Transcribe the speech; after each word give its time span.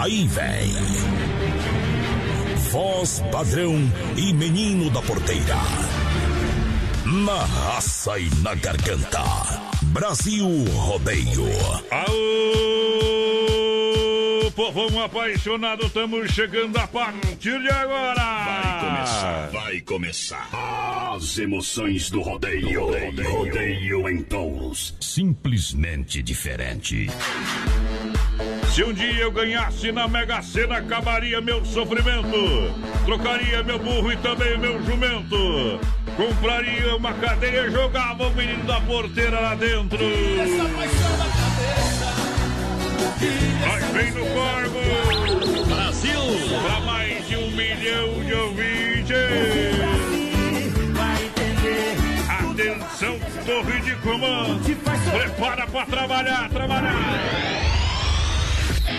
Aí 0.00 0.28
vem. 0.28 0.72
Voz 2.70 3.20
padrão 3.32 3.74
e 4.16 4.32
menino 4.32 4.88
da 4.90 5.02
porteira. 5.02 5.56
Na 7.04 7.44
raça 7.44 8.16
e 8.16 8.30
na 8.36 8.54
garganta. 8.54 9.24
Brasil 9.82 10.46
Rodeio. 10.72 11.48
Aô, 11.90 12.08
povão 14.52 15.02
apaixonado, 15.02 15.86
estamos 15.86 16.30
chegando 16.30 16.76
a 16.76 16.86
partir 16.86 17.60
de 17.60 17.68
agora. 17.68 18.22
Vai 18.44 18.80
começar, 18.80 19.50
vai 19.50 19.80
começar. 19.80 20.48
As 21.16 21.38
emoções 21.38 22.08
do 22.08 22.22
rodeio. 22.22 22.84
Rodeio, 22.84 23.30
rodeio 23.32 24.08
em 24.08 24.22
touros. 24.22 24.94
Simplesmente 25.00 26.22
diferente. 26.22 27.08
Se 28.78 28.84
um 28.84 28.92
dia 28.92 29.22
eu 29.22 29.32
ganhasse 29.32 29.90
na 29.90 30.06
Mega 30.06 30.40
Sena, 30.40 30.76
acabaria 30.76 31.40
meu 31.40 31.64
sofrimento. 31.64 32.72
Trocaria 33.04 33.60
meu 33.64 33.76
burro 33.76 34.12
e 34.12 34.16
também 34.18 34.56
meu 34.56 34.80
jumento. 34.84 35.80
Compraria 36.16 36.94
uma 36.94 37.12
cadeira 37.14 37.66
e 37.66 37.72
jogava 37.72 38.28
o 38.28 38.34
menino 38.36 38.62
da 38.62 38.80
porteira 38.82 39.40
lá 39.40 39.56
dentro. 39.56 39.98
Mas 43.66 43.84
vem 43.86 44.12
no 44.12 44.24
corvo. 44.26 45.66
Brasil! 45.66 46.20
Pra 46.62 46.80
mais 46.82 47.26
de 47.26 47.36
um 47.36 47.50
milhão 47.50 48.24
de 48.24 48.32
ouvintes. 48.32 49.16
Atenção, 52.28 53.18
torre 53.44 53.80
de 53.80 53.96
comando. 53.96 54.60
Prepara 55.10 55.66
pra 55.66 55.84
trabalhar, 55.84 56.48
trabalhar. 56.48 57.67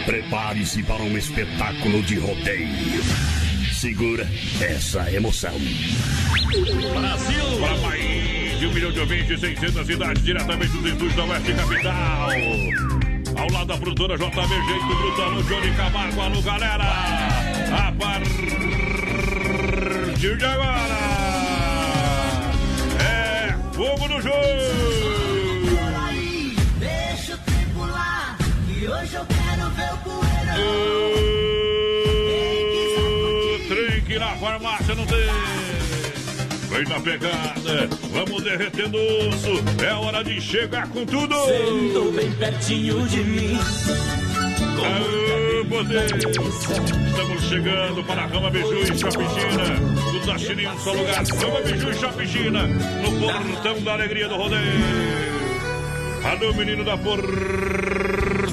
Prepare-se 0.10 0.82
para 0.82 1.04
um 1.04 1.16
espetáculo 1.16 2.02
de 2.02 2.18
rodeio. 2.18 3.04
Segura 3.72 4.28
essa 4.60 5.08
emoção. 5.14 5.54
Brasil! 7.00 7.60
Para 7.60 7.78
mais 7.78 8.60
de 8.60 8.66
um 8.66 8.74
milhão 8.74 8.92
de 8.92 9.02
ouvintes, 9.02 9.40
600 9.40 9.86
cidades, 9.86 10.24
diretamente 10.24 10.72
dos 10.78 10.86
estúdios 10.94 11.16
da 11.16 11.26
Oeste 11.26 11.54
Capital. 11.54 12.32
Ao 13.38 13.52
lado 13.52 13.68
da 13.68 13.78
produtora 13.78 14.18
JB 14.18 14.32
Jeito 14.32 14.96
Brutal, 14.98 15.32
no 15.32 15.44
Johnny 15.44 15.72
Camargo. 15.76 16.22
Alô, 16.22 16.42
galera! 16.42 16.86
A 17.72 17.92
partir 17.92 18.48
de 20.18 20.44
agora 20.44 20.98
é 23.00 23.54
fogo 23.76 24.08
no 24.08 24.20
jogo! 24.20 24.99
Hoje 28.90 29.16
eu 29.16 29.26
quero 29.26 29.70
ver 29.72 29.94
o 29.94 29.98
poeirão. 29.98 30.56
Trem 33.68 34.02
que 34.02 34.20
na 34.20 34.36
farmácia 34.38 34.96
não 34.96 35.06
tem. 35.06 35.30
Vem 36.70 36.84
na 36.88 37.00
pegada, 37.00 37.90
vamos 38.12 38.44
derretendo 38.44 38.98
o 38.98 39.30
osso. 39.30 39.84
É 39.84 39.94
hora 39.94 40.24
de 40.24 40.40
chegar 40.40 40.88
com 40.90 41.06
tudo. 41.06 41.36
Sentou 41.46 42.12
bem 42.12 42.32
pertinho 42.34 43.08
de 43.08 43.24
mim. 43.24 43.60
Aô, 44.80 45.66
poder. 45.66 46.06
Estamos 46.06 47.44
chegando 47.44 48.04
para 48.04 48.24
a 48.24 48.26
Rama 48.28 48.50
Biju 48.52 48.80
e 48.82 48.98
Chapichina. 48.98 49.76
Tudo 50.12 50.28
na 50.28 50.38
China 50.38 50.62
em 50.62 50.68
um 50.68 50.80
só 50.80 50.94
lugar. 50.94 51.24
Rama 51.26 51.62
Biju 51.62 51.90
e 51.90 51.94
Chapichina. 51.96 52.68
No 52.68 53.20
portão 53.20 53.82
da 53.82 53.94
alegria 53.94 54.28
do 54.28 54.36
rodeio. 54.36 55.20
Alô, 56.24 56.54
menino 56.54 56.84
da 56.84 56.98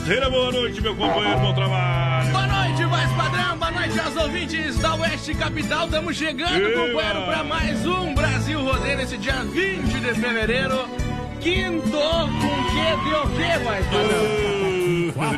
Boa 0.07 0.53
noite, 0.53 0.81
meu 0.81 0.95
companheiro. 0.95 1.41
Bom 1.41 1.53
trabalho. 1.53 2.31
Boa 2.31 2.47
noite, 2.47 2.85
mais 2.85 3.11
padrão. 3.15 3.59
Boa 3.59 3.71
noite 3.73 3.99
aos 3.99 4.17
ouvintes 4.17 4.79
da 4.79 4.95
Oeste 4.95 5.35
Capital. 5.35 5.87
Estamos 5.87 6.17
chegando, 6.17 6.65
Eba! 6.65 6.81
companheiro, 6.81 7.23
para 7.23 7.43
mais 7.43 7.85
um 7.85 8.15
Brasil 8.15 8.63
Rodeio 8.63 8.99
nesse 8.99 9.17
dia 9.17 9.43
20 9.43 9.83
de 9.83 10.15
fevereiro. 10.15 10.89
Quinto 11.41 11.91
com 11.91 12.65
que 12.71 13.05
de 13.05 13.15
o 13.17 13.29
que, 13.31 13.65
mais 13.65 13.85
padrão? 13.87 14.76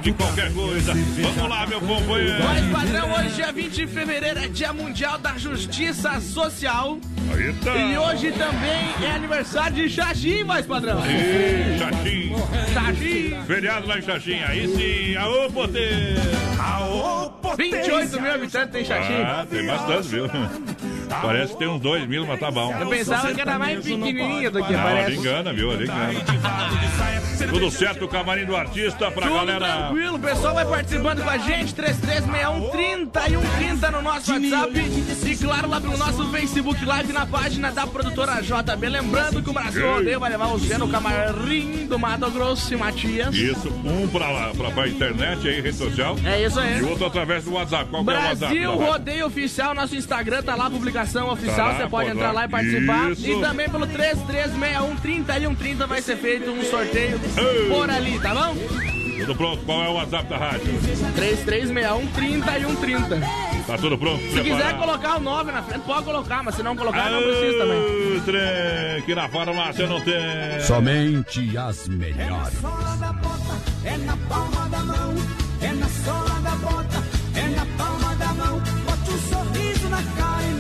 De 0.01 0.13
qualquer 0.13 0.53
coisa. 0.53 0.95
Vamos 0.95 1.49
lá, 1.49 1.67
meu 1.67 1.81
companheiro. 1.81 2.43
Mais 2.45 2.65
padrão, 2.67 3.13
hoje, 3.13 3.35
dia 3.35 3.53
20 3.53 3.71
de 3.73 3.87
fevereiro, 3.87 4.39
é 4.39 4.49
Dia 4.49 4.73
Mundial 4.73 5.19
da 5.19 5.37
Justiça 5.37 6.21
Social. 6.21 6.99
Aí 7.33 7.53
tá. 7.55 7.77
E 7.77 7.99
hoje 7.99 8.33
também 8.33 9.07
é 9.07 9.11
aniversário 9.15 9.77
de 9.77 9.91
Xaxim, 9.91 10.45
mais 10.45 10.65
padrão. 10.65 11.01
Ih, 11.07 11.79
Xaxim. 11.79 12.35
Xaxim. 12.73 13.47
Feriado 13.47 13.87
lá 13.87 13.99
em 13.99 14.03
Xaxim. 14.03 14.43
Aí 14.43 14.69
sim. 14.69 15.17
Aô, 15.17 15.51
poder. 15.51 16.17
Aô, 16.59 17.31
28 17.57 18.21
mil 18.21 18.33
habitantes 18.33 18.73
tem 18.73 18.85
Xaxim. 18.85 19.23
Ah, 19.23 19.47
tem 19.49 19.67
bastante, 19.67 20.09
viu? 20.09 20.25
Parece 21.09 21.53
que 21.53 21.59
tem 21.59 21.69
uns 21.69 21.81
dois 21.81 22.07
mil, 22.07 22.27
mas 22.27 22.39
tá 22.41 22.51
bom. 22.51 22.73
Eu 22.79 22.89
pensava 22.89 23.33
que 23.35 23.41
era 23.41 23.59
mais 23.59 23.85
pequenininha 23.85 24.51
do 24.51 24.63
que 24.65 24.73
Não, 24.73 24.83
parece. 24.83 25.11
ele 25.11 25.17
engana, 25.19 25.53
viu? 25.53 25.73
Ele 25.73 25.85
engana. 25.85 26.13
Tudo 27.51 27.71
certo, 27.71 28.05
o 28.05 28.09
camarim 28.09 28.45
do 28.45 28.55
artista 28.57 29.11
pra 29.11 29.27
Tudo 29.27 29.35
galera. 29.47 29.65
tranquilo, 29.67 30.17
o 30.17 30.19
pessoal 30.19 30.55
vai 30.55 30.65
participando 30.67 31.23
com 31.23 31.31
a 31.31 31.39
gente, 31.39 31.75
3361 31.75 32.71
30 32.71 33.21
e 33.21 33.31
130 33.31 33.91
no 33.91 34.03
nosso 34.03 34.33
WhatsApp 34.33 34.73
e 35.27 35.37
claro 35.37 35.69
lá 35.69 35.81
pelo 35.81 35.97
nosso 35.97 36.29
Facebook 36.31 36.85
Live 36.85 37.13
na 37.13 37.27
página 37.27 37.71
da 37.71 37.87
produtora 37.87 38.41
JB. 38.43 38.89
Lembrando 38.89 39.43
que 39.43 39.51
o 39.51 39.53
Brasil 39.53 39.87
Rodeio 39.95 40.21
vai 40.21 40.31
levar 40.31 40.47
você 40.49 40.77
no 40.77 40.89
camarim 40.89 41.87
do 41.87 41.99
Mato 41.99 42.31
Grosso 42.31 42.73
e 42.75 42.77
Matias. 42.77 43.35
Isso, 43.35 43.69
um 43.85 44.09
pra, 44.09 44.31
lá, 44.31 44.51
pra, 44.57 44.71
pra 44.71 44.89
internet 44.89 45.47
aí, 45.49 45.61
rede 45.61 45.77
social. 45.77 46.17
É 46.25 46.43
isso 46.45 46.59
E 46.61 46.63
aí. 46.63 46.83
o 46.83 46.91
outro 46.91 47.07
através 47.07 47.45
do 47.45 47.53
WhatsApp. 47.53 47.89
Qual 47.91 48.05
que 48.05 48.11
é 48.11 48.13
o 48.13 48.17
WhatsApp? 48.17 48.39
Brasil? 48.39 48.75
Rodeio 48.75 49.27
Oficial, 49.27 49.75
nosso 49.75 49.95
Instagram 49.97 50.43
tá 50.43 50.55
lá, 50.55 50.67
a 50.67 50.71
oficial, 51.03 51.69
lá, 51.69 51.75
você 51.75 51.79
pode 51.79 51.91
pode 51.91 52.11
entrar 52.11 52.33
lá. 52.33 52.45
e 52.45 52.49
participar. 52.49 53.11
Isso. 53.13 53.27
E 53.27 53.41
também 53.41 53.69
pelo 53.69 53.87
3361 53.87 54.97
30 54.97 55.39
e 55.39 55.41
130 55.41 55.87
vai 55.87 56.03
ser 56.03 56.17
feito 56.17 56.51
um 56.51 56.63
sorteio 56.65 57.21
Ei. 57.37 57.69
por 57.69 57.91
ali, 57.91 58.19
tá 58.21 58.35
bom? 58.35 58.57
Tudo 59.21 59.35
pronto? 59.35 59.65
Qual 59.65 59.83
é 59.83 59.89
o 59.89 59.95
WhatsApp 59.95 60.29
da 60.29 60.37
rádio? 60.39 60.67
3361 61.17 62.07
30 62.07 62.59
e 62.59 62.65
130. 62.65 63.21
Tá 63.67 63.77
tudo 63.77 63.99
pronto? 63.99 64.23
Se 64.33 64.41
quiser 64.41 64.79
colocar 64.79 65.17
o 65.17 65.21
9 65.21 65.53
na 65.53 65.63
frente, 65.63 65.83
pode 65.83 66.05
colocar, 66.05 66.43
mas 66.43 66.55
se 66.55 66.63
não 66.63 66.75
colocar, 66.75 67.11
não 67.11 67.19
Aô, 67.19 67.23
precisa 67.25 67.59
também. 67.59 68.21
trem, 68.25 69.03
que 69.05 69.15
na 69.15 69.29
farmácia 69.29 69.87
não 69.87 70.01
tem. 70.01 70.61
Somente 70.61 71.59
as 71.59 71.87
melhores. 71.89 72.25
é 72.25 72.29
na 72.29 72.67
palma 72.67 72.99
da 72.99 73.13
mão. 73.13 73.35
É 73.85 73.89
na 73.89 73.89
sola 73.89 73.89
da 73.89 73.89
é 73.89 73.89
um 73.89 73.89
e 73.89 73.89
bota, 73.89 73.89
é 73.91 73.99
na 73.99 74.17
palma 74.27 74.69
da 74.69 74.79
mão. 74.79 75.15
É 75.61 75.73
na 75.73 75.89
sola 75.89 76.41
da 76.41 76.51
bota, 76.57 77.03
é 77.35 77.49
na 77.49 77.67
palma 77.77 78.15
da 78.17 78.27
mão. 78.35 78.61
Bote 78.61 79.11
um 79.11 79.19
sorriso 79.19 79.89
na 79.89 80.03
cara 80.17 80.45
e 80.45 80.58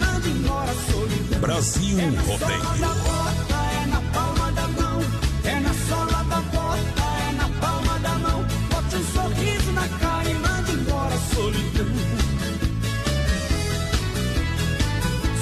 mande 10.34 10.72
embora 10.72 11.14
a 11.14 11.18
solidão. 11.34 11.86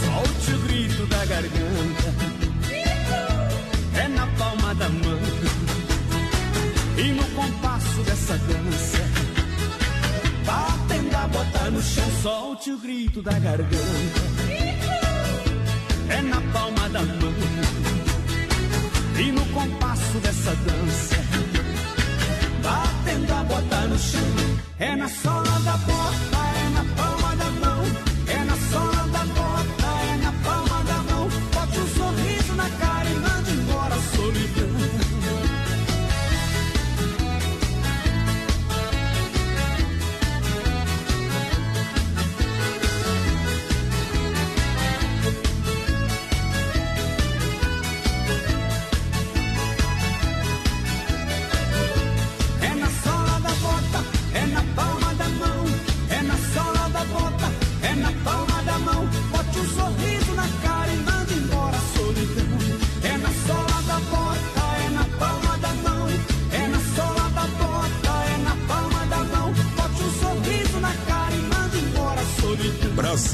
Solte 0.04 0.52
o 0.52 0.58
grito 0.66 1.06
da 1.06 1.24
garganta. 1.26 2.14
É 3.94 4.08
na 4.08 4.26
palma 4.38 4.74
da 4.74 4.88
mão. 4.88 5.20
E 6.98 7.12
no 7.12 7.24
compasso 7.34 8.00
dessa 8.02 8.38
dança, 8.38 8.98
batendo 10.44 11.14
a 11.14 11.28
bota 11.28 11.70
no 11.70 11.82
chão, 11.82 12.10
solte 12.22 12.70
o 12.70 12.78
grito 12.78 13.22
da 13.22 13.38
garganta. 13.38 14.45
É 16.08 16.22
na 16.22 16.40
palma 16.52 16.88
da 16.88 17.02
mão 17.02 17.34
e 19.18 19.32
no 19.32 19.44
compasso 19.46 20.18
dessa 20.18 20.54
dança. 20.56 21.16
Batendo 22.62 23.32
a 23.32 23.44
bota 23.44 23.80
no 23.88 23.98
chão, 23.98 24.20
é 24.78 24.96
na 24.96 25.08
sola 25.08 25.60
da 25.64 25.76
bota, 25.78 26.38
é 26.64 26.68
na 26.70 26.84
palma 26.96 27.25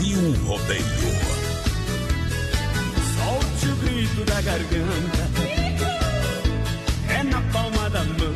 Brasil 0.02 0.34
Rodeio. 0.46 0.84
Solte 3.14 3.66
o 3.68 3.76
grito 3.76 4.24
da 4.24 4.40
garganta. 4.40 5.30
É 7.08 7.22
na 7.22 7.40
palma 7.52 7.88
da 7.88 8.02
mão. 8.02 8.34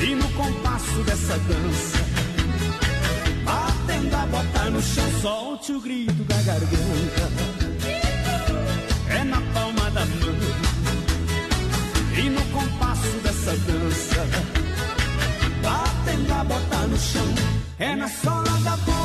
E 0.00 0.14
no 0.14 0.28
compasso 0.32 1.02
dessa 1.04 1.38
dança. 1.38 1.98
Batendo 3.46 4.14
a 4.14 4.26
bota 4.26 4.70
no 4.70 4.82
chão. 4.82 5.20
Solte 5.22 5.72
o 5.72 5.80
grito 5.80 6.22
da 6.24 6.36
garganta. 6.42 7.30
É 9.08 9.24
na 9.24 9.40
palma 9.54 9.90
da 9.90 10.04
mão. 10.04 10.36
E 12.14 12.28
no 12.28 12.42
compasso 12.52 13.16
dessa 13.22 13.56
dança. 13.56 14.26
Batendo 15.62 16.32
a 16.34 16.44
bota 16.44 16.76
no 16.88 16.98
chão. 16.98 17.58
É 17.78 17.94
na 17.94 18.08
sola 18.08 18.58
da 18.64 18.76
bota, 18.78 18.97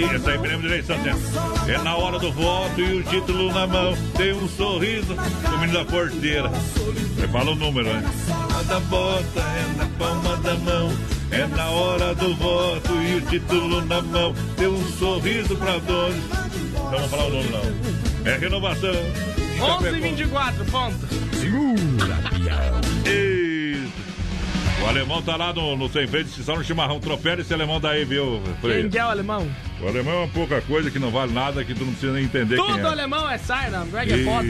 palma 0.00 0.30
Aí, 0.30 0.58
de 0.58 0.66
eleição, 0.66 0.98
né? 0.98 1.14
É 1.68 1.78
na 1.78 1.96
hora 1.96 2.18
do 2.18 2.30
voto 2.32 2.80
e 2.80 2.98
o 2.98 3.02
título 3.04 3.52
na 3.52 3.66
mão. 3.66 3.96
Tem 4.16 4.32
um 4.32 4.48
sorriso 4.48 5.14
do 5.14 5.58
menino 5.58 5.78
da 5.78 5.84
porteira. 5.84 6.48
Você 6.48 7.28
fala 7.28 7.52
o 7.52 7.54
número, 7.54 7.88
né? 7.88 8.02
Da 8.68 8.80
bota 8.80 9.40
é 9.40 9.76
na 9.76 9.86
palma 9.98 10.36
da 10.38 10.54
mão. 10.56 10.92
É 11.30 11.46
na 11.46 11.66
hora 11.70 12.14
do 12.14 12.34
voto 12.36 12.94
e 13.02 13.16
o 13.16 13.20
título 13.22 13.84
na 13.84 14.02
mão. 14.02 14.34
Tem 14.56 14.68
um 14.68 14.84
sorriso 14.92 15.56
pra 15.56 15.80
todos. 15.80 16.16
Não 16.74 16.90
vamos 16.90 17.10
falar 17.10 17.26
o 17.26 17.30
nome, 17.30 17.48
não. 17.50 18.30
É 18.30 18.36
renovação. 18.36 18.94
11 19.60 19.88
e 19.88 20.00
24, 20.00 20.64
ponto. 20.66 21.06
Isso. 21.32 22.85
O 24.86 24.88
alemão 24.88 25.20
tá 25.20 25.34
lá 25.34 25.52
no, 25.52 25.74
no 25.74 25.88
sem 25.88 26.06
freio, 26.06 26.28
só 26.28 26.54
no 26.54 26.62
chimarrão. 26.62 27.00
Tropela 27.00 27.40
esse 27.40 27.52
alemão 27.52 27.80
daí, 27.80 28.04
viu, 28.04 28.40
Freire? 28.60 28.82
Quem 28.82 28.90
que 28.90 28.98
é 28.98 29.04
o 29.04 29.08
alemão? 29.08 29.50
O 29.82 29.88
alemão 29.88 30.14
é 30.14 30.18
uma 30.18 30.28
pouca 30.28 30.60
coisa 30.60 30.92
que 30.92 30.98
não 31.00 31.10
vale 31.10 31.32
nada, 31.32 31.64
que 31.64 31.74
tu 31.74 31.84
não 31.84 31.90
precisa 31.90 32.12
nem 32.12 32.22
entender 32.22 32.54
quem 32.54 32.64
Tudo 32.64 32.86
é. 32.86 32.90
alemão 32.90 33.28
é 33.28 33.36
Sarna, 33.36 33.84
Greg 33.90 34.12
é 34.12 34.24
foda. 34.24 34.48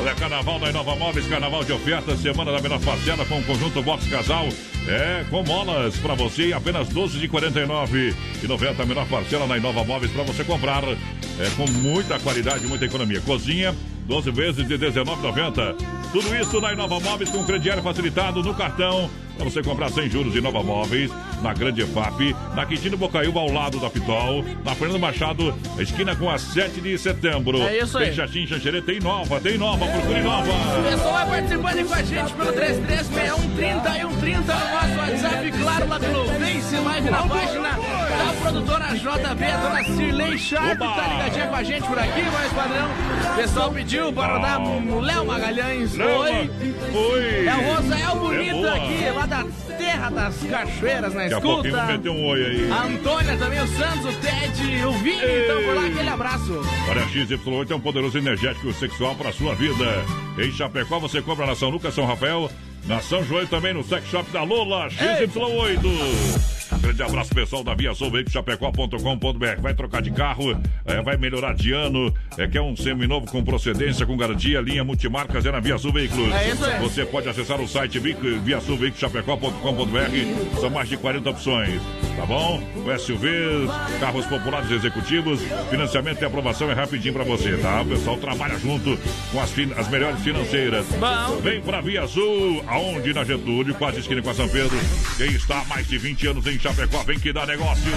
Olha, 0.00 0.14
carnaval 0.14 0.60
da 0.60 0.70
Inova 0.70 0.94
Móveis, 0.94 1.26
carnaval 1.26 1.64
de 1.64 1.72
ofertas, 1.72 2.20
semana 2.20 2.52
da 2.52 2.60
menor 2.60 2.78
parcela 2.80 3.26
com 3.26 3.40
o 3.40 3.42
conjunto 3.42 3.82
Box 3.82 4.08
Casal. 4.08 4.48
É, 4.86 5.24
com 5.28 5.42
molas 5.42 5.96
pra 5.96 6.14
você 6.14 6.52
apenas 6.52 6.88
12 6.88 7.18
de 7.18 7.26
49 7.26 8.14
e 8.40 8.46
90 8.46 8.82
a 8.84 8.86
menor 8.86 9.06
parcela 9.08 9.48
na 9.48 9.58
Inova 9.58 9.82
Móveis 9.82 10.12
pra 10.12 10.22
você 10.22 10.44
comprar. 10.44 10.84
É, 10.84 11.50
com 11.56 11.68
muita 11.68 12.20
qualidade, 12.20 12.66
muita 12.68 12.84
economia. 12.84 13.20
Cozinha, 13.20 13.74
12 14.06 14.30
vezes 14.30 14.66
de 14.66 14.78
19,90. 14.78 15.76
Tudo 16.12 16.34
isso 16.36 16.60
na 16.60 16.72
Inova 16.72 17.00
Móveis 17.00 17.30
com 17.30 17.44
crediário 17.44 17.82
facilitado 17.82 18.42
no 18.42 18.54
cartão. 18.54 19.08
Pra 19.36 19.44
você 19.44 19.62
comprar 19.62 19.90
sem 19.90 20.10
juros 20.10 20.32
de 20.32 20.40
Nova 20.40 20.62
Móveis, 20.62 21.10
na 21.42 21.52
Grande 21.52 21.82
EFAP, 21.82 22.34
na 22.54 22.64
Quintino 22.64 22.96
Bocaiúva, 22.96 23.40
ao 23.40 23.50
lado 23.52 23.78
da 23.78 23.90
Pitol, 23.90 24.44
na 24.64 24.74
Fernando 24.74 25.00
Machado, 25.00 25.54
esquina 25.78 26.14
com 26.14 26.30
a 26.30 26.38
7 26.38 26.80
de 26.80 26.96
setembro. 26.96 27.60
É 27.62 27.78
isso 27.78 27.98
aí. 27.98 28.12
Tem 28.14 28.46
Xanxerê, 28.46 28.80
tem 28.80 29.00
nova, 29.00 29.40
tem 29.40 29.58
nova, 29.58 29.86
procure 29.86 30.20
nova. 30.20 30.50
O 30.50 30.82
pessoal 30.82 31.12
vai 31.12 31.26
participando 31.26 31.78
aí 31.78 31.84
com 31.84 31.94
a 31.94 32.02
gente 32.02 32.32
pelo 32.34 32.52
336130 32.52 33.98
e 33.98 34.00
130 34.00 34.54
no 34.54 34.70
nosso 34.70 34.98
WhatsApp, 34.98 35.52
claro, 35.62 35.88
lá 35.88 36.00
pelo 36.00 36.24
Face 36.24 36.76
Live 36.76 37.10
na 37.10 37.22
página 37.22 37.70
da 37.70 38.40
produtora 38.40 38.86
JB, 38.94 39.44
a 39.44 39.56
dona 39.56 39.84
Cirlei 39.84 40.38
Sharp, 40.38 40.78
tá 40.78 41.08
ligadinha 41.08 41.46
com 41.48 41.56
a 41.56 41.62
gente 41.62 41.86
por 41.86 41.98
aqui, 41.98 42.22
mais 42.22 42.52
padrão. 42.52 42.88
O 43.32 43.36
pessoal 43.36 43.72
pediu 43.72 44.12
para 44.12 44.34
rodar 44.34 44.60
o 44.62 45.00
Léo 45.00 45.26
Magalhães. 45.26 45.98
Oi. 45.98 46.50
Oi! 46.94 47.46
É 47.46 47.54
o 47.54 47.74
Rosael 47.74 48.16
Bonito 48.16 48.66
É 48.66 48.76
aqui, 48.76 49.10
lá 49.10 49.26
da 49.26 49.44
Terra 49.76 50.10
das 50.10 50.36
Cachoeiras, 50.42 51.14
na 51.14 51.26
Daqui 51.32 51.34
a 51.34 51.40
pouquinho 51.40 51.76
vou 51.76 51.86
meter 51.86 52.10
um 52.10 52.26
oi 52.26 52.44
aí. 52.44 52.70
A 52.70 52.84
Antônia 52.84 53.36
também, 53.36 53.60
o 53.60 53.66
Santos, 53.66 54.04
o 54.04 54.18
Ted, 54.20 54.84
o 54.84 54.92
Vini, 54.92 55.16
então 55.16 55.62
por 55.64 55.74
lá, 55.74 55.86
aquele 55.86 56.08
abraço. 56.08 56.60
Olha, 56.88 57.02
a 57.02 57.06
XY8 57.06 57.70
é 57.70 57.74
um 57.74 57.80
poderoso 57.80 58.18
energético 58.18 58.72
sexual 58.72 59.14
para 59.14 59.30
a 59.30 59.32
sua 59.32 59.54
vida. 59.54 60.04
Em 60.38 60.52
Chapecó 60.52 60.98
você 60.98 61.22
compra 61.22 61.46
na 61.46 61.54
São 61.54 61.70
Lucas, 61.70 61.94
São 61.94 62.04
Rafael, 62.04 62.50
na 62.86 63.00
São 63.00 63.24
João 63.24 63.42
e 63.42 63.46
também 63.46 63.72
no 63.72 63.82
sex 63.82 64.06
shop 64.08 64.30
da 64.30 64.42
Lola 64.42 64.88
XY8. 64.88 66.61
Grande 66.80 67.02
abraço 67.02 67.34
pessoal 67.34 67.62
da 67.64 67.74
Via 67.74 67.94
Sul, 67.94 68.10
chapecó.com.br. 68.28 69.60
Vai 69.60 69.74
trocar 69.74 70.00
de 70.02 70.10
carro, 70.10 70.58
é, 70.84 71.00
vai 71.02 71.16
melhorar 71.16 71.54
de 71.54 71.72
ano. 71.72 72.12
É, 72.36 72.46
quer 72.48 72.60
um 72.60 72.76
seminovo 72.76 73.26
com 73.26 73.42
procedência, 73.44 74.04
com 74.06 74.16
garantia, 74.16 74.60
linha 74.60 74.82
multimarcas 74.84 75.44
é 75.46 75.52
na 75.52 75.60
Via 75.60 75.78
Sul 75.78 75.92
Veículos. 75.92 76.32
É 76.34 76.50
isso 76.50 76.64
aí. 76.64 76.80
Você 76.80 77.04
pode 77.04 77.28
acessar 77.28 77.60
o 77.60 77.68
site 77.68 77.98
viasulveiculoschapecó.com.br. 77.98 80.60
São 80.60 80.70
mais 80.70 80.88
de 80.88 80.96
40 80.96 81.30
opções, 81.30 81.80
tá 82.16 82.26
bom? 82.26 82.62
O 82.76 82.98
SUVs, 82.98 83.70
carros 84.00 84.26
populares 84.26 84.70
executivos, 84.70 85.40
financiamento 85.70 86.20
e 86.22 86.24
aprovação 86.24 86.70
é 86.70 86.74
rapidinho 86.74 87.14
pra 87.14 87.24
você, 87.24 87.56
tá? 87.58 87.82
O 87.82 87.86
pessoal 87.86 88.16
trabalha 88.16 88.58
junto 88.58 88.98
com 89.30 89.40
as, 89.40 89.50
fin- 89.50 89.72
as 89.76 89.88
melhores 89.88 90.20
financeiras. 90.20 90.86
Bom. 90.98 91.36
Vem 91.42 91.60
pra 91.60 91.80
Via 91.80 92.06
Sul, 92.06 92.62
aonde 92.66 93.12
na 93.14 93.24
Getúlio, 93.24 93.74
quase 93.74 94.00
esquina 94.00 94.22
com 94.22 94.30
a 94.30 94.34
São 94.34 94.48
Pedro. 94.48 94.76
Quem 95.16 95.28
está 95.28 95.60
há 95.60 95.64
mais 95.64 95.86
de 95.86 95.98
20 95.98 96.26
anos 96.26 96.46
em 96.46 96.58
Chapecó, 96.62 97.02
vem 97.02 97.18
que 97.18 97.32
dá 97.32 97.44
negócio. 97.44 97.90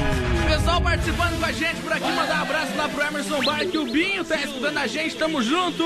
Pessoal 0.48 0.82
participando 0.82 1.40
com 1.40 1.46
a 1.46 1.52
gente 1.52 1.76
por 1.82 1.94
aqui, 1.94 2.12
mandar 2.12 2.40
um 2.40 2.42
abraço 2.42 2.76
lá 2.76 2.90
pro 2.90 3.06
Emerson 3.06 3.40
Bar, 3.44 3.64
que 3.68 3.78
o 3.78 3.86
Binho 3.86 4.24
tá 4.26 4.38
escutando 4.38 4.78
a 4.80 4.88
gente, 4.88 5.16
tamo 5.16 5.40
junto. 5.44 5.84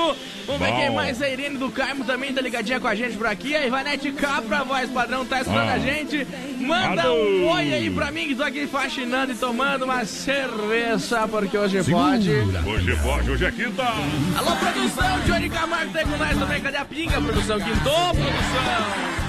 Vamos 0.47 0.61
ver 0.61 0.71
Bom. 0.71 0.77
quem 0.79 0.89
mais, 0.91 1.21
a 1.21 1.29
Irene 1.29 1.57
do 1.57 1.69
Carmo 1.69 2.05
também 2.05 2.33
tá 2.33 2.39
ligadinha 2.39 2.79
com 2.79 2.87
a 2.87 2.95
gente 2.95 3.17
por 3.17 3.27
aqui. 3.27 3.53
A 3.53 3.65
Ivanete 3.67 4.13
Capra, 4.13 4.63
voz 4.63 4.89
padrão, 4.91 5.25
tá 5.25 5.41
escutando 5.41 5.69
Ah. 5.69 5.73
a 5.73 5.79
gente. 5.79 6.25
Manda 6.57 7.01
Alô. 7.01 7.15
um 7.21 7.47
oi 7.49 7.73
aí 7.73 7.89
pra 7.89 8.11
mim, 8.11 8.29
que 8.29 8.35
tô 8.35 8.43
aqui 8.43 8.65
faxinando 8.65 9.33
e 9.33 9.35
tomando 9.35 9.83
uma 9.83 10.05
cerveja, 10.05 11.27
porque 11.27 11.57
hoje 11.57 11.83
pode. 11.83 12.29
Hoje 12.31 12.95
pode, 13.03 13.29
hoje 13.29 13.45
é 13.45 13.51
quinta. 13.51 13.83
Alô, 13.83 14.55
produção, 14.55 15.19
Johnny 15.25 15.49
Camargo 15.49 15.91
tá 15.91 15.99
aí 15.99 16.05
com 16.05 16.17
nós 16.17 16.37
também. 16.37 16.61
Cadê 16.61 16.77
a 16.77 16.85
pinga, 16.85 17.19
produção? 17.21 17.59
Quintou, 17.59 18.13
produção. 18.15 19.28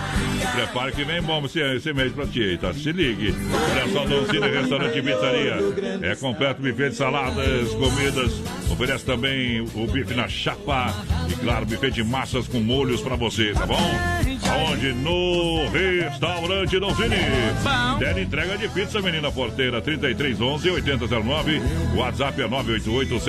Prepare 0.54 0.92
que 0.92 1.04
vem 1.04 1.22
bom 1.22 1.42
esse, 1.44 1.92
mês 1.92 2.12
pra 2.12 2.26
ti, 2.26 2.58
tá? 2.60 2.72
Se 2.72 2.92
ligue. 2.92 3.34
Olha 3.72 3.92
só, 3.92 4.04
Doncini 4.04 4.48
Restaurante 4.48 4.98
e 4.98 5.02
Pizzaria. 5.02 5.58
É 6.02 6.14
completo 6.16 6.62
buffet 6.62 6.90
de 6.90 6.96
saladas, 6.96 7.70
comidas. 7.74 8.42
Oferece 8.70 9.04
também 9.04 9.60
o 9.60 9.86
bife 9.86 10.14
na 10.14 10.28
chapa. 10.28 10.94
E 11.28 11.34
claro, 11.34 11.66
buffet 11.66 11.90
de 11.90 12.02
massas 12.02 12.48
com 12.48 12.60
molhos 12.60 13.00
pra 13.00 13.16
você, 13.16 13.52
tá 13.52 13.66
bom? 13.66 13.78
Aonde? 14.50 14.92
No 14.92 15.68
Restaurante 15.68 16.78
Doncini. 16.78 17.16
Bom. 17.62 17.98
Tele 17.98 18.22
entrega 18.22 18.58
de 18.58 18.68
pizza, 18.68 19.00
menina 19.00 19.30
porteira, 19.30 19.80
3311 19.80 20.70
8009. 20.70 21.60
WhatsApp 21.94 22.42
é 22.42 22.48
988 22.48 23.20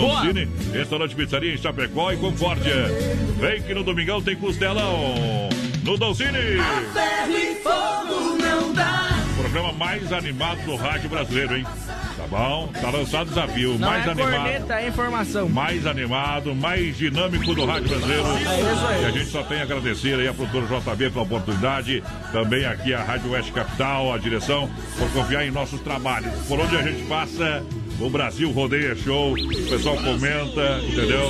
Boa. 0.00 0.20
Doncini. 0.20 0.48
Restaurante 0.72 1.14
Pizzaria 1.14 1.54
em 1.54 1.56
Chapecó 1.56 2.12
e 2.12 2.16
Concórdia. 2.16 2.86
Vem 3.40 3.62
que 3.62 3.72
no 3.74 3.82
domingão 3.82 4.20
tem 4.20 4.36
costelão. 4.36 5.51
No 5.82 5.96
Doncini. 5.98 6.32
Ferro 6.92 7.32
e 7.36 7.54
fogo 7.56 8.36
não 8.38 8.72
dá. 8.72 9.08
Programa 9.36 9.72
mais 9.72 10.12
animado 10.12 10.62
do 10.64 10.76
rádio 10.76 11.08
brasileiro, 11.08 11.56
hein? 11.56 11.64
Tá 12.16 12.26
bom, 12.28 12.70
tá 12.80 12.90
lançado 12.90 13.22
o 13.26 13.30
desafio. 13.30 13.78
Não 13.78 13.88
mais 13.88 14.06
é 14.06 14.10
animado. 14.10 14.32
corneta, 14.32 14.74
é 14.80 14.88
informação. 14.88 15.48
Mais 15.48 15.86
animado, 15.86 16.54
mais 16.54 16.96
dinâmico 16.96 17.52
do 17.54 17.64
Rádio 17.64 17.88
Brasileiro. 17.88 18.26
É 18.26 18.40
isso 18.42 18.86
aí. 18.86 19.02
E 19.02 19.06
a 19.06 19.10
gente 19.10 19.26
só 19.26 19.42
tem 19.42 19.58
a 19.60 19.62
agradecer 19.62 20.20
aí 20.20 20.28
a 20.28 20.34
produtora 20.34 20.66
JB 20.80 21.10
pela 21.10 21.22
oportunidade. 21.24 22.02
Também 22.30 22.64
aqui 22.64 22.94
a 22.94 23.02
Rádio 23.02 23.32
Oeste 23.32 23.50
Capital, 23.50 24.12
a 24.12 24.18
direção, 24.18 24.70
por 24.98 25.10
confiar 25.10 25.44
em 25.44 25.50
nossos 25.50 25.80
trabalhos. 25.80 26.32
Por 26.46 26.60
onde 26.60 26.76
a 26.76 26.82
gente 26.82 27.02
passa, 27.08 27.64
o 27.98 28.08
Brasil 28.10 28.52
rodeia 28.52 28.94
show, 28.94 29.32
o 29.32 29.68
pessoal 29.68 29.96
comenta, 29.96 30.80
entendeu? 30.86 31.28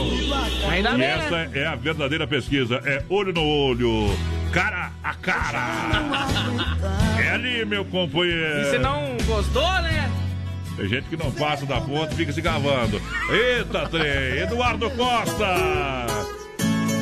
Ainda 0.68 0.90
E 0.90 0.98
bem, 0.98 1.06
essa 1.06 1.30
né? 1.30 1.50
é 1.54 1.66
a 1.66 1.74
verdadeira 1.76 2.26
pesquisa. 2.26 2.82
É 2.84 3.02
olho 3.08 3.32
no 3.32 3.42
olho, 3.42 4.10
cara 4.52 4.92
a 5.02 5.14
cara. 5.14 5.62
É 7.18 7.30
ali, 7.30 7.64
meu 7.64 7.84
companheiro. 7.86 8.60
E 8.60 8.70
se 8.70 8.78
não 8.78 9.16
gostou, 9.26 9.72
né? 9.82 10.10
Tem 10.76 10.88
gente 10.88 11.08
que 11.08 11.16
não 11.16 11.30
passa 11.32 11.64
da 11.64 11.80
ponta 11.80 12.12
e 12.12 12.16
fica 12.16 12.32
se 12.32 12.40
gavando. 12.40 13.00
Eita, 13.30 13.88
trem! 13.88 14.38
Eduardo 14.42 14.90
Costa! 14.90 15.46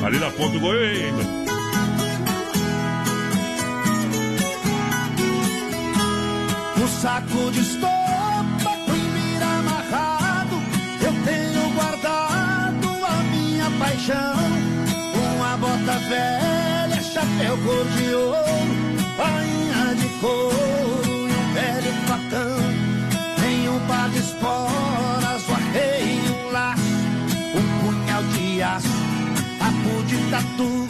Ali 0.05 0.17
na 0.17 0.31
ponta 0.31 0.53
do 0.53 0.59
gol 0.59 0.71
ainda. 0.71 1.41
O 6.83 6.87
saco 6.87 7.51
de 7.51 7.59
estopa 7.59 8.00
chapéu 17.31 17.57
cor 17.57 17.85
de 17.85 18.13
ouro, 18.13 18.37
bainha 19.17 19.95
de 19.95 20.07
couro 20.19 21.05
e 21.05 21.31
um 21.31 21.53
velho 21.53 21.93
facão. 22.07 22.57
Tem 23.41 23.69
um 23.69 23.79
par 23.87 24.09
de 24.09 24.19
esporas, 24.19 25.47
o 25.47 25.53
arreio 25.53 26.35
um 26.35 26.51
laço, 26.51 26.81
um 27.55 27.79
punhal 27.79 28.23
de 28.23 28.61
aço, 28.61 28.87
papo 29.59 30.03
de 30.07 30.17
tatu. 30.29 30.87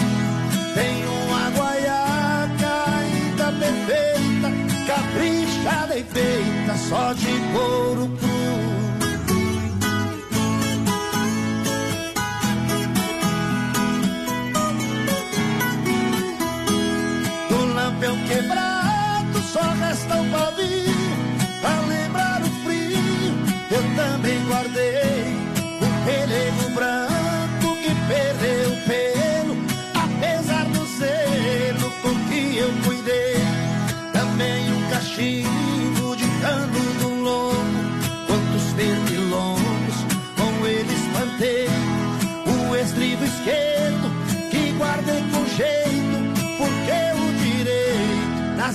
Tem 0.73 1.05
uma 1.05 1.49
guaiaca 1.51 2.73
ainda 2.97 3.51
perfeita, 3.59 4.51
caprichada 4.87 5.97
e 5.97 6.03
feita 6.03 6.77
só 6.77 7.13
de 7.13 7.39
couro 7.53 8.20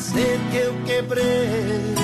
nascer 0.06 0.38
que 0.50 0.56
eu 0.56 0.74
quebrei 0.84 1.95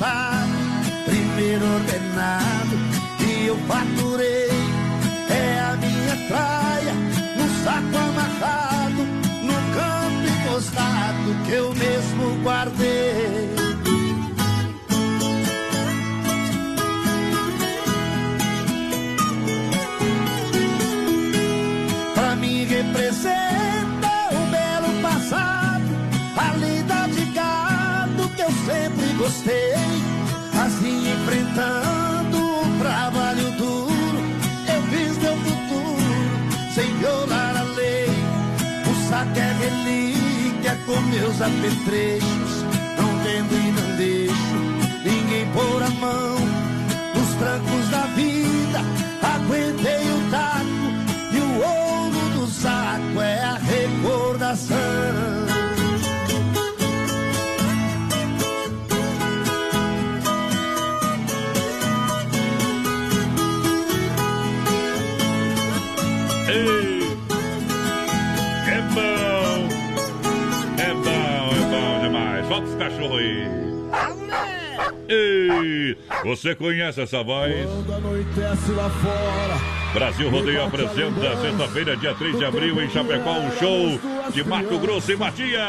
Primeiro 0.00 1.74
ordenado 1.74 2.78
que 3.18 3.46
eu 3.48 3.56
faturei 3.68 4.48
É 5.28 5.60
a 5.60 5.76
minha 5.76 6.16
traia 6.26 6.94
no 7.36 7.62
saco 7.62 7.98
amarrado 7.98 9.04
No 9.42 9.52
campo 9.74 10.26
encostado 10.26 11.44
que 11.44 11.52
eu 11.52 11.74
mesmo 11.74 12.42
guardei 12.42 13.50
Pra 22.14 22.36
mim 22.36 22.64
representa 22.64 24.08
o 24.32 24.50
belo 24.50 25.02
passado, 25.02 25.84
a 26.38 26.56
lida 26.56 27.06
de 27.08 27.24
gado 27.32 28.28
que 28.30 28.40
eu 28.40 28.50
sempre 28.64 29.12
gostei. 29.18 29.89
Um 31.52 32.78
trabalho 32.78 33.50
duro, 33.58 34.20
eu 34.72 34.82
fiz 34.84 35.18
meu 35.18 35.36
futuro 35.36 36.72
sem 36.74 36.96
violar 36.98 37.56
a 37.56 37.62
lei. 37.74 38.08
O 38.88 39.08
saco 39.08 39.38
é 39.38 39.52
relíquia 39.58 40.78
com 40.86 41.00
meus 41.02 41.40
apetrechos, 41.40 42.64
não 42.96 43.18
vendo 43.24 43.52
e 43.52 43.72
não 43.72 43.96
deixo 43.96 44.70
ninguém 45.04 45.46
pôr 45.52 45.82
a 45.82 45.90
mão 45.90 46.49
Você 76.24 76.54
conhece 76.54 77.00
essa 77.00 77.22
voz? 77.22 77.66
Quando 77.66 77.94
anoitece 77.94 78.72
lá 78.72 78.90
fora. 78.90 79.80
Brasil 79.94 80.28
Rodeio 80.30 80.64
apresenta 80.64 81.36
sexta-feira, 81.40 81.96
dia 81.96 82.14
3 82.14 82.38
de 82.38 82.44
abril, 82.44 82.80
em 82.80 82.88
Chapecó, 82.90 83.32
um 83.32 83.50
show 83.58 83.98
de 84.32 84.44
Mato 84.44 84.78
Grosso 84.78 85.10
e 85.10 85.16
Matias. 85.16 85.68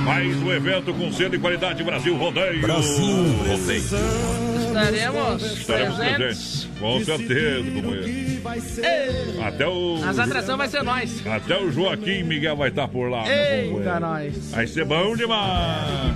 Mais 0.04 0.36
um 0.38 0.52
evento 0.52 0.94
com 0.94 1.12
selo 1.12 1.36
e 1.36 1.40
qualidade 1.40 1.84
Brasil 1.84 2.16
Rodeio. 2.18 2.62
Brasil 2.62 3.34
Rodeio. 3.48 3.84
Estaremos 4.68 5.44
Estaremos 5.44 5.96
presentes. 5.96 6.18
presentes. 6.18 6.70
Com 6.80 7.04
certeza, 7.06 7.72
companheiro. 7.72 8.44
Até 9.44 9.68
o. 9.68 10.00
As 10.04 10.20
atrações 10.20 10.58
vai 10.58 10.68
ser 10.68 10.84
nós. 10.84 11.26
Até 11.28 11.58
o 11.60 11.72
Joaquim 11.72 12.24
Miguel 12.24 12.58
vai 12.58 12.70
estar 12.70 12.88
por 12.88 13.10
lá. 13.10 13.24
Eita, 13.32 14.00
nós. 14.00 14.52
Vai 14.52 14.68
ser 14.68 14.84
bom 14.86 15.16
demais. 15.16 16.16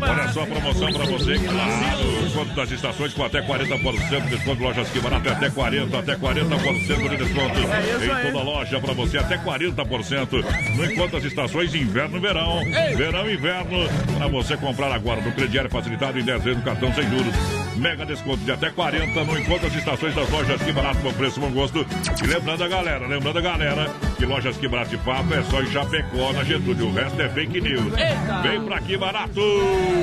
Olha 0.00 0.28
só 0.32 0.42
a 0.42 0.46
promoção 0.46 0.92
pra 0.92 1.04
você, 1.06 1.38
claro. 1.38 2.22
Desconto 2.22 2.54
das 2.54 2.70
estações 2.70 3.14
com 3.14 3.24
até 3.24 3.42
40% 3.42 4.22
de 4.22 4.36
desconto. 4.36 4.62
Lojas 4.62 4.88
que 4.88 5.00
barato 5.00 5.28
até 5.28 5.48
40%, 5.48 5.98
até 5.98 6.16
40% 6.16 7.08
de 7.08 7.16
desconto. 7.16 7.58
É 7.58 8.28
em 8.28 8.32
toda 8.32 8.44
loja 8.44 8.80
pra 8.80 8.92
você, 8.92 9.18
até 9.18 9.38
40%. 9.38 10.44
No 10.76 10.84
enquanto 10.84 11.16
as 11.16 11.24
estações 11.24 11.74
inverno 11.74 12.20
verão. 12.20 12.60
Verão 12.96 13.28
e 13.28 13.34
inverno. 13.34 13.88
Pra 14.16 14.28
você 14.28 14.56
comprar 14.56 14.92
agora 14.92 15.20
no 15.20 15.32
crediário 15.32 15.70
facilitado 15.70 16.18
em 16.18 16.24
10 16.24 16.42
vezes 16.42 16.58
no 16.58 16.64
cartão 16.64 16.92
sem 16.94 17.04
juros. 17.08 17.34
Mega 17.78 18.04
desconto 18.04 18.38
de 18.38 18.50
até 18.50 18.70
40 18.70 19.24
no 19.24 19.38
encontro 19.38 19.68
das 19.68 19.74
estações 19.78 20.14
das 20.14 20.28
lojas 20.30 20.60
Que 20.62 20.72
Barato, 20.72 20.98
bom 21.00 21.12
preço, 21.12 21.40
bom 21.40 21.50
gosto. 21.50 21.86
E 22.22 22.26
lembrando 22.26 22.64
a 22.64 22.68
galera, 22.68 23.06
lembrando 23.06 23.38
a 23.38 23.42
galera 23.42 23.90
que 24.16 24.26
lojas 24.26 24.56
Que 24.56 24.66
Barato 24.66 24.90
de 24.90 24.98
fato 24.98 25.32
é 25.32 25.42
só 25.44 25.62
em 25.62 25.66
Chapecó, 25.66 26.32
na 26.32 26.42
Getúlio. 26.42 26.88
O 26.88 26.92
resto 26.92 27.20
é 27.22 27.28
fake 27.28 27.60
news. 27.60 27.92
Eita. 27.96 28.42
Vem 28.42 28.60
pra 28.62 28.80
Que 28.80 28.96
Barato! 28.96 29.40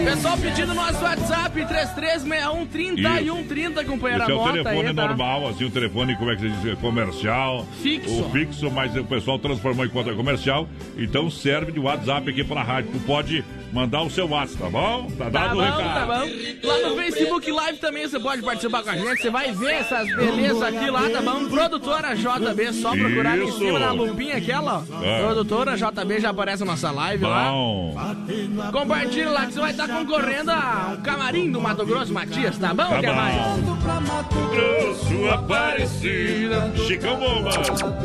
Pessoal 0.06 0.38
pedindo 0.38 0.74
nosso 0.74 1.04
WhatsApp 1.04 1.52
3361 1.54 2.66
3130, 2.68 3.84
companheira 3.84 4.24
Esse 4.24 4.32
é 4.32 4.36
o 4.36 4.52
telefone 4.52 4.88
aí, 4.88 4.96
tá? 4.96 5.08
normal, 5.08 5.50
assim, 5.50 5.66
o 5.66 5.72
telefone, 5.72 6.16
como 6.16 6.32
é 6.32 6.36
que 6.36 6.42
se 6.44 6.50
diz? 6.50 6.80
Comercial. 6.80 7.66
Fixo. 7.82 8.22
O 8.22 8.30
fixo, 8.32 8.72
mas 8.72 8.96
o 8.96 9.04
pessoal 9.04 9.38
transformou 9.38 9.86
em 9.86 9.90
conta 9.90 10.14
comercial. 10.14 10.68
Então 10.98 11.30
serve 11.30 11.74
de 11.74 11.80
WhatsApp 11.80 12.30
aqui 12.30 12.44
pra 12.44 12.64
rádio. 12.64 12.92
Tu 12.94 13.00
pode 13.00 13.44
mandar 13.76 14.04
o 14.04 14.10
seu 14.10 14.26
WhatsApp, 14.28 14.64
tá 14.64 14.70
bom? 14.70 15.08
Tá 15.18 15.26
Tá 15.26 15.30
dado 15.30 15.56
bom, 15.56 15.62
o 15.62 15.62
recado. 15.66 15.84
tá 15.94 16.06
bom. 16.06 16.68
Lá 16.68 16.90
no 16.90 16.96
Facebook 16.96 17.52
Live 17.52 17.78
também 17.80 18.08
você 18.08 18.18
pode 18.20 18.42
participar 18.42 18.84
com 18.84 18.90
a 18.90 18.96
gente. 18.96 19.22
Você 19.22 19.30
vai 19.30 19.52
ver 19.52 19.72
essas 19.74 20.08
belezas 20.16 20.62
aqui 20.64 20.90
lá, 20.90 21.10
tá 21.10 21.22
bom? 21.22 21.50
Produtora 21.50 22.16
JB, 22.16 22.74
só 22.74 22.92
procurar 22.96 23.34
ali 23.34 23.44
em 23.44 23.50
Isso. 23.50 23.58
cima 23.60 23.78
na 23.78 23.92
lupinha 23.92 24.38
aquela, 24.38 24.84
ó. 24.90 25.04
É. 25.04 25.24
Produtora 25.26 25.76
JB 25.76 26.20
já 26.22 26.30
aparece 26.30 26.64
na 26.64 26.72
nossa 26.72 26.90
live 26.90 27.26
lá. 27.26 27.52
Bom, 27.52 27.96
Compartilha 28.72 29.30
lá 29.30 29.46
que 29.46 29.54
você 29.54 29.60
vai 29.60 29.72
estar 29.72 29.88
concorrendo 29.90 30.52
a 30.52 30.96
um 30.98 31.02
camarim 31.02 31.52
do 31.52 31.60
Mato 31.60 31.86
Grosso 31.86 32.14
Matias, 32.14 32.58
tá 32.58 32.74
bom? 32.74 32.88
Tá 32.88 33.00
Quer 33.02 33.10
bom. 33.10 33.16
mais? 33.16 33.36
Grosso 34.52 35.34
Aparecida. 35.34 36.72
Chicão 36.88 37.18
Bombas, 37.18 37.56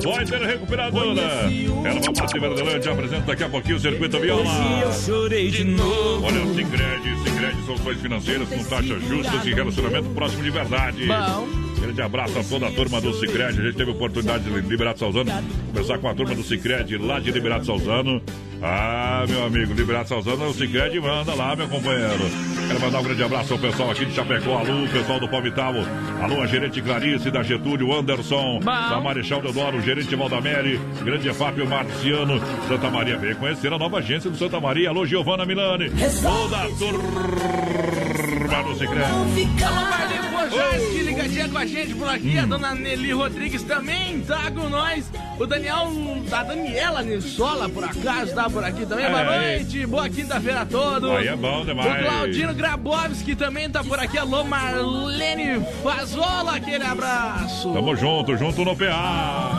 Poiter 0.02 0.40
Recuperadora. 0.42 1.20
Ela 1.20 2.00
vai 2.00 2.14
partir 2.14 2.40
Verdelândia, 2.40 2.92
apresenta 2.92 3.26
daqui 3.26 3.44
a 3.44 3.48
pouquinho 3.48 3.76
o 3.76 3.80
Circuito 3.80 4.18
Viola. 4.18 4.44
chorei 4.92 5.50
de 5.50 5.59
novo. 5.64 6.26
Olha 6.26 6.42
o 6.42 6.54
Sicredi, 6.54 7.16
Sicredi 7.24 7.62
soluções 7.64 8.00
financeiras 8.00 8.48
com 8.48 8.64
taxas 8.64 9.02
justas 9.04 9.46
e 9.46 9.54
relacionamento 9.54 10.08
próximo 10.10 10.42
de 10.42 10.50
verdade. 10.50 11.06
Bom. 11.06 11.69
Grande 11.80 12.02
abraço 12.02 12.38
a 12.38 12.44
toda 12.44 12.66
a 12.66 12.70
turma 12.72 13.00
do 13.00 13.12
Cicred. 13.14 13.58
A 13.58 13.62
gente 13.62 13.76
teve 13.76 13.90
a 13.90 13.94
oportunidade 13.94 14.44
de 14.44 14.50
Liberato 14.50 15.00
Salzano 15.00 15.30
conversar 15.66 15.98
com 15.98 16.08
a 16.08 16.14
turma 16.14 16.34
do 16.34 16.42
Cicred 16.42 16.98
lá 16.98 17.18
de 17.18 17.30
Liberato 17.30 17.66
Salzano. 17.66 18.20
Ah, 18.62 19.24
meu 19.26 19.44
amigo, 19.44 19.72
Liberato 19.72 20.10
Salzano, 20.10 20.48
o 20.48 20.54
Cicred 20.54 21.00
manda 21.00 21.34
lá, 21.34 21.56
meu 21.56 21.66
companheiro. 21.66 22.30
Quero 22.68 22.80
mandar 22.80 23.00
um 23.00 23.02
grande 23.02 23.22
abraço 23.22 23.54
ao 23.54 23.58
pessoal 23.58 23.90
aqui 23.90 24.04
de 24.04 24.12
Chapecó, 24.12 24.58
alô, 24.58 24.86
pessoal 24.92 25.18
do 25.18 25.28
Palmital, 25.28 25.74
alô, 26.22 26.42
a 26.42 26.46
gerente 26.46 26.82
Clarice 26.82 27.30
da 27.30 27.42
Getúlio, 27.42 27.92
Anderson, 27.92 28.60
da 28.60 29.00
Marechal 29.00 29.40
Deodoro, 29.40 29.78
o 29.78 29.80
gerente 29.80 30.14
Valdamere, 30.14 30.78
grande 31.02 31.32
Fábio 31.32 31.66
Marciano, 31.66 32.38
Santa 32.68 32.90
Maria, 32.90 33.16
vem 33.16 33.34
conhecer 33.34 33.72
a 33.72 33.78
nova 33.78 33.98
agência 33.98 34.30
do 34.30 34.36
Santa 34.36 34.60
Maria, 34.60 34.90
alô, 34.90 35.06
Giovana 35.06 35.46
Milani, 35.46 35.90
toda 36.22 36.56
a 36.58 36.68
turma 36.78 38.29
do 38.50 38.74
Cicred. 38.76 39.02
Alô, 39.04 39.80
Marlene 39.90 40.28
Bojaski, 40.28 40.98
ligadinha 41.02 41.48
com 41.48 41.58
a 41.58 41.66
gente 41.66 41.94
por 41.94 42.08
aqui. 42.08 42.38
A 42.38 42.44
dona 42.46 42.74
Nelly 42.74 43.12
Rodrigues 43.12 43.62
também 43.62 44.20
tá 44.20 44.50
com 44.50 44.68
nós. 44.68 45.10
O 45.38 45.46
Daniel, 45.46 45.88
a 46.32 46.42
Daniela 46.42 47.02
Nissola, 47.02 47.68
por 47.68 47.84
acaso, 47.84 48.34
tá 48.34 48.50
por 48.50 48.62
aqui 48.64 48.84
também. 48.84 49.06
Boa 49.06 49.20
É. 49.22 49.56
noite, 49.58 49.86
boa 49.86 50.08
quinta-feira 50.08 50.62
a 50.62 50.66
todos. 50.66 51.10
Aí 51.12 51.28
é 51.28 51.36
bom 51.36 51.64
demais. 51.64 52.02
O 52.02 52.08
Claudino 52.08 52.54
Grabowski 52.54 53.34
também 53.36 53.70
tá 53.70 53.82
por 53.84 53.98
aqui. 53.98 54.18
Alô, 54.18 54.42
Marlene 54.44 55.64
Fazola, 55.82 56.56
aquele 56.56 56.84
abraço. 56.84 57.72
Tamo 57.72 57.96
junto, 57.96 58.36
junto 58.36 58.64
no 58.64 58.76
PA. 58.76 59.58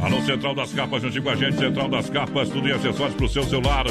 Alô, 0.00 0.22
Central 0.22 0.54
das 0.54 0.72
Capas, 0.72 1.02
juntinho 1.02 1.22
com 1.24 1.30
a 1.30 1.36
gente. 1.36 1.58
Central 1.58 1.88
das 1.88 2.08
Capas, 2.08 2.48
tudo 2.48 2.66
em 2.68 2.72
acessórios 2.72 3.14
pro 3.16 3.28
seu 3.28 3.42
celular. 3.44 3.84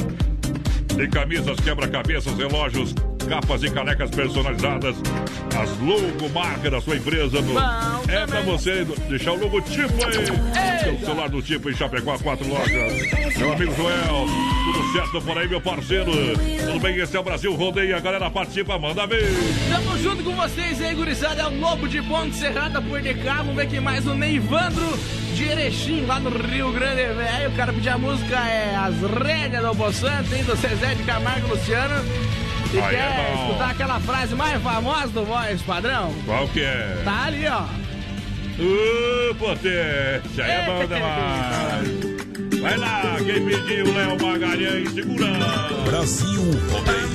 Tem 0.95 1.07
camisas, 1.09 1.59
quebra-cabeças, 1.59 2.35
relógios, 2.35 2.95
capas 3.27 3.63
e 3.63 3.69
canecas 3.69 4.09
personalizadas. 4.11 4.95
As 5.59 5.69
logo 5.79 6.29
marca 6.33 6.69
da 6.69 6.81
sua 6.81 6.95
empresa. 6.95 7.41
no- 7.41 7.59
é 8.11 8.25
pra 8.25 8.41
você 8.41 8.85
deixar 9.07 9.33
o 9.33 9.39
logotipo 9.39 9.93
aí. 10.05 10.79
Seu 10.83 10.99
celular 10.99 11.29
do 11.29 11.41
tipo 11.41 11.69
em 11.69 11.75
Chapecó, 11.75 12.17
quatro 12.19 12.47
lojas. 12.47 13.37
Meu 13.37 13.53
amigo 13.53 13.73
Joel, 13.75 14.25
tudo 14.73 14.91
certo 14.93 15.21
por 15.21 15.37
aí, 15.37 15.47
meu 15.47 15.61
parceiro? 15.61 16.11
Tudo 16.65 16.79
bem? 16.79 16.95
Esse 16.97 17.15
é 17.15 17.19
o 17.19 17.23
Brasil 17.23 17.53
Rodeia. 17.55 17.97
A 17.97 17.99
galera 17.99 18.29
participa, 18.29 18.77
manda 18.77 19.05
ver. 19.05 19.27
Tamo 19.69 19.97
junto 19.99 20.23
com 20.23 20.35
vocês 20.35 20.81
aí, 20.81 20.95
gurizada. 20.95 21.41
É 21.41 21.47
o 21.47 21.59
Lobo 21.59 21.87
de 21.87 22.01
Ponte 22.03 22.35
Serrada 22.35 22.81
por 22.81 23.01
de 23.01 23.13
cá. 23.15 23.35
Vamos 23.37 23.55
ver 23.55 23.67
quem 23.67 23.79
mais. 23.79 24.07
O 24.07 24.13
Neivandro 24.13 24.97
de 25.35 25.43
Erechim, 25.43 26.05
lá 26.05 26.19
no 26.19 26.29
Rio 26.29 26.71
Grande 26.71 26.95
Velho. 27.13 27.49
O 27.49 27.55
cara 27.55 27.71
pediu 27.73 27.93
a 27.93 27.97
música 27.97 28.35
é 28.47 28.75
As 28.75 28.95
Rédeas 29.23 29.63
do 29.63 29.73
Boçante, 29.73 30.33
hein? 30.35 30.43
Do 30.43 30.55
Zezé 30.55 30.95
de 30.95 31.03
Camargo 31.03 31.47
Luciano. 31.49 31.95
E 32.71 32.79
Aí 32.79 32.95
é 32.95 32.99
quer 32.99 33.35
bom. 33.35 33.45
escutar 33.47 33.69
aquela 33.71 33.99
frase 33.99 34.35
mais 34.35 34.61
famosa 34.61 35.07
do 35.07 35.25
voz 35.25 35.61
padrão? 35.63 36.13
Qual 36.25 36.47
que 36.49 36.61
é? 36.61 37.01
Tá 37.03 37.25
ali, 37.25 37.47
ó. 37.47 37.63
Uh, 38.61 39.35
potência, 39.35 40.43
é 40.43 40.65
bom 40.65 40.85
demais. 40.85 42.61
Vai 42.61 42.77
lá, 42.77 43.15
quem 43.25 43.45
pediu, 43.45 43.93
Léo 43.93 44.21
Magalhães, 44.21 44.91
segura. 44.91 45.27
Brasil 45.85 46.51
Rodeio. 46.69 47.09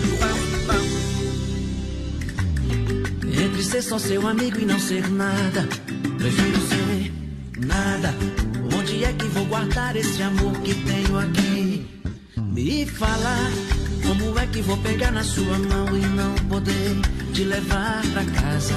Entre 3.44 3.62
ser 3.62 3.82
só 3.82 3.98
seu 3.98 4.26
amigo 4.26 4.58
e 4.58 4.64
não 4.64 4.78
ser 4.78 5.08
nada, 5.10 5.68
prefiro 6.18 6.60
ser 6.62 7.12
nada. 7.66 8.14
Onde 8.74 9.04
é 9.04 9.12
que 9.12 9.26
vou 9.26 9.44
guardar 9.44 9.94
esse 9.96 10.22
amor 10.22 10.52
que 10.62 10.74
tenho 10.74 11.18
aqui? 11.18 11.86
Me 12.38 12.86
falar 12.86 13.50
como 14.06 14.38
é 14.38 14.46
que 14.46 14.60
vou 14.62 14.76
pegar 14.78 15.10
na 15.10 15.24
sua 15.24 15.58
mão 15.58 15.96
e 15.96 16.06
não 16.06 16.34
poder 16.48 16.96
te 17.32 17.44
levar 17.44 18.02
pra 18.12 18.24
casa? 18.24 18.74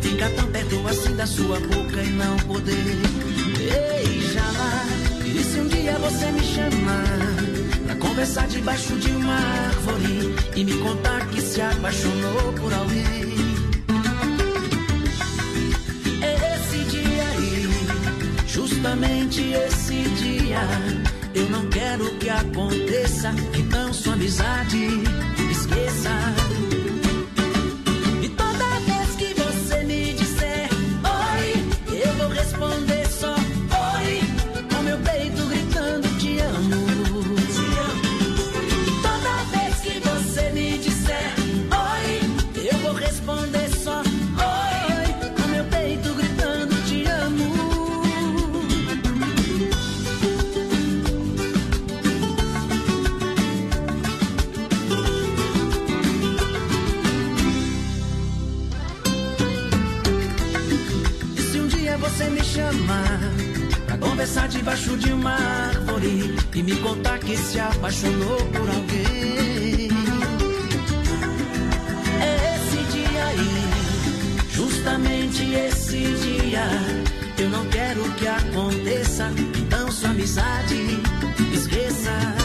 Ficar 0.00 0.30
tão 0.30 0.46
perto 0.50 0.88
assim 0.88 1.14
da 1.14 1.26
sua 1.26 1.60
boca 1.60 2.02
e 2.02 2.10
não 2.10 2.36
poder 2.38 2.96
beijar. 3.56 4.86
E 5.24 5.44
se 5.44 5.60
um 5.60 5.68
dia 5.68 5.92
você 5.98 6.26
me 6.32 6.42
chamar 6.42 7.84
pra 7.86 7.94
conversar 7.96 8.48
debaixo 8.48 8.96
de 8.96 9.10
uma 9.10 9.34
árvore 9.34 10.34
e 10.56 10.64
me 10.64 10.78
contar 10.78 11.26
que 11.28 11.40
se 11.40 11.60
apaixonou 11.60 12.52
por 12.54 12.72
alguém? 12.72 13.32
Esse 16.22 16.78
dia 16.90 17.28
aí, 17.36 17.68
justamente 18.46 19.40
esse 19.52 20.02
dia, 20.20 20.60
eu 21.34 21.48
não 21.50 21.68
quero 21.68 22.04
que 22.18 22.28
aconteça. 22.28 23.34
Então 23.58 23.92
sua 23.92 24.14
amizade 24.14 24.86
esqueça. 25.50 26.51
Conversar 64.32 64.48
debaixo 64.48 64.96
de 64.96 65.12
uma 65.12 65.34
árvore 65.34 66.34
e 66.54 66.62
me 66.62 66.74
contar 66.76 67.18
que 67.18 67.36
se 67.36 67.60
apaixonou 67.60 68.36
por 68.36 68.68
alguém? 68.68 69.90
É 72.18 72.54
esse 72.56 72.82
dia 72.92 73.24
aí, 73.24 74.48
justamente 74.50 75.52
esse 75.52 75.98
dia, 75.98 76.64
eu 77.38 77.50
não 77.50 77.66
quero 77.66 78.02
que 78.12 78.26
aconteça. 78.26 79.30
Então 79.54 79.90
sua 79.90 80.10
amizade 80.10 80.98
esqueça. 81.52 82.41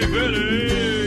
É 0.00 0.06
diferente. 0.06 1.06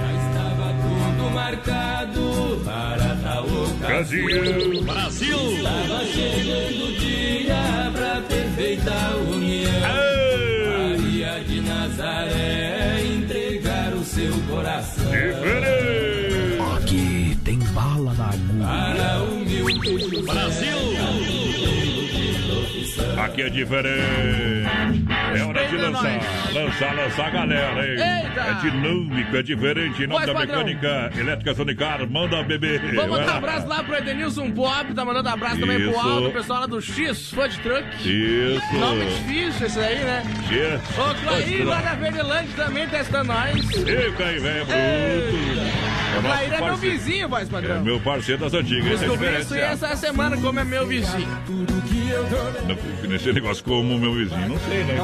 Já 0.00 0.10
estava 0.16 0.72
tudo 0.80 1.30
marcado 1.34 2.62
para 2.64 3.16
tal 3.16 3.44
ocasião. 3.44 4.84
Brasil! 4.84 5.36
Estava 5.56 6.04
chegando 6.06 6.84
o 6.84 6.92
dia 6.98 7.90
pra 7.92 8.22
perfeita 8.22 9.16
união. 9.28 9.70
Maria 10.66 11.44
de 11.46 11.60
Nazaré 11.60 13.02
entregar 13.04 13.92
o 13.92 14.02
seu 14.02 14.32
coração. 14.48 15.04
Diferente! 15.04 16.58
Aqui 16.76 17.38
tem 17.44 17.58
bala 17.58 18.14
na 18.14 18.30
agulha. 18.30 18.64
Para 18.64 19.22
o 19.22 20.08
meu 20.08 20.22
Brasil! 20.22 20.78
Aqui 23.18 23.42
é 23.42 23.50
diferente. 23.50 24.59
É 25.70 25.76
de 25.76 25.82
lançar, 25.82 26.52
lançar, 26.52 26.94
lançar 26.96 27.26
a 27.26 27.30
galera, 27.30 27.86
hein? 27.86 28.24
Eita! 28.24 28.40
É 28.40 28.54
dinâmico, 28.60 29.36
é 29.36 29.42
diferente. 29.42 30.02
Em 30.02 30.06
nome 30.06 30.24
Voz 30.24 30.26
da 30.26 30.34
padrão. 30.34 30.64
mecânica 30.64 31.10
elétrica 31.18 31.54
Sonicar, 31.54 32.08
manda 32.08 32.42
bebê. 32.42 32.78
Vamos 32.78 33.18
mandar 33.18 33.34
um 33.34 33.36
abraço 33.36 33.66
lá 33.68 33.82
pro 33.82 33.96
Edenilson 33.96 34.50
Pop, 34.50 34.94
tá 34.94 35.04
mandando 35.04 35.28
abraço 35.28 35.60
também 35.60 35.78
pro 35.80 35.90
Isso. 35.90 36.00
Aldo, 36.00 36.30
pessoal 36.30 36.60
lá 36.60 36.66
do 36.66 36.80
X 36.80 37.30
Food 37.30 37.60
Truck. 37.60 37.84
Isso. 38.00 38.78
Nome 38.78 39.04
difícil 39.06 39.66
esse 39.66 39.78
aí, 39.80 39.98
né? 39.98 40.22
Yes. 40.50 40.80
Ô, 40.98 41.14
Clair 41.22 41.66
lá 41.66 41.80
da 41.80 41.94
Verdelândia 41.94 42.50
também 42.56 42.88
testando 42.88 43.24
nós. 43.32 43.66
Fica 43.66 44.24
aí, 44.24 44.38
velho, 44.38 44.66
bruto. 44.66 45.89
É 46.16 46.20
Clair 46.22 46.46
é 46.46 46.50
meu 46.50 46.60
parceiro. 46.68 46.98
vizinho, 46.98 47.28
voz 47.28 47.48
É 47.48 47.50
padrão. 47.50 47.82
meu 47.84 48.00
parceiro 48.00 48.40
das 48.42 48.54
antigas. 48.54 48.86
esse 48.86 49.04
é 49.04 49.08
Descobri 49.08 49.26
isso 49.28 49.36
aí 49.36 49.42
diferenciado. 49.60 49.84
essa 49.84 49.96
semana, 49.96 50.36
como 50.36 50.60
é 50.60 50.64
meu 50.64 50.86
vizinho. 50.86 51.28
Não, 52.66 53.08
Nesse 53.08 53.32
negócio 53.32 53.64
como 53.64 53.98
meu 53.98 54.12
vizinho, 54.14 54.48
não 54.48 54.58
sei, 54.68 54.84
né? 54.84 54.98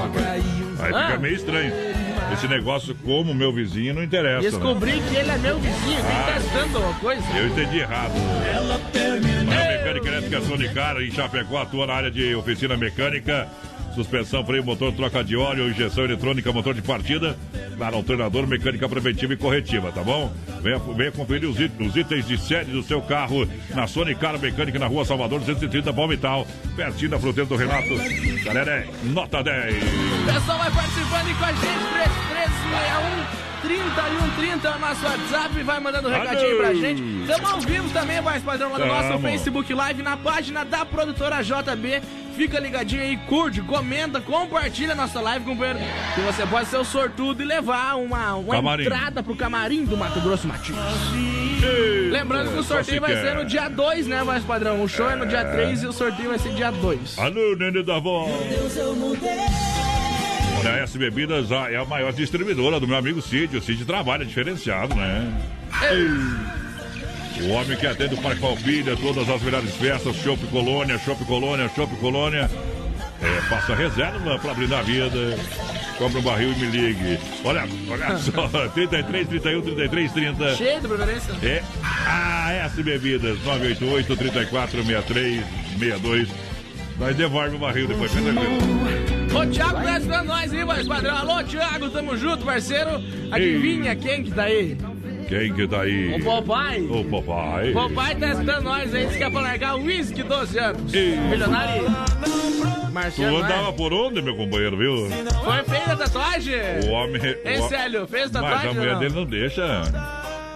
Aí 0.79 0.87
fica 0.87 1.15
Ah. 1.15 1.19
meio 1.19 1.35
estranho. 1.35 1.73
Esse 2.33 2.49
negócio 2.49 2.95
como 3.05 3.33
meu 3.35 3.53
vizinho 3.53 3.95
não 3.95 4.03
interessa. 4.03 4.43
né? 4.43 4.51
Descobri 4.51 4.93
que 5.09 5.17
ele 5.17 5.31
é 5.31 5.39
meu 5.39 5.59
vizinho, 5.59 6.01
tem 6.03 6.35
testando 6.35 6.79
uma 6.81 6.95
coisa. 6.95 7.23
Eu 7.37 7.47
entendi 7.49 7.79
errado. 7.79 8.13
A 8.13 9.73
mecânica 9.79 10.09
elétrica 10.09 10.41
Sonicar 10.43 10.97
em 11.01 11.11
Chapecó 11.11 11.59
atua 11.63 11.87
na 11.87 11.95
área 11.95 12.11
de 12.11 12.35
oficina 12.35 12.77
mecânica. 12.77 13.49
Suspensão, 14.01 14.45
freio, 14.45 14.63
motor, 14.63 14.93
troca 14.93 15.25
de 15.25 15.35
óleo, 15.37 15.71
injeção 15.71 16.05
eletrônica, 16.05 16.53
motor 16.53 16.75
de 16.75 16.83
partida. 16.83 17.35
Claro, 17.79 17.97
alternador, 17.97 18.47
mecânica 18.47 18.87
preventiva 18.89 19.33
e 19.33 19.37
corretiva, 19.39 19.91
tá 19.91 20.03
bom? 20.03 20.31
Venha, 20.63 20.79
venha 20.79 21.11
conferir 21.11 21.49
os, 21.49 21.59
it- 21.59 21.73
os 21.83 21.97
itens 21.97 22.27
de 22.27 22.37
série 22.39 22.67
do 22.71 22.83
seu 22.83 23.01
carro 23.01 23.49
na 23.75 23.87
Sonicar 23.87 24.39
Mecânica, 24.39 24.79
na 24.79 24.87
rua 24.87 25.05
Salvador 25.07 25.41
230, 25.41 25.93
Palmital, 25.95 26.47
pertinho 26.77 27.11
da 27.11 27.19
fruteira 27.19 27.49
do 27.49 27.57
Renato. 27.57 27.89
Galera, 28.45 28.71
é 28.71 28.87
nota 29.05 29.43
10. 29.43 29.75
O 29.77 30.33
pessoal 30.33 30.59
vai 30.59 30.71
participando 30.71 31.39
com 31.39 31.45
a 31.45 31.53
gente, 31.53 31.63
3361 31.63 33.46
3130 33.67 34.69
é 34.69 34.77
o 34.77 34.79
nosso 34.79 35.05
WhatsApp, 35.05 35.63
vai 35.65 35.81
mandando 35.81 36.09
um 36.09 36.13
recadinho 36.13 36.51
Alô. 36.51 36.59
pra 36.59 36.75
gente. 36.75 37.03
Estamos 37.03 37.53
ao 37.53 37.61
vivo 37.61 37.89
também, 37.91 38.21
voz 38.21 38.41
padrão, 38.43 38.71
lá 38.71 38.79
no 38.79 38.87
nosso. 38.87 39.19
Facebook 39.19 39.75
Live, 39.75 40.03
na 40.03 40.17
página 40.17 40.65
da 40.65 40.85
produtora 40.85 41.43
JB. 41.43 42.01
Fica 42.37 42.61
ligadinho 42.61 43.03
aí, 43.03 43.17
curte, 43.27 43.63
comenta, 43.63 44.21
compartilha 44.21 44.93
a 44.93 44.95
nossa 44.95 45.21
live, 45.21 45.45
companheiro. 45.45 45.81
Que 46.15 46.21
você 46.21 46.47
pode 46.47 46.69
ser 46.69 46.77
o 46.77 46.85
sortudo 46.85 47.43
e 47.43 47.47
levar 47.47 47.97
uma, 47.97 48.35
uma 48.35 48.55
Camarim. 48.55 48.85
entrada 48.85 49.23
pro 49.23 49.35
camarim 49.35 49.85
do 49.85 49.97
Mato 49.97 50.21
Grosso 50.21 50.47
Matinho. 50.47 50.79
Ei, 51.63 52.11
Lembrando 52.11 52.53
que 52.53 52.59
o 52.59 52.63
sorteio 52.63 52.97
se 52.97 53.01
vai 53.01 53.21
ser 53.21 53.35
no 53.35 53.45
dia 53.47 53.69
2, 53.69 54.07
né, 54.07 54.23
voz 54.23 54.45
padrão? 54.45 54.83
O 54.83 54.89
show 54.89 55.11
é 55.11 55.17
no 55.17 55.27
dia 55.27 55.45
3 55.45 55.83
e 55.83 55.87
o 55.87 55.93
sorteio 55.93 56.29
vai 56.29 56.39
ser 56.39 56.51
dia 56.51 56.71
2. 56.71 57.19
Alô, 57.19 57.57
Nenê 57.57 57.83
da 57.83 57.99
Voz. 57.99 58.31
Olha, 60.67 60.75
a 60.75 60.79
S 60.79 60.99
Bebidas 60.99 61.53
ah, 61.53 61.71
é 61.71 61.77
a 61.77 61.85
maior 61.85 62.13
distribuidora 62.13 62.81
do 62.81 62.89
meu 62.89 62.97
amigo 62.97 63.23
Cid. 63.23 63.57
O 63.57 63.63
Cid 63.63 63.85
trabalha 63.85 64.25
diferenciado, 64.25 64.95
né? 64.95 65.33
Ei. 65.91 67.45
O 67.45 67.51
homem 67.51 67.77
que 67.77 67.87
atende 67.87 68.15
o 68.15 68.23
Parque 68.23 68.41
Palpilha, 68.41 68.97
todas 68.97 69.29
as 69.29 69.43
melhores 69.43 69.75
festas, 69.77 70.17
Chopp 70.17 70.45
Colônia, 70.47 70.99
Chopp 70.99 71.25
Colônia, 71.27 71.71
Chopp 71.75 71.95
Colônia. 71.97 72.51
É, 73.23 73.41
faça 73.49 73.75
reserva 73.75 74.39
pra 74.39 74.55
brindar 74.55 74.81
a 74.81 74.83
vida. 74.83 75.39
Compre 75.99 76.19
um 76.19 76.23
barril 76.23 76.53
e 76.53 76.57
me 76.57 76.67
ligue. 76.67 77.19
Olha, 77.45 77.65
olha 77.89 78.17
só, 78.19 78.49
33, 78.69 79.29
31, 79.29 79.63
33, 79.63 80.13
30. 80.13 80.57
Cheio 80.57 80.81
de 80.81 80.89
preferência. 80.89 81.35
É 81.43 81.63
a 82.07 82.53
S 82.67 82.83
Bebidas, 82.83 83.39
988 83.45 84.17
34 84.17 84.85
63 84.85 85.45
62. 85.79 86.29
Nós 86.99 87.17
devolve 87.17 87.57
o 87.57 87.59
barril 87.59 87.87
depois, 87.87 88.11
fica 88.11 88.33
tranquilo. 88.33 89.16
Ô, 89.37 89.47
Thiago, 89.47 89.83
tá 89.83 89.95
ajudando 89.95 90.27
nós 90.27 90.53
aí, 90.53 90.65
voz 90.65 90.89
padrão. 90.89 91.17
Alô, 91.17 91.43
Thiago, 91.45 91.91
tamo 91.91 92.17
junto, 92.17 92.45
parceiro. 92.45 92.91
Adivinha 93.31 93.95
quem 93.97 94.23
que 94.25 94.31
tá 94.31 94.45
aí? 94.45 94.77
Quem 95.29 95.53
que 95.53 95.67
tá 95.67 95.81
aí? 95.83 96.15
O 96.15 96.25
papai. 96.25 96.81
O 96.83 97.05
papai. 97.05 97.71
O 97.71 97.75
papai 97.75 98.15
tá 98.15 98.27
ajudando 98.29 98.63
nós 98.65 98.95
aí, 98.95 99.07
disse 99.07 99.19
que 99.19 99.25
é 99.25 99.31
pra 99.31 99.41
largar 99.41 99.77
o 99.77 99.83
uísque 99.83 100.23
12 100.23 100.59
anos. 100.59 100.95
Ei. 100.95 101.17
Milionário. 101.17 101.85
Tu 101.85 102.93
Marciano, 102.93 103.37
andava 103.39 103.63
vai. 103.65 103.73
por 103.73 103.93
onde, 103.93 104.23
meu 104.23 104.37
companheiro, 104.37 104.77
viu? 104.77 105.09
Foi 105.45 105.63
feita 105.65 105.93
a 105.93 105.97
tatuagem? 105.97 106.55
O 106.87 106.91
homem. 106.93 107.21
Ei, 107.45 107.59
o 107.59 107.65
ho- 107.65 107.69
Célio, 107.69 108.07
fez 108.07 108.31
Mas 108.31 108.33
tatuagem 108.33 108.67
a 108.67 108.71
ou 108.71 108.75
mulher 108.77 108.93
não? 108.95 109.01
dele 109.01 109.15
não 109.15 109.25
deixa. 109.27 109.83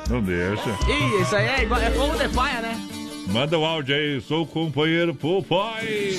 Não 0.09 0.23
deixa. 0.23 0.71
Ih, 0.89 1.23
isso 1.23 1.37
aí 1.37 1.47
é 1.47 1.63
igual, 1.65 1.81
é 1.81 1.91
fogo 1.91 2.17
de 2.17 2.29
paia, 2.31 2.61
né? 2.61 2.81
Manda 3.27 3.59
o 3.59 3.65
áudio 3.65 3.95
aí, 3.95 4.21
sou 4.21 4.43
o 4.43 4.47
companheiro 4.47 5.15
papai. 5.15 6.15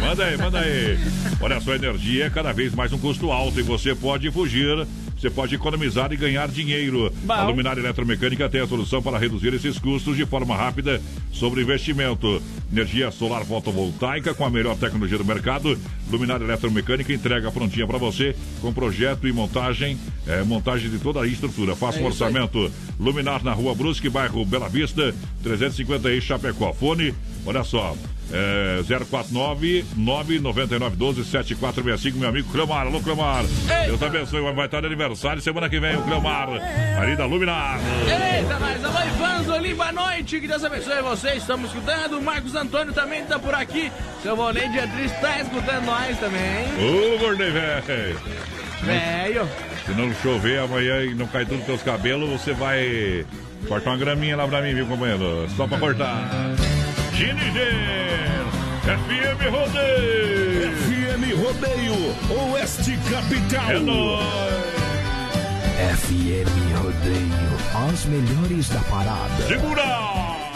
Manda 0.00 0.24
aí, 0.24 0.36
manda 0.36 0.60
aí. 0.60 0.98
Olha 1.40 1.60
só, 1.60 1.72
a 1.72 1.76
energia 1.76 2.26
é 2.26 2.30
cada 2.30 2.52
vez 2.52 2.74
mais 2.74 2.92
um 2.92 2.98
custo 2.98 3.30
alto 3.30 3.58
e 3.58 3.62
você 3.62 3.94
pode 3.94 4.30
fugir. 4.30 4.86
Você 5.18 5.28
pode 5.28 5.52
economizar 5.56 6.12
e 6.12 6.16
ganhar 6.16 6.46
dinheiro. 6.48 7.12
Bom. 7.24 7.32
A 7.32 7.42
Luminária 7.42 7.80
Eletromecânica 7.80 8.48
tem 8.48 8.60
a 8.60 8.68
solução 8.68 9.02
para 9.02 9.18
reduzir 9.18 9.52
esses 9.52 9.76
custos 9.76 10.16
de 10.16 10.24
forma 10.24 10.54
rápida 10.56 11.00
sobre 11.32 11.60
investimento. 11.62 12.40
Energia 12.72 13.10
solar 13.10 13.44
fotovoltaica 13.44 14.32
com 14.32 14.44
a 14.44 14.50
melhor 14.50 14.76
tecnologia 14.76 15.18
do 15.18 15.24
mercado. 15.24 15.76
Luminária 16.08 16.44
Eletromecânica 16.44 17.12
entrega 17.12 17.50
prontinha 17.50 17.84
para 17.86 17.98
você 17.98 18.36
com 18.60 18.72
projeto 18.72 19.26
e 19.26 19.32
montagem, 19.32 19.98
é, 20.24 20.44
montagem 20.44 20.88
de 20.88 20.98
toda 21.00 21.20
a 21.20 21.26
estrutura. 21.26 21.74
Faça 21.74 21.96
um 21.98 22.02
É 22.02 22.04
aí. 22.04 22.08
orçamento. 22.10 22.70
Luminar 23.00 23.42
na 23.42 23.52
Rua 23.52 23.74
Brusque, 23.74 24.08
bairro 24.08 24.44
Bela 24.44 24.68
Vista, 24.68 25.12
350 25.42 26.08
aí, 26.08 26.20
Chapecó. 26.20 26.72
Fone, 26.72 27.12
olha 27.48 27.64
só. 27.64 27.94
É, 28.30 28.82
049 28.86 29.86
999 29.96 30.96
12 30.96 31.24
7465, 31.24 32.18
meu 32.18 32.28
amigo 32.28 32.50
Cleomar. 32.52 32.86
Alô, 32.86 33.00
Cleomar. 33.00 33.42
Deus 33.86 34.02
abençoe. 34.02 34.42
Vai 34.54 34.66
estar 34.66 34.80
de 34.80 34.86
aniversário 34.86 35.40
semana 35.40 35.68
que 35.68 35.80
vem, 35.80 35.96
o 35.96 36.02
Cleomar. 36.02 36.48
Ali 37.00 37.16
da 37.16 37.24
Luminar. 37.24 37.80
Eita, 38.06 38.58
nós, 38.58 38.84
alô, 38.84 38.98
Ivanzo, 39.06 39.74
boa 39.74 39.92
noite, 39.92 40.40
que 40.40 40.46
Deus 40.48 40.62
abençoe 40.64 41.00
vocês, 41.02 41.38
estamos 41.38 41.68
escutando, 41.70 42.18
o 42.18 42.22
Marcos 42.22 42.54
Antônio 42.54 42.92
também 42.92 43.24
tá 43.24 43.38
por 43.38 43.54
aqui, 43.54 43.90
seu 44.22 44.34
Volney 44.34 44.68
Beatriz 44.68 45.12
tá 45.20 45.40
escutando 45.40 45.84
nós 45.84 46.18
também, 46.18 46.66
Ô, 46.76 47.18
gordei, 47.18 47.50
velho. 47.50 48.18
velho, 48.82 49.48
Se 49.86 49.92
não 49.92 50.12
chover 50.14 50.58
amanhã 50.60 51.02
e 51.04 51.14
não 51.14 51.26
cair 51.26 51.46
tudo 51.46 51.58
nos 51.58 51.66
teus 51.66 51.82
cabelos, 51.82 52.28
você 52.28 52.52
vai 52.52 53.24
cortar 53.68 53.90
uma 53.90 53.96
graminha 53.98 54.36
lá 54.36 54.46
pra 54.48 54.60
mim, 54.62 54.74
viu, 54.74 54.86
companheiro? 54.86 55.48
Só 55.56 55.66
pra 55.66 55.78
cortar. 55.78 56.28
Giniger, 57.18 58.46
FM 58.84 59.50
Rodeio. 59.50 60.70
FM 60.70 61.22
Rodeio, 61.42 62.52
Oeste 62.52 62.96
Capital. 63.10 63.70
É 63.70 63.78
nóis. 63.80 64.78
FM 65.98 66.76
Rodeio, 66.80 67.90
as 67.90 68.04
melhores 68.04 68.68
da 68.68 68.78
parada. 68.82 69.48
Segura! 69.48 69.98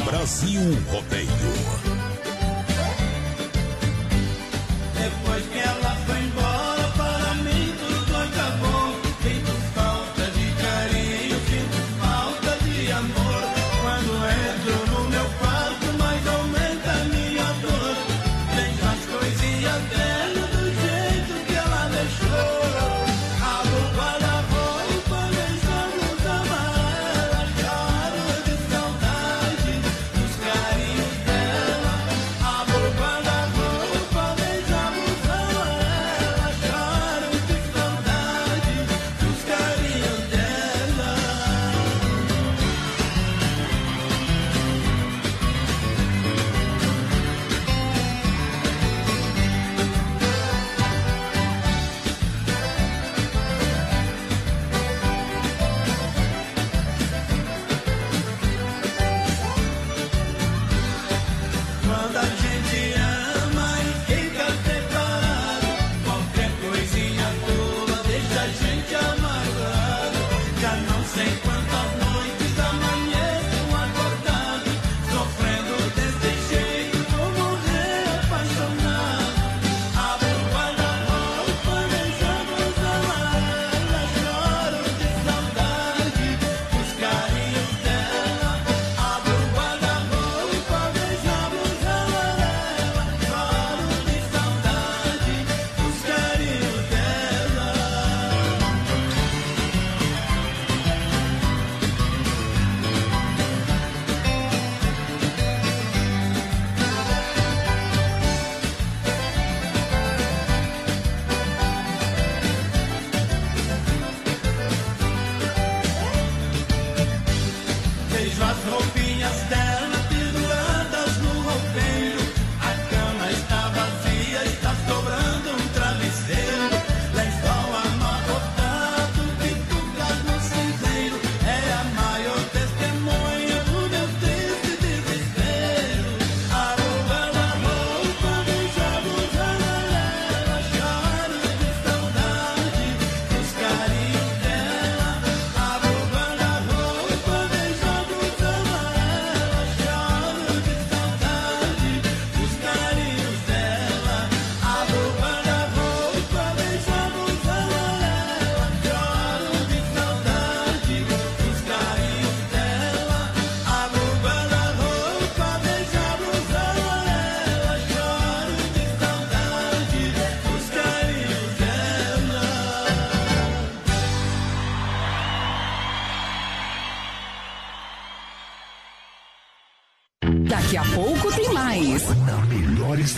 Brasil 0.05 0.61
Rodeio. 0.89 1.92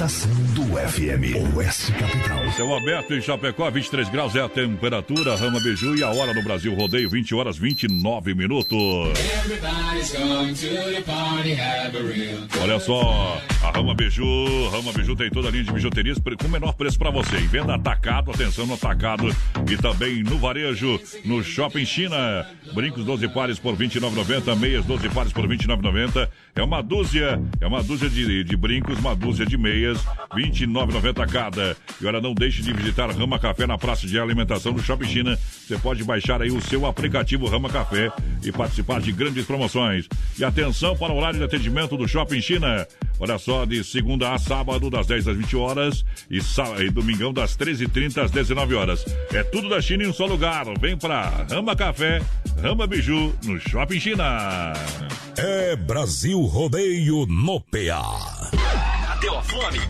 Estação 0.04 0.30
do 0.54 0.64
FM, 0.76 1.56
Oeste 1.56 1.92
Capital. 1.92 2.52
Céu 2.52 2.74
aberto 2.74 3.14
em 3.14 3.22
Chapecó, 3.22 3.70
23 3.70 4.08
graus 4.10 4.36
é 4.36 4.40
a 4.40 4.48
temperatura, 4.48 5.34
Rama 5.34 5.58
Beiju 5.60 5.96
e 5.96 6.02
a 6.02 6.10
hora 6.10 6.34
no 6.34 6.42
Brasil 6.42 6.74
Rodeio, 6.74 7.08
20 7.08 7.34
horas 7.34 7.56
29 7.56 8.34
minutos. 8.34 8.76
Olha 12.60 12.78
só, 12.78 13.40
a 13.62 13.70
Rama 13.70 13.94
Beiju, 13.94 14.68
Rama 14.70 14.92
Beiju 14.92 15.16
tem 15.16 15.30
toda 15.30 15.48
a 15.48 15.50
linha 15.50 15.64
de 15.64 15.72
bijuterias 15.72 16.18
com 16.18 16.46
o 16.46 16.50
menor 16.50 16.74
preço 16.74 16.98
para 16.98 17.10
você. 17.10 17.36
Em 17.38 17.46
venda 17.46 17.74
atacado, 17.74 18.30
atenção 18.30 18.66
no 18.66 18.74
atacado 18.74 19.34
e 19.70 19.76
também 19.76 20.22
no 20.22 20.38
varejo, 20.38 21.00
no 21.24 21.42
Shopping 21.42 21.86
China. 21.86 22.46
Brincos 22.74 23.04
12 23.04 23.28
pares 23.28 23.58
por 23.58 23.76
29,90, 23.76 24.56
meias 24.56 24.84
12 24.84 25.08
pares 25.10 25.32
por 25.32 25.46
29,90. 25.46 26.28
É 26.56 26.62
uma 26.62 26.82
dúzia, 26.82 27.40
é 27.60 27.66
uma 27.66 27.82
dúzia 27.82 28.08
de, 28.08 28.44
de 28.44 28.56
brincos, 28.56 28.98
uma 28.98 29.14
dúzia 29.14 29.46
de 29.46 29.56
meias 29.56 29.74
meias, 29.74 29.98
R$ 30.32 30.42
29,90 30.42 31.30
cada. 31.30 31.76
E 32.00 32.06
olha, 32.06 32.20
não 32.20 32.34
deixe 32.34 32.62
de 32.62 32.72
visitar 32.72 33.10
Rama 33.10 33.38
Café 33.38 33.66
na 33.66 33.76
Praça 33.76 34.06
de 34.06 34.18
Alimentação 34.18 34.72
do 34.72 34.82
Shopping 34.82 35.06
China. 35.06 35.36
Você 35.36 35.76
pode 35.78 36.04
baixar 36.04 36.40
aí 36.40 36.50
o 36.50 36.60
seu 36.60 36.86
aplicativo 36.86 37.46
Rama 37.46 37.68
Café 37.68 38.10
e 38.42 38.52
participar 38.52 39.00
de 39.00 39.12
grandes 39.12 39.44
promoções. 39.44 40.08
E 40.38 40.44
atenção 40.44 40.96
para 40.96 41.12
o 41.12 41.16
horário 41.16 41.38
de 41.38 41.44
atendimento 41.44 41.96
do 41.96 42.08
Shopping 42.08 42.40
China. 42.40 42.86
Olha 43.18 43.38
só, 43.38 43.64
de 43.64 43.82
segunda 43.84 44.32
a 44.32 44.38
sábado, 44.38 44.90
das 44.90 45.06
10 45.06 45.28
às 45.28 45.36
20 45.36 45.56
horas 45.56 46.04
e, 46.30 46.38
e 46.82 46.90
domingão 46.90 47.32
das 47.32 47.56
13h30 47.56 48.24
às 48.24 48.30
19 48.30 48.74
horas. 48.74 49.04
É 49.32 49.42
tudo 49.42 49.68
da 49.68 49.80
China 49.80 50.04
em 50.04 50.08
um 50.08 50.12
só 50.12 50.26
lugar. 50.26 50.66
Vem 50.80 50.96
para 50.96 51.46
Rama 51.48 51.76
Café, 51.76 52.20
Rama 52.64 52.86
Biju, 52.86 53.34
no 53.44 53.60
Shopping 53.60 54.00
China. 54.00 54.72
É 55.36 55.76
Brasil 55.76 56.40
Rodeio 56.40 57.26
no 57.26 57.60
PA. 57.60 58.50
Teofone. 59.20 59.80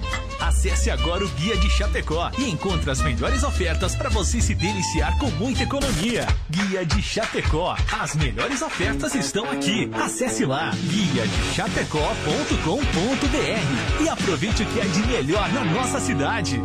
Acesse 0.40 0.90
agora 0.90 1.24
o 1.24 1.28
Guia 1.28 1.56
de 1.56 1.70
Chapecó 1.70 2.32
e 2.36 2.50
encontre 2.50 2.90
as 2.90 3.00
melhores 3.00 3.44
ofertas 3.44 3.94
para 3.94 4.10
você 4.10 4.40
se 4.40 4.56
deliciar 4.56 5.16
com 5.20 5.30
muita 5.30 5.62
economia. 5.62 6.26
Guia 6.50 6.84
de 6.84 7.00
Chapecó. 7.00 7.76
As 7.92 8.16
melhores 8.16 8.60
ofertas 8.60 9.14
estão 9.14 9.48
aqui. 9.48 9.88
Acesse 9.92 10.44
lá 10.44 10.72
guia 10.72 11.28
de 11.28 11.54
chapecó.com.br 11.54 14.02
e 14.02 14.08
aproveite 14.08 14.64
o 14.64 14.66
que 14.66 14.80
é 14.80 14.84
de 14.84 15.06
melhor 15.06 15.48
na 15.52 15.64
nossa 15.64 16.00
cidade. 16.00 16.60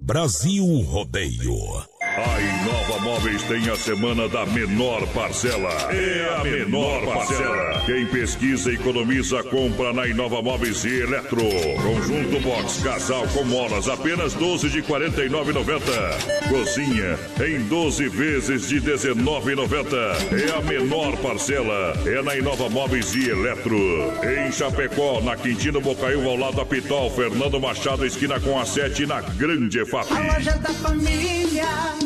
Brasil 0.00 0.64
Rodeio. 0.80 1.52
A 2.16 2.40
Inova 2.40 2.98
Móveis 3.00 3.42
tem 3.42 3.68
a 3.68 3.76
semana 3.76 4.26
da 4.26 4.46
menor 4.46 5.06
parcela. 5.08 5.68
É 5.92 6.40
a 6.40 6.44
menor 6.44 7.04
parcela. 7.12 7.82
Quem 7.84 8.06
pesquisa 8.06 8.72
e 8.72 8.76
economiza, 8.76 9.42
compra 9.42 9.92
na 9.92 10.06
Inova 10.06 10.40
Móveis 10.40 10.82
e 10.86 11.02
Eletro. 11.02 11.42
Conjunto 11.82 12.40
box 12.40 12.82
casal 12.82 13.26
com 13.34 13.44
molas, 13.44 13.86
apenas 13.86 14.32
12 14.32 14.70
de 14.70 14.82
49,90. 14.82 16.48
Cozinha 16.48 17.18
em 17.46 17.60
12 17.68 18.08
vezes 18.08 18.66
de 18.66 18.80
19,90. 18.80 19.94
É 20.32 20.56
a 20.56 20.62
menor 20.62 21.18
parcela. 21.18 21.92
É 22.06 22.22
na 22.22 22.34
Inova 22.34 22.70
Móveis 22.70 23.14
e 23.14 23.28
Eletro. 23.28 23.76
Em 24.24 24.50
Chapecó, 24.50 25.20
na 25.20 25.36
Quintino 25.36 25.82
Bocaiúva, 25.82 26.30
ao 26.30 26.36
lado 26.36 26.56
da 26.56 26.64
Pitol, 26.64 27.10
Fernando 27.10 27.60
Machado, 27.60 28.06
esquina 28.06 28.40
com 28.40 28.58
a 28.58 28.64
7, 28.64 29.04
na 29.04 29.20
Grande 29.20 29.80
EFAP. 29.80 30.10
A 30.10 30.32
loja 30.32 30.52
da 30.52 30.70
família. 30.70 32.05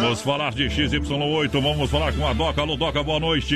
Vamos 0.00 0.22
falar 0.22 0.52
de 0.52 0.64
XY8, 0.64 1.60
vamos 1.60 1.90
falar 1.90 2.12
com 2.14 2.26
a 2.26 2.32
Doca. 2.32 2.62
Alô, 2.62 2.74
Doca, 2.74 3.02
boa 3.02 3.20
noite. 3.20 3.54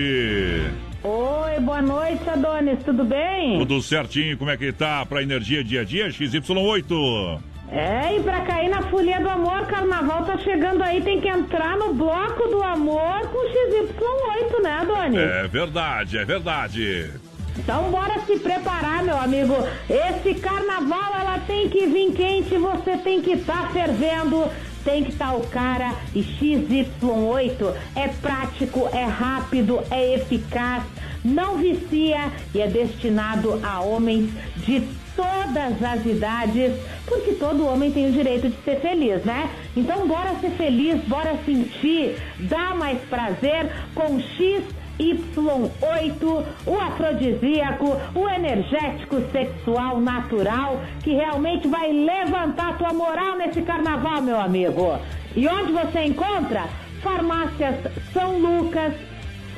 Oi, 1.02 1.60
boa 1.60 1.80
noite, 1.80 2.28
Adonis, 2.28 2.78
tudo 2.84 3.02
bem? 3.02 3.58
Tudo 3.58 3.80
certinho, 3.80 4.36
como 4.36 4.50
é 4.50 4.56
que 4.56 4.70
tá 4.70 5.06
pra 5.06 5.22
energia 5.22 5.64
dia 5.64 5.80
a 5.80 5.84
dia? 5.84 6.08
XY8. 6.08 7.40
É, 7.72 8.16
e 8.16 8.22
pra 8.22 8.42
cair 8.42 8.68
na 8.68 8.82
folia 8.82 9.20
do 9.20 9.28
amor, 9.28 9.66
carnaval 9.66 10.22
tá 10.24 10.36
chegando 10.36 10.82
aí, 10.82 11.00
tem 11.00 11.18
que 11.18 11.28
entrar 11.28 11.78
no 11.78 11.94
bloco 11.94 12.46
do 12.48 12.62
amor 12.62 13.20
com 13.22 13.38
XY8, 13.38 14.62
né, 14.62 14.70
Adonis? 14.82 15.18
É 15.18 15.48
verdade, 15.48 16.18
é 16.18 16.24
verdade. 16.26 17.10
Então 17.58 17.90
bora 17.90 18.20
se 18.26 18.38
preparar, 18.38 19.02
meu 19.02 19.16
amigo. 19.16 19.54
Esse 19.88 20.34
carnaval 20.34 21.14
ela 21.18 21.38
tem 21.46 21.70
que 21.70 21.86
vir 21.86 22.12
quente, 22.12 22.56
você 22.56 22.98
tem 22.98 23.22
que 23.22 23.32
estar 23.32 23.70
fervendo. 23.72 24.50
Tem 24.84 25.04
que 25.04 25.12
estar 25.12 25.34
o 25.34 25.46
cara 25.48 25.94
e 26.14 26.20
XY8 26.20 27.74
é 27.96 28.08
prático, 28.08 28.88
é 28.92 29.04
rápido, 29.04 29.80
é 29.90 30.14
eficaz. 30.14 30.82
não 31.24 31.56
vicia 31.56 32.30
e 32.54 32.60
é 32.60 32.66
destinado 32.66 33.58
a 33.64 33.80
homens 33.80 34.30
de 34.56 34.86
todas 35.16 35.82
as 35.82 36.04
idades, 36.04 36.74
porque 37.06 37.32
todo 37.32 37.66
homem 37.66 37.90
tem 37.90 38.08
o 38.08 38.12
direito 38.12 38.48
de 38.48 38.56
ser 38.62 38.80
feliz, 38.80 39.24
né? 39.24 39.48
Então 39.76 40.06
bora 40.06 40.34
ser 40.40 40.50
feliz, 40.50 41.00
bora 41.04 41.38
sentir, 41.46 42.16
dá 42.40 42.74
mais 42.74 43.00
prazer 43.02 43.70
com 43.94 44.20
X 44.20 44.64
Y8, 44.98 46.44
o 46.66 46.80
afrodisíaco, 46.80 47.96
o 48.14 48.28
energético 48.28 49.20
sexual 49.32 50.00
natural, 50.00 50.80
que 51.02 51.14
realmente 51.14 51.66
vai 51.68 51.92
levantar 51.92 52.78
tua 52.78 52.92
moral 52.92 53.36
nesse 53.36 53.62
carnaval, 53.62 54.22
meu 54.22 54.40
amigo. 54.40 54.98
E 55.34 55.48
onde 55.48 55.72
você 55.72 56.04
encontra? 56.04 56.68
Farmácias 57.02 57.74
São 58.12 58.38
Lucas, 58.38 58.94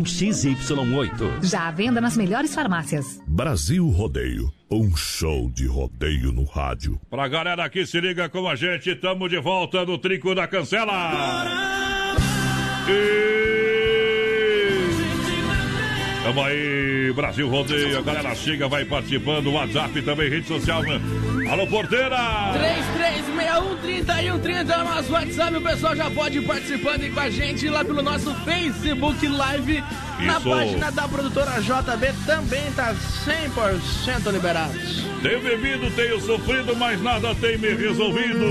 XY8. 0.03 1.43
Já 1.43 1.67
à 1.67 1.71
venda 1.71 1.99
nas 2.01 2.15
melhores 2.17 2.53
farmácias. 2.53 3.21
Brasil 3.27 3.87
Rodeio. 3.89 4.51
Um 4.69 4.95
show 4.95 5.49
de 5.49 5.67
rodeio 5.67 6.31
no 6.31 6.45
rádio. 6.45 6.99
Pra 7.09 7.27
galera 7.27 7.69
que 7.69 7.85
se 7.85 7.99
liga 7.99 8.29
com 8.29 8.47
a 8.47 8.55
gente, 8.55 8.95
tamo 8.95 9.27
de 9.27 9.37
volta 9.37 9.85
no 9.85 9.97
Trinco 9.97 10.33
da 10.33 10.47
Cancela. 10.47 12.15
E... 12.87 13.31
Tamo 16.23 16.41
aí, 16.43 17.11
Brasil 17.13 17.49
Rodeio. 17.49 17.97
A 17.97 18.01
galera 18.01 18.33
chega, 18.35 18.67
vai 18.69 18.85
participando. 18.85 19.51
WhatsApp 19.51 20.01
também, 20.03 20.29
rede 20.29 20.47
social. 20.47 20.81
né? 20.83 21.01
Alô, 21.51 21.67
porteira! 21.67 22.15
33613130 23.83 24.69
é 24.69 24.77
o 24.77 24.83
nosso 24.85 25.11
WhatsApp. 25.11 25.57
O 25.57 25.61
pessoal 25.61 25.93
já 25.97 26.09
pode 26.09 26.37
ir 26.37 26.47
participando 26.47 27.01
aí 27.01 27.11
com 27.11 27.19
a 27.19 27.29
gente 27.29 27.67
lá 27.67 27.83
pelo 27.83 28.01
nosso 28.01 28.33
Facebook 28.45 29.27
Live. 29.27 29.83
Na 30.21 30.37
Isso. 30.37 30.49
página 30.49 30.89
da 30.93 31.09
produtora 31.09 31.59
JB 31.59 32.13
também 32.25 32.71
tá 32.71 32.95
100% 32.95 34.31
liberados. 34.31 35.05
Tenho 35.21 35.41
bebido, 35.41 35.91
tenho 35.91 36.21
sofrido, 36.21 36.73
mas 36.73 37.01
nada 37.01 37.35
tem 37.35 37.57
me 37.57 37.73
resolvido. 37.73 38.45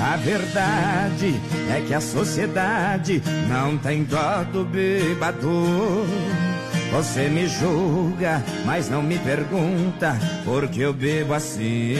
A 0.00 0.16
verdade 0.18 1.34
é 1.76 1.80
que 1.84 1.92
a 1.92 2.00
sociedade 2.00 3.20
não 3.48 3.76
tem 3.76 4.04
dó 4.04 4.44
do 4.44 4.64
bêbado. 4.64 6.06
Você 6.94 7.28
me 7.28 7.48
julga, 7.48 8.40
mas 8.64 8.88
não 8.88 9.02
me 9.02 9.18
pergunta 9.18 10.16
por 10.44 10.68
que 10.68 10.80
eu 10.80 10.92
bebo 10.92 11.34
assim. 11.34 11.96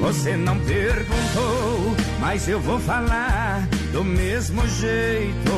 Você 0.00 0.36
não 0.36 0.56
perguntou, 0.60 1.96
mas 2.20 2.48
eu 2.48 2.60
vou 2.60 2.78
falar 2.78 3.66
do 3.90 4.04
mesmo 4.04 4.64
jeito. 4.68 5.50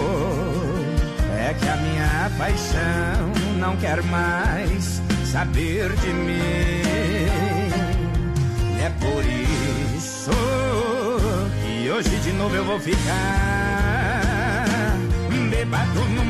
É 1.39 1.53
que 1.53 1.69
a 1.69 1.77
minha 1.77 2.31
paixão 2.39 3.31
não 3.59 3.77
quer 3.77 4.03
mais 4.05 5.03
saber 5.31 5.93
de 5.97 6.15
mim. 6.15 6.81
É 8.83 8.89
por 9.01 9.23
isso 9.97 10.31
que 11.63 11.91
hoje 11.91 12.17
de 12.21 12.33
novo 12.33 12.57
eu 12.57 12.65
vou 12.65 12.81
ficar 12.81 14.23
bebado 15.51 16.01
no 16.09 16.25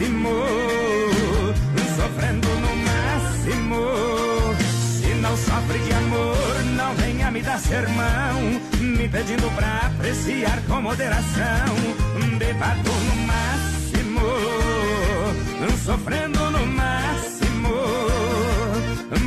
máximo, 0.00 0.30
sofrendo 1.96 2.48
no 2.48 2.76
máximo. 2.76 3.80
Se 5.00 5.14
não 5.14 5.36
sofre 5.36 5.78
de 5.78 5.92
amor, 5.92 6.64
não 6.76 6.94
venha 6.94 7.30
me 7.30 7.42
dar 7.42 7.58
sermão, 7.58 8.60
me 8.80 9.08
pedindo 9.08 9.54
pra 9.54 9.86
apreciar 9.86 10.62
com 10.66 10.80
moderação. 10.80 11.76
Bebado 12.38 12.90
no 12.90 13.16
máximo, 13.26 14.20
sofrendo 15.84 16.50
no 16.50 16.66
máximo. 16.66 17.74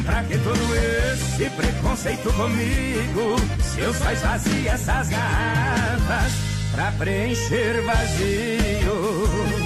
Pra 0.05 0.23
que 0.23 0.37
todo 0.39 0.75
esse 0.75 1.49
preconceito 1.51 2.33
comigo? 2.33 3.35
Se 3.61 3.81
eu 3.81 3.93
só 3.93 4.11
esvazio 4.11 4.69
essas 4.69 5.09
garrafas 5.09 6.33
pra 6.73 6.91
preencher 6.93 7.81
vazios. 7.83 9.62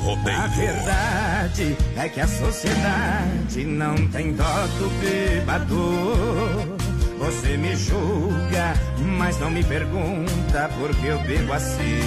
Brasil 0.00 0.34
A 0.34 0.46
Rodeio. 0.46 0.72
verdade 0.72 1.76
é 1.96 2.08
que 2.08 2.20
a 2.20 2.26
sociedade 2.26 3.64
não 3.64 3.94
tem 4.08 4.32
dó 4.32 4.66
do 4.78 4.88
bêbado. 5.00 6.78
Você 7.18 7.56
me 7.56 7.76
julga, 7.76 8.74
mas 9.18 9.38
não 9.38 9.50
me 9.50 9.62
pergunta 9.62 10.70
por 10.78 10.94
que 10.96 11.06
eu 11.06 11.18
bebo 11.20 11.52
assim. 11.52 12.00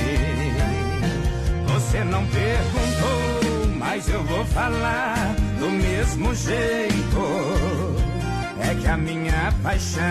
Você 1.68 2.04
não 2.04 2.26
perguntou, 2.26 3.68
mas 3.78 4.10
eu 4.10 4.24
vou 4.24 4.44
falar 4.46 5.36
do 5.60 5.70
mesmo 5.70 6.34
jeito. 6.34 6.94
É 8.60 8.74
que 8.76 8.88
a 8.88 8.98
minha 8.98 9.54
paixão 9.62 10.02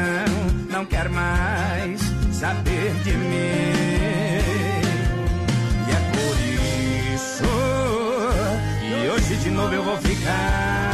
não 0.71 0.85
quer 0.85 1.09
mais 1.09 2.01
saber 2.33 2.93
de 3.03 3.13
mim. 3.13 4.52
Hoje 9.33 9.45
de 9.45 9.51
novo 9.51 9.75
eu 9.75 9.83
vou 9.83 9.97
ficar 9.99 10.93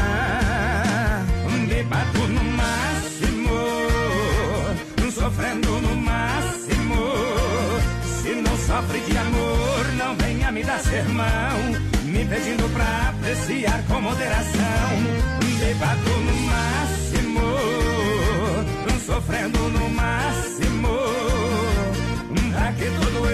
bebado 1.68 2.28
no 2.28 2.44
máximo, 2.44 3.50
sofrendo 5.12 5.80
no 5.80 5.96
máximo. 5.96 6.96
Se 8.22 8.30
não 8.40 8.56
sofre 8.56 9.00
de 9.00 9.18
amor, 9.18 9.92
não 9.96 10.14
venha 10.16 10.52
me 10.52 10.62
dar 10.62 10.78
sermão, 10.80 11.58
me 12.04 12.24
pedindo 12.24 12.72
pra 12.72 13.08
apreciar 13.10 13.82
com 13.88 14.00
moderação. 14.00 14.88
Bebado 15.58 16.10
no 16.26 16.36
máximo, 16.46 17.42
sofrendo 19.04 19.58
no 19.58 19.90
máximo. 19.90 20.88
Pra 22.52 22.72
que 22.72 22.84
todo 22.84 23.26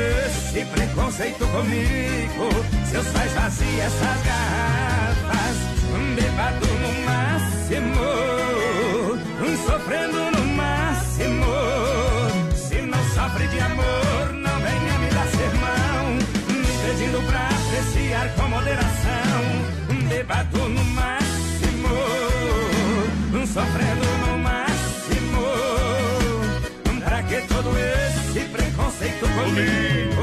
esse 0.54 0.64
preconceito 0.66 1.44
comigo? 1.48 2.48
Se 2.86 2.94
eu 2.94 3.02
só 3.02 3.18
essas 3.18 4.22
garrafas, 4.24 5.56
bebado 6.14 6.66
no 6.66 6.92
máximo, 7.04 8.04
sofrendo 9.66 10.30
no 10.30 10.44
máximo. 10.54 11.46
Se 12.54 12.76
não 12.82 13.02
sofre 13.14 13.48
de 13.48 13.58
amor, 13.58 14.32
não 14.32 14.60
venha 14.60 14.98
me 14.98 15.08
dar 15.10 15.26
sermão, 15.26 16.14
me 16.14 16.72
pedindo 16.86 17.20
pra 17.26 17.48
apreciar 17.48 18.28
com 18.36 18.48
moderação. 18.48 19.42
Bebado 20.08 20.68
no 20.68 20.84
máximo, 20.84 21.88
sofrendo 23.46 24.06
no 24.26 24.38
máximo. 24.38 25.42
Pra 27.04 27.22
que 27.24 27.42
todo 27.48 27.76
esse 27.76 28.13
preconceito 28.94 29.26
comigo? 29.26 30.22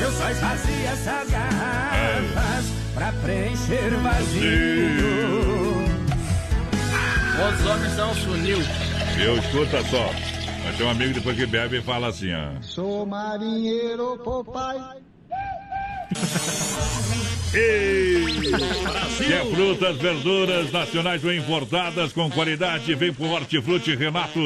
Eu 0.00 0.12
só 0.12 0.30
esvazio 0.30 0.86
essas 0.86 1.30
garrafas 1.30 2.64
pra 2.94 3.12
preencher 3.12 3.90
vazio. 4.02 5.36
Os 7.36 7.66
homens 7.66 7.92
são 7.92 8.14
sunil. 8.14 8.58
Eu 9.18 9.38
escuta 9.38 9.82
só. 9.84 10.10
Nós 10.64 10.76
tem 10.76 10.86
um 10.86 10.90
amigo 10.90 11.14
depois 11.14 11.36
que 11.36 11.46
bebe 11.46 11.78
e 11.78 11.82
fala 11.82 12.08
assim, 12.08 12.32
ó. 12.32 12.60
Sou 12.62 13.06
marinheiro, 13.06 14.18
papai. 14.18 14.80
Ei! 17.54 18.26
Quer 19.18 19.46
frutas, 19.46 19.96
verduras 19.96 20.70
nacionais 20.70 21.24
ou 21.24 21.32
importadas 21.32 22.12
com 22.12 22.30
qualidade? 22.30 22.94
Vem 22.94 23.12
pro 23.12 23.26
Hortifruti 23.26 23.94
Renato. 23.94 24.40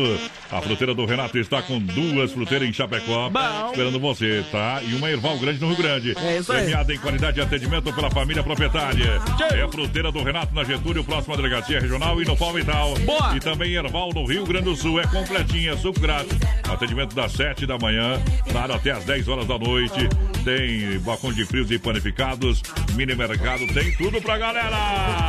A 0.51 0.61
fruteira 0.61 0.95
do 0.95 1.05
Renato 1.05 1.39
está 1.39 1.61
com 1.61 1.79
duas 1.79 2.33
fruteiras 2.33 2.69
em 2.69 2.73
Chapecó. 2.73 3.29
Bom. 3.29 3.71
Esperando 3.71 4.01
você, 4.01 4.45
tá? 4.51 4.81
E 4.83 4.95
uma 4.95 5.11
Erval 5.11 5.39
Grande 5.39 5.61
no 5.61 5.69
Rio 5.69 5.77
Grande. 5.77 6.17
É 6.19 6.39
isso 6.39 6.53
aí. 6.53 6.63
Premiada 6.63 6.95
em 6.95 6.99
qualidade 6.99 7.35
de 7.35 7.41
atendimento 7.41 7.93
pela 7.93 8.11
família 8.11 8.43
proprietária. 8.43 9.21
É 9.53 9.63
a 9.63 9.69
fruteira 9.69 10.11
do 10.13 10.23
Renato 10.23 10.55
na 10.55 10.65
Getúlio, 10.65 11.05
próxima 11.05 11.37
delegacia 11.37 11.81
regional 11.81 12.21
e 12.23 12.25
no 12.25 12.37
Palmital. 12.37 12.95
Boa. 13.01 13.37
E 13.37 13.41
também 13.41 13.75
Erval 13.75 14.11
no 14.15 14.25
Rio 14.25 14.45
Grande 14.45 14.65
do 14.65 14.77
Sul. 14.77 15.01
É 15.01 15.07
completinha, 15.07 15.77
suco 15.77 16.01
grátis. 16.01 16.37
Atendimento 16.69 17.15
das 17.15 17.33
7 17.33 17.67
da 17.67 17.77
manhã, 17.79 18.21
claro, 18.51 18.75
até 18.75 18.93
as 18.93 19.05
10 19.05 19.29
horas 19.29 19.47
da 19.47 19.59
noite. 19.59 20.09
Tem 20.45 20.99
balcão 21.01 21.33
de 21.33 21.45
frios 21.45 21.71
e 21.71 21.79
panificados, 21.79 22.63
mini 22.95 23.15
mercado, 23.15 23.67
tem 23.75 23.95
tudo 23.97 24.23
pra 24.23 24.39
galera. 24.39 24.77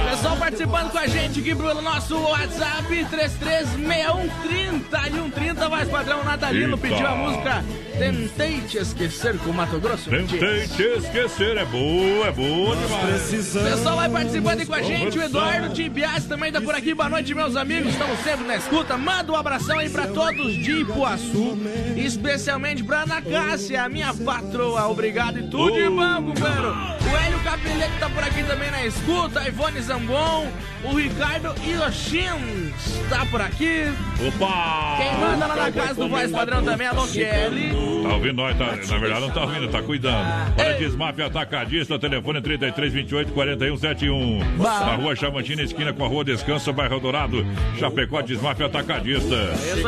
Pessoal 0.10 0.38
participando 0.38 0.92
com 0.92 0.98
a 0.98 1.08
gente 1.08 1.42
aqui 1.42 1.54
pelo 1.54 1.82
nosso 1.82 2.18
WhatsApp 2.18 2.88
336130 2.88 5.08
e 5.08 5.12
130, 5.12 5.70
mais 5.70 5.90
padrão 5.90 6.24
Natalino 6.24 6.76
Eita. 6.76 6.78
pediu 6.78 7.08
a 7.08 7.16
música 7.16 7.64
Tentei 8.02 8.62
Te 8.62 8.80
Esquecer 8.80 9.38
com 9.40 9.52
Mato 9.52 9.80
Grosso. 9.80 10.10
Tentei 10.10 10.68
te 10.68 10.82
esquecer, 10.82 11.56
é 11.56 11.66
boa, 11.66 12.28
é 12.28 12.32
boa 12.32 12.76
demais. 12.76 13.56
O 13.56 13.64
pessoal 13.64 13.96
vai 13.98 14.10
participando 14.10 14.60
aí 14.60 14.66
com 14.66 14.74
a 14.74 14.82
gente. 14.82 15.20
O 15.20 15.22
Eduardo 15.22 15.74
Tibias 15.74 16.26
também 16.26 16.52
tá 16.52 16.60
por 16.60 16.74
aqui. 16.74 16.96
Boa 16.96 17.10
noite, 17.10 17.36
meus 17.36 17.56
amigos. 17.56 17.92
Estamos 17.92 18.20
sempre 18.22 18.48
na 18.48 18.56
escuta. 18.56 18.98
Manda 18.98 19.32
um 19.32 19.36
abração 19.36 19.78
aí 19.78 19.88
pra 19.88 20.08
todos 20.08 20.56
de 20.56 20.82
Ipuaçu. 20.82 21.58
Especialmente 21.96 22.84
pra 22.84 23.04
Ana 23.04 23.22
Cássia, 23.22 23.84
a 23.84 23.90
minha 23.90 24.14
patroa. 24.14 24.88
Obrigado 25.02 25.40
e 25.40 25.44
tudo 25.48 25.72
de 25.72 25.90
bom, 25.90 26.26
companheiro. 26.26 27.01
O 27.12 27.16
Hélio 27.18 27.40
Capelete 27.40 27.92
tá 28.00 28.10
por 28.10 28.24
aqui 28.24 28.44
também 28.44 28.72
na 28.72 28.86
escuta. 28.86 29.40
A 29.42 29.48
Ivone 29.48 29.82
Zambon. 29.82 30.48
O 30.84 30.96
Ricardo 30.96 31.54
Ioshin 31.64 32.74
tá 33.08 33.24
por 33.28 33.40
aqui. 33.40 33.84
Opa! 34.28 34.98
Quem 34.98 35.16
manda 35.20 35.46
lá 35.46 35.56
na 35.56 35.72
casa 35.72 35.94
do 35.94 36.10
Voz 36.10 36.32
Padrão 36.32 36.64
também, 36.64 36.88
alô 36.88 37.06
Kelly. 37.08 37.70
Tá 38.02 38.14
ouvindo 38.16 38.34
nós? 38.34 38.58
Tá, 38.58 38.66
na 38.66 38.98
verdade 38.98 39.22
não 39.22 39.30
tá 39.30 39.42
ouvindo, 39.42 39.68
tá 39.68 39.82
cuidando. 39.84 40.28
Olha, 40.58 40.74
Desmaf 40.80 41.22
Atacadista, 41.22 42.00
telefone 42.00 42.42
3328 42.42 43.32
4171. 43.32 44.40
Na 44.58 44.96
rua 44.96 45.16
Chamantina, 45.16 45.62
esquina 45.62 45.94
com 45.94 46.04
a 46.04 46.08
rua 46.08 46.24
Descanso, 46.26 46.74
bairro 46.74 47.00
Dourado. 47.00 47.46
Chapecó, 47.80 48.22
Desmaf 48.24 48.60
Atacadista. 48.64 49.36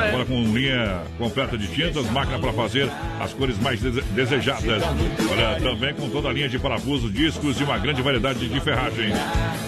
Agora 0.09 0.25
com 0.25 0.43
linha 0.43 1.01
completa 1.17 1.57
de 1.57 1.67
tintas, 1.67 2.07
máquina 2.11 2.37
para 2.37 2.53
fazer 2.53 2.87
as 3.19 3.33
cores 3.33 3.57
mais 3.59 3.81
dese- 3.81 4.01
desejadas. 4.11 4.83
Olha, 5.31 5.59
também 5.59 5.93
com 5.95 6.07
toda 6.09 6.29
a 6.29 6.33
linha 6.33 6.47
de 6.49 6.59
parafusos, 6.59 7.11
discos 7.13 7.59
e 7.61 7.63
uma 7.63 7.77
grande 7.77 8.01
variedade 8.01 8.49
de 8.49 8.59
ferragens. 8.59 9.15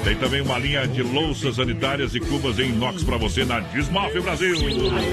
Tem 0.04 0.16
também 0.16 0.42
uma 0.42 0.58
linha 0.58 0.88
de 0.88 1.02
louças 1.04 1.56
sanitárias 1.56 2.14
e 2.16 2.20
cubas 2.20 2.60
em 2.60 2.70
inox 2.70 3.04
para 3.04 3.18
você 3.18 3.46
na 3.46 3.60
Desmaf 3.60 4.20
Brasil. 4.20 4.56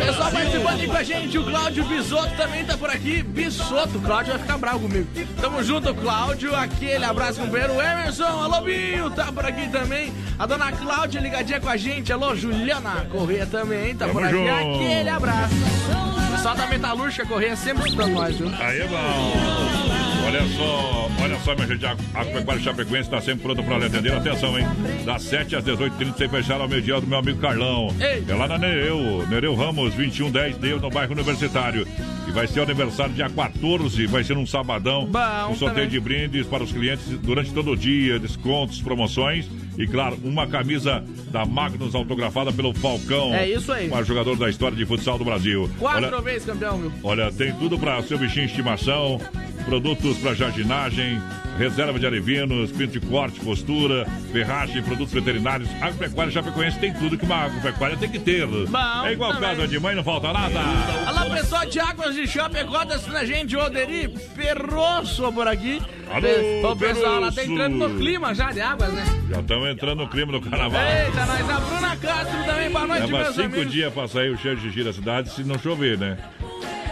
Pessoal 0.04 0.30
participando 0.32 0.80
aí 0.80 0.86
com 0.86 0.96
a 0.96 1.02
gente, 1.02 1.38
o 1.38 1.44
Cláudio 1.44 1.84
Bisotto 1.84 2.34
também 2.36 2.64
tá 2.64 2.76
por 2.76 2.90
aqui. 2.90 3.22
Bisotto, 3.22 3.98
o 3.98 4.00
Cláudio 4.00 4.32
vai 4.32 4.42
ficar 4.42 4.58
bravo 4.58 4.80
comigo. 4.80 5.06
Tamo 5.40 5.62
junto, 5.62 5.94
Cláudio. 5.94 6.54
Aquele 6.54 7.04
abraço, 7.04 7.40
companheiro. 7.40 7.74
O 7.74 7.80
Emerson, 7.82 8.24
alô, 8.24 8.60
Binho, 8.62 9.10
tá 9.10 9.30
por 9.30 9.44
aqui 9.44 9.68
também. 9.68 10.12
A 10.38 10.46
dona 10.46 10.72
Cláudia 10.72 11.20
ligadinha 11.20 11.60
com 11.60 11.68
a 11.68 11.76
gente. 11.76 12.12
Alô, 12.12 12.34
Juliana 12.34 13.06
Corrêa 13.10 13.46
também 13.46 13.94
tá 13.94 14.06
por 14.08 14.22
Tamo 14.22 14.26
aqui. 14.26 14.36
junto. 14.36 14.76
Aquele 14.84 15.08
abraço. 15.10 15.54
O 15.54 16.32
pessoal 16.36 16.54
da 16.56 16.66
Metalúrgica 16.66 17.26
Corrêa 17.26 17.54
sempre 17.56 17.88
escutando 17.88 18.14
nós, 18.14 18.36
viu? 18.36 18.50
Aí 18.58 18.80
é 18.80 18.86
bom. 18.86 19.91
Olha 20.24 20.46
só, 20.56 21.10
olha 21.20 21.38
só, 21.40 21.54
minha 21.54 21.66
gente, 21.66 21.84
a 21.84 21.96
Agropecuária 22.14 22.62
Chapecoense 22.62 23.02
está 23.02 23.20
sempre 23.20 23.42
pronta 23.42 23.62
para 23.62 23.78
lhe 23.78 23.86
atender. 23.86 24.12
Atenção, 24.12 24.58
hein? 24.58 24.66
Das 25.04 25.22
7 25.22 25.56
às 25.56 25.64
18h30, 25.64 26.16
sem 26.16 26.28
fechar 26.28 26.60
ao 26.60 26.68
meio-dia 26.68 27.00
do 27.00 27.06
meu 27.06 27.18
amigo 27.18 27.40
Carlão. 27.40 27.88
Ei. 28.00 28.24
É 28.26 28.34
lá 28.34 28.46
na 28.46 28.56
Nereu, 28.58 29.26
Nereu 29.28 29.54
Ramos, 29.54 29.94
2110 29.94 30.56
Deu, 30.58 30.80
no 30.80 30.90
bairro 30.90 31.12
Universitário. 31.12 31.86
E 32.26 32.30
vai 32.30 32.46
ser 32.46 32.60
o 32.60 32.62
aniversário 32.62 33.12
dia 33.14 33.28
14, 33.28 34.06
vai 34.06 34.22
ser 34.22 34.36
um 34.36 34.46
sabadão. 34.46 35.06
Bom, 35.06 35.52
um 35.52 35.56
sorteio 35.56 35.86
também. 35.86 35.88
de 35.88 36.00
brindes 36.00 36.46
para 36.46 36.62
os 36.62 36.72
clientes 36.72 37.04
durante 37.18 37.52
todo 37.52 37.72
o 37.72 37.76
dia, 37.76 38.18
descontos, 38.18 38.80
promoções. 38.80 39.48
E 39.76 39.86
claro, 39.86 40.18
uma 40.22 40.46
camisa 40.46 41.02
da 41.30 41.46
Magnus 41.46 41.94
autografada 41.94 42.52
pelo 42.52 42.74
Falcão. 42.74 43.34
É 43.34 43.48
isso 43.48 43.72
aí. 43.72 43.88
maior 43.88 44.04
jogador 44.04 44.36
da 44.36 44.50
história 44.50 44.76
de 44.76 44.84
futsal 44.84 45.18
do 45.18 45.24
Brasil. 45.24 45.68
Quatro 45.78 46.06
Olha, 46.06 46.20
vezes 46.20 46.44
campeão, 46.44 46.78
viu? 46.78 46.92
Olha, 47.02 47.32
tem 47.32 47.52
tudo 47.54 47.78
para 47.78 48.02
seu 48.02 48.18
bichinho 48.18 48.46
de 48.46 48.52
estimação, 48.52 49.18
produtos 49.64 50.18
para 50.18 50.34
jardinagem, 50.34 51.20
reserva 51.58 51.98
de 51.98 52.06
alevinos, 52.06 52.72
pinto 52.72 52.98
de 52.98 53.06
corte, 53.06 53.40
postura, 53.40 54.06
ferragem, 54.32 54.82
produtos 54.82 55.12
veterinários. 55.12 55.68
Agropecuária 55.80 56.32
Chapecoense 56.32 56.78
tem 56.78 56.92
tudo 56.94 57.16
que 57.18 57.24
uma 57.24 57.44
agropecuária 57.44 57.96
tem 57.96 58.10
que 58.10 58.18
ter. 58.18 58.46
Bom, 58.46 59.06
é 59.06 59.12
igual 59.12 59.38
casa 59.38 59.66
de 59.68 59.78
mãe, 59.78 59.94
não 59.94 60.04
falta 60.04 60.32
nada. 60.32 60.60
Alô, 61.06 61.30
pessoal 61.30 61.66
de 61.66 61.78
Águas 61.78 62.14
de 62.14 62.26
Chapecó, 62.26 62.78
assistindo 62.78 63.16
a 63.16 63.24
gente, 63.24 63.56
Oderi 63.56 64.08
Perrosso 64.34 65.32
por 65.32 65.46
aqui. 65.46 65.80
Alô, 66.10 66.72
o 66.72 66.76
pessoal 66.76 67.20
lá 67.20 67.32
tá 67.32 67.44
entrando 67.44 67.76
no 67.76 67.98
clima 67.98 68.34
já 68.34 68.50
de 68.50 68.60
águas, 68.60 68.92
né? 68.92 69.04
Já 69.30 69.40
estamos 69.40 69.68
entrando 69.68 69.98
no 70.02 70.08
clima 70.08 70.32
do 70.32 70.40
carnaval. 70.40 70.80
Eita, 70.82 71.26
nós, 71.26 71.50
a 71.50 71.60
Bruna 71.60 71.96
Castro 71.96 72.44
também, 72.44 72.70
boa 72.70 72.86
noite, 72.86 73.02
Leva 73.06 73.18
meus 73.18 73.34
cinco 73.34 73.54
amigos. 73.56 73.72
dias 73.72 73.92
para 73.92 74.08
sair 74.08 74.30
o 74.30 74.38
cheiro 74.38 74.60
de 74.60 74.70
giro 74.70 74.86
da 74.86 74.92
cidade 74.92 75.30
se 75.30 75.42
não 75.44 75.58
chover, 75.58 75.96
né? 75.98 76.18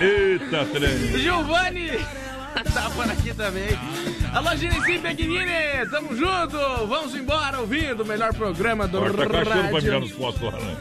Eita, 0.01 0.65
trem. 0.67 1.19
Giovanni 1.19 1.91
tá 2.75 2.91
por 2.91 3.05
aqui 3.11 3.35
também. 3.35 3.69
Alô, 4.33 4.57
Genesi 4.57 4.99
Pequenine, 4.99 5.87
tamo 5.91 6.15
junto. 6.17 6.87
Vamos 6.87 7.15
embora 7.15 7.61
ouvindo 7.61 8.03
o 8.03 8.07
melhor 8.07 8.33
programa 8.35 8.87
do 8.87 9.01
Parta 9.01 9.27
cachorro 9.29 9.45
pra 9.45 9.63
mijar 9.81 9.83
rádio. 9.95 10.01
nos 10.01 10.13
postos 10.13 10.43
lá, 10.43 10.59
né? 10.59 10.77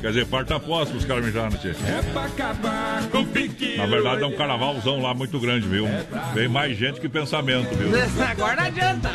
Quer 0.00 0.08
dizer, 0.08 0.26
parta 0.26 0.60
posto 0.60 0.92
pros 0.92 1.04
caras 1.04 1.24
mijar, 1.24 1.50
né, 1.50 1.58
tia? 1.60 1.70
É 1.70 2.02
pra 2.12 2.24
acabar 2.26 3.02
com 3.08 3.18
o 3.18 3.26
pique. 3.26 3.76
Na 3.76 3.86
verdade 3.86 4.22
é 4.22 4.26
um 4.26 4.36
carnavalzão 4.36 5.02
lá 5.02 5.12
muito 5.12 5.40
grande, 5.40 5.66
viu? 5.66 5.86
Vem 6.34 6.46
mais 6.48 6.76
gente 6.78 7.00
que 7.00 7.08
pensamento, 7.08 7.68
viu? 7.74 7.90
Agora 8.24 8.56
não 8.56 8.64
adianta. 8.64 9.10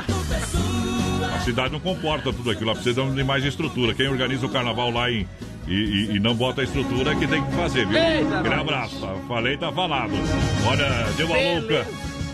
A 1.34 1.40
cidade 1.40 1.72
não 1.72 1.80
comporta 1.80 2.34
tudo 2.34 2.52
aquilo, 2.52 2.68
lá 2.68 2.76
precisa 2.76 3.02
de 3.04 3.24
mais 3.24 3.46
estrutura. 3.46 3.94
Quem 3.94 4.08
organiza 4.10 4.46
o 4.46 4.50
carnaval 4.50 4.92
lá 4.92 5.10
em, 5.10 5.26
e, 5.68 5.72
e- 5.74 6.16
e 6.16 6.20
não 6.20 6.36
bota 6.36 6.62
a 6.62 6.64
estrutura 6.64 7.16
que 7.16 7.28
tem 7.28 7.44
que 7.44 7.52
fazer, 7.54 7.86
viu? 7.88 7.98
Nós. 8.30 8.60
abraço, 8.60 8.96
tá? 9.00 9.16
falei, 9.28 9.58
tá 9.58 9.72
falado. 9.72 10.12
Olha, 10.68 10.90
deu 11.18 11.28
uma 11.28 11.38
louca. 11.38 11.86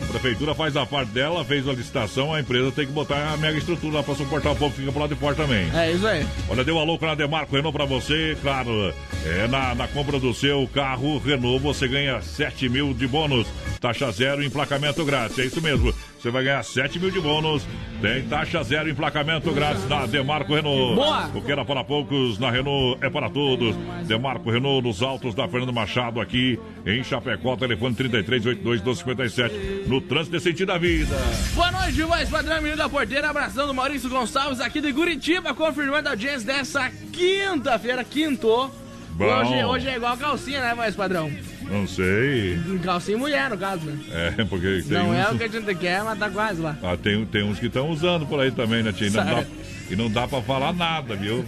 A 0.02 0.12
prefeitura 0.12 0.56
faz 0.56 0.76
a 0.76 0.88
parte 0.88 1.12
dela, 1.12 1.46
fez 1.46 1.68
a 1.68 1.72
licitação, 1.72 2.34
a 2.34 2.40
empresa 2.40 2.72
tem 2.72 2.88
que 2.88 2.92
botar 2.92 3.32
a 3.32 3.38
mega 3.38 3.60
estrutura 3.60 3.98
lá 3.98 4.04
pra 4.04 4.16
suportar 4.16 4.50
o 4.52 4.56
povo 4.56 4.74
que 4.74 4.80
fica 4.80 4.92
pro 4.92 5.02
lado 5.02 5.14
de 5.14 5.20
fora 5.20 5.36
também. 5.36 5.70
É 5.72 5.92
isso 5.92 6.08
aí. 6.08 6.26
Olha, 6.50 6.64
deu 6.64 6.80
a 6.80 6.84
louca 6.84 7.06
na 7.06 7.14
Demarco 7.14 7.56
Renault 7.56 7.78
pra 7.78 7.86
você, 7.86 8.36
claro. 8.42 8.92
É 9.24 9.48
na, 9.48 9.76
na 9.76 9.88
compra 9.88 10.20
do 10.20 10.34
seu 10.34 10.68
carro 10.74 11.20
Renault 11.20 11.60
você 11.62 11.88
ganha 11.88 12.20
7 12.22 12.68
mil 12.70 12.92
de 12.92 13.06
bônus. 13.08 13.46
Taxa 13.80 14.12
zero, 14.12 14.44
emplacamento 14.44 15.06
grátis. 15.06 15.40
É 15.40 15.46
isso 15.46 15.62
mesmo. 15.62 15.94
Você 16.20 16.30
vai 16.30 16.44
ganhar 16.44 16.62
7 16.64 17.00
mil 17.00 17.10
de 17.10 17.22
bônus. 17.22 17.66
Tem 18.02 18.24
taxa 18.28 18.62
zero, 18.64 18.90
emplacamento 18.90 19.52
grátis 19.52 19.88
na 19.88 20.06
Demarco 20.06 20.54
Renault. 20.54 20.96
Boa. 20.96 21.28
O 21.34 21.42
que 21.42 21.52
era 21.52 21.64
para 21.64 21.84
poucos, 21.84 22.38
na 22.38 22.52
Renault 22.52 22.98
é 23.02 23.10
para 23.10 23.30
todos. 23.30 23.76
Demarco 24.06 24.52
Renault 24.52 24.86
nos 24.86 25.02
altos 25.02 25.34
da 25.34 25.48
Fernando 25.48 25.72
Machado 25.72 26.20
aqui 26.20 26.60
em 26.86 27.04
Chapecó. 27.04 27.56
Telefone 27.56 27.96
3382 27.96 28.82
1257. 28.82 29.90
No 29.90 30.02
trânsito 30.02 30.38
de 30.38 30.44
sentido 30.44 30.68
da 30.68 30.78
vida. 30.78 31.16
Boa 31.54 31.72
noite, 31.72 32.02
voz 32.04 32.30
padrão, 32.30 32.58
menino 32.58 32.78
da 32.78 32.90
porteira. 32.90 33.30
Abração 33.30 33.66
do 33.66 33.74
Maurício 33.74 34.10
Gonçalves 34.10 34.60
aqui 34.60 34.82
de 34.82 34.92
Curitiba, 34.92 35.54
confirmando 35.54 36.10
a 36.10 36.12
audiência 36.12 36.46
dessa 36.46 36.92
quinta-feira, 37.14 38.04
quinto. 38.04 38.70
Bom. 39.12 39.26
Hoje, 39.26 39.64
hoje 39.64 39.88
é 39.90 39.96
igual 39.96 40.18
calcinha, 40.18 40.62
né, 40.62 40.74
voz 40.76 40.96
padrão? 40.96 41.32
Não 41.70 41.88
sei. 41.88 42.60
Calcinha 42.84 43.16
e 43.16 43.20
mulher, 43.20 43.50
no 43.50 43.58
caso, 43.58 43.86
né? 43.86 43.98
É, 44.38 44.44
porque 44.46 44.84
tem 44.88 44.98
Não 44.98 45.14
é 45.14 45.28
uns- 45.30 45.36
o 45.36 45.38
que 45.38 45.44
a 45.44 45.48
gente 45.48 45.76
quer, 45.76 46.04
mas 46.04 46.18
tá 46.18 46.30
quase 46.30 46.60
lá. 46.62 46.76
Ah, 46.82 46.98
tem, 46.98 47.24
tem 47.26 47.44
uns 47.44 47.60
que 47.60 47.68
estão 47.68 47.90
usando 47.90 48.26
por 48.26 48.40
aí 48.40 48.50
também, 48.52 48.82
né, 48.82 48.92
tia? 48.92 49.08
E 49.08 49.12
não, 49.12 49.24
dá, 49.26 49.46
e 49.92 49.96
não 49.96 50.10
dá 50.12 50.28
pra 50.28 50.42
falar 50.42 50.74
nada, 50.74 51.16
viu? 51.16 51.46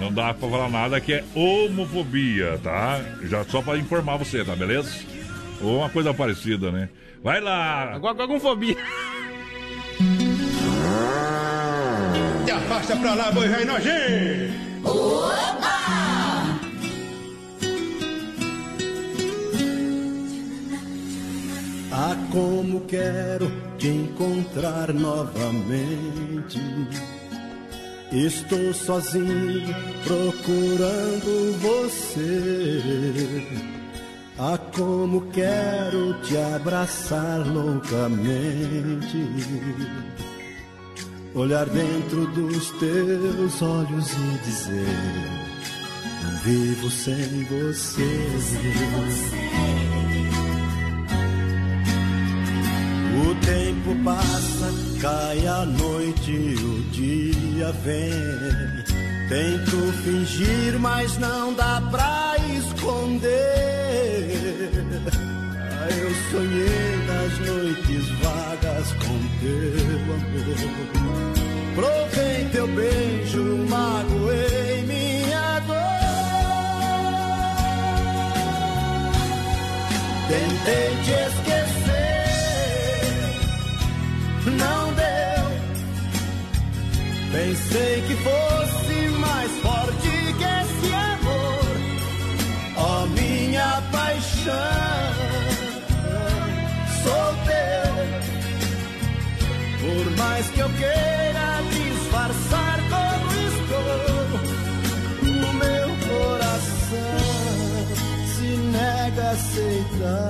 Não 0.00 0.10
dá 0.12 0.32
pra 0.32 0.48
falar 0.48 0.70
nada 0.70 0.98
que 1.00 1.12
é 1.12 1.24
homofobia, 1.34 2.58
tá? 2.62 3.00
Já 3.24 3.44
só 3.44 3.60
pra 3.60 3.76
informar 3.76 4.16
você, 4.16 4.42
tá 4.44 4.56
beleza? 4.56 4.90
Ou 5.60 5.78
uma 5.80 5.90
coisa 5.90 6.14
parecida, 6.14 6.70
né? 6.72 6.88
Vai 7.22 7.40
lá! 7.40 7.92
Agora 7.94 8.26
com 8.26 8.40
fobia. 8.40 8.76
Te 12.44 12.50
afasta 12.52 12.96
pra 12.96 13.14
lá, 13.14 13.30
boi 13.32 13.48
rei 13.48 13.64
nojento. 13.64 14.68
Ah, 22.00 22.16
como 22.30 22.82
quero 22.82 23.50
te 23.76 23.88
encontrar 23.88 24.94
novamente. 24.94 26.60
Estou 28.12 28.72
sozinho 28.72 29.74
procurando 30.04 31.58
você. 31.58 33.44
Ah, 34.38 34.56
como 34.76 35.22
quero 35.32 36.14
te 36.22 36.36
abraçar 36.54 37.44
loucamente, 37.48 39.18
olhar 41.34 41.68
dentro 41.68 42.28
dos 42.28 42.70
teus 42.78 43.60
olhos 43.60 44.12
e 44.12 44.38
dizer: 44.44 44.86
Não 46.22 46.38
vivo 46.44 46.88
sem 46.90 47.42
você. 47.46 48.06
O 53.20 53.34
tempo 53.44 53.96
passa, 54.04 54.72
cai 55.00 55.46
a 55.46 55.64
noite, 55.64 56.32
o 56.32 56.82
dia 56.90 57.72
vem. 57.84 58.12
Tento 59.28 59.92
fingir, 60.04 60.78
mas 60.78 61.18
não 61.18 61.52
dá 61.52 61.82
pra 61.90 62.36
esconder. 62.56 63.28
Ah, 65.80 65.88
eu 65.90 66.10
sonhei 66.30 66.96
nas 67.06 67.38
noites 67.46 68.08
vagas 68.22 68.92
com 68.94 69.18
teu 69.40 70.14
amor. 70.14 70.48
Provei 71.74 72.38
teu 72.52 72.66
beijo, 72.68 73.44
magoei 73.68 74.82
minha 74.86 75.60
dor. 75.60 75.76
Tentei 80.28 80.90
te 81.04 81.12
esquecer, 81.12 81.77
não 84.46 84.92
deu. 84.94 85.08
Pensei 87.32 88.02
que 88.06 88.14
fosse 88.16 89.08
mais 89.18 89.50
forte 89.60 90.08
que 90.38 90.44
esse 90.44 90.94
amor, 90.94 91.76
ó 92.76 93.06
minha 93.06 93.82
paixão. 93.92 94.54
Sou 97.02 97.28
teu, 97.46 97.94
por 99.80 100.06
mais 100.16 100.44
que 100.50 100.60
eu 100.60 100.70
queira 100.70 101.62
disfarçar 101.70 102.78
como 102.90 103.30
estou, 103.48 104.40
o 105.26 105.52
meu 105.54 105.88
coração 106.08 107.20
se 108.34 108.48
nega 108.72 109.22
a 109.22 109.30
aceitar. 109.32 110.28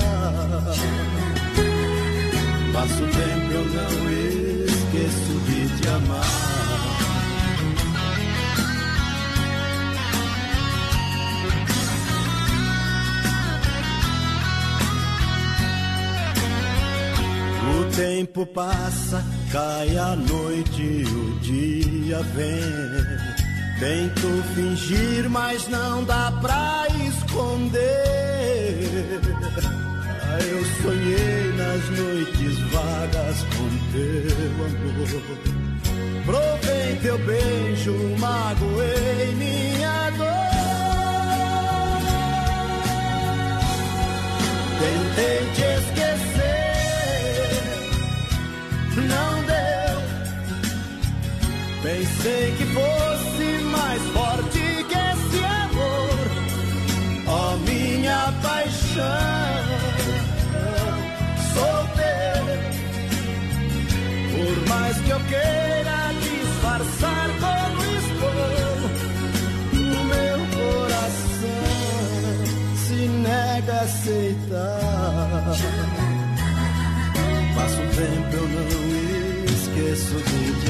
Passo 2.72 3.04
tempo 3.06 3.37
eu 3.52 3.64
não 3.64 4.10
esqueço 4.64 5.32
de 5.46 5.80
te 5.80 5.88
amar. 5.88 6.48
O 17.70 17.84
tempo 17.94 18.46
passa, 18.46 19.24
cai 19.52 19.96
a 19.96 20.16
noite, 20.16 21.04
o 21.04 21.38
dia 21.40 22.22
vem. 22.34 23.38
Tento 23.78 24.42
fingir, 24.54 25.28
mas 25.30 25.68
não 25.68 26.02
dá 26.04 26.32
pra 26.40 26.86
esconder. 27.06 27.88
Ah, 30.30 30.38
eu 30.40 30.62
sonhei 30.82 31.52
nas 31.56 31.88
noites 31.98 32.58
vagas 32.70 33.42
com 33.44 33.68
teu 33.92 34.66
amor. 34.66 35.10
Provei 36.26 36.96
teu 37.00 37.18
beijo, 37.20 37.94
magoei 38.18 39.34
minha 39.38 40.10
dor. 40.10 40.48
Tentei 44.78 45.40
te 45.54 45.62
esquecer, 45.80 46.68
não 49.08 49.32
deu. 49.46 49.98
Pensei 51.82 52.44
que 52.58 52.66
fosse 52.66 53.46
mais 53.72 54.02
forte 54.12 54.60
que 54.88 54.94
esse 54.94 55.40
amor, 55.64 56.20
ó 57.26 57.56
minha 57.56 58.30
paixão. 58.42 59.47
Mais 64.80 64.96
que 65.00 65.10
eu 65.10 65.20
queira 65.20 66.14
disfarçar 66.22 67.28
como 67.42 67.82
estou, 68.02 68.78
o 69.72 70.04
meu 70.12 70.38
coração 70.56 71.66
se 72.76 72.98
nega 73.24 73.72
a 73.72 73.80
aceitar. 73.82 75.56
Passo 77.54 77.82
tempo 77.98 78.32
eu 78.36 78.46
não 78.48 78.64
esqueço 79.56 80.16
de 80.28 80.40
te 80.60 80.67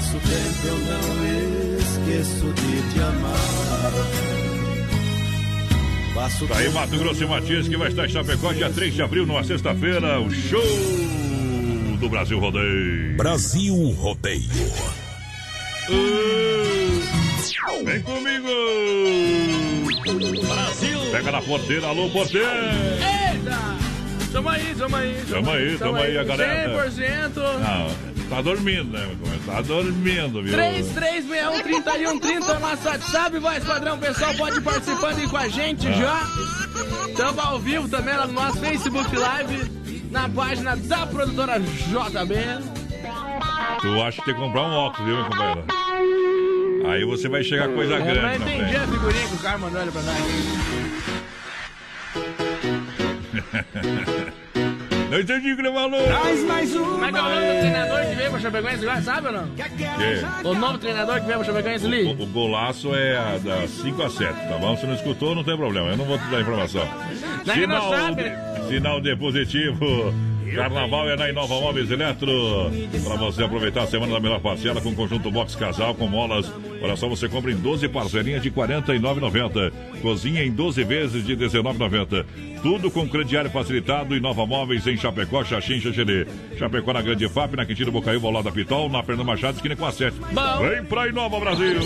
Passo 0.00 0.18
tempo 0.20 0.66
eu 0.66 0.78
não 0.78 1.76
esqueço 1.76 2.54
de 2.54 2.90
te 2.90 3.00
amar. 3.00 3.92
Passo 6.14 6.46
Tá 6.46 6.56
aí 6.56 6.70
Mato 6.70 6.96
Grosso 6.96 7.22
e 7.22 7.26
Matias 7.26 7.68
que 7.68 7.76
vai 7.76 7.88
estar 7.88 8.06
em 8.06 8.08
Chapecó 8.08 8.50
dia 8.54 8.70
3 8.70 8.94
de 8.94 9.02
abril, 9.02 9.26
numa 9.26 9.44
sexta-feira, 9.44 10.18
o 10.18 10.30
show 10.30 10.64
do 11.98 12.08
Brasil 12.08 12.38
Rodeio. 12.38 13.14
Brasil 13.18 13.90
Rodeio. 13.90 14.72
Uh, 15.90 17.02
vem 17.84 18.00
comigo! 18.00 18.48
Brasil! 20.48 20.98
Pega 21.12 21.30
na 21.30 21.42
porteira, 21.42 21.88
alô 21.88 22.08
porteira! 22.08 22.48
Eita! 23.34 23.90
Tamo 24.32 24.48
aí, 24.48 24.74
tamo 24.78 24.96
aí. 24.96 25.24
Tamo 25.28 25.50
aí, 25.50 25.76
tamo 25.76 25.96
aí, 25.96 26.16
a 26.16 26.24
galera. 26.24 26.88
100%. 26.90 27.34
Não, 27.36 28.09
tá 28.30 28.40
dormindo, 28.42 28.84
né? 28.92 29.16
Tá 29.44 29.60
dormindo, 29.60 30.42
viu? 30.42 30.52
3361 30.54 31.62
3130 31.62 32.58
nosso 32.60 32.88
WhatsApp, 32.88 33.38
voz 33.38 33.64
padrão, 33.64 33.98
pessoal 33.98 34.34
pode 34.34 34.56
ir 34.58 34.62
participando 34.62 35.18
aí 35.18 35.28
com 35.28 35.36
a 35.36 35.48
gente 35.48 35.86
Ah. 35.88 35.92
já. 35.92 36.22
Estamos 37.08 37.44
ao 37.44 37.58
vivo 37.58 37.88
também 37.88 38.16
lá 38.16 38.26
no 38.26 38.32
nosso 38.32 38.58
Facebook 38.58 39.14
Live, 39.16 39.70
na 40.10 40.28
página 40.28 40.76
da 40.76 41.06
produtora 41.06 41.58
JB. 41.60 42.34
Tu 43.82 44.02
acha 44.02 44.18
que 44.20 44.24
tem 44.26 44.34
que 44.34 44.40
comprar 44.40 44.62
um 44.62 44.72
óculos, 44.72 45.06
viu, 45.06 45.16
meu 45.16 45.24
companheiro? 45.26 45.64
Aí 46.88 47.04
você 47.04 47.28
vai 47.28 47.42
chegar 47.44 47.68
coisa 47.68 47.94
Eu 47.94 48.04
grande 48.04 48.38
não 48.38 48.46
na 48.46 48.54
entendi 48.54 48.76
a 48.76 48.86
figurinha 48.86 49.28
que 49.28 49.34
o 49.34 49.38
cara 49.38 49.58
mandou 49.58 49.80
ali 49.80 49.90
pra 49.90 50.02
nós. 50.02 50.20
Não 55.10 55.18
entendi 55.20 55.52
o 55.52 55.56
que 55.56 55.62
ele 55.62 55.72
falou. 55.72 56.02
Traz 56.04 56.44
mais 56.44 56.76
um. 56.76 56.84
Como 56.84 57.04
é 57.04 57.12
que 57.12 57.18
é 57.18 57.20
o 57.20 57.24
nome 57.24 57.46
do 57.46 57.58
treinador 57.60 58.06
que 58.06 58.14
veio 58.14 58.30
pra 58.30 58.40
Chapecoense 58.40 58.82
agora, 58.84 59.02
sabe 59.02 59.26
ou 59.26 59.32
não? 59.32 59.48
Que? 59.48 60.46
O 60.48 60.54
novo 60.54 60.78
treinador 60.78 61.20
que 61.20 61.26
veio 61.26 61.38
pra 61.38 61.46
Chapecoense 61.46 61.86
ali? 61.86 62.04
O, 62.04 62.22
o 62.22 62.26
golaço 62.26 62.94
é 62.94 63.16
a 63.18 63.38
da 63.38 63.66
5 63.66 64.02
a 64.02 64.08
7, 64.10 64.32
tá 64.48 64.58
bom? 64.58 64.76
Se 64.76 64.86
não 64.86 64.94
escutou, 64.94 65.34
não 65.34 65.42
tem 65.42 65.56
problema. 65.56 65.88
Eu 65.88 65.96
não 65.96 66.04
vou 66.04 66.16
te 66.18 66.24
dar 66.26 66.40
informação. 66.40 66.82
É 67.46 67.52
Sinal, 67.52 67.90
sabe. 67.90 68.22
de, 68.22 68.68
sinal 68.68 69.00
de 69.00 69.16
positivo. 69.16 70.14
Carnaval 70.54 71.08
é 71.10 71.16
na 71.16 71.28
Inova 71.28 71.54
Móveis 71.60 71.90
Eletro. 71.90 72.30
Para 73.04 73.16
você 73.16 73.44
aproveitar 73.44 73.82
a 73.82 73.86
semana 73.86 74.12
da 74.12 74.20
melhor 74.20 74.40
parcela 74.40 74.80
com 74.80 74.94
conjunto 74.94 75.30
box 75.30 75.54
casal 75.54 75.94
com 75.94 76.06
molas. 76.06 76.50
Olha 76.82 76.96
só, 76.96 77.08
você 77.08 77.28
compra 77.28 77.52
em 77.52 77.56
12 77.56 77.88
parcelinhas 77.88 78.42
de 78.42 78.48
R$ 78.48 78.54
49,90. 78.56 79.72
Cozinha 80.00 80.44
em 80.44 80.50
12 80.50 80.84
vezes 80.84 81.24
de 81.24 81.34
R$ 81.34 81.46
19,90. 81.46 82.24
Tudo 82.62 82.90
com 82.90 83.08
crediário 83.08 83.50
facilitado. 83.50 84.16
Inova 84.16 84.46
Móveis 84.46 84.86
em 84.86 84.96
Chapecó, 84.96 85.44
Xaxim, 85.44 85.80
Xaxerê. 85.80 86.26
Chapecó 86.58 86.92
na 86.92 87.02
Grande 87.02 87.28
FAP, 87.28 87.54
na 87.54 87.66
Quintino 87.66 87.92
Bocaiúva, 87.92 88.26
ao 88.26 88.32
lado 88.32 88.44
da 88.44 88.52
Pitol, 88.52 88.88
na 88.88 89.02
Fernando 89.02 89.26
Machado, 89.26 89.56
esquina 89.56 89.76
com 89.76 89.86
a 89.86 89.92
7. 89.92 90.16
Bom. 90.32 90.58
Vem 90.68 90.84
pra 90.84 91.08
Inova 91.08 91.40
Brasil! 91.40 91.80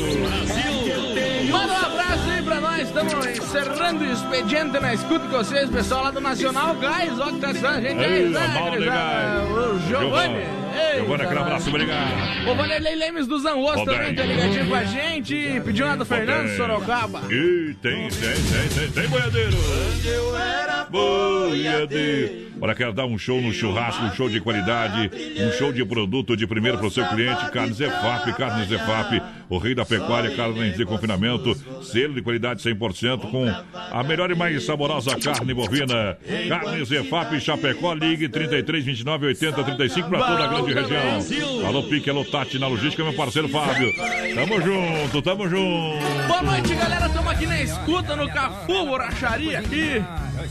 Manda 1.51 1.73
um 1.73 1.77
abraço 1.77 2.31
aí 2.31 2.43
pra 2.55 2.61
nós, 2.61 2.83
estamos 2.83 3.27
encerrando 3.27 4.05
o 4.05 4.13
expediente 4.13 4.79
na 4.79 4.95
escuta 4.95 5.27
com 5.27 5.37
vocês, 5.39 5.69
pessoal 5.71 6.05
lá 6.05 6.11
do 6.11 6.21
Nacional. 6.21 6.75
Gás, 6.77 7.19
ó 7.19 7.27
que 7.33 7.39
tá 7.39 7.49
assistindo 7.49 7.69
a 7.69 7.81
gente 7.81 8.05
aí, 8.05 8.29
né. 8.29 9.45
O 9.51 9.79
Giovanni, 9.89 10.45
Giovanni. 10.75 10.97
Giovana, 10.99 11.25
aquele 11.25 11.41
abraço, 11.41 11.68
obrigado. 11.68 12.49
O 12.51 12.55
Vanderlei 12.55 12.95
Lemes 12.97 13.27
do 13.27 13.39
Zanroso 13.39 13.83
Ô, 13.83 13.85
também 13.85 14.14
tá 14.14 14.22
ligadinho 14.25 14.68
com 14.68 14.75
a 14.75 14.85
gente. 14.85 15.61
Pediu 15.64 15.87
uma 15.87 15.97
do 15.97 16.05
Fernando. 16.05 16.57
Sorocaba. 16.57 17.20
Ih, 17.31 17.75
tem, 17.81 18.09
tem, 18.09 18.11
tem, 18.11 18.68
tem, 18.75 18.91
tem 18.91 19.09
boiadeiro. 19.09 19.57
Eu 20.05 20.37
era 20.37 20.85
Boiadeiro. 20.85 22.45
Olha, 22.61 22.75
quero 22.75 22.93
dar 22.93 23.05
um 23.05 23.18
show 23.18 23.41
no 23.41 23.53
churrasco, 23.53 24.05
um 24.05 24.12
show 24.14 24.29
de 24.29 24.41
qualidade, 24.41 25.11
um 25.39 25.53
show 25.53 25.72
de 25.72 25.85
produto 25.85 26.37
de 26.37 26.47
primeiro 26.47 26.79
para 26.79 26.87
o 26.87 26.91
seu 26.91 27.05
cliente. 27.07 27.51
Carnes 27.51 27.81
EFAP, 27.81 28.33
Carnes 28.37 28.70
EFAP, 28.70 29.20
o 29.51 29.59
rei 29.59 29.75
da 29.75 29.85
pecuária, 29.85 30.35
carnes 30.35 30.77
de 30.77 30.85
confinamento, 30.85 31.55
selo 31.83 32.14
de 32.14 32.22
qualidade 32.22 32.62
100% 32.62 33.31
com 33.31 33.45
a 33.75 34.03
melhor 34.05 34.31
e 34.31 34.35
mais 34.35 34.64
saborosa 34.64 35.18
carne 35.18 35.53
bovina. 35.53 36.16
Carnes 36.49 36.91
EFAP, 36.91 37.41
Chapecó, 37.41 37.93
ligue 37.93 38.29
33 38.29 38.85
29 38.85 39.27
80 39.27 39.64
35 39.64 40.09
para 40.09 40.27
toda 40.27 40.45
a 40.45 40.47
grande 40.47 40.64
região. 40.73 41.67
Alô, 41.67 41.83
Pique, 41.83 42.09
alô, 42.11 42.25
Tati 42.25 42.59
na 42.59 42.67
logística, 42.67 43.03
meu 43.03 43.12
parceiro 43.12 43.49
Fábio. 43.49 43.93
Tamo 44.35 44.61
junto, 44.61 45.23
tamo 45.23 45.49
junto. 45.49 46.27
Boa 46.27 46.43
noite, 46.43 46.75
galera. 46.75 47.07
Estamos 47.07 47.33
aqui 47.33 47.47
na 47.47 47.61
escuta 47.62 48.17
no 48.17 48.29
Cafu 48.29 48.87
Borracharia 48.87 49.59
aqui. 49.59 50.03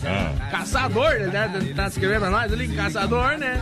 Ah. 0.05 0.49
Caçador, 0.51 1.19
né? 1.31 1.73
Tá 1.75 1.87
escrevendo 1.87 2.25
a 2.25 2.29
nós 2.29 2.51
ali, 2.51 2.67
caçador, 2.69 3.37
né? 3.37 3.59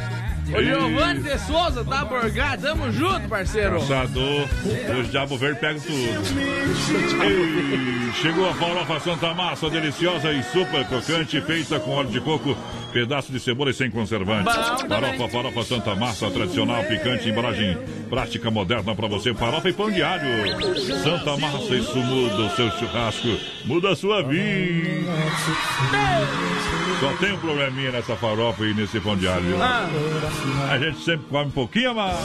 O. 0.49 0.63
Giovanni 0.63 1.21
de 1.21 1.37
Souza 1.39 1.85
tá 1.85 2.03
borgado. 2.03 2.61
Tamo 2.63 2.91
junto, 2.91 3.27
parceiro. 3.29 3.79
Caçador, 3.79 4.47
os 4.99 5.09
diabo 5.09 5.37
verde 5.37 5.59
pega 5.59 5.79
tudo. 5.79 5.95
E 7.23 8.11
chegou 8.21 8.49
a 8.49 8.53
farofa 8.53 8.99
Santa 8.99 9.33
Massa, 9.33 9.69
deliciosa 9.69 10.31
e 10.33 10.43
super 10.43 10.85
crocante, 10.85 11.39
feita 11.41 11.79
com 11.79 11.91
óleo 11.91 12.09
de 12.09 12.19
coco, 12.19 12.57
pedaço 12.91 13.31
de 13.31 13.39
cebola 13.39 13.71
e 13.71 13.73
sem 13.73 13.89
conservante. 13.89 14.43
Bom. 14.43 14.87
Farofa, 14.87 15.29
farofa 15.29 15.63
Santa 15.63 15.95
Massa, 15.95 16.29
tradicional, 16.29 16.83
picante, 16.83 17.29
embalagem 17.29 17.77
prática, 18.09 18.51
moderna 18.51 18.95
pra 18.95 19.07
você. 19.07 19.33
Farofa 19.33 19.69
e 19.69 19.73
pão 19.73 19.89
de 19.89 20.03
alho. 20.03 20.75
Santa 21.03 21.37
Massa, 21.37 21.75
isso 21.75 21.97
muda 21.97 22.43
o 22.43 22.49
seu 22.55 22.71
churrasco, 22.71 23.27
muda 23.65 23.91
a 23.91 23.95
sua 23.95 24.21
vida. 24.21 25.11
Só 26.99 27.13
tem 27.17 27.31
um 27.33 27.37
probleminha 27.37 27.91
nessa 27.91 28.15
farofa 28.15 28.63
e 28.65 28.73
nesse 28.73 28.99
pão 28.99 29.15
de 29.15 29.27
alho. 29.27 29.41
viu? 29.43 29.61
Ah. 29.61 29.89
A 30.69 30.77
gente 30.77 31.03
sempre 31.03 31.25
come 31.29 31.45
um 31.45 31.51
pouquinho, 31.51 31.95
mas... 31.95 32.15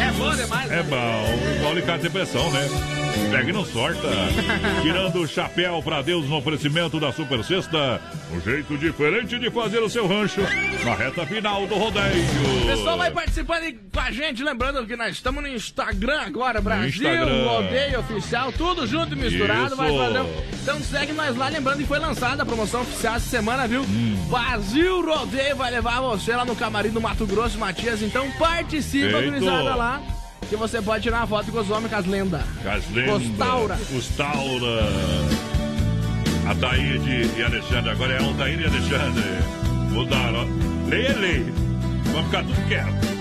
É 0.00 0.10
bom 0.18 0.34
demais. 0.34 0.70
É 0.70 0.82
bom, 0.82 1.56
igual 1.56 1.74
ligar 1.74 1.98
de 1.98 2.10
pressão, 2.10 2.50
né? 2.50 3.03
Pega 3.30 3.50
e 3.50 3.52
não 3.52 3.64
sorta. 3.64 4.08
Tirando 4.82 5.20
o 5.20 5.26
chapéu 5.28 5.82
pra 5.82 6.02
Deus 6.02 6.28
no 6.28 6.36
oferecimento 6.36 6.98
da 7.00 7.12
Super 7.12 7.42
Sexta. 7.44 8.00
Um 8.32 8.40
jeito 8.40 8.76
diferente 8.78 9.38
de 9.38 9.50
fazer 9.50 9.78
o 9.78 9.88
seu 9.88 10.06
rancho 10.06 10.40
na 10.84 10.94
reta 10.94 11.26
final 11.26 11.66
do 11.66 11.74
rodeio. 11.74 12.24
O 12.62 12.66
pessoal 12.66 12.98
vai 12.98 13.10
participando 13.10 13.74
com 13.92 14.00
a 14.00 14.10
gente, 14.10 14.42
lembrando 14.42 14.86
que 14.86 14.96
nós 14.96 15.14
estamos 15.14 15.42
no 15.42 15.48
Instagram 15.48 16.20
agora, 16.20 16.60
Brasil, 16.60 16.88
Instagram. 16.88 17.44
Rodeio 17.44 18.00
Oficial, 18.00 18.52
tudo 18.52 18.86
junto 18.86 19.14
e 19.14 19.16
misturado. 19.16 19.76
Vai 19.76 19.96
fazer... 19.96 20.24
Então 20.62 20.80
segue 20.80 21.12
nós 21.12 21.36
lá, 21.36 21.48
lembrando 21.48 21.78
que 21.78 21.86
foi 21.86 21.98
lançada 21.98 22.42
a 22.42 22.46
promoção 22.46 22.82
oficial 22.82 23.16
essa 23.16 23.28
semana, 23.28 23.66
viu? 23.68 23.82
Hum. 23.82 24.26
Brasil 24.28 25.04
Rodeio 25.04 25.56
vai 25.56 25.70
levar 25.70 26.00
você 26.00 26.34
lá 26.34 26.44
no 26.44 26.56
camarim 26.56 26.90
do 26.90 27.00
Mato 27.00 27.26
Grosso, 27.26 27.58
Matias. 27.58 28.02
Então 28.02 28.30
participa, 28.32 29.18
Feito. 29.18 29.30
gurizada 29.30 29.74
lá, 29.74 30.02
que 30.48 30.56
você 30.56 30.80
pode 30.80 31.02
tirar 31.02 31.18
uma 31.18 31.26
foto 31.26 31.50
com 31.50 31.58
os 31.58 31.70
homens, 31.70 31.90
com 31.90 31.96
as 31.96 32.06
lendas. 32.06 32.42
As 32.64 32.90
lendas. 32.90 33.22
Os 33.22 33.38
Taura. 33.38 33.78
Os 33.96 34.08
Taura. 34.08 34.88
Ataíde 36.48 37.30
e 37.36 37.42
Alexandre. 37.42 37.90
Agora 37.90 38.12
é 38.12 38.22
Altaíde 38.22 38.62
e 38.62 38.66
Alexandre. 38.66 39.24
Mudaram. 39.90 40.46
Lei 40.88 41.06
é 41.06 41.12
lei. 41.12 41.52
Vamos 42.12 42.26
ficar 42.26 42.44
tudo 42.44 42.68
quieto. 42.68 43.13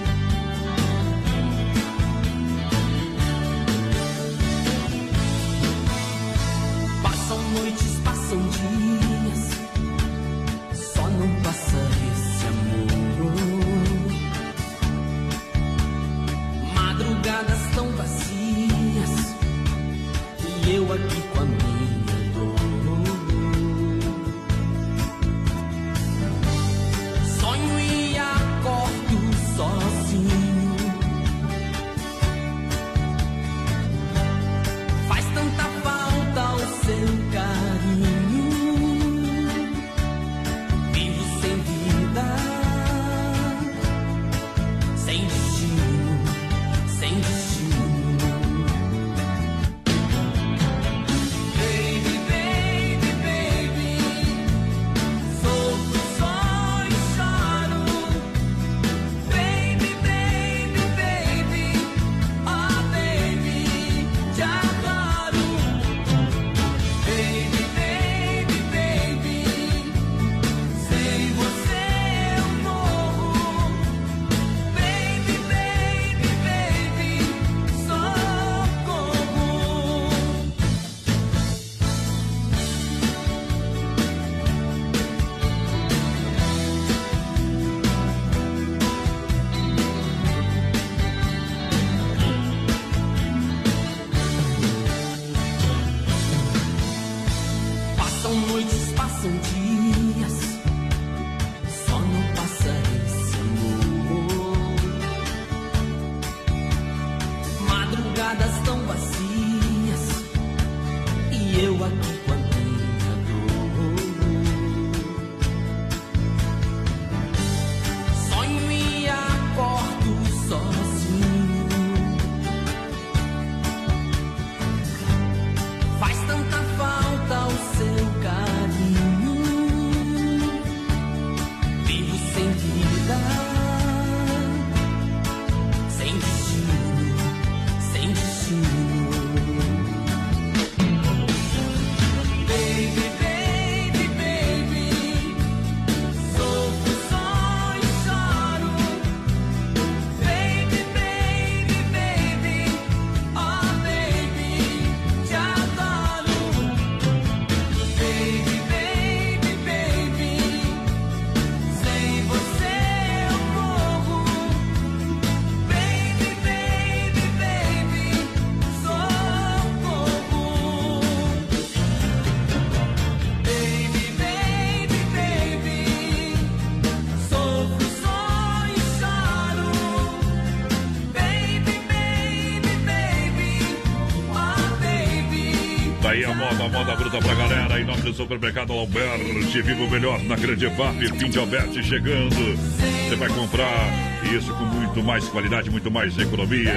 Do 188.13 188.17
supermercado 188.17 188.73
Alberti, 188.73 189.61
viva 189.61 189.83
o 189.83 189.89
melhor 189.89 190.21
na 190.23 190.35
grande 190.35 190.69
FAP. 190.69 191.17
Fim 191.17 191.29
de 191.29 191.39
Alberti 191.39 191.83
chegando. 191.83 192.35
Você 192.35 193.15
vai 193.15 193.29
comprar 193.29 193.89
isso 194.31 194.53
com 194.53 194.65
muito 194.65 195.03
mais 195.03 195.27
qualidade, 195.27 195.69
muito 195.69 195.89
mais 195.89 196.17
economia. 196.17 196.73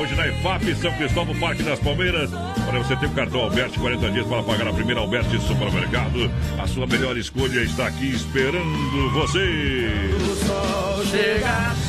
Hoje 0.00 0.14
na 0.16 0.26
EFAP, 0.26 0.74
São 0.76 0.92
Cristóvão, 0.92 1.34
Parque 1.36 1.62
das 1.62 1.78
Palmeiras. 1.78 2.30
Para 2.30 2.78
você 2.78 2.96
ter 2.96 3.06
o 3.06 3.10
cartão 3.10 3.42
Alberti, 3.42 3.78
40 3.78 4.10
dias 4.10 4.26
para 4.26 4.42
pagar 4.42 4.68
a 4.68 4.72
primeira 4.72 5.00
Alberti 5.00 5.38
Supermercado. 5.40 6.30
A 6.58 6.66
sua 6.66 6.86
melhor 6.86 7.16
escolha 7.16 7.60
está 7.60 7.86
aqui 7.86 8.10
esperando 8.10 9.10
você. 9.12 9.90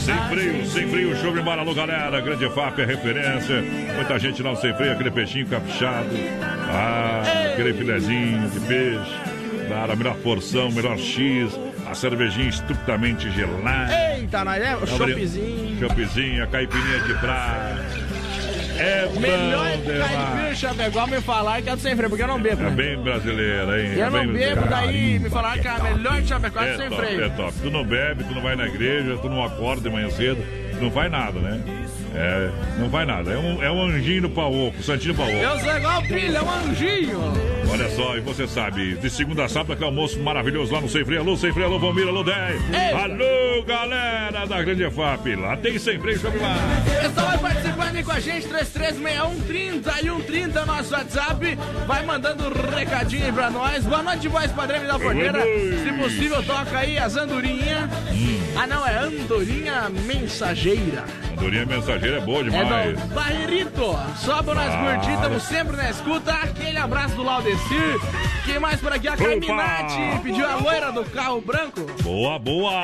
Sem 0.03 0.17
freio, 0.30 0.65
sem 0.67 0.88
freio, 0.88 1.15
show 1.21 1.34
de 1.34 1.41
Maralu, 1.41 1.73
galera. 1.73 2.19
Grande 2.19 2.49
FAP 2.49 2.80
é 2.80 2.86
referência. 2.86 3.63
Muita 3.95 4.19
gente 4.19 4.43
no 4.43 4.55
sem 4.57 4.73
freio, 4.76 4.91
aquele 4.91 5.11
peixinho 5.11 5.47
caprichado. 5.47 6.09
Ah, 6.69 7.45
aquele 7.56 7.74
filezinho 7.74 8.49
de 8.49 8.60
peixe. 8.62 9.16
Dar 9.70 9.89
a 9.89 9.95
melhor 9.95 10.16
porção, 10.18 10.72
melhor 10.72 10.97
X. 10.97 11.58
A 11.89 11.93
cervejinha 11.93 12.49
estupidamente 12.49 13.30
gelada. 13.32 13.91
Eita, 14.18 14.43
nós 14.43 14.62
é 14.62 14.76
o 14.76 14.86
choppzinho. 14.86 15.80
Choppzinho, 15.80 16.43
a 16.43 16.47
caipirinha 16.47 16.99
de 16.99 17.14
prato. 17.16 18.16
É 18.78 19.08
Melhor 19.20 19.78
demais. 19.78 20.12
caipira 20.12 20.56
Chapecó 20.56 21.08
me 21.08 21.22
falaram 21.22 21.64
que 21.64 21.70
é 21.70 21.76
do 21.78 21.82
sem 21.82 21.95
freio, 21.95 22.10
porque 22.10 22.24
eu 22.24 22.28
não 22.28 22.41
bebo, 22.41 22.62
É 22.62 22.66
né? 22.66 22.72
bem 22.72 22.97
brasileira, 23.01 23.82
hein? 23.82 23.93
Eu 23.95 24.06
é 24.08 24.10
não 24.10 24.28
bebo, 24.34 24.68
daí 24.68 25.18
me 25.20 25.30
falaram 25.30 25.62
que 25.62 25.68
é 25.68 25.72
a 25.72 25.80
melhor 25.80 26.22
de 26.22 26.28
Chapecó 26.28 26.60
é 26.62 26.68
É 26.68 26.72
do 26.74 26.78
sem 26.80 26.89
top, 26.89 27.01
freio. 27.01 27.24
é 27.24 27.30
top. 27.30 27.53
Tu 27.62 27.72
não 27.72 27.86
bebe, 27.86 28.24
tu 28.26 28.34
não 28.36 28.41
vai 28.41 28.56
na 28.58 28.66
igreja, 28.68 29.18
tu 29.22 29.30
não 29.30 29.41
acorda 29.45 29.82
de 29.84 29.89
manhã 29.95 30.10
cedo, 30.10 30.43
tu 30.78 30.84
não 30.84 30.91
faz 30.91 31.10
nada, 31.10 31.39
né? 31.39 31.62
É, 32.16 32.49
não 32.80 32.89
faz 32.89 33.07
nada. 33.07 33.32
É 33.32 33.38
um, 33.38 33.63
é 33.63 33.72
um 33.72 33.82
anjinho 33.84 34.24
no 34.24 34.30
pau 34.30 34.53
oco, 34.53 34.82
santinho 34.82 35.13
no 35.13 35.20
pau 35.20 35.28
oco. 35.28 35.38
Eu 35.38 35.59
sou 35.59 35.78
igual 35.78 36.01
pilha, 36.03 36.38
é 36.38 36.41
um 36.41 36.49
anjinho. 36.49 37.20
Olha 37.70 37.89
só, 37.89 38.16
e 38.16 38.22
você 38.22 38.47
sabe, 38.47 38.95
de 38.95 39.09
segunda 39.09 39.43
a 39.43 39.49
sábado, 39.49 39.74
aquele 39.74 39.88
almoço 39.88 40.20
maravilhoso 40.20 40.74
lá 40.74 40.80
no 40.80 40.88
Sem 40.88 41.03
Freio. 41.03 41.22
Alô, 41.22 41.36
Sem 41.36 41.51
Freio, 41.51 41.68
alô, 41.68 41.80
Valmir, 41.80 42.07
alô, 42.07 42.24
10. 42.24 42.61
Alô, 42.93 43.63
galera 43.66 44.45
da 44.45 44.61
Grande 44.63 44.89
FAP. 44.89 45.36
Lá 45.36 45.57
tem 45.57 45.78
Sem 45.78 45.99
Freio, 45.99 46.20
chama 46.20 46.36
lá. 46.41 46.55
Pessoal, 47.01 47.28
vai 47.28 47.38
participando 47.38 47.95
aí 47.95 48.03
com 48.03 48.11
a 48.11 48.20
gente, 48.20 48.47
336130 48.47 49.91
e 49.91 50.03
130 50.03 50.66
nosso 50.66 50.93
WhatsApp. 50.93 51.57
Vai 51.86 52.05
mandando 52.05 52.45
um 52.47 52.76
recadinho 52.76 53.26
aí 53.26 53.32
pra 53.32 53.49
nós. 53.49 53.84
Boa 53.84 54.03
noite, 54.03 54.28
voz 54.28 54.51
padrão 54.51 54.86
da 54.86 54.99
Forneira. 54.99 55.41
Se 55.84 55.91
possível, 56.01 56.43
toca 56.43 56.78
aí 56.78 56.97
as 56.97 57.18
andorinhas. 57.18 57.89
Ah, 58.58 58.66
não, 58.68 58.88
é 58.88 58.97
andorinha 58.97 59.89
mensageira. 59.89 61.03
Andorinha 61.38 61.66
mensageira 61.66 62.18
é 62.18 62.22
boa 62.22 62.39
É 62.41 62.43
demais. 62.43 62.99
do 62.99 63.08
Barrerito. 63.14 63.99
Sobe 64.18 64.53
nós 64.53 64.74
Ah, 64.74 64.95
curtir, 64.95 65.14
estamos 65.14 65.43
sempre 65.43 65.76
na 65.78 65.89
escuta. 65.89 66.32
Aquele 66.34 66.78
abraço 66.78 67.16
do 67.16 67.24
Laudecir. 67.24 67.99
Quem 68.45 68.60
mais 68.60 68.80
por 68.80 68.93
aqui? 68.93 69.08
A 69.08 69.14
Opa! 69.14 69.24
Carminati 69.26 70.22
pediu 70.24 70.47
a 70.47 70.56
loira 70.56 70.91
do 70.91 71.03
carro 71.06 71.41
branco. 71.41 71.82
Boa, 72.01 72.39
boa! 72.39 72.84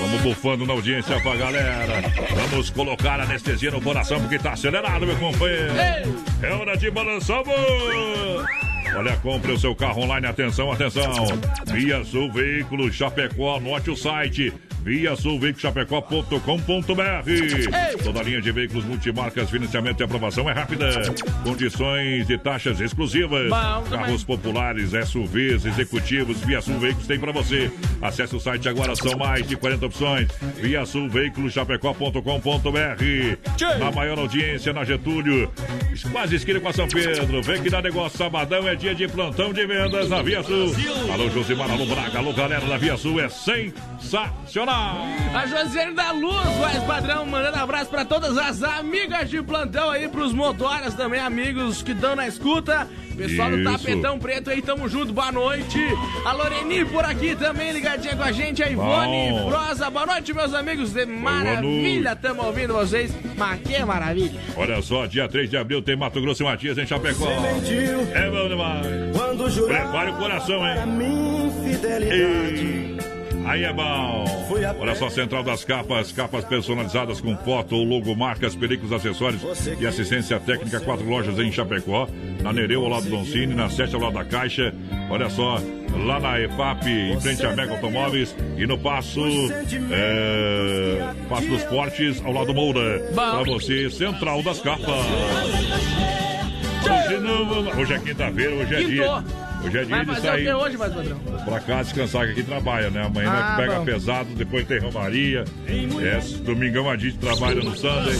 Vamos 0.00 0.22
bufando 0.22 0.64
na 0.66 0.72
audiência 0.72 1.20
pra 1.20 1.36
galera. 1.36 2.02
Vamos 2.48 2.70
colocar 2.70 3.20
anestesia 3.20 3.70
no 3.70 3.82
coração 3.82 4.18
porque 4.20 4.38
tá 4.38 4.52
acelerado, 4.52 5.06
meu 5.06 5.16
companheiro. 5.16 5.74
É 6.42 6.50
hora 6.52 6.74
de 6.78 6.90
balançar, 6.90 7.40
amor. 7.40 8.46
Olha, 8.96 9.16
compre 9.18 9.52
o 9.52 9.58
seu 9.58 9.74
carro 9.74 10.02
online. 10.02 10.26
Atenção, 10.26 10.70
atenção. 10.72 11.12
Via 11.66 12.04
Sul 12.04 12.30
Veículos 12.32 12.94
Chapecó. 12.94 13.56
Anote 13.56 13.90
o 13.90 13.96
site. 13.96 14.52
Via 14.82 15.14
sulveiculoschapecó.com.br 15.14 18.02
Toda 18.02 18.20
a 18.20 18.22
linha 18.22 18.40
de 18.40 18.50
veículos 18.50 18.82
multimarcas, 18.84 19.50
financiamento 19.50 20.00
e 20.00 20.04
aprovação 20.04 20.48
é 20.48 20.54
rápida. 20.54 20.90
Condições 21.44 22.30
e 22.30 22.38
taxas 22.38 22.80
exclusivas. 22.80 23.50
Carros 23.90 24.24
populares, 24.24 24.92
SUVs, 25.06 25.66
executivos, 25.66 26.40
Via 26.40 26.62
Sul 26.62 26.78
Veículos 26.78 27.06
tem 27.06 27.20
para 27.20 27.30
você. 27.30 27.70
Acesse 28.00 28.34
o 28.34 28.40
site 28.40 28.68
agora, 28.68 28.96
são 28.96 29.18
mais 29.18 29.46
de 29.46 29.54
40 29.54 29.86
opções. 29.86 30.28
Via 30.56 30.86
Sul 30.86 31.10
Veículos 31.10 31.52
Chapecó.com.br. 31.52 32.24
Na 33.78 33.90
maior 33.90 34.18
audiência, 34.18 34.72
na 34.72 34.84
Getúlio, 34.84 35.50
quase 36.10 36.36
esquina 36.36 36.58
com 36.58 36.68
a 36.68 36.72
São 36.72 36.88
Pedro. 36.88 37.42
Vem 37.42 37.62
que 37.62 37.68
dá 37.68 37.82
negócio, 37.82 38.16
sabadão 38.16 38.66
é 38.66 38.74
dia 38.74 38.94
de 38.94 39.06
plantão 39.08 39.52
de 39.52 39.66
vendas 39.66 40.08
na 40.08 40.22
Via 40.22 40.42
Sul. 40.42 40.74
Alô, 41.12 41.28
Josimar, 41.28 41.70
alô, 41.70 41.84
Braga, 41.84 42.18
alô, 42.18 42.32
galera 42.32 42.64
da 42.64 42.78
Via 42.78 42.96
Sul, 42.96 43.20
é 43.20 43.28
sensacional. 43.28 44.69
A 44.70 45.46
Josiane 45.46 45.94
da 45.94 46.10
Luz, 46.12 46.44
voz 46.58 46.82
padrão, 46.84 47.24
mandando 47.24 47.56
abraço 47.56 47.90
pra 47.90 48.04
todas 48.04 48.36
as 48.36 48.62
amigas 48.62 49.30
de 49.30 49.42
plantão 49.42 49.90
aí, 49.90 50.08
pros 50.08 50.32
motoras 50.32 50.94
também, 50.94 51.20
amigos 51.20 51.82
que 51.82 51.92
estão 51.92 52.16
na 52.16 52.26
escuta. 52.26 52.88
Pessoal 53.16 53.50
do. 53.50 53.62
Tapetão 53.62 54.18
Preto 54.18 54.50
aí, 54.50 54.62
tamo 54.62 54.88
junto, 54.88 55.12
boa 55.12 55.30
noite. 55.30 55.78
A 56.24 56.32
Loreni 56.32 56.84
por 56.86 57.04
aqui 57.04 57.36
também, 57.36 57.70
ligadinha 57.70 58.16
com 58.16 58.22
a 58.22 58.32
gente. 58.32 58.62
A 58.62 58.70
Ivone 58.70 59.30
Bom. 59.32 59.50
Boa 59.90 60.06
noite, 60.06 60.32
meus 60.32 60.54
amigos. 60.54 60.92
De 60.92 61.04
maravilha, 61.04 62.16
tamo 62.16 62.44
ouvindo 62.44 62.72
vocês. 62.72 63.14
Mas 63.36 63.60
que 63.60 63.84
maravilha. 63.84 64.40
Olha 64.56 64.80
só, 64.80 65.04
dia 65.06 65.28
3 65.28 65.50
de 65.50 65.56
abril 65.56 65.82
tem 65.82 65.96
Mato 65.96 66.20
Grosso 66.20 66.42
e 66.42 66.46
Matias 66.46 66.78
em 66.78 66.86
Chapecó. 66.86 67.26
É 67.30 68.30
bom 68.30 68.48
demais. 68.48 68.86
Prepare 69.66 70.10
o 70.10 70.16
coração, 70.16 70.66
hein? 70.66 70.76
Ei, 72.10 72.99
Aí 73.44 73.64
é 73.64 73.72
bom. 73.72 74.24
Olha 74.80 74.94
só, 74.94 75.08
Central 75.10 75.42
das 75.42 75.64
Capas, 75.64 76.12
capas 76.12 76.44
personalizadas 76.44 77.20
com 77.20 77.36
foto 77.38 77.76
ou 77.76 77.84
logo, 77.84 78.14
marcas, 78.14 78.54
películas, 78.54 78.92
acessórios 78.92 79.42
e 79.78 79.86
assistência 79.86 80.38
técnica. 80.38 80.80
Quatro 80.80 81.08
lojas 81.08 81.38
em 81.38 81.50
Chapecó, 81.50 82.08
na 82.42 82.52
Nereu, 82.52 82.84
ao 82.84 82.90
lado 82.90 83.04
do 83.04 83.10
Doncini, 83.10 83.54
na 83.54 83.68
Sete, 83.68 83.94
ao 83.94 84.00
lado 84.00 84.14
da 84.14 84.24
Caixa. 84.24 84.72
Olha 85.10 85.28
só, 85.28 85.60
lá 86.04 86.20
na 86.20 86.40
EFAP, 86.40 86.86
em 86.86 87.20
frente 87.20 87.44
à 87.44 87.54
Mega 87.54 87.72
Automóveis 87.72 88.34
e 88.56 88.66
no 88.66 88.78
Passo, 88.78 89.20
é, 89.90 91.14
Passo 91.28 91.48
dos 91.48 91.62
Fortes, 91.64 92.22
ao 92.24 92.32
lado 92.32 92.46
do 92.48 92.54
Moura. 92.54 93.00
Pra 93.14 93.42
você, 93.42 93.90
Central 93.90 94.42
das 94.42 94.60
Capas. 94.60 94.86
Hoje, 96.82 97.18
não, 97.20 97.80
hoje 97.80 97.92
é 97.92 97.98
quinta-feira, 97.98 98.54
hoje 98.54 98.74
é 98.74 98.82
dia. 98.84 99.24
Hoje 99.62 99.78
é 99.78 99.84
dia 99.84 99.96
Vai 99.96 100.04
de 100.04 100.06
fazer 100.06 100.18
o 100.28 100.32
que 100.32 100.44
sair 100.44 100.54
hoje, 100.54 100.76
voz 100.76 100.92
padrão? 100.94 101.18
pra 101.44 101.60
cá 101.60 101.82
descansar 101.82 102.24
que 102.26 102.32
aqui 102.32 102.42
trabalha, 102.42 102.90
né? 102.90 103.04
Amanhã 103.04 103.30
Ah, 103.30 103.48
nós 103.48 103.56
pega 103.66 103.78
bom. 103.78 103.84
pesado, 103.84 104.34
depois 104.34 104.66
tem 104.66 104.78
Romaria. 104.80 105.44
É, 105.68 106.18
domingão 106.42 106.88
a 106.88 106.96
gente 106.96 107.18
trabalha 107.18 107.56
no 107.56 107.76
Sunday. 107.76 108.14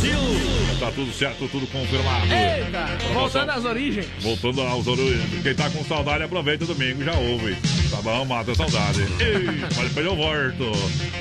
Tá 0.79 0.91
tudo 0.95 1.13
certo, 1.13 1.49
tudo 1.49 1.67
confirmado. 1.67 2.27
Eita, 2.27 3.13
voltando 3.15 3.51
às 3.51 3.65
origens. 3.65 4.07
Voltando 4.21 4.61
aos 4.63 4.87
orelhos. 4.87 5.43
Quem 5.43 5.55
tá 5.55 5.71
com 5.71 5.85
saudade, 5.85 6.25
aproveita 6.25 6.65
o 6.65 6.67
domingo, 6.67 7.03
já 7.03 7.13
ouve. 7.15 7.57
Tá 7.91 7.97
bom, 8.03 8.25
mata 8.27 8.53
a 8.53 8.55
saudade. 8.55 9.01
Ei, 9.19 9.61
mas 9.77 9.89
depois 9.89 10.07
eu 10.07 10.17
volto. 10.17 10.73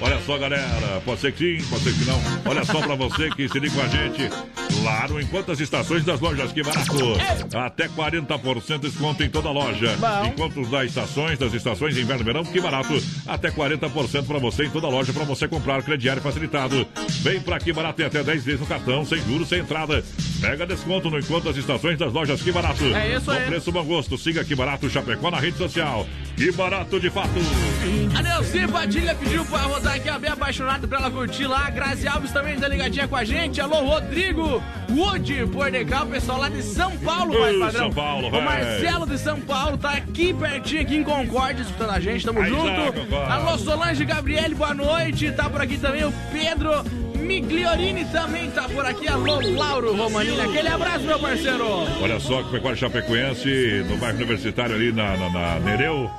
Olha 0.01 0.19
só, 0.25 0.37
galera. 0.37 1.01
Pode 1.05 1.21
ser 1.21 1.31
que 1.31 1.59
sim, 1.61 1.65
pode 1.69 1.83
ser 1.83 1.93
que 1.93 2.05
não. 2.05 2.19
Olha 2.45 2.63
só 2.65 2.81
pra 2.81 2.95
você 2.95 3.29
que 3.31 3.47
se 3.47 3.59
liga 3.59 3.73
com 3.73 3.81
a 3.81 3.87
gente. 3.87 4.29
Claro, 4.81 5.19
enquanto 5.19 5.51
as 5.51 5.59
estações 5.59 6.03
das 6.03 6.19
lojas, 6.19 6.51
que 6.51 6.63
barato. 6.63 6.97
Até 7.55 7.87
40% 7.87 8.79
de 8.79 8.89
desconto 8.89 9.23
em 9.23 9.29
toda 9.29 9.51
loja. 9.51 9.95
Enquanto 10.25 10.65
das 10.69 10.85
estações, 10.85 11.37
das 11.37 11.53
estações 11.53 11.97
inverno 11.97 12.21
e 12.21 12.25
verão, 12.25 12.43
que 12.43 12.59
barato. 12.59 13.01
Até 13.27 13.51
40% 13.51 14.25
pra 14.25 14.39
você 14.39 14.65
em 14.65 14.69
toda 14.69 14.87
loja, 14.87 15.11
pra 15.13 15.23
você 15.23 15.47
comprar 15.47 15.81
crediário 15.83 16.21
facilitado. 16.21 16.87
Vem 17.21 17.39
pra 17.41 17.59
que 17.59 17.73
barato 17.73 17.97
tem 17.97 18.05
até 18.05 18.23
10 18.23 18.43
vezes 18.43 18.61
no 18.61 18.67
cartão, 18.67 19.05
sem 19.05 19.21
juros, 19.23 19.49
sem 19.49 19.59
entrada. 19.59 20.03
Mega 20.39 20.65
desconto 20.65 21.09
no 21.09 21.19
enquanto 21.19 21.49
as 21.49 21.57
estações 21.57 21.97
das 21.97 22.13
lojas, 22.13 22.41
que 22.41 22.51
barato. 22.51 22.83
É 22.83 23.17
isso 23.17 23.29
aí. 23.29 23.45
Preço 23.47 23.71
bom 23.71 23.83
gosto. 23.83 24.17
Siga 24.17 24.43
que 24.43 24.55
barato 24.55 24.89
Chapecó 24.89 25.29
na 25.29 25.39
rede 25.39 25.57
social. 25.57 26.07
Que 26.37 26.51
barato 26.51 26.99
de 26.99 27.09
fato. 27.09 27.29
A 28.17 28.21
Nelci 28.21 28.65
Padilha 28.67 29.13
pediu 29.15 29.43
pra 29.45 29.63
rodar 29.63 29.95
aqui, 29.95 30.07
a 30.07 30.17
bem 30.17 30.31
apaixonado 30.31 30.87
pra 30.87 30.99
ela 30.99 31.11
curtir 31.11 31.45
lá. 31.45 31.67
A 31.67 31.69
Grazi 31.69 32.07
Alves 32.07 32.31
também 32.31 32.57
tá 32.57 32.67
ligadinha 32.67 33.07
com 33.07 33.15
a 33.17 33.25
gente. 33.25 33.59
Alô, 33.59 33.81
Rodrigo 33.81 34.63
Wood, 34.89 35.47
Pordecal, 35.47 36.07
pessoal 36.07 36.39
lá 36.39 36.49
de 36.49 36.63
São 36.63 36.91
Paulo, 36.97 37.39
mais 37.39 37.57
padrão. 37.59 37.81
São 37.81 37.91
Paulo, 37.91 38.27
o. 38.27 38.41
Marcelo 38.41 39.05
de 39.05 39.17
São 39.17 39.39
Paulo 39.39 39.77
tá 39.77 39.91
aqui 39.91 40.33
pertinho, 40.33 40.81
aqui 40.81 40.95
em 40.95 41.03
Concórdia, 41.03 41.61
escutando 41.61 41.91
a 41.91 41.99
gente. 41.99 42.25
Tamo 42.25 42.41
Aí 42.41 42.49
junto. 42.49 42.93
Concórdia. 42.93 43.33
Alô, 43.33 43.57
Solange 43.57 44.03
Gabriele, 44.03 44.55
boa 44.55 44.73
noite. 44.73 45.31
Tá 45.31 45.49
por 45.49 45.61
aqui 45.61 45.77
também 45.77 46.03
o 46.03 46.13
Pedro 46.31 46.83
Migliorini 47.29 48.05
também 48.05 48.49
tá 48.49 48.67
por 48.67 48.83
aqui. 48.83 49.07
Alô, 49.07 49.39
Lauro 49.39 49.95
Romanini. 49.95 50.41
Aquele 50.41 50.67
abraço, 50.67 51.05
meu 51.05 51.19
parceiro. 51.19 51.65
Olha 52.01 52.19
só, 52.19 52.41
que 52.41 52.49
Pecuária 52.49 52.75
Chapecoense, 52.75 53.85
no 53.87 53.97
bairro 53.97 54.17
universitário 54.17 54.75
ali 54.75 54.91
na, 54.91 55.15
na, 55.15 55.29
na 55.29 55.59
Nereu. 55.59 56.09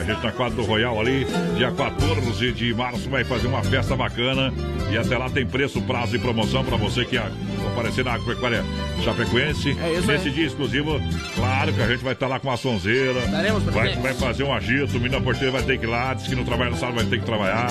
A 0.00 0.04
gente 0.04 0.22
na 0.22 0.32
quadra 0.32 0.54
do 0.54 0.62
Royal 0.62 0.98
ali, 0.98 1.26
dia 1.56 1.72
14 1.72 2.52
de 2.52 2.72
março, 2.72 3.10
vai 3.10 3.24
fazer 3.24 3.48
uma 3.48 3.62
festa 3.64 3.96
bacana. 3.96 4.52
E 4.90 4.96
até 4.96 5.18
lá 5.18 5.28
tem 5.28 5.44
preço, 5.44 5.82
prazo 5.82 6.16
e 6.16 6.18
promoção 6.18 6.64
para 6.64 6.76
você 6.76 7.04
que 7.04 7.18
ah, 7.18 7.30
comparecer 7.70 8.04
na 8.04 8.12
Agropecuária 8.14 8.64
Chapecoense. 9.04 9.76
É 9.82 9.92
isso 9.94 10.06
Nesse 10.06 10.28
aí. 10.28 10.34
dia 10.34 10.46
exclusivo, 10.46 11.00
claro 11.34 11.72
que 11.72 11.80
a 11.82 11.88
gente 11.88 12.04
vai 12.04 12.12
estar 12.12 12.26
lá 12.26 12.38
com 12.38 12.50
a 12.50 12.56
sonzeira. 12.56 13.20
Estaremos 13.20 13.62
Vai, 13.64 13.94
vai 13.96 14.14
fazer 14.14 14.44
um 14.44 14.52
agito, 14.52 14.90
o 14.96 15.00
menino 15.00 15.18
da 15.18 15.20
porteira 15.20 15.52
vai 15.52 15.62
ter 15.62 15.78
que 15.78 15.86
ir 15.86 15.88
lá, 15.88 16.14
diz 16.14 16.26
que 16.26 16.34
não 16.34 16.44
trabalha 16.44 16.70
no 16.70 16.76
sábado, 16.76 16.96
vai 16.96 17.04
ter 17.06 17.18
que 17.20 17.24
trabalhar. 17.24 17.68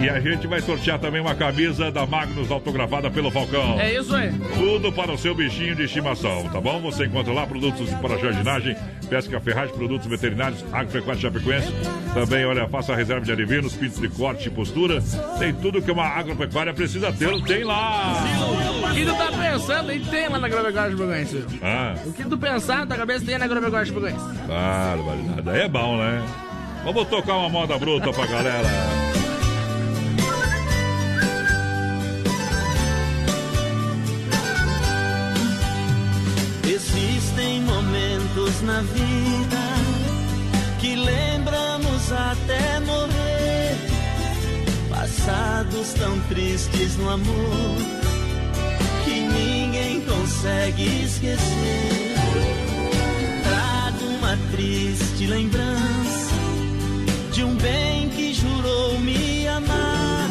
E 0.00 0.08
a 0.08 0.20
gente 0.20 0.46
vai 0.46 0.60
sortear 0.60 0.98
também 0.98 1.20
uma 1.20 1.34
camisa 1.34 1.90
da 1.90 2.06
Magnus 2.06 2.50
autografada 2.50 3.10
pelo 3.10 3.30
Falcão. 3.30 3.80
É 3.80 3.94
isso 3.98 4.14
aí. 4.14 4.32
Tudo 4.54 4.92
para 4.92 5.12
o 5.12 5.18
seu 5.18 5.34
bichinho 5.34 5.74
de 5.74 5.84
estimação, 5.84 6.44
tá 6.50 6.60
bom? 6.60 6.80
Você 6.82 7.06
encontra 7.06 7.32
lá 7.32 7.46
produtos 7.46 7.90
para 7.94 8.16
jardinagem, 8.16 8.76
pesca, 9.10 9.40
ferragem, 9.40 9.74
produtos 9.74 10.06
veterinários, 10.06 10.64
agropecuária 10.72 11.20
chapecoense. 11.20 11.72
Também, 12.14 12.44
olha, 12.44 12.68
faça 12.68 12.92
a 12.92 12.96
reserva 12.96 13.24
de 13.24 13.32
adivinhos, 13.32 13.74
pintos 13.74 14.00
de 14.00 14.08
corte 14.08 14.46
e 14.46 14.50
postura. 14.50 15.02
Tem 15.38 15.52
tudo 15.52 15.82
que 15.82 15.90
uma 15.90 16.06
agropecuária 16.06 16.72
precisa 16.72 17.12
ter, 17.12 17.42
tem 17.42 17.64
lá. 17.64 18.24
O 19.08 19.10
que 19.10 19.16
tu 19.16 19.32
tá 19.32 19.38
pensando 19.38 19.90
aí 19.90 20.00
tem 20.04 20.28
lá 20.28 20.38
na 20.38 20.46
agropecuária 20.46 20.90
chapecoense. 20.90 21.44
Ah, 21.62 21.94
O 22.04 22.12
que 22.12 22.24
tu 22.24 22.36
pensar 22.36 22.78
na 22.80 22.86
tua 22.86 22.96
cabeça 22.98 23.24
tem 23.24 23.38
na 23.38 23.46
agropecuária 23.46 23.86
chapecoense. 23.86 24.24
barbaridade. 24.46 25.48
Aí 25.50 25.60
é 25.62 25.68
bom, 25.68 25.96
né? 25.96 26.22
Vamos 26.84 27.08
tocar 27.08 27.36
uma 27.36 27.48
moda 27.48 27.78
bruta 27.78 28.12
pra 28.12 28.26
galera. 28.26 28.68
Existem 36.64 37.62
momentos 37.62 38.60
na 38.62 38.80
vida 38.82 39.58
que 40.80 40.94
lembramos 40.94 42.12
até 42.12 42.80
morrer. 42.80 43.76
Passados 44.90 45.92
tão 45.94 46.18
tristes 46.28 46.96
no 46.96 47.10
amor 47.10 47.76
ninguém 49.28 50.00
consegue 50.02 51.04
esquecer. 51.04 52.14
Trago 53.42 54.04
uma 54.18 54.36
triste 54.52 55.26
lembrança 55.26 56.34
de 57.32 57.44
um 57.44 57.54
bem 57.56 58.08
que 58.10 58.34
jurou 58.34 58.98
me 59.00 59.46
amar. 59.48 60.30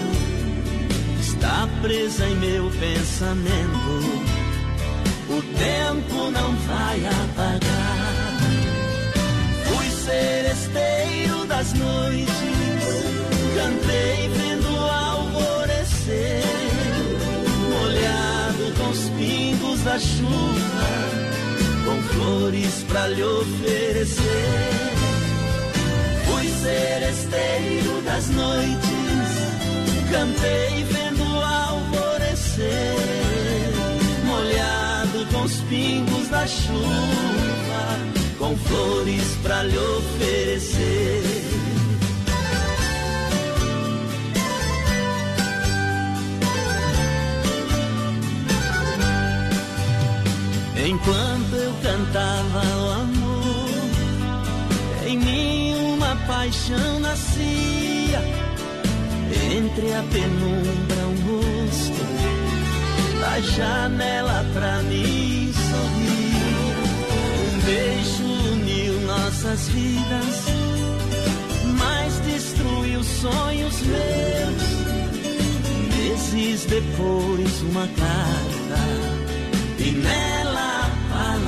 Está 1.19 1.67
presa 1.81 2.27
em 2.27 2.35
meu 2.35 2.69
pensamento 2.71 4.37
o 5.29 5.41
tempo 5.41 6.31
não 6.31 6.55
vai 6.55 7.05
apagar. 7.05 8.37
Fui 9.65 9.89
seresteiro 9.89 11.45
das 11.45 11.73
noites, 11.73 12.33
cantei 13.55 14.29
vendo 14.29 14.73
o 14.73 14.89
alvorecer, 14.89 16.43
os 18.97 19.09
pingos 19.09 19.81
da 19.83 19.99
chuva, 19.99 20.87
com 21.85 22.01
flores 22.13 22.83
pra 22.87 23.07
lhe 23.07 23.23
oferecer. 23.23 24.23
Fui 26.25 26.47
seresteiro 26.47 28.01
das 28.03 28.27
noites, 28.29 29.29
cantei 30.11 30.83
vendo 30.83 31.23
o 31.23 31.43
alvorecer, 31.43 32.95
molhado 34.25 35.25
com 35.31 35.43
os 35.43 35.57
pingos 35.69 36.27
da 36.29 36.47
chuva, 36.47 37.99
com 38.39 38.57
flores 38.57 39.37
pra 39.43 39.63
lhe 39.63 39.77
oferecer. 39.77 41.46
Enquanto 50.89 51.53
eu 51.53 51.73
cantava 51.83 52.61
o 52.65 52.91
amor, 52.91 53.89
em 55.05 55.17
mim 55.17 55.75
uma 55.75 56.15
paixão 56.25 57.01
nascia. 57.01 58.21
Entre 59.51 59.93
a 59.93 60.01
penumbra, 60.03 61.07
um 61.07 61.17
rosto 61.27 62.05
da 63.19 63.41
janela 63.41 64.45
pra 64.53 64.81
mim 64.83 65.51
sorrir. 65.51 66.77
Um 67.43 67.59
beijo 67.65 68.23
uniu 68.53 69.01
nossas 69.01 69.67
vidas, 69.67 70.45
mas 71.77 72.17
destruiu 72.21 73.03
sonhos 73.03 73.81
meus. 73.81 74.87
Meses 75.97 76.63
depois, 76.63 77.61
uma 77.63 77.87
carta 77.87 78.79
e 79.79 79.91
nela 79.91 80.36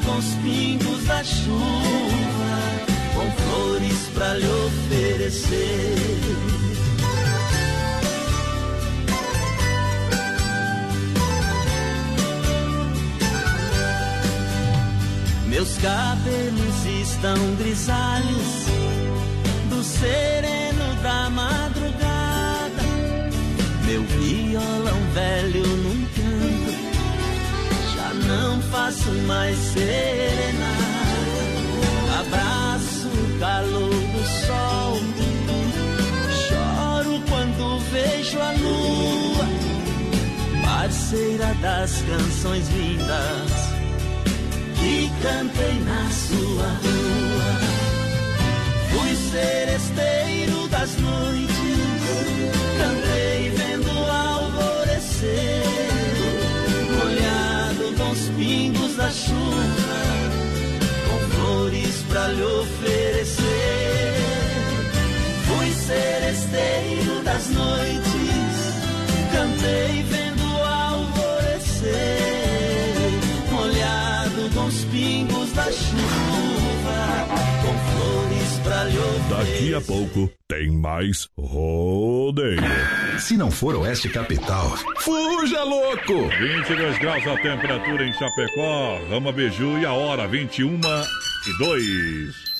com 0.00 0.18
os 0.18 0.34
pingos 0.42 1.04
da 1.04 1.22
chuva, 1.22 2.52
com 3.14 3.30
flores 3.42 4.08
pra 4.14 4.34
lhe 4.34 4.46
oferecer. 4.46 6.22
Meus 15.46 15.76
cabelos 15.78 16.86
estão 17.02 17.36
grisalhos 17.56 18.66
do 19.68 19.84
sereno 19.84 20.94
da 21.02 21.28
madrugada. 21.30 22.82
Meu 23.86 24.02
violão 24.02 24.98
velho 25.12 25.66
num 25.66 26.06
canto, 26.16 26.51
não 28.32 28.60
faço 28.62 29.10
mais 29.26 29.56
serenata. 29.58 30.92
Abraço 32.20 33.08
o 33.08 33.38
calor 33.38 33.90
do 33.90 34.22
sol, 34.46 34.92
choro 36.48 37.20
quando 37.28 37.78
vejo 37.90 38.38
a 38.40 38.52
lua, 38.52 39.46
parceira 40.64 41.54
das 41.60 42.02
canções 42.02 42.68
lindas 42.70 43.52
que 44.78 45.10
cantei 45.22 45.76
na 45.80 46.10
sua 46.10 46.68
rua. 46.82 47.52
Fui 48.90 49.12
seresteiro 49.30 50.68
das 50.68 50.96
noites, 50.96 51.52
cantei 52.78 53.11
pingos 58.42 58.96
da 58.96 59.08
chuva, 59.08 60.02
com 61.08 61.18
flores 61.36 62.04
pra 62.08 62.26
lhe 62.28 62.42
oferecer. 62.42 64.14
Fui 65.46 65.72
seresteiro 65.72 67.22
das 67.22 67.48
noites, 67.50 68.54
cantei 69.32 70.02
vendo 70.02 70.42
o 70.42 70.64
alvorecer, 70.64 71.92
molhado 73.52 74.50
com 74.54 74.64
os 74.66 74.84
pingos 74.86 75.52
da 75.52 75.70
chuva, 75.70 75.91
Daqui 79.42 79.74
a 79.74 79.80
pouco 79.80 80.30
tem 80.46 80.70
mais 80.70 81.28
rodeio. 81.36 82.62
Se 83.18 83.36
não 83.36 83.50
for 83.50 83.74
Oeste 83.74 84.08
Capital, 84.08 84.70
fuja 84.98 85.64
louco! 85.64 86.28
22 86.38 86.98
graus 86.98 87.26
a 87.26 87.34
temperatura 87.34 88.06
em 88.06 88.12
Chapecó, 88.12 89.00
Rama 89.10 89.32
Beiju 89.32 89.80
e 89.80 89.84
a 89.84 89.92
hora 89.92 90.28
21 90.28 90.78
e 90.78 91.58
2. 91.58 92.52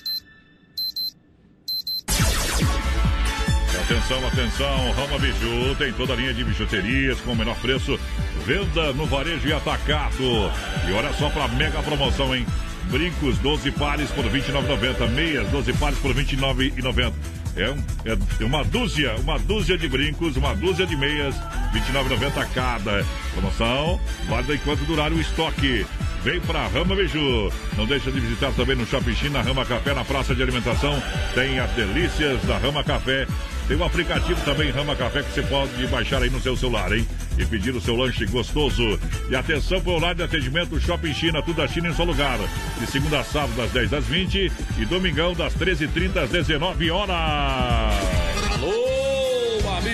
Atenção, 3.85 4.27
atenção, 4.27 4.91
Rama 4.91 5.19
Biju 5.19 5.75
tem 5.77 5.93
toda 5.93 6.11
a 6.11 6.15
linha 6.17 6.33
de 6.33 6.43
bijuterias 6.43 7.21
com 7.21 7.31
o 7.31 7.35
menor 7.35 7.55
preço, 7.61 7.97
venda 8.45 8.91
no 8.91 9.05
varejo 9.05 9.47
e 9.47 9.53
atacado. 9.53 10.51
E 10.85 10.91
olha 10.91 11.13
só 11.13 11.29
para 11.29 11.47
mega 11.47 11.81
promoção, 11.81 12.35
hein? 12.35 12.45
Brincos 12.91 13.37
12 13.39 13.71
pares 13.71 14.09
por 14.11 14.25
R$ 14.25 14.39
29,90, 14.41 15.07
meias 15.09 15.47
12 15.49 15.73
pares 15.73 15.97
por 15.99 16.11
R$ 16.15 16.23
29,90. 16.23 17.13
É, 17.55 17.69
um- 17.69 17.83
é 18.41 18.45
uma 18.45 18.63
dúzia, 18.63 19.15
uma 19.19 19.37
dúzia 19.37 19.77
de 19.77 19.87
brincos, 19.87 20.35
uma 20.37 20.55
dúzia 20.55 20.87
de 20.87 20.95
meias, 20.95 21.35
R$ 21.35 21.79
29,90 21.79 22.45
cada. 22.53 23.05
Promoção 23.33 23.99
válida 24.27 24.55
enquanto 24.55 24.79
durar 24.85 25.11
o 25.11 25.19
estoque. 25.21 25.85
Vem 26.23 26.39
pra 26.41 26.67
Rama 26.67 26.95
Biju. 26.95 27.51
Não 27.77 27.85
deixa 27.85 28.09
de 28.11 28.19
visitar 28.19 28.51
também 28.53 28.75
no 28.75 28.85
Shopping 28.87 29.13
China, 29.13 29.41
Rama 29.41 29.65
Café, 29.65 29.93
na 29.93 30.05
praça 30.05 30.33
de 30.33 30.41
alimentação. 30.41 31.01
Tem 31.35 31.59
as 31.59 31.69
delícias 31.71 32.41
da 32.43 32.57
Rama 32.57 32.83
Café. 32.83 33.27
Tem 33.67 33.77
um 33.77 33.83
aplicativo 33.83 34.39
também, 34.43 34.71
Rama 34.71 34.95
Café, 34.95 35.23
que 35.23 35.31
você 35.31 35.41
pode 35.43 35.87
baixar 35.87 36.21
aí 36.21 36.29
no 36.29 36.41
seu 36.41 36.55
celular, 36.55 36.91
hein? 36.91 37.07
E 37.37 37.45
pedir 37.45 37.73
o 37.73 37.81
seu 37.81 37.95
lanche 37.95 38.25
gostoso. 38.25 38.99
E 39.29 39.35
atenção 39.35 39.79
para 39.79 39.91
o 39.91 39.95
horário 39.95 40.17
de 40.17 40.23
atendimento 40.23 40.79
Shopping 40.79 41.13
China, 41.13 41.41
tudo 41.41 41.57
da 41.57 41.67
China 41.67 41.87
em 41.89 41.93
só 41.93 42.03
lugar. 42.03 42.39
De 42.79 42.85
segunda 42.87 43.21
a 43.21 43.23
sábado, 43.23 43.55
das 43.55 43.71
10 43.71 43.93
às 43.93 44.05
20 44.05 44.51
e 44.77 44.85
domingão, 44.85 45.33
das 45.33 45.55
13h30 45.55 46.23
às 46.23 46.29
19 46.29 46.91
horas. 46.91 48.32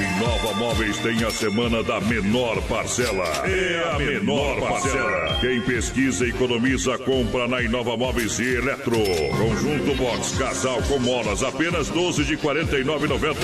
Inova 0.00 0.54
Móveis 0.54 0.96
tem 0.98 1.22
a 1.24 1.30
semana 1.30 1.82
da 1.82 2.00
menor 2.00 2.60
parcela. 2.62 3.24
É 3.44 3.94
a 3.94 3.98
menor 3.98 4.58
parcela. 4.60 5.38
Quem 5.40 5.60
pesquisa 5.60 6.26
e 6.26 6.30
economiza, 6.30 6.96
compra 6.98 7.46
na 7.46 7.60
Inova 7.60 7.96
Móveis 7.96 8.38
e 8.38 8.54
Eletro. 8.54 8.96
Conjunto 9.36 9.94
Box 9.96 10.38
Casal 10.38 10.80
com 10.88 10.98
molas, 10.98 11.42
apenas 11.42 11.88
12 11.88 12.24
de 12.24 12.36
49,90. 12.38 13.34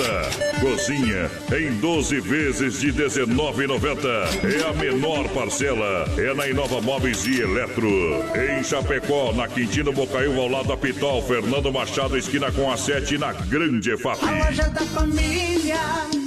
Cozinha 0.59 1.29
em 1.55 1.79
12 1.79 2.19
vezes 2.21 2.79
de 2.79 2.91
19,90. 2.91 4.07
É 4.43 4.69
a 4.69 4.73
menor 4.73 5.29
parcela. 5.29 6.05
É 6.17 6.33
na 6.33 6.47
Inova 6.47 6.81
Móveis 6.81 7.25
e 7.27 7.39
Eletro. 7.39 7.87
Em 8.35 8.63
Chapecó, 8.63 9.31
na 9.31 9.47
Quintino 9.47 9.93
Bocaiúva, 9.93 10.41
ao 10.41 10.47
lado 10.47 10.69
da 10.69 10.77
Pitol, 10.77 11.21
Fernando 11.21 11.71
Machado, 11.71 12.17
esquina 12.17 12.51
com 12.51 12.71
a 12.71 12.77
7, 12.77 13.17
na 13.17 13.31
Grande 13.33 13.91
EFAP. 13.91 14.23
A 14.23 14.45
loja 14.45 14.69
da 14.69 14.81
família. 14.81 16.26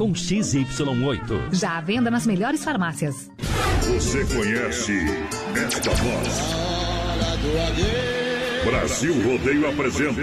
com 0.01 0.13
XY8. 0.13 1.53
Já 1.53 1.77
à 1.77 1.81
venda 1.81 2.09
nas 2.09 2.25
melhores 2.25 2.63
farmácias. 2.63 3.29
Você 3.83 4.25
conhece 4.25 4.93
esta 5.55 5.91
voz? 5.91 6.55
Brasil 8.65 9.13
Rodeio 9.23 9.69
apresenta. 9.69 10.21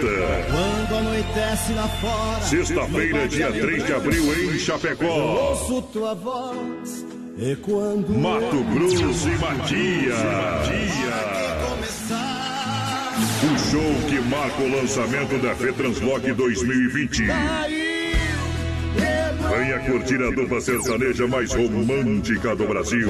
Quando 0.51 0.97
anoitece 0.97 1.71
lá 1.71 1.87
fora. 1.87 2.41
Sexta-feira, 2.41 3.27
dia 3.29 3.53
3 3.53 3.85
de 3.85 3.93
abril, 3.93 4.53
em 4.53 4.59
Chapecó. 4.59 5.51
Ouço 5.51 5.81
tua 5.93 6.13
voz. 6.13 7.05
E 7.37 7.55
quando. 7.55 8.09
Mato 8.09 8.61
Grosso 8.73 9.29
e 9.29 9.37
Matias. 9.37 10.19
O 13.45 13.71
show 13.71 14.09
que 14.09 14.19
marca 14.27 14.61
o 14.61 14.75
lançamento 14.75 15.41
da 15.41 15.55
FETranslock 15.55 16.33
2020. 16.33 17.23
Venha 19.49 19.79
curtir 19.79 20.23
a 20.23 20.29
dupla 20.31 20.61
sertaneja 20.61 21.27
mais 21.27 21.51
romântica 21.53 22.55
do 22.55 22.65
Brasil. 22.67 23.09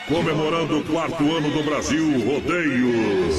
Comemorando 0.08 0.80
o 0.80 0.84
quarto 0.84 1.24
ano 1.24 1.52
do 1.52 1.64
Brasil 1.64 2.04
Rodeio. 2.26 3.30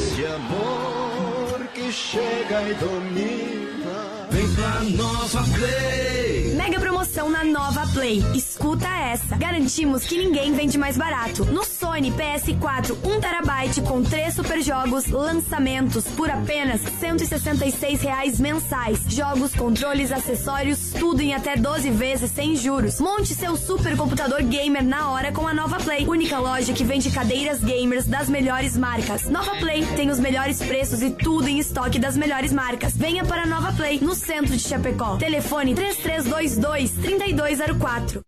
Chega 1.93 2.63
e 2.71 2.75
domina. 2.75 4.27
Vem 4.31 4.55
pra 4.55 4.81
Nova 4.97 5.45
Play. 5.55 6.55
Mega 6.55 6.81
promoção 6.81 7.02
na 7.29 7.45
Nova 7.45 7.87
Play. 7.93 8.23
Escuta 8.35 8.89
essa. 8.89 9.37
Garantimos 9.37 10.05
que 10.05 10.19
ninguém 10.19 10.53
vende 10.53 10.79
mais 10.79 10.97
barato. 10.97 11.45
No 11.45 11.65
Sony 11.65 12.11
PS4 12.13 12.97
1TB 13.03 13.87
com 13.87 14.03
três 14.03 14.35
super 14.35 14.63
jogos, 14.63 15.07
lançamentos 15.07 16.05
por 16.17 16.31
apenas 16.31 16.81
166 17.01 18.01
reais 18.03 18.41
mensais. 18.41 19.01
Jogos, 19.09 19.55
controles, 19.55 20.11
acessórios, 20.11 20.93
tudo 20.99 21.21
em 21.21 21.35
até 21.35 21.57
12 21.57 21.91
vezes 21.91 22.31
sem 22.31 22.57
juros. 22.57 23.01
Monte 23.01 23.35
seu 23.35 23.57
super 23.57 23.97
computador 23.97 24.43
gamer 24.43 24.85
na 24.85 25.11
hora 25.11 25.33
com 25.33 25.47
a 25.47 25.55
Nova 25.55 25.79
Play. 25.79 26.07
Única 26.07 26.39
loja 26.39 26.73
que 26.73 26.85
vende 26.85 27.11
cadeiras 27.11 27.61
gamers 27.61 28.07
das 28.07 28.29
melhores 28.29 28.77
marcas. 28.77 29.25
Nova 29.29 29.57
Play 29.57 29.87
tem 29.97 30.11
os 30.11 30.19
melhores 30.19 30.59
preços 30.59 31.03
e 31.03 31.11
tudo 31.11 31.49
em 31.49 31.59
estoque 31.59 31.99
das 31.99 32.17
melhores 32.17 32.53
marcas. 32.53 32.97
Venha 32.97 33.25
para 33.25 33.43
a 33.43 33.47
Nova 33.47 33.73
Play, 33.73 34.01
no 34.01 34.15
centro 34.15 34.57
de 34.57 34.63
Chapecó. 34.63 35.17
Telefone 35.17 35.75
3322 35.75 36.93
3204. 37.19 38.23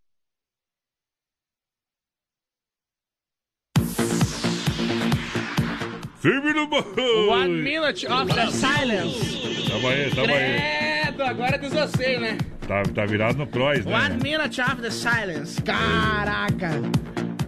Firme 6.20 6.52
no 6.54 6.66
boi. 6.66 7.28
One 7.28 7.62
minute 7.62 8.06
of 8.06 8.32
the 8.34 8.50
silence. 8.50 9.68
Tamo 9.68 9.88
aí, 9.88 10.10
tamo 10.10 10.32
aí. 10.32 10.58
Credo, 11.02 11.22
agora 11.22 11.58
desossei, 11.58 12.18
né? 12.18 12.38
Tá, 12.66 12.82
tá 12.82 13.04
virado 13.04 13.36
no 13.38 13.46
cross, 13.46 13.84
né? 13.84 13.94
One 13.94 14.22
minute 14.22 14.60
of 14.60 14.80
the 14.80 14.90
silence. 14.90 15.60
Caraca. 15.62 16.70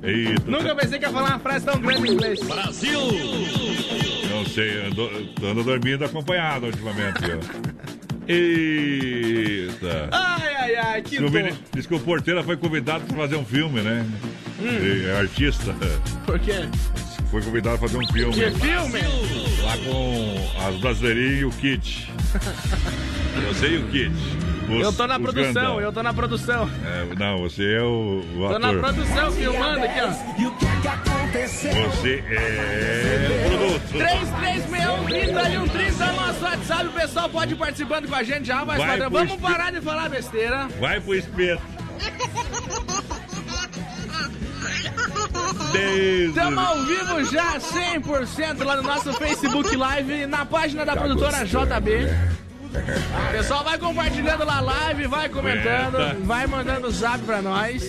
Eita. 0.03 0.43
Nunca 0.47 0.74
pensei 0.74 0.99
que 0.99 1.07
ia 1.07 1.11
falar 1.11 1.30
uma 1.30 1.39
frase 1.39 1.64
tão 1.64 1.80
grande 1.80 2.07
em 2.07 2.12
inglês. 2.12 2.41
Brasil! 2.43 3.01
Não 4.30 4.45
sei, 4.45 4.87
ando, 4.87 5.09
ando 5.43 5.64
dormindo 5.64 6.05
acompanhado 6.05 6.66
ultimamente, 6.66 7.22
ó. 7.24 7.87
Eita! 8.29 10.09
Ai, 10.12 10.55
ai, 10.55 10.74
ai, 10.77 11.03
que 11.03 11.11
Diz 11.11 11.18
que 11.18 11.24
o 11.24 11.31
dor. 11.31 11.43
meni- 11.43 11.59
Diz 11.74 11.87
que 11.87 11.95
o 11.95 12.01
porteiro 12.01 12.43
foi 12.45 12.57
convidado 12.57 13.05
para 13.05 13.16
fazer 13.16 13.37
um 13.37 13.45
filme, 13.45 13.81
né? 13.81 14.05
Hum. 14.61 15.09
É 15.12 15.18
artista. 15.18 15.74
Por 16.24 16.39
quê? 16.39 16.68
Foi 17.31 17.43
convidado 17.43 17.79
para 17.79 17.89
fazer 17.89 17.99
um 18.03 18.07
filme. 18.12 18.35
Que 18.35 18.51
filme? 18.53 19.01
Lá 19.62 19.77
com 19.85 20.68
as 20.68 20.77
brasileirinhas 20.81 21.41
e 21.41 21.45
o 21.45 21.51
Kit. 21.51 22.11
Você 23.49 23.68
e 23.68 23.77
o 23.79 23.87
Kit. 23.89 24.12
Os- 24.68 24.83
eu 24.83 24.93
tô 24.93 25.07
na 25.07 25.20
produção, 25.20 25.53
grandão. 25.53 25.81
eu 25.81 25.93
tô 25.93 26.03
na 26.03 26.12
produção. 26.12 26.68
É, 26.85 27.07
não, 27.16 27.39
você 27.39 27.74
é 27.74 27.83
o, 27.83 28.24
o 28.37 28.49
Tô 28.49 28.59
na 28.59 28.68
ator. 28.70 28.81
produção 28.81 29.31
filmando 29.33 29.85
aqui, 29.85 30.01
ó. 30.01 30.09
E 30.43 30.47
o 30.47 30.51
que 30.57 30.64
é 30.66 30.70
que 33.97 34.03
aconteceu? 34.03 34.97
Você 34.97 35.16
é 35.16 35.26
produto. 35.32 35.70
3361 35.72 36.16
nosso 36.16 36.44
WhatsApp, 36.44 36.86
o 36.86 36.92
pessoal 36.92 37.28
pode 37.28 37.53
ir 37.53 37.57
participando 37.57 38.09
com 38.09 38.14
a 38.14 38.22
gente 38.22 38.47
já, 38.47 38.64
mas 38.64 38.78
Vai 38.78 38.88
padrão, 38.88 39.11
vamos 39.11 39.30
espe- 39.34 39.42
parar 39.42 39.72
de 39.72 39.80
falar 39.80 40.09
besteira. 40.09 40.68
Vai 40.80 41.01
pro 41.01 41.14
espeto. 41.14 41.62
Estamos 46.28 46.59
ao 46.64 46.76
vivo 46.84 47.24
já 47.30 47.59
100% 47.59 48.64
lá 48.64 48.76
no 48.76 48.82
nosso 48.82 49.12
Facebook 49.14 49.76
Live, 49.76 50.26
na 50.26 50.44
página 50.47 50.84
da 50.84 50.97
produtora 50.97 51.44
JB. 51.44 52.09
O 53.28 53.32
pessoal 53.32 53.64
vai 53.64 53.78
compartilhando 53.78 54.44
lá 54.44 54.59
a 54.59 54.61
live, 54.61 55.07
vai 55.07 55.28
comentando, 55.28 55.97
Aguenta. 55.97 56.16
vai 56.24 56.47
mandando 56.47 56.88
o 56.88 56.90
zap 56.90 57.18
pra 57.24 57.40
nós. 57.42 57.82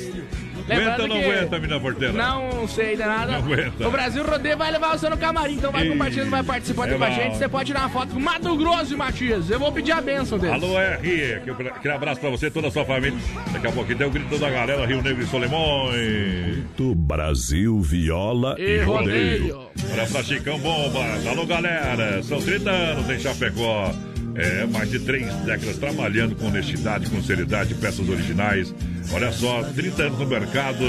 Aguenta 0.70 1.01
ou 1.03 1.07
não 1.07 1.20
que- 1.20 1.26
aguenta, 1.26 1.59
mina 1.59 1.80
porteira? 1.80 2.13
Não 2.13 2.68
sei 2.68 2.95
de 2.95 3.03
nada. 3.03 3.32
Não 3.34 3.39
aguenta. 3.39 3.88
O 3.88 3.91
Brasil 3.91 4.24
Rodeio 4.24 4.57
vai 4.57 4.72
levar 4.72 4.97
você 4.97 5.09
no 5.09 5.18
camarim, 5.18 5.53
então 5.55 5.72
vai 5.72 5.88
compartilhando, 5.88 6.30
vai 6.30 6.43
participando 6.43 6.91
é 6.93 6.97
com 6.97 7.03
a 7.03 7.09
gente. 7.11 7.38
Você 7.38 7.47
pode 7.47 7.68
tirar 7.68 7.80
uma 7.82 7.89
foto 7.89 8.13
com 8.13 8.20
Mato 8.20 8.55
Grosso 8.57 8.93
e 8.93 8.97
Matias. 8.97 9.49
Eu 9.49 9.59
vou 9.59 9.72
pedir 9.72 9.91
a 9.91 10.01
benção 10.01 10.38
deles. 10.38 10.55
Alô, 10.61 10.78
R, 10.80 11.34
aquele 11.36 11.70
aquele 11.70 11.93
abraço 11.93 12.20
pra 12.22 12.30
você 12.30 12.47
e 12.47 12.51
toda 12.51 12.68
a 12.68 12.72
sua 12.72 12.86
família. 12.86 13.18
Daqui 13.51 13.68
a 13.68 13.72
pouquinho 13.72 13.97
tem 13.97 14.07
o 14.07 14.11
grito 14.11 14.38
da 14.38 14.49
galera, 14.49 14.86
Rio 14.86 15.01
Negro 15.01 15.24
e 15.24 15.28
Solimões. 15.28 16.63
Do 16.76 16.93
Brasil, 16.95 17.80
viola 17.82 18.55
e, 18.59 18.63
E 18.63 18.84
rodeio. 18.84 19.68
Olha 19.91 20.07
pra 20.07 20.24
Chicão 20.24 20.59
Bombas. 20.59 21.26
Alô, 21.28 21.45
galera. 21.45 22.22
São 22.24 22.39
30 22.41 22.70
anos 22.70 23.09
em 23.09 23.20
Chapecó. 23.20 23.93
É, 24.36 24.65
mais 24.68 24.91
de 24.91 24.99
três 24.99 25.26
décadas 25.38 25.78
trabalhando 25.78 26.36
com 26.36 26.45
honestidade, 26.45 27.09
com 27.09 27.20
seriedade, 27.24 27.74
peças 27.76 28.07
originais. 28.07 28.74
Olha 29.14 29.32
só, 29.32 29.64
30 29.64 30.03
anos 30.03 30.20
no 30.20 30.26
mercado, 30.28 30.80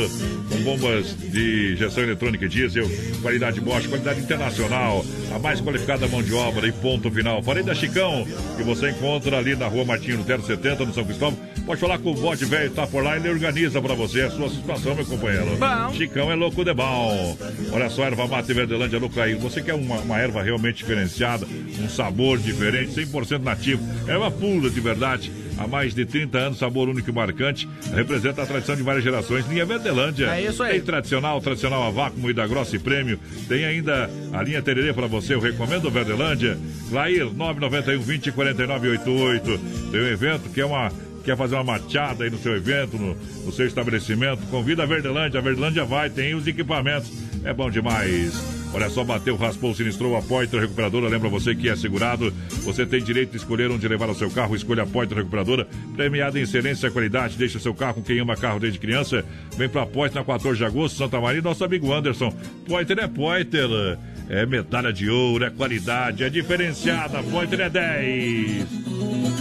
com 0.48 0.56
bombas 0.62 1.16
de 1.16 1.72
injeção 1.74 2.02
eletrônica 2.02 2.44
e 2.44 2.48
diesel, 2.48 2.88
qualidade 3.22 3.60
Bosch, 3.60 3.86
qualidade 3.86 4.20
internacional, 4.20 5.04
a 5.34 5.38
mais 5.38 5.60
qualificada 5.60 6.08
mão 6.08 6.22
de 6.22 6.34
obra 6.34 6.66
e 6.66 6.72
ponto 6.72 7.10
final. 7.10 7.42
Falei 7.42 7.62
da 7.62 7.74
Chicão, 7.74 8.26
que 8.56 8.62
você 8.62 8.90
encontra 8.90 9.38
ali 9.38 9.54
na 9.54 9.66
rua 9.68 9.84
Martinho 9.84 10.18
Lutero 10.18 10.42
70, 10.42 10.84
no 10.84 10.92
São 10.92 11.04
Cristóvão. 11.04 11.38
Pode 11.64 11.80
falar 11.80 11.98
com 11.98 12.12
o 12.12 12.14
Bode 12.14 12.44
Velho, 12.44 12.70
tá 12.70 12.86
por 12.86 13.04
lá, 13.04 13.16
ele 13.16 13.28
organiza 13.28 13.80
pra 13.80 13.94
você 13.94 14.22
a 14.22 14.30
sua 14.30 14.48
situação, 14.48 14.94
meu 14.94 15.04
companheiro. 15.04 15.56
Bom. 15.56 15.94
Chicão 15.94 16.30
é 16.30 16.34
louco 16.34 16.64
de 16.64 16.72
bom. 16.72 17.36
Olha 17.72 17.88
só, 17.90 18.04
erva 18.04 18.26
mate 18.26 18.52
Verdelândia 18.52 18.98
no 18.98 19.10
Caí. 19.10 19.34
Você 19.34 19.62
quer 19.62 19.74
uma, 19.74 19.96
uma 19.96 20.18
erva 20.18 20.42
realmente 20.42 20.78
diferenciada, 20.78 21.46
um 21.80 21.88
sabor 21.88 22.38
diferente, 22.38 22.94
100% 22.94 23.42
nativo. 23.42 23.82
Erva 24.08 24.30
pura 24.30 24.70
de 24.70 24.80
verdade. 24.80 25.30
Há 25.58 25.66
mais 25.66 25.94
de 25.94 26.04
30 26.04 26.38
anos, 26.38 26.58
sabor 26.58 26.88
único 26.88 27.10
e 27.10 27.12
marcante. 27.12 27.68
Representa 27.92 28.42
a 28.42 28.46
tradição 28.46 28.76
de 28.76 28.82
várias 28.82 29.02
gerações. 29.02 29.46
Linha 29.48 29.66
Verdelândia. 29.66 30.26
É 30.26 30.44
isso 30.44 30.62
aí. 30.62 30.74
Tem 30.74 30.82
tradicional, 30.82 31.40
tradicional 31.40 31.82
a 31.82 31.90
vácuo, 31.90 32.20
moída 32.20 32.46
grossa 32.46 32.76
e 32.76 32.78
prêmio. 32.78 33.18
Tem 33.48 33.64
ainda 33.64 34.08
a 34.32 34.42
linha 34.42 34.62
Tererê 34.62 34.92
para 34.92 35.06
você. 35.06 35.34
Eu 35.34 35.40
recomendo 35.40 35.90
Verdelândia. 35.90 36.56
Clair 36.88 37.24
991 37.32 38.00
20 38.00 38.32
49 38.32 38.88
88. 38.88 39.58
Tem 39.90 40.00
um 40.00 40.06
evento 40.06 40.48
que 40.50 40.60
é 40.60 40.66
uma 40.66 40.92
quer 41.24 41.36
fazer 41.36 41.56
uma 41.56 41.64
machada 41.64 42.24
aí 42.24 42.30
no 42.30 42.38
seu 42.38 42.56
evento, 42.56 42.96
no, 42.96 43.14
no 43.44 43.52
seu 43.52 43.66
estabelecimento, 43.66 44.46
convida 44.46 44.84
a 44.84 44.86
Verdelândia. 44.86 45.38
A 45.38 45.42
Verdelândia 45.42 45.84
vai, 45.84 46.08
tem 46.08 46.34
os 46.34 46.46
equipamentos. 46.46 47.12
É 47.44 47.52
bom 47.52 47.70
demais. 47.70 48.57
Olha 48.72 48.90
só, 48.90 49.02
bateu, 49.02 49.34
raspou, 49.36 49.74
sinistrou 49.74 50.16
a 50.16 50.22
Poitra 50.22 50.60
Recuperadora. 50.60 51.08
Lembra 51.08 51.28
você 51.28 51.54
que 51.54 51.68
é 51.68 51.76
segurado. 51.76 52.32
Você 52.64 52.84
tem 52.84 53.02
direito 53.02 53.30
de 53.30 53.38
escolher 53.38 53.70
onde 53.70 53.88
levar 53.88 54.10
o 54.10 54.14
seu 54.14 54.30
carro. 54.30 54.54
Escolha 54.54 54.82
a 54.82 54.86
Poitra 54.86 55.16
Recuperadora. 55.16 55.66
Premiada 55.96 56.38
em 56.38 56.42
excelência 56.42 56.86
e 56.86 56.90
qualidade. 56.90 57.36
Deixa 57.36 57.58
o 57.58 57.60
seu 57.60 57.74
carro 57.74 57.94
com 57.94 58.02
quem 58.02 58.20
ama 58.20 58.36
carro 58.36 58.60
desde 58.60 58.78
criança. 58.78 59.24
Vem 59.56 59.68
pra 59.68 59.86
Poitra 59.86 60.20
na 60.20 60.26
14 60.26 60.58
de 60.58 60.64
agosto, 60.64 60.98
Santa 60.98 61.20
Maria. 61.20 61.40
Nosso 61.40 61.64
amigo 61.64 61.92
Anderson. 61.92 62.32
Poitra 62.66 63.04
é 63.04 63.08
Poitra. 63.08 63.98
É 64.30 64.44
medalha 64.44 64.92
de 64.92 65.08
ouro, 65.08 65.42
é 65.42 65.50
qualidade, 65.50 66.22
é 66.22 66.28
diferenciada. 66.28 67.22
Poitra 67.22 67.64
é 67.64 67.70
10. 67.70 68.66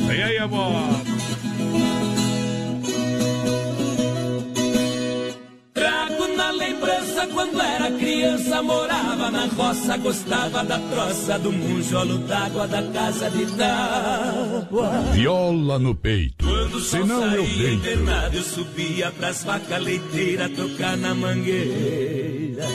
Vem 0.08 0.24
aí, 0.24 0.38
amor. 0.38 1.17
Lembrança 6.78 7.28
quando 7.28 7.60
era 7.60 7.92
criança, 7.92 8.62
morava 8.62 9.32
na 9.32 9.46
roça, 9.48 9.98
gostava 9.98 10.64
da 10.64 10.80
troça, 10.80 11.40
do 11.40 11.52
munjolo 11.52 12.20
d'água 12.20 12.68
da 12.68 12.84
casa 12.84 13.30
de 13.32 13.46
tábua. 13.58 14.90
Viola 15.14 15.80
no 15.80 15.96
peito. 15.96 16.46
Quando 16.46 16.80
Senão 16.80 17.34
eu 17.34 17.44
deito. 17.44 17.88
internado, 17.88 18.38
eu 18.38 18.44
subia 18.44 19.12
pras 19.12 19.44
vacas 19.44 19.84
leiteiras 19.84 20.52
trocar 20.52 20.96
na 20.98 21.16
mangueira. 21.16 22.66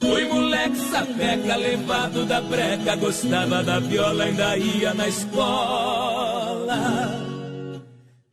Fui 0.00 0.24
moleque 0.26 0.76
sapeca, 0.78 1.56
levado 1.56 2.24
da 2.24 2.40
breca, 2.40 2.96
gostava 2.96 3.62
da 3.62 3.78
viola, 3.80 4.24
ainda 4.24 4.56
ia 4.56 4.94
na 4.94 5.08
escola. 5.08 6.76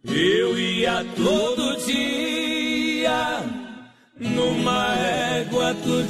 Eu 0.06 0.60
ia 0.60 1.06
todo 1.16 1.86
dia 1.86 3.63
numa 4.20 4.96
égua 4.96 5.74
do. 5.74 6.04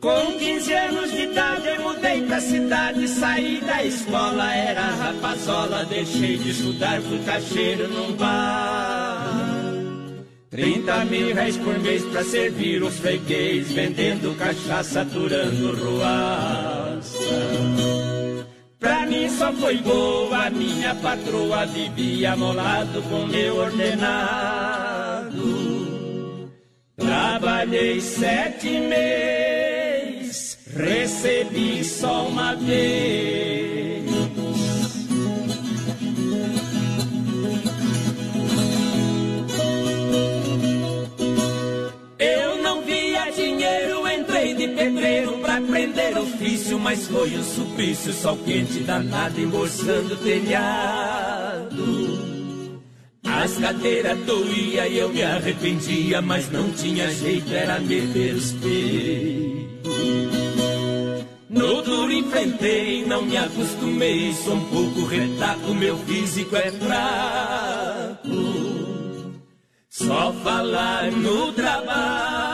Com 0.00 0.38
15 0.38 0.72
anos 0.72 1.10
de 1.10 1.22
idade 1.22 1.68
eu 1.68 1.82
mudei 1.82 2.22
pra 2.26 2.40
cidade, 2.40 3.08
saí 3.08 3.60
da 3.60 3.84
escola, 3.84 4.52
era 4.54 4.82
rapazola, 4.82 5.84
deixei 5.84 6.38
de 6.38 6.50
estudar, 6.50 7.00
fui 7.02 7.18
caixeiro 7.20 7.88
num 7.88 8.12
bar. 8.12 9.50
30 10.50 11.04
mil 11.06 11.34
reais 11.34 11.56
por 11.56 11.78
mês 11.78 12.02
pra 12.06 12.24
servir 12.24 12.82
os 12.82 12.98
freguês, 12.98 13.70
vendendo 13.72 14.36
cachaça, 14.36 15.04
durando 15.04 15.76
ruaça. 15.76 17.20
Pra 18.80 19.04
mim 19.06 19.28
só 19.28 19.52
foi 19.52 19.76
boa, 19.76 20.48
minha 20.48 20.94
patroa 20.94 21.66
vivia 21.66 22.34
molado 22.34 23.02
com 23.02 23.26
meu 23.26 23.56
ordenado. 23.56 25.30
Trabalhei 26.96 28.00
sete 28.00 28.80
meses, 28.80 30.58
recebi 30.74 31.84
só 31.84 32.26
uma 32.26 32.54
vez. 32.54 33.49
Aprender 45.70 46.18
ofício, 46.18 46.78
mas 46.80 47.06
foi 47.06 47.36
um 47.36 47.44
suplício, 47.44 48.12
sol 48.12 48.36
quente 48.38 48.80
danado, 48.80 49.40
embolsando 49.40 50.14
o 50.14 50.16
telhado. 50.16 51.70
As 53.24 53.56
cadeiras 53.56 54.18
doía 54.26 54.88
e 54.88 54.98
eu 54.98 55.08
me 55.10 55.22
arrependia, 55.22 56.20
mas 56.20 56.50
não 56.50 56.72
tinha 56.72 57.08
jeito, 57.10 57.54
era 57.54 57.78
meter 57.78 58.34
os 58.34 58.50
peitos. 58.52 59.60
No 61.48 61.82
duro 61.82 62.12
enfrentei, 62.12 63.06
não 63.06 63.22
me 63.22 63.36
acostumei, 63.36 64.34
sou 64.34 64.54
um 64.54 64.64
pouco 64.64 65.04
retaco, 65.04 65.72
meu 65.72 65.96
físico 65.98 66.56
é 66.56 66.72
fraco. 66.72 68.20
Só 69.88 70.32
falar 70.32 71.12
no 71.12 71.52
trabalho, 71.52 72.49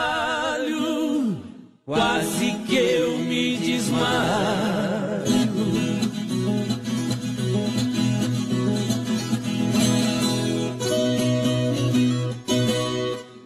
quase 1.87 2.51
que 2.67 2.75
eu 2.75 3.17
me 3.17 3.55
desmaio. 3.55 5.07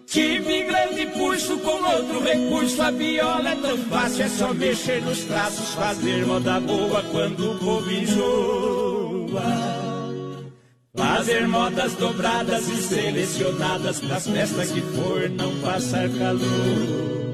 Tive 0.08 0.64
grande 0.64 1.06
puxo 1.06 1.60
com 1.60 1.84
outro 1.84 2.24
recurso, 2.24 2.82
a 2.82 2.90
viola 2.90 3.48
é 3.48 3.56
tão 3.56 3.78
fácil, 3.78 4.24
é 4.24 4.28
só 4.28 4.54
mexer 4.56 5.04
nos 5.04 5.24
traços, 5.26 5.76
fazer 5.76 6.26
moda 6.26 6.60
boa 6.60 7.04
quando 7.12 7.52
o 7.52 7.60
povo 7.60 7.92
enjoa. 7.92 9.42
Fazer 10.96 11.48
modas 11.48 11.94
dobradas 11.94 12.68
e 12.68 12.82
selecionadas 12.82 14.00
pras 14.00 14.28
festas 14.28 14.72
que 14.72 14.82
for 14.82 15.30
não 15.30 15.56
passar 15.62 16.10
calor. 16.10 17.31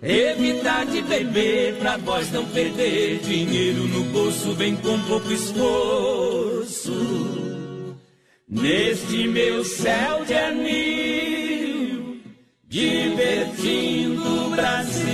Evitar 0.00 0.86
de 0.86 1.02
beber 1.02 1.74
pra 1.78 1.96
voz 1.96 2.30
não 2.30 2.44
perder 2.46 3.18
dinheiro 3.18 3.82
no 3.88 4.04
bolso, 4.04 4.52
vem 4.54 4.76
com 4.76 4.98
pouco 5.02 5.32
esforço. 5.32 6.92
Neste 8.48 9.26
meu 9.26 9.64
céu 9.64 10.24
de 10.24 10.34
anil, 10.34 12.20
divertindo 12.68 14.46
o 14.46 14.50
Brasil. 14.50 15.08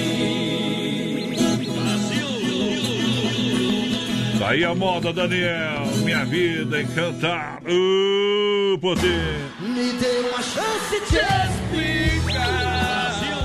Daí 4.39 4.63
a 4.63 4.75
moda, 4.75 5.11
Daniel. 5.11 5.87
Minha 6.05 6.27
vida 6.27 6.83
em 6.83 6.87
cantar. 6.89 7.63
O 7.67 8.79
poder. 8.79 9.41
Me 9.61 9.93
dê 9.95 10.19
uma 10.29 10.43
chance 10.43 11.01
de 11.11 11.17
explicar. 11.17 12.74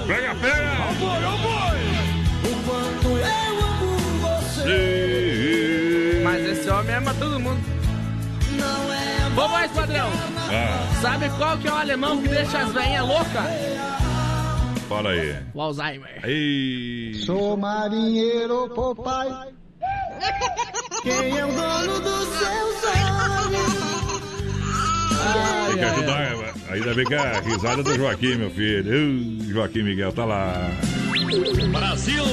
Pega, 0.09 0.33
pega. 0.41 0.71
Amor, 0.89 1.21
amor. 1.23 1.75
O 2.43 2.51
quanto 2.65 3.09
eu 3.15 3.63
amo 3.63 3.93
você. 4.21 6.21
Mas 6.23 6.41
esse 6.49 6.67
homem 6.69 6.95
ama 6.95 7.13
todo 7.13 7.39
mundo. 7.39 7.61
Não 8.57 8.91
é 8.91 9.29
Ô, 9.39 9.47
mais 9.49 9.71
padrão. 9.71 10.09
Ah, 10.51 10.87
Sabe 10.99 11.29
qual 11.37 11.55
que 11.59 11.67
é 11.67 11.71
o 11.71 11.75
alemão 11.75 12.19
que 12.23 12.27
deixa 12.27 12.57
as 12.57 12.73
veinhas 12.73 13.05
loucas? 13.07 13.45
Fala 14.89 15.11
aí. 15.11 15.37
O 15.53 15.61
Alzheimer. 15.61 16.21
Ei. 16.25 17.13
Sou 17.23 17.55
marinheiro, 17.55 18.67
papai. 18.69 19.49
Quem 21.03 21.37
é 21.37 21.45
o 21.45 21.51
dono 21.53 21.99
dos 21.99 22.27
seus 22.39 22.83
olhos? 22.83 23.78
Tem 25.67 25.77
que 25.77 25.83
ajudar. 25.83 26.19
Ainda 26.69 26.93
bem 26.93 27.05
que 27.05 27.13
é 27.15 27.17
a 27.17 27.39
risada 27.39 27.81
do 27.81 27.95
Joaquim, 27.95 28.35
meu 28.35 28.51
filho. 28.51 28.91
Uh, 28.91 29.43
Joaquim 29.51 29.83
Miguel 29.83 30.13
tá 30.13 30.23
lá. 30.23 30.69
Brasil! 31.71 32.23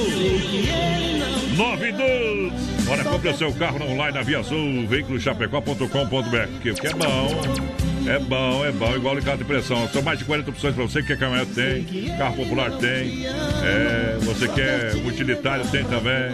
92! 1.55 2.53
Olha, 2.87 3.03
compre 3.03 3.29
o 3.29 3.37
seu 3.37 3.51
carro 3.53 3.83
online 3.91 4.15
na 4.15 4.23
Via 4.23 4.43
Sul, 4.43 4.87
veiculoschapecó.com.br. 4.87 6.61
Que, 6.61 6.69
é 6.69 6.93
bom. 6.93 7.77
É 8.07 8.19
bom, 8.19 8.63
é 8.63 8.71
bom, 8.71 8.95
igual 8.95 9.17
em 9.17 9.21
carro 9.21 9.39
de 9.39 9.43
pressão. 9.43 9.89
São 9.89 10.01
mais 10.01 10.19
de 10.19 10.25
40 10.25 10.51
opções 10.51 10.75
para 10.75 10.83
você 10.83 11.01
que 11.01 11.07
quer 11.07 11.17
caminhonete 11.17 11.51
tem, 11.53 12.17
carro 12.17 12.37
popular 12.37 12.71
tem, 12.77 13.25
é, 13.25 14.17
você 14.21 14.47
quer 14.47 14.95
utilitário 15.05 15.67
tem 15.67 15.83
também. 15.83 16.31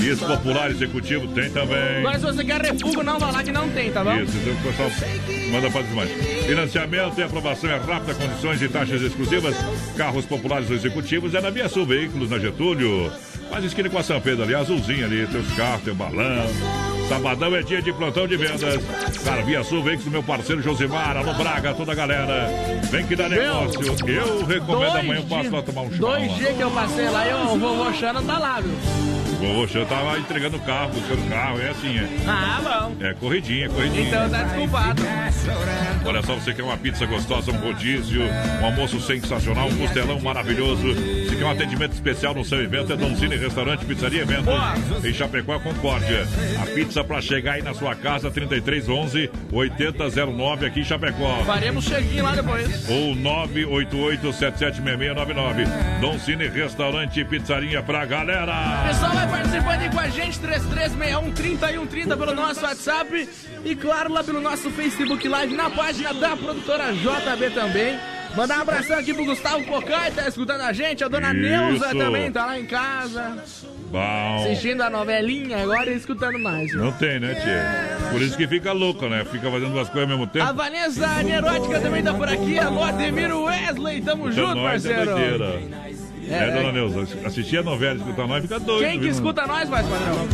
Isso, 0.00 0.26
popular 0.26 0.70
executivo 0.70 1.28
tem 1.28 1.50
também. 1.50 1.98
Agora, 1.98 2.18
se 2.18 2.24
você 2.24 2.44
quer 2.44 2.62
refúgio, 2.62 3.02
não 3.04 3.18
vai 3.18 3.30
lá 3.30 3.44
que 3.44 3.52
não 3.52 3.68
tem, 3.70 3.92
tá 3.92 4.02
bom? 4.02 4.16
Isso, 4.16 4.36
então 4.38 4.52
o 4.54 4.56
pessoal 4.56 4.90
manda 5.48 5.70
para 5.70 5.82
desmanche. 5.82 6.14
Financiamento 6.46 7.18
e 7.18 7.22
aprovação 7.22 7.70
é 7.70 7.76
rápida, 7.76 8.14
condições 8.14 8.62
e 8.62 8.68
taxas 8.68 9.02
exclusivas. 9.02 9.56
Carros 9.96 10.26
populares 10.26 10.70
executivos 10.70 11.34
é 11.34 11.40
na 11.40 11.50
Via 11.50 11.68
Sul 11.68 11.86
Veículos, 11.86 12.30
na 12.30 12.38
Getúlio. 12.38 13.10
Faz 13.50 13.64
esquina 13.64 13.88
com 13.88 13.98
a 13.98 14.02
São 14.02 14.20
Pedro 14.20 14.44
ali, 14.44 14.54
azulzinho 14.54 15.04
ali, 15.04 15.26
teus 15.26 15.50
carros, 15.52 15.82
teu 15.82 15.94
balão. 15.94 16.46
Sabadão 17.08 17.56
é 17.56 17.62
dia 17.62 17.80
de 17.80 17.90
plantão 17.92 18.28
de 18.28 18.36
vendas. 18.36 18.78
Cara, 19.24 19.42
Via 19.42 19.64
Sul 19.64 19.82
Veículos, 19.82 20.12
meu 20.12 20.22
parceiro 20.22 20.62
Josimar, 20.62 21.16
alô 21.16 21.32
Braga, 21.32 21.72
toda 21.72 21.92
a 21.92 21.94
galera. 21.94 22.48
Vem 22.90 23.06
que 23.06 23.16
dá 23.16 23.28
negócio. 23.28 23.80
Eu 24.06 24.44
recomendo 24.44 24.96
amanhã, 24.98 25.20
eu 25.20 25.22
passo 25.24 25.50
lá 25.50 25.62
tomar 25.62 25.82
um 25.82 25.92
churrasco. 25.92 26.00
Dois 26.00 26.34
dias 26.36 26.56
que 26.56 26.62
eu 26.62 26.70
passei 26.70 27.08
lá 27.08 27.26
e 27.26 27.32
o 27.32 27.58
vovô 27.58 27.92
Xana 27.94 28.22
tá 28.22 28.38
lá, 28.38 28.60
viu? 28.60 28.74
O 29.32 29.36
vovô 29.40 29.68
Xan 29.68 29.84
tava 29.86 30.18
entregando 30.18 30.58
carro, 30.60 30.90
buscando 30.90 31.28
carro, 31.30 31.60
é 31.60 31.70
assim, 31.70 31.96
é. 31.98 32.08
Ah, 32.26 32.60
bom. 32.62 32.96
É 33.00 33.14
corridinha, 33.14 33.66
é 33.66 33.68
corridinha. 33.68 34.08
Então 34.08 34.28
tá 34.28 34.42
desculpado. 34.42 35.02
Olha 36.04 36.22
só, 36.22 36.34
você 36.34 36.52
quer 36.52 36.62
uma 36.62 36.76
pizza 36.76 37.06
gostosa, 37.06 37.50
um 37.50 37.56
rodízio, 37.56 38.22
um 38.60 38.66
almoço 38.66 39.00
sensacional, 39.00 39.68
um 39.68 39.76
costelão 39.78 40.20
maravilhoso. 40.20 40.88
Quer 41.38 41.44
um 41.44 41.50
atendimento 41.52 41.92
especial 41.92 42.34
no 42.34 42.44
seu 42.44 42.60
evento, 42.60 42.92
é 42.92 42.96
Dom 42.96 43.14
Cine 43.14 43.36
Restaurante, 43.36 43.84
Pizzaria 43.84 44.22
Eventos. 44.22 44.46
Boa. 44.46 44.74
Em 45.04 45.14
Chapecó, 45.14 45.60
Concórdia. 45.60 46.26
A 46.60 46.66
pizza 46.66 47.04
pra 47.04 47.20
chegar 47.20 47.52
aí 47.52 47.62
na 47.62 47.72
sua 47.74 47.94
casa, 47.94 48.28
3311 48.28 49.30
8009 49.52 50.66
aqui 50.66 50.80
em 50.80 50.84
Chapecó. 50.84 51.44
Faremos 51.44 51.84
cheguinho 51.84 52.24
lá 52.24 52.34
depois. 52.34 52.88
Ou 52.88 53.14
988-776699. 53.14 55.68
Dom 56.00 56.18
Cine 56.18 56.48
Restaurante 56.48 57.24
Pizzaria 57.24 57.80
pra 57.84 58.04
galera. 58.04 58.82
Pessoal, 58.88 59.12
vai 59.12 59.28
participando 59.28 59.80
aí 59.80 59.90
com 59.90 60.00
a 60.00 60.08
gente, 60.08 60.40
3361-3130 60.40 62.16
pelo 62.16 62.34
nosso 62.34 62.64
WhatsApp 62.64 63.28
e 63.64 63.76
claro, 63.76 64.12
lá 64.12 64.24
pelo 64.24 64.40
nosso 64.40 64.70
Facebook 64.70 65.28
Live, 65.28 65.54
na 65.54 65.70
página 65.70 66.12
da 66.14 66.36
produtora 66.36 66.92
JB 66.92 67.50
também. 67.54 67.96
Mandar 68.36 68.58
um 68.58 68.62
abração 68.62 68.98
aqui 68.98 69.12
pro 69.12 69.24
Gustavo 69.24 69.64
Pocai, 69.64 70.10
tá 70.12 70.28
escutando 70.28 70.60
a 70.60 70.72
gente, 70.72 71.02
a 71.02 71.08
dona 71.08 71.32
Isso. 71.32 71.40
Neuza 71.40 71.88
também 71.94 72.30
tá 72.30 72.46
lá 72.46 72.58
em 72.58 72.66
casa, 72.66 73.36
Bom. 73.90 74.36
assistindo 74.44 74.82
a 74.82 74.90
novelinha 74.90 75.62
agora 75.62 75.90
e 75.90 75.96
escutando 75.96 76.38
mais. 76.38 76.72
Não 76.74 76.92
tem, 76.92 77.18
né, 77.18 77.34
tia? 77.34 78.08
Por 78.10 78.22
isso 78.22 78.36
que 78.36 78.46
fica 78.46 78.72
louco, 78.72 79.08
né? 79.08 79.24
Fica 79.24 79.50
fazendo 79.50 79.72
duas 79.72 79.88
coisas 79.88 80.10
ao 80.10 80.16
mesmo 80.16 80.30
tempo. 80.30 80.44
A 80.46 80.52
Vanessa 80.52 81.22
Nerótica 81.22 81.80
também 81.80 82.02
tá 82.02 82.14
por 82.14 82.28
aqui, 82.28 82.58
alô 82.58 82.84
Ademir 82.84 83.34
Wesley, 83.36 84.00
tamo 84.02 84.28
Então 84.30 84.46
junto, 84.46 84.58
é 84.60 84.70
parceiro. 84.70 85.04
doideira. 85.04 85.60
É, 86.28 86.34
É, 86.34 86.50
dona 86.50 86.68
é. 86.68 86.72
Neuza, 86.72 87.06
assistir 87.26 87.58
a 87.58 87.62
novela 87.62 87.94
e 87.94 87.98
escutar 87.98 88.26
nós 88.26 88.42
fica 88.42 88.58
doido. 88.60 88.80
Quem 88.88 88.92
que 88.98 89.04
viu? 89.04 89.10
escuta 89.12 89.46
nós, 89.46 89.68
mais 89.68 89.86
padrão? 89.86 90.28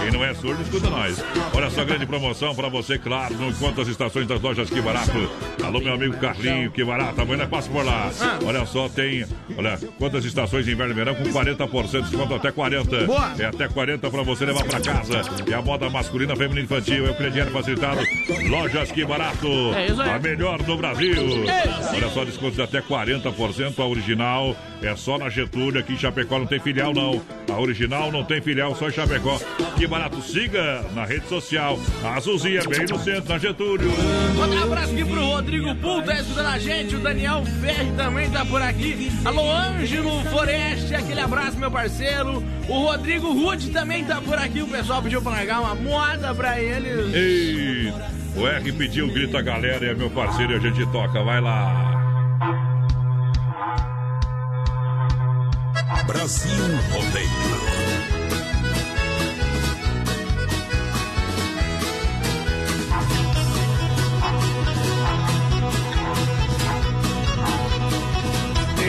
Quem 0.00 0.10
não 0.10 0.24
é 0.24 0.34
surdo, 0.34 0.62
escuta 0.62 0.90
nós. 0.90 1.22
Olha 1.54 1.70
só, 1.70 1.84
grande 1.84 2.06
promoção 2.06 2.54
pra 2.54 2.68
você, 2.68 2.98
claro, 2.98 3.34
no 3.34 3.52
Quantas 3.54 3.88
Estações 3.88 4.26
das 4.26 4.40
Lojas 4.40 4.68
Que 4.70 4.80
Barato. 4.80 5.30
Alô, 5.64 5.80
meu 5.80 5.94
amigo 5.94 6.16
Carlinho, 6.18 6.70
Que 6.70 6.84
Barato, 6.84 7.20
amanhã 7.20 7.46
passa 7.48 7.70
por 7.70 7.84
lá. 7.84 8.10
Ah. 8.20 8.38
Olha 8.44 8.64
só, 8.66 8.88
tem, 8.88 9.24
olha, 9.56 9.78
quantas 9.98 10.24
estações 10.24 10.64
de 10.64 10.72
inverno 10.72 10.92
e 10.92 10.96
verão 10.96 11.14
com 11.14 11.24
40% 11.24 12.02
de 12.02 12.10
desconto 12.10 12.34
até 12.34 12.50
40. 12.52 13.04
Boa. 13.06 13.32
É 13.38 13.44
até 13.46 13.68
40 13.68 14.10
pra 14.10 14.22
você 14.22 14.44
levar 14.44 14.64
pra 14.64 14.80
casa. 14.80 15.22
É 15.50 15.54
a 15.54 15.62
moda 15.62 15.88
masculina, 15.90 16.34
feminina 16.36 16.60
e 16.60 16.64
infantil, 16.64 17.06
é 17.06 17.10
o 17.10 17.14
crediário 17.14 17.52
facilitado. 17.52 18.00
Lojas 18.48 18.90
Que 18.92 19.04
Barato, 19.04 19.48
É 19.74 19.86
isso 19.86 20.00
aí. 20.02 20.10
a 20.10 20.18
melhor 20.18 20.62
do 20.62 20.76
Brasil. 20.76 21.14
Olha 21.94 22.08
só, 22.10 22.24
desconto 22.24 22.56
de 22.56 22.62
até 22.62 22.80
40%, 22.82 23.78
a 23.78 23.86
original 23.86 24.56
é 24.80 24.94
só 24.94 25.18
na 25.18 25.28
Getúlio, 25.28 25.80
aqui 25.80 25.94
em 25.94 25.98
Chapecó 25.98 26.38
não 26.38 26.46
tem 26.46 26.60
filial 26.60 26.94
não. 26.94 27.20
A 27.52 27.60
original 27.60 28.12
não 28.12 28.22
tem 28.22 28.40
filial, 28.40 28.76
só 28.76 28.88
em 28.88 28.92
Chapecó. 28.92 29.40
Que 29.76 29.86
barato, 29.86 30.22
siga 30.22 30.84
na 30.94 31.04
rede 31.04 31.26
social. 31.28 31.78
A 32.04 32.14
Azulzinha, 32.14 32.62
bem 32.68 32.86
no 32.86 32.98
centro, 32.98 33.28
na 33.28 33.38
Getúlio. 33.38 33.90
Mandar 34.36 34.56
um 34.56 34.62
abraço 34.64 34.92
aqui 34.92 35.04
pro 35.04 35.24
Rodrigo 35.24 35.74
Pul, 35.76 36.02
tá 36.02 36.14
escutando 36.14 36.46
a 36.46 36.58
gente. 36.58 36.94
O 36.94 37.00
Daniel 37.00 37.44
Ferri 37.60 37.90
também 37.96 38.30
tá 38.30 38.44
por 38.44 38.62
aqui. 38.62 39.10
Alô, 39.24 39.50
Ângelo 39.50 40.22
Foreste, 40.24 40.94
aquele 40.94 41.20
abraço, 41.20 41.58
meu 41.58 41.70
parceiro. 41.70 42.44
O 42.68 42.84
Rodrigo 42.84 43.32
Rude 43.32 43.70
também 43.70 44.04
tá 44.04 44.20
por 44.20 44.38
aqui. 44.38 44.62
O 44.62 44.68
pessoal 44.68 45.02
pediu 45.02 45.20
pra 45.20 45.32
largar 45.32 45.60
uma 45.60 45.74
moda 45.74 46.32
pra 46.34 46.60
eles. 46.60 47.12
Ei, 47.12 47.92
o 48.36 48.46
R 48.46 48.72
pediu, 48.72 49.08
grita 49.08 49.38
a 49.38 49.42
galera, 49.42 49.84
é 49.84 49.94
meu 49.94 50.10
parceiro 50.10 50.52
e 50.52 50.56
a 50.56 50.60
gente 50.60 50.86
toca. 50.92 51.20
Vai 51.24 51.40
lá. 51.40 52.07
Brasil 56.08 56.64
Rodeio. 56.90 57.28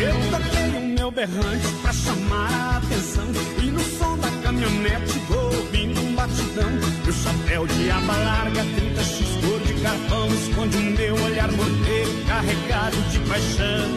Eu 0.02 0.32
toquei 0.32 0.78
o 0.78 0.96
meu 0.96 1.12
berrante 1.12 1.68
pra 1.82 1.92
chamar 1.92 2.54
a 2.54 2.78
atenção 2.78 3.26
E 3.62 3.66
no 3.70 3.82
som 3.82 4.18
da 4.18 4.32
caminhonete 4.42 5.20
vou 5.28 5.54
ouvindo 5.58 6.00
um 6.00 6.16
batidão 6.16 6.72
Meu 7.04 7.14
chapéu 7.14 7.68
de 7.68 7.92
aba 7.92 8.16
larga, 8.16 8.62
30x 8.62 9.42
cor 9.42 9.60
de 9.68 9.74
carvão 9.82 10.28
Esconde 10.28 10.78
o 10.78 10.82
meu 10.82 11.16
olhar 11.26 11.52
morteiro 11.52 12.26
carregado 12.30 12.96
de 13.10 13.20
paixão 13.20 13.90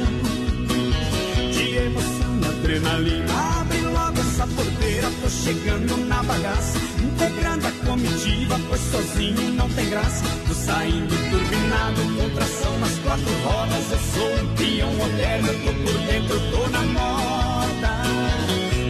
De 1.53 1.77
emoção 1.77 2.22
adrenalina. 2.63 3.61
Abre 3.61 3.81
logo 3.81 4.21
essa 4.21 4.47
porteira, 4.47 5.11
tô 5.21 5.29
chegando 5.29 5.97
na 6.07 6.23
bagaça. 6.23 6.79
Integrando 7.03 7.67
a 7.67 7.73
comitiva, 7.87 8.61
pois 8.69 8.81
sozinho 8.81 9.53
não 9.55 9.69
tem 9.71 9.91
graça. 9.91 10.25
Tô 10.47 10.55
saindo 10.55 11.31
turbinado, 11.31 12.01
com 12.17 12.31
tração 12.31 12.79
nas 12.79 12.99
quatro 12.99 13.33
rodas. 13.45 13.91
Eu 13.91 13.99
sou 14.15 14.45
um 14.45 14.55
peão 14.55 14.95
moderno, 14.95 15.49
tô 15.49 15.73
por 15.83 15.99
dentro, 16.07 16.41
tô 16.51 16.69
na 16.69 16.83
moda. 16.83 17.93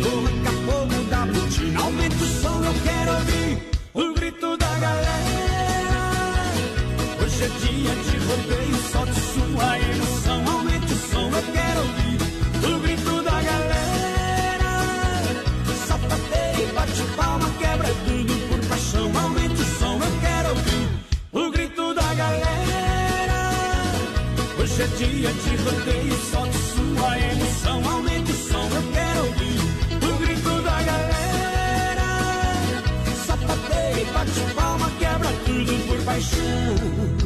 Coloca 0.03 0.53
fogo 0.67 1.05
da 1.11 1.27
botina, 1.27 1.81
aumenta 1.81 2.17
o 2.17 2.27
som, 2.27 2.65
eu 2.65 2.75
quero 2.85 3.13
ouvir 3.15 3.59
O 3.95 4.15
grito 4.15 4.57
da 4.59 4.79
galera. 4.79 5.13
Hoje 7.23 7.45
é 7.45 7.49
dia 7.49 7.95
de 8.05 8.17
rodeio, 8.27 8.77
solte 8.93 9.21
sua 9.33 9.79
emoção. 9.79 10.45
Aumente 10.53 10.93
o 10.93 10.97
som, 11.11 11.31
eu 11.35 11.53
quero 11.53 11.81
ouvir 11.81 12.02
palma, 17.17 17.51
quebra 17.59 17.89
tudo 18.07 18.49
por 18.49 18.69
paixão 18.69 19.11
Aumente 19.23 19.61
o 19.61 19.65
som, 19.79 19.95
eu 19.95 20.21
quero 20.21 20.49
ouvir 20.51 20.89
O 21.33 21.51
grito 21.51 21.95
da 21.95 22.15
galera. 22.15 23.41
Hoje 24.59 24.83
é 24.83 24.87
dia 24.87 25.33
de 25.33 25.57
rodeio, 25.57 26.17
solte 26.31 26.59
sua 26.59 27.19
emoção 27.19 27.91
Aumente 27.91 28.33
o 28.33 28.35
som, 28.35 28.69
eu 28.75 28.93
quero 28.93 29.27
ouvir 29.27 29.61
O 30.09 30.19
grito 30.19 30.63
da 30.63 30.83
galera. 30.83 32.09
Sapateia 33.27 34.01
e 34.01 34.05
bate 34.13 34.55
palma, 34.55 34.91
quebra 34.99 35.29
tudo 35.45 35.87
por 35.87 36.05
paixão 36.05 37.22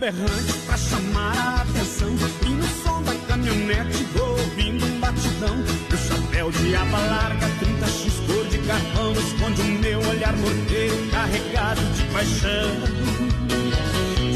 berrante 0.00 0.54
pra 0.64 0.76
chamar 0.78 1.36
a 1.36 1.62
atenção. 1.62 2.08
E 2.46 2.48
no 2.48 2.66
som 2.82 3.02
da 3.02 3.14
caminhonete 3.28 4.02
vou 4.14 4.30
ouvindo 4.30 4.86
um 4.86 4.98
batidão. 4.98 5.56
Meu 5.88 5.98
chapéu 5.98 6.50
de 6.50 6.74
aba 6.74 6.98
larga, 6.98 7.46
30x 7.46 8.26
cor 8.26 8.46
de 8.46 8.58
carvão. 8.60 9.12
Esconde 9.12 9.60
o 9.60 9.64
meu 9.64 10.00
olhar 10.08 10.34
morteiro 10.38 11.10
carregado 11.10 11.82
de 11.92 12.04
paixão. 12.04 12.70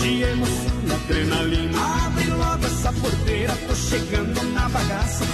De 0.00 0.22
emoção 0.22 0.96
adrenalina. 1.02 2.06
Abre 2.06 2.26
logo 2.26 2.66
essa 2.66 2.92
porteira, 2.92 3.56
tô 3.66 3.74
chegando 3.74 4.42
na 4.52 4.68
bagaça 4.68 5.24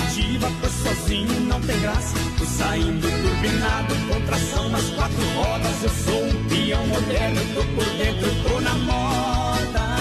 Positiva, 0.00 0.50
pois 0.60 0.72
sozinho 0.72 1.40
não 1.40 1.60
tem 1.60 1.78
graça. 1.80 2.16
Tô 2.38 2.44
saindo 2.44 3.06
turbinado, 3.22 3.94
com 4.08 4.20
tração 4.26 4.68
nas 4.70 4.88
quatro 4.90 5.22
rodas. 5.34 5.82
Eu 5.82 5.90
sou 5.90 6.24
um 6.24 6.48
peão 6.48 6.86
moderno, 6.86 7.40
tô 7.54 7.62
por 7.74 7.84
dentro, 7.96 8.30
tô 8.48 8.60
na 8.60 8.74
moda. 8.74 9.96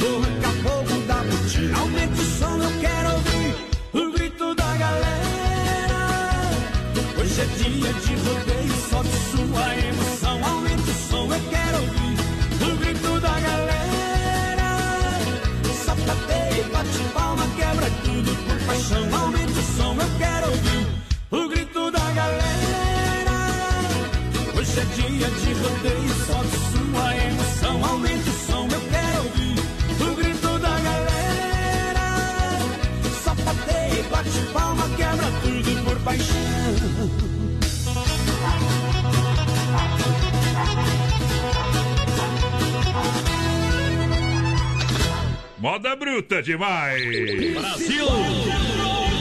Tô 0.00 0.06
acabou 0.48 0.84
da 1.06 1.14
botina, 1.24 1.78
aumenta 1.78 2.20
o 2.20 2.24
som, 2.24 2.58
eu 2.58 2.80
quero 2.80 3.12
ouvir 3.14 3.56
o 3.94 4.12
grito 4.12 4.54
da 4.54 4.76
galera. 4.76 6.00
Hoje 7.18 7.40
é 7.40 7.44
dia 7.44 7.92
de 7.92 8.14
rodeio, 8.16 8.74
sobe 8.90 9.08
sua 9.30 9.76
emoção, 9.76 10.44
aumenta 10.44 10.90
o 10.90 10.94
som, 11.10 11.24
eu 11.32 11.40
quero 11.50 11.78
ouvir 11.78 12.72
o 12.72 12.76
grito 12.76 13.20
da 13.20 13.40
galera. 13.40 14.68
Sapateia, 15.84 16.64
bate 16.72 16.98
palma, 17.14 17.46
paixão, 18.66 19.20
aumenta 19.20 19.58
o 19.58 19.62
som, 19.62 19.94
eu 19.94 20.18
quero 20.18 20.50
ouvir 20.50 20.86
o 21.30 21.48
grito 21.48 21.90
da 21.90 22.10
galera. 22.10 23.36
Hoje 24.58 24.80
é 24.80 24.84
dia 24.84 25.28
de 25.28 25.52
rodeio, 25.54 26.14
sobe 26.26 26.56
sua 26.72 27.16
emoção, 27.16 27.84
aumenta 27.84 28.28
o 28.28 28.32
som, 28.46 28.68
eu 28.70 28.80
quero 28.90 29.22
ouvir 29.24 29.56
o 30.02 30.14
grito 30.16 30.58
da 30.58 30.80
galera. 30.80 32.06
Sapateia, 33.24 34.02
bate 34.10 34.40
palma, 34.52 34.88
quebra 34.96 35.30
tudo 35.42 35.84
por 35.84 35.98
paixão. 36.00 37.25
Moda 45.58 45.96
bruta 45.96 46.42
demais! 46.42 47.02
Brasil! 47.54 48.06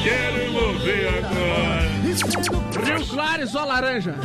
Quero 0.04 0.80
ver 0.80 1.08
agora! 1.08 1.86
Rio 2.86 3.08
Claro 3.08 3.44
e 3.44 3.48
só 3.48 3.64
laranja. 3.64 4.16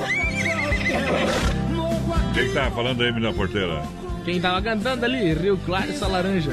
Quem 2.34 2.48
que 2.48 2.54
tava 2.54 2.74
falando 2.74 3.02
aí, 3.02 3.12
menina 3.12 3.32
porteira? 3.32 3.82
Quem 4.24 4.40
tava 4.40 4.60
cantando 4.60 5.04
ali, 5.04 5.34
Rio 5.34 5.56
Claro 5.64 5.90
e 5.90 5.96
só 5.96 6.08
laranja. 6.08 6.50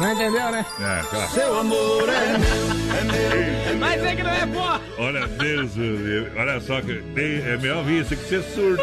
Não 0.00 0.12
entendeu, 0.12 0.50
né? 0.50 0.66
É, 0.80 1.02
claro. 1.08 1.30
Seu 1.30 1.60
amor 1.60 2.08
é 2.08 2.38
meu, 2.38 2.98
é 2.98 3.70
meu. 3.70 3.78
Mas 3.78 4.02
é 4.02 4.16
que 4.16 4.22
não 4.24 4.30
é 4.32 4.46
pó. 4.46 4.80
Olha, 4.98 5.28
Deus, 5.28 5.70
olha 6.36 6.60
só, 6.60 6.80
que 6.80 6.94
tem, 7.14 7.42
é 7.42 7.56
melhor 7.58 7.88
isso 7.88 8.16
que 8.16 8.28
ser 8.28 8.42
surdo. 8.42 8.82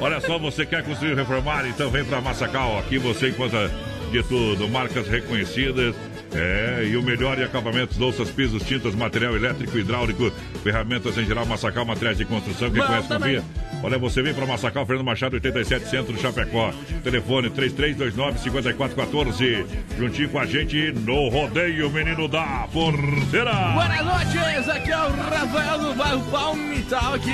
Olha 0.00 0.20
só, 0.20 0.38
você 0.38 0.66
quer 0.66 0.82
construir 0.84 1.14
reformar? 1.14 1.66
Então 1.66 1.90
vem 1.90 2.04
pra 2.04 2.20
Massacal. 2.20 2.78
Aqui 2.78 2.98
você 2.98 3.30
encontra 3.30 3.70
de 4.08 4.22
tudo, 4.22 4.68
marcas 4.68 5.08
reconhecidas. 5.08 5.94
É, 6.30 6.86
e 6.90 6.94
o 6.94 7.02
melhor 7.02 7.38
em 7.38 7.42
acabamentos, 7.42 7.96
louças, 7.96 8.28
pisos, 8.30 8.62
tintas, 8.62 8.94
material 8.94 9.34
elétrico, 9.34 9.78
hidráulico, 9.78 10.30
ferramentas 10.62 11.16
em 11.16 11.24
geral, 11.24 11.46
Massacal, 11.46 11.86
materiais 11.86 12.18
de 12.18 12.26
construção. 12.26 12.70
Quem 12.70 12.82
Bom, 12.82 12.86
conhece, 12.86 13.08
também. 13.08 13.36
confia. 13.36 13.50
Olha, 13.82 13.96
você 13.96 14.20
vem 14.20 14.34
para 14.34 14.44
Massacal, 14.44 14.84
Fernando 14.84 15.06
Machado, 15.06 15.32
87 15.34 15.88
Centro, 15.88 16.20
Chapecó. 16.20 16.70
Telefone 17.02 17.48
3329-5414. 17.50 19.64
Juntinho 19.96 20.28
com 20.28 20.38
a 20.38 20.44
gente 20.44 20.92
no 20.92 21.28
Rodeio 21.28 21.88
Menino 21.90 22.28
da 22.28 22.68
Porteira. 22.72 23.54
Boas 23.72 24.04
noites, 24.04 24.68
aqui 24.68 24.90
é 24.90 24.98
o 24.98 25.10
Rafael 25.10 25.78
do 25.78 25.94
bairro 25.94 26.20
Palmital 26.30 27.14
aqui. 27.14 27.32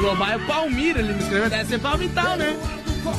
No 0.00 0.16
bairro 0.16 0.40
Palmira, 0.46 1.00
ele 1.00 1.12
me 1.12 1.18
escreveu, 1.18 1.50
deve 1.50 1.64
ser 1.66 1.80
Palmital, 1.80 2.34
né? 2.36 2.56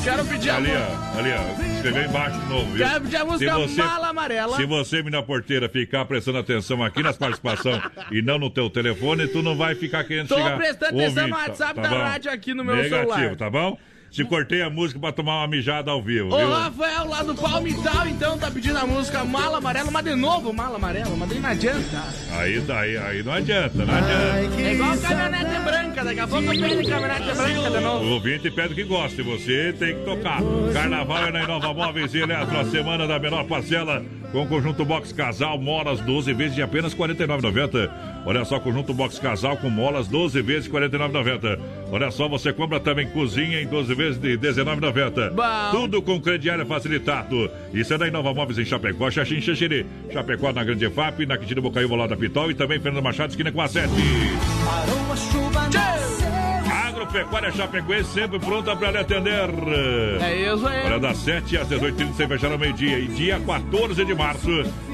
Quero 0.03 0.26
pedir 0.26 0.49
a 0.49 0.55
Ali, 0.57 0.69
música. 0.69 0.88
ó, 1.15 1.19
ali, 1.19 1.31
ó. 1.31 1.76
Escreveu 1.76 2.03
embaixo 2.05 2.39
de 2.39 2.45
novo. 2.47 2.72
viu? 2.72 2.85
Quero 2.88 3.01
pedir 3.01 3.18
a 3.18 3.26
música 3.26 3.57
Mala 3.85 4.07
Amarela. 4.10 4.55
Se 4.57 4.65
você, 4.65 4.97
menina 4.97 5.22
porteira, 5.23 5.68
ficar 5.69 6.05
prestando 6.05 6.38
atenção 6.38 6.84
aqui 6.84 7.03
nas 7.03 7.18
participações 7.18 7.81
e 8.11 8.22
não 8.22 8.38
no 8.39 8.49
teu 8.49 8.69
telefone, 8.69 9.27
tu 9.27 9.41
não 9.41 9.55
vai 9.57 9.76
ficar 9.76 10.03
querendo 10.05 10.27
Tô 10.30 10.35
chegar. 10.35 10.57
prestando 10.57 10.99
atenção 11.01 11.27
no 11.27 11.35
WhatsApp 11.35 11.81
da 11.81 11.89
bom? 11.89 11.97
rádio 11.97 12.31
aqui 12.31 12.53
no 12.53 12.64
meu 12.64 12.76
Negativo, 12.76 13.11
celular. 13.14 13.35
tá 13.35 13.49
bom? 13.49 13.77
Te 14.14 14.23
cortei 14.23 14.61
a 14.61 14.69
música 14.69 14.99
pra 14.99 15.11
tomar 15.11 15.40
uma 15.40 15.48
mijada 15.48 15.90
ao 15.90 15.99
vivo, 15.99 16.31
Ô 16.31 16.38
viu? 16.38 16.48
Rafael 16.52 17.07
lá 17.10 17.23
do 17.23 17.34
Palmital, 17.34 18.07
então, 18.07 18.38
tá 18.38 18.52
pedindo 18.52 18.77
a 18.77 18.85
música 18.85 19.26
Mala 19.26 19.57
Amarela, 19.57 19.90
mas 19.90 20.06
de 20.06 20.14
novo 20.14 20.53
Mala 20.53 20.76
Amarela, 20.76 21.15
mas 21.18 21.30
daí 21.30 21.40
não 21.40 21.49
adianta. 21.49 22.03
Aí, 22.34 22.60
daí, 22.60 22.95
aí 22.95 23.23
não 23.23 23.34
adianta, 23.34 23.84
não 23.84 23.91
adianta. 23.91 24.61
É 24.61 24.73
igual 24.73 24.98
caminhonete 24.99 25.60
branca, 25.65 26.03
daqui 26.03 26.19
a 26.19 26.27
pouco 26.27 26.53
eu 26.53 26.60
pego 26.61 26.90
caminhonete 26.90 27.35
branca 27.35 27.72
de 27.72 27.80
novo. 27.80 28.06
O 28.06 28.10
ouvinte 28.11 28.52
pede 28.52 28.76
que 28.76 28.84
gosta 28.84 29.19
e 29.19 29.23
você 29.23 29.73
tem 29.80 29.95
que 29.95 30.06
tocar. 30.06 30.41
Carnaval 30.72 31.26
é 31.26 31.31
na 31.31 31.44
Inova 31.45 31.73
Móveis 31.73 32.14
e 32.14 32.19
Eletro, 32.19 32.60
a 32.60 32.65
semana 32.65 33.07
da 33.07 33.18
menor 33.18 33.45
parcela, 33.45 34.06
com 34.34 34.47
conjunto 34.47 34.84
box 34.84 35.14
casal, 35.14 35.60
molas 35.60 36.01
12 36.01 36.34
vezes 36.34 36.55
de 36.55 36.64
apenas 36.64 36.91
R$ 36.93 36.99
49,90. 37.07 37.89
Olha 38.26 38.43
só, 38.43 38.60
conjunto 38.60 38.91
box 38.91 39.19
casal 39.19 39.55
com 39.57 39.69
molas 39.69 40.07
12 40.07 40.41
vezes 40.41 40.64
de 40.64 40.72
R$ 40.72 40.89
49,90. 40.89 41.60
Olha 41.91 42.10
só, 42.10 42.27
você 42.27 42.51
compra 42.51 42.80
também 42.80 43.07
cozinha 43.07 43.61
em 43.61 43.68
12 43.68 43.93
vezes 43.93 44.19
de 44.19 44.31
R$ 44.31 44.38
19,90. 44.38 45.72
Tudo 45.72 46.01
com 46.01 46.19
crediário 46.19 46.65
facilitado. 46.65 47.47
Isso 47.72 47.93
é 47.93 47.97
da 47.97 48.07
Inova 48.07 48.34
Móveis 48.34 48.57
em 48.57 48.65
Chapecó, 48.65 49.11
Xaxim, 49.11 49.39
Xaxiri. 49.39 49.85
Chapecó 50.11 50.51
na 50.51 50.64
Grande 50.64 50.89
FAP, 50.89 51.27
na 51.27 51.38
Quintino 51.38 51.61
Bocaiúva 51.61 51.95
lá 51.95 52.07
da 52.07 52.18
Pitol 52.18 52.49
e 52.49 52.55
também 52.55 52.80
Fernando 52.80 53.03
Machado, 53.03 53.30
esquina 53.30 53.51
com 53.51 53.61
a 53.61 53.68
7. 53.68 53.88
Parou 54.65 55.11
a 55.11 55.15
chuva, 55.15 55.43
Agropecuária 57.03 57.51
Chapecoense 57.51 58.13
sempre 58.13 58.39
pronta 58.39 58.75
para 58.75 58.91
lhe 58.91 58.97
atender. 58.97 59.49
É 60.21 60.53
isso 60.53 60.65
aí. 60.65 60.85
Olha, 60.85 60.99
das 60.99 61.17
7 61.17 61.57
às 61.57 61.67
18h30 61.67 62.13
sem 62.15 62.27
fechar 62.27 62.51
ao 62.51 62.57
meio-dia. 62.57 62.97
E 62.97 63.07
dia 63.07 63.39
14 63.39 64.05
de 64.05 64.15
março, 64.15 64.49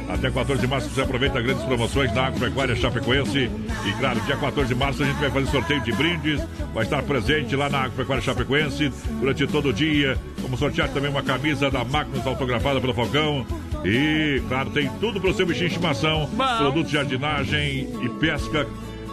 até 0.09 0.31
14 0.31 0.59
de 0.59 0.67
março, 0.67 0.89
você 0.89 1.01
aproveita 1.01 1.39
grandes 1.39 1.63
promoções 1.63 2.11
da 2.11 2.25
Agropecuária 2.25 2.75
Chapecoense. 2.75 3.49
E 3.85 3.93
claro, 3.99 4.19
dia 4.21 4.37
14 4.37 4.67
de 4.67 4.75
março 4.75 5.03
a 5.03 5.05
gente 5.05 5.19
vai 5.19 5.29
fazer 5.29 5.47
sorteio 5.51 5.81
de 5.81 5.91
brindes. 5.91 6.41
Vai 6.73 6.83
estar 6.83 7.03
presente 7.03 7.55
lá 7.55 7.69
na 7.69 7.83
Agropecuária 7.83 8.23
Chapecoense 8.23 8.91
durante 9.19 9.45
todo 9.45 9.69
o 9.69 9.73
dia. 9.73 10.17
Vamos 10.39 10.59
sortear 10.59 10.89
também 10.89 11.11
uma 11.11 11.21
camisa 11.21 11.69
da 11.69 11.83
Magnus 11.83 12.25
autografada 12.25 12.81
pelo 12.81 12.93
Falcão. 12.93 13.45
E, 13.85 14.41
claro, 14.49 14.71
tem 14.71 14.89
tudo 14.99 15.21
para 15.21 15.29
o 15.29 15.33
seu 15.33 15.45
bichinho 15.45 15.69
de 15.69 15.75
estimação: 15.75 16.27
produtos 16.57 16.87
de 16.87 16.93
jardinagem 16.97 17.87
e 18.01 18.09
pesca. 18.19 18.67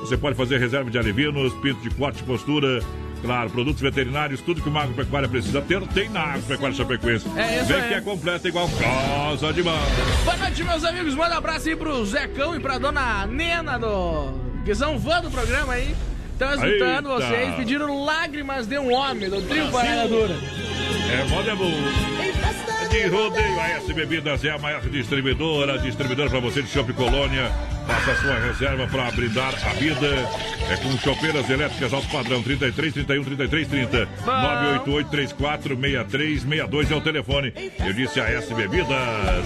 Você 0.07 0.17
pode 0.17 0.37
fazer 0.37 0.61
reserva 0.61 0.89
de 0.89 0.97
alevinos, 0.97 1.53
pinto 1.55 1.81
de 1.81 1.91
corte 1.91 2.23
postura. 2.23 2.81
Claro, 3.23 3.51
produtos 3.51 3.83
veterinários, 3.83 4.41
tudo 4.41 4.63
que 4.63 4.69
uma 4.69 4.83
agropecuária 4.83 5.29
precisa 5.29 5.61
ter, 5.61 5.81
tem 5.89 6.09
na 6.09 6.35
Agropecuária 6.35 6.77
Chapecoense. 6.77 7.27
É 7.37 7.57
isso 7.57 7.65
Vem 7.67 7.81
aí. 7.81 7.89
que 7.89 7.95
é 7.95 8.01
completa 8.01 8.47
igual 8.47 8.71
Casa 8.79 9.53
de 9.53 9.65
Mão. 9.65 9.77
Boa 10.25 10.37
noite, 10.37 10.63
meus 10.63 10.85
amigos. 10.85 11.15
Manda 11.17 11.35
um 11.35 11.39
abraço 11.39 11.69
aí 11.69 11.75
pro 11.75 12.05
Zecão 12.07 12.55
e 12.55 12.61
pra 12.61 12.79
dona 12.79 13.27
Nena, 13.27 13.79
do... 13.79 14.33
que 14.65 14.73
são 14.77 15.01
fã 15.01 15.21
do 15.21 15.29
programa 15.29 15.73
aí. 15.73 15.93
Estão 16.33 16.55
escutando 16.55 17.09
vocês, 17.09 17.55
pediram 17.57 18.05
lágrimas 18.05 18.67
de 18.69 18.79
um 18.79 18.93
homem, 18.93 19.29
do 19.29 19.43
trio 19.43 19.73
Parada 19.73 20.07
Dura. 20.07 20.37
É 21.11 21.25
moda 21.29 21.51
é 21.51 21.57
bom. 21.57 21.73
De 22.97 23.09
rodeio, 23.09 23.61
a 23.61 23.69
S 23.73 23.93
Bebidas 23.93 24.43
é 24.43 24.51
a 24.51 24.59
maior 24.59 24.81
distribuidora, 24.81 25.79
distribuidora 25.79 26.31
para 26.31 26.41
você 26.41 26.63
de 26.63 26.71
Shopping 26.71 26.95
Colônia. 26.95 27.53
Faça 27.87 28.15
sua 28.23 28.39
reserva 28.39 28.87
para 28.87 29.11
brindar 29.11 29.53
a 29.69 29.75
vida. 29.75 30.07
É 30.71 30.77
com 30.77 30.97
chopeiras 30.97 31.49
elétricas 31.51 31.93
alto 31.93 32.09
padrão 32.09 32.43
33 32.43 32.95
31 32.95 33.23
33 33.23 33.69
30 33.69 34.09
988 34.25 35.11
34 35.11 35.77
63 35.77 36.41
62 36.41 36.91
é 36.91 36.95
o 36.95 37.01
telefone. 37.03 37.53
Eu 37.85 37.93
disse 37.93 38.19
a 38.19 38.31
S 38.31 38.55
Bebidas. 38.55 39.45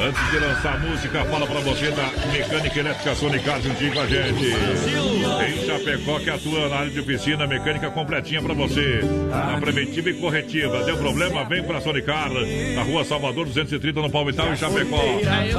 Antes 0.00 0.30
de 0.30 0.38
lançar 0.38 0.74
a 0.74 0.78
música, 0.78 1.24
fala 1.26 1.46
para 1.46 1.60
você 1.60 1.90
da 1.90 2.10
mecânica 2.32 2.80
elétrica 2.80 3.14
Sonicar 3.14 3.60
juntinho 3.60 3.92
com 3.92 4.00
a 4.00 4.06
gente. 4.06 4.46
Em 4.46 5.66
Chapecó 5.66 6.18
que 6.18 6.30
atua 6.30 6.68
na 6.68 6.76
área 6.76 6.90
de 6.90 7.00
oficina 7.00 7.46
mecânica 7.46 7.90
completinha 7.90 8.42
para 8.42 8.54
você. 8.54 9.00
Na 9.28 9.58
preventiva 9.60 10.10
e 10.10 10.14
corretiva. 10.14 10.82
Deu 10.84 10.96
problema? 10.96 11.44
Vem 11.44 11.62
para 11.62 11.80
Sonicar. 11.80 12.30
Na 12.74 12.82
rua 12.82 13.04
Salvador 13.04 13.46
230 13.46 14.00
no 14.00 14.10
Palmital 14.10 14.52
em 14.52 14.56
Chapecó. 14.56 14.98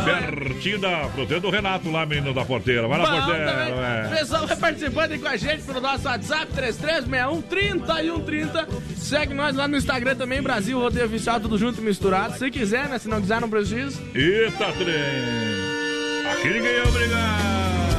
Pertinho 0.04 0.80
da 0.80 1.08
fruteira 1.10 1.40
do 1.40 1.50
Renato 1.50 1.90
lá, 1.92 2.06
menino 2.06 2.34
da 2.34 2.44
porteira. 2.44 2.88
Vai 2.88 3.00
na 3.00 3.06
porteira. 3.06 4.08
O 4.08 4.18
pessoal 4.18 4.48
vai 4.48 4.58
participando 4.58 5.12
aí 5.12 5.20
com 5.20 5.28
a 5.28 5.38
gente 5.38 5.64
pelo 5.64 5.80
nosso 5.80 6.06
WhatsApp, 6.08 6.48
3361 6.54 7.42
3130. 7.44 8.68
Segue 8.98 9.34
nós 9.34 9.56
lá 9.56 9.68
no 9.68 9.78
Instagram 9.78 10.16
também, 10.16 10.42
Brasil 10.42 10.80
Rodeio 10.80 11.06
Oficial, 11.06 11.40
tudo 11.40 11.58
junto 11.58 11.80
e 11.80 11.84
misturado. 11.84 12.38
Se 12.38 12.50
quiser, 12.50 12.90
né? 12.90 12.98
Se 12.98 13.08
não 13.08 13.22
quiser, 13.22 13.40
não 13.40 13.50
precisa. 13.50 14.02
Eita, 14.34 14.74
trem. 14.74 16.32
Aqui 16.32 16.50
ninguém 16.50 16.76
é 16.76 16.84
obrigado. 16.88 17.94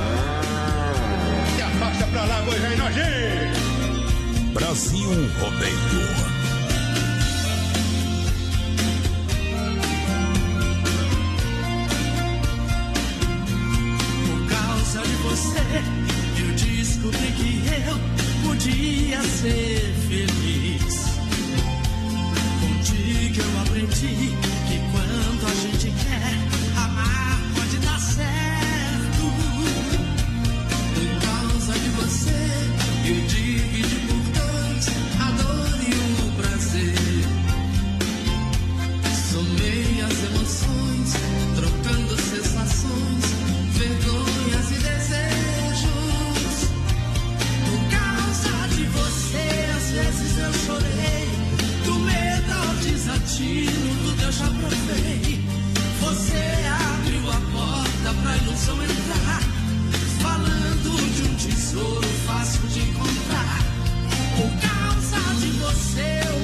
E 1.57 1.63
a 1.63 1.69
faixa 1.79 2.07
pra 2.09 2.25
lá, 2.25 2.43
boi 2.43 2.59
aí, 2.67 2.77
nojinho. 2.77 4.53
Brasil 4.53 5.11
Rodeio. 5.39 6.35
De 14.95 15.17
você, 15.17 15.65
eu 16.39 16.51
descobri 16.55 17.33
que 17.33 17.51
eu 17.89 17.97
podia 18.49 19.21
ser 19.23 19.93
feliz. 20.09 20.95
Contigo 22.61 23.41
eu 23.41 23.61
aprendi 23.61 24.15
destino, 53.35 53.97
tudo 54.05 54.23
eu 54.23 54.33
já 54.33 54.47
provei. 54.47 55.41
Você 56.01 56.43
abriu 56.95 57.31
a 57.31 57.41
porta 57.53 58.15
pra 58.23 58.37
ilusão 58.37 58.77
entrar. 58.83 59.43
Falando 60.23 61.15
de 61.15 61.23
um 61.23 61.35
tesouro 61.35 62.09
fácil 62.27 62.67
de 62.69 62.81
encontrar. 62.81 63.59
Por 64.37 64.51
causa 64.61 65.19
de 65.41 65.51
você, 65.59 66.21
eu 66.27 66.44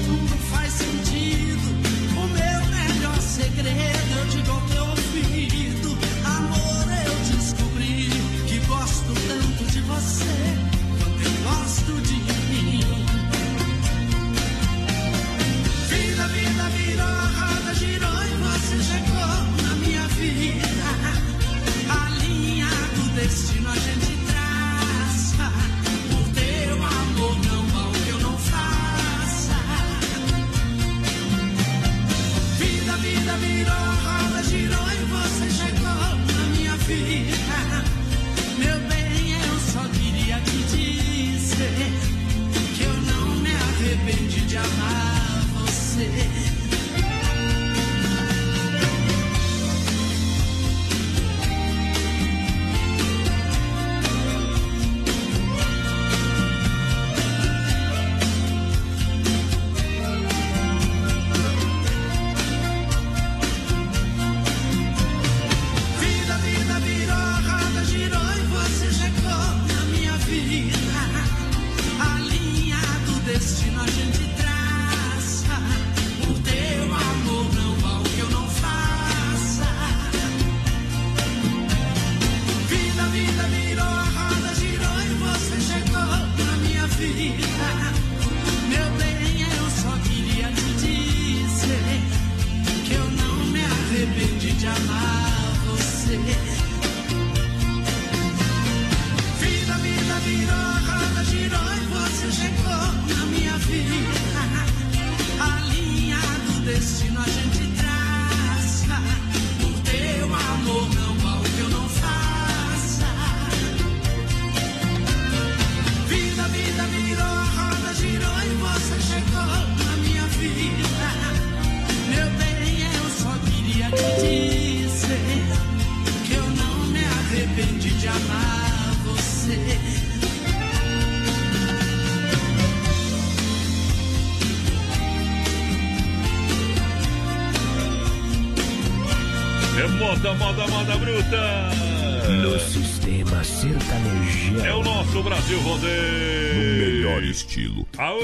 Brasil 145.51 145.61
Rodeio. 145.63 146.55
No 146.55 146.63
melhor 146.87 147.25
estilo. 147.25 147.87
Aô, 147.99 148.19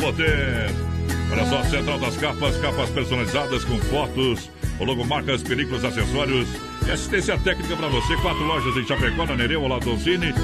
poder. 0.00 0.66
Olha 1.32 1.46
só, 1.46 1.62
Central 1.64 1.98
das 1.98 2.16
Capas, 2.18 2.56
capas 2.58 2.90
personalizadas 2.90 3.64
com 3.64 3.78
fotos, 3.78 4.50
logomarcas, 4.78 5.42
películas, 5.42 5.82
acessórios 5.84 6.46
e 6.86 6.90
assistência 6.90 7.38
técnica 7.38 7.74
para 7.76 7.88
você. 7.88 8.16
Quatro 8.16 8.44
lojas 8.44 8.76
em 8.76 8.86
Chapecó, 8.86 9.24
na 9.24 9.36
Nereu, 9.36 9.62
ao 9.62 9.68
lado 9.68 9.84
do 9.94 9.98
Cine. 9.98 10.34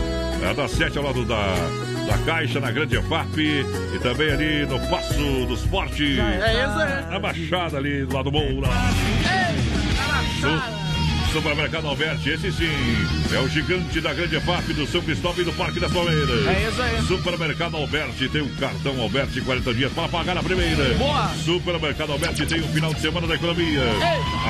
É 0.42 0.54
da 0.54 0.66
sete 0.66 0.96
ao 0.96 1.04
lado 1.04 1.24
da, 1.26 1.54
da 2.06 2.16
Caixa, 2.24 2.58
na 2.60 2.70
Grande 2.70 2.96
EFAP. 2.96 3.36
E 3.38 3.98
também 3.98 4.30
ali 4.30 4.64
no 4.66 4.78
Passo 4.88 5.46
dos 5.46 5.62
Fortes. 5.64 6.18
É 6.18 6.64
isso, 6.64 6.80
é. 6.80 7.06
Na 7.10 7.18
Baixada 7.18 7.76
ali 7.76 8.06
do 8.06 8.14
lado 8.14 8.30
do 8.30 8.32
Moura. 8.32 8.68
Su- 10.40 10.75
Supermercado 11.36 11.86
Alberti, 11.86 12.30
esse 12.30 12.50
sim, 12.50 12.64
é 13.30 13.38
o 13.38 13.46
gigante 13.46 14.00
da 14.00 14.14
Grande 14.14 14.36
EFAP 14.36 14.72
do 14.72 14.86
São 14.86 15.02
Cristóvão 15.02 15.42
e 15.42 15.44
do 15.44 15.52
Parque 15.52 15.78
das 15.78 15.92
Palmeiras. 15.92 16.46
É 16.46 16.66
isso 16.66 16.80
aí. 16.80 17.02
Supermercado 17.02 17.76
Alberti 17.76 18.26
tem 18.30 18.40
um 18.40 18.48
cartão 18.56 18.98
Alberti 18.98 19.42
40 19.42 19.74
dias 19.74 19.92
para 19.92 20.08
pagar 20.08 20.38
a 20.38 20.42
primeira. 20.42 20.94
Boa. 20.94 21.28
Supermercado 21.44 22.12
Alberti 22.12 22.46
tem 22.46 22.62
um 22.62 22.68
final 22.68 22.94
de 22.94 23.00
semana 23.02 23.26
da 23.26 23.34
economia. 23.34 23.82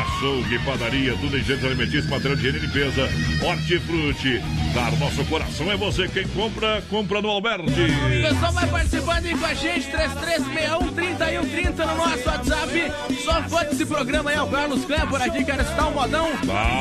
Açougue, 0.00 0.60
padaria, 0.60 1.16
tudo 1.20 1.36
em 1.36 1.42
gêneros 1.42 1.64
alimentícios, 1.64 2.06
material 2.06 2.36
de 2.36 2.46
higiene 2.46 2.58
e 2.58 2.66
limpeza, 2.66 3.10
hortifruti. 3.44 4.40
Dar 4.72 4.92
nosso 4.92 5.24
coração 5.24 5.72
é 5.72 5.76
você 5.76 6.06
quem 6.06 6.28
compra, 6.28 6.84
compra 6.88 7.20
no 7.20 7.30
Alberti. 7.30 7.64
O 7.64 8.28
pessoal 8.28 8.52
vai 8.52 8.66
participando 8.68 9.26
aí 9.26 9.36
com 9.36 9.44
a 9.44 9.54
gente, 9.54 9.90
3361 9.90 11.86
no 11.86 11.96
nosso 11.96 12.28
WhatsApp. 12.28 12.92
Só 13.24 13.42
fã 13.42 13.64
desse 13.64 13.84
programa 13.84 14.30
aí, 14.30 14.36
é 14.36 14.42
o 14.42 14.46
Carlos 14.46 14.84
Clé 14.84 15.04
por 15.06 15.20
aqui, 15.20 15.44
quero 15.44 15.62
escutar 15.62 15.88
um 15.88 15.92
modão 15.92 16.30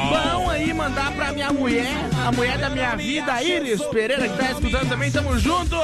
bom 0.10 0.50
aí, 0.50 0.74
mandar 0.74 1.12
pra 1.14 1.32
minha 1.32 1.52
mulher, 1.52 1.88
a 2.26 2.32
mulher 2.32 2.58
da 2.58 2.70
minha 2.70 2.96
vida, 2.96 3.42
Iris 3.44 3.82
Pereira, 3.86 4.28
que 4.28 4.38
tá 4.38 4.52
escutando 4.52 4.90
também, 4.90 5.12
tamo 5.12 5.38
junto. 5.40 5.76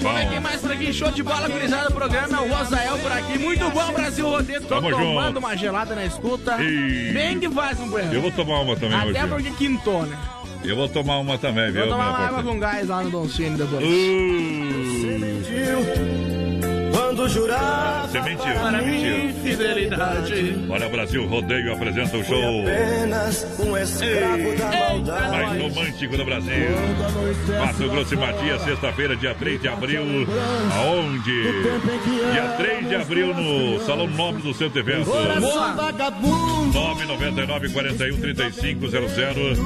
Vamos 0.00 0.20
ver 0.20 0.28
quem 0.28 0.40
mais 0.40 0.60
por 0.60 0.72
aqui, 0.72 0.92
show 0.92 1.10
de 1.10 1.22
bola, 1.22 1.48
gurizada, 1.48 1.90
programa, 1.90 2.40
o 2.42 2.48
Rosael 2.48 2.98
por 2.98 3.12
aqui, 3.12 3.38
muito 3.38 3.68
bom, 3.70 3.92
Brasil 3.92 4.28
Rodeio, 4.28 4.60
tô 4.62 4.68
Tamo 4.68 4.90
tomando 4.90 5.26
junto. 5.26 5.38
uma 5.38 5.56
gelada 5.56 5.94
na 5.94 6.04
escuta. 6.06 6.62
E- 6.62 7.12
Bem 7.12 7.38
que 7.38 7.48
faz, 7.50 7.78
um 7.80 7.98
Eu 7.98 8.20
vou 8.22 8.30
tomar 8.30 8.60
uma 8.60 8.76
também 8.76 8.96
Até 8.98 9.24
hoje. 9.24 9.28
porque 9.28 9.50
quintou, 9.52 10.02
né? 10.04 10.16
Eu 10.64 10.74
vou 10.74 10.88
tomar 10.88 11.18
uma 11.18 11.38
também, 11.38 11.70
viu? 11.70 11.82
Vou 11.82 11.92
tomar 11.92 12.08
uma 12.10 12.18
água 12.18 12.42
com 12.42 12.58
gás 12.58 12.88
lá 12.88 13.02
no 13.02 13.10
Don 13.10 13.28
Cine 13.28 13.56
depois. 13.56 13.84
Quando 17.28 17.34
jurar 17.34 18.08
Você 18.08 18.20
mentiu, 18.22 18.54
Para 18.54 18.82
mentiu. 18.82 19.34
fidelidade. 19.42 20.66
Olha, 20.68 20.88
Brasil 20.88 21.26
Rodeio 21.26 21.74
apresenta 21.74 22.16
o 22.16 22.24
show 22.24 22.62
apenas 22.62 23.46
um 23.58 23.76
escravo 23.76 24.56
da 24.56 24.66
maldade. 24.66 25.30
mais 25.30 25.62
romântico 25.62 26.16
do 26.16 26.24
Brasil. 26.24 26.68
Mato 27.60 27.88
Grosso 27.90 28.14
e 28.14 28.16
Matias, 28.16 28.62
sexta-feira, 28.62 29.14
dia 29.16 29.34
3 29.34 29.60
de 29.60 29.68
abril. 29.68 30.02
Aonde? 30.74 31.42
Dia 32.32 32.54
3 32.56 32.88
de 32.88 32.94
abril 32.94 33.34
no 33.34 33.80
Salão 33.84 34.06
Nobre 34.06 34.42
do 34.42 34.54
Centro 34.54 34.78
Evento. 34.78 35.10
Coração 35.10 35.76
vagabundo. 35.76 36.72
999 36.72 37.68
41 37.70 38.20
3500. 38.20 39.58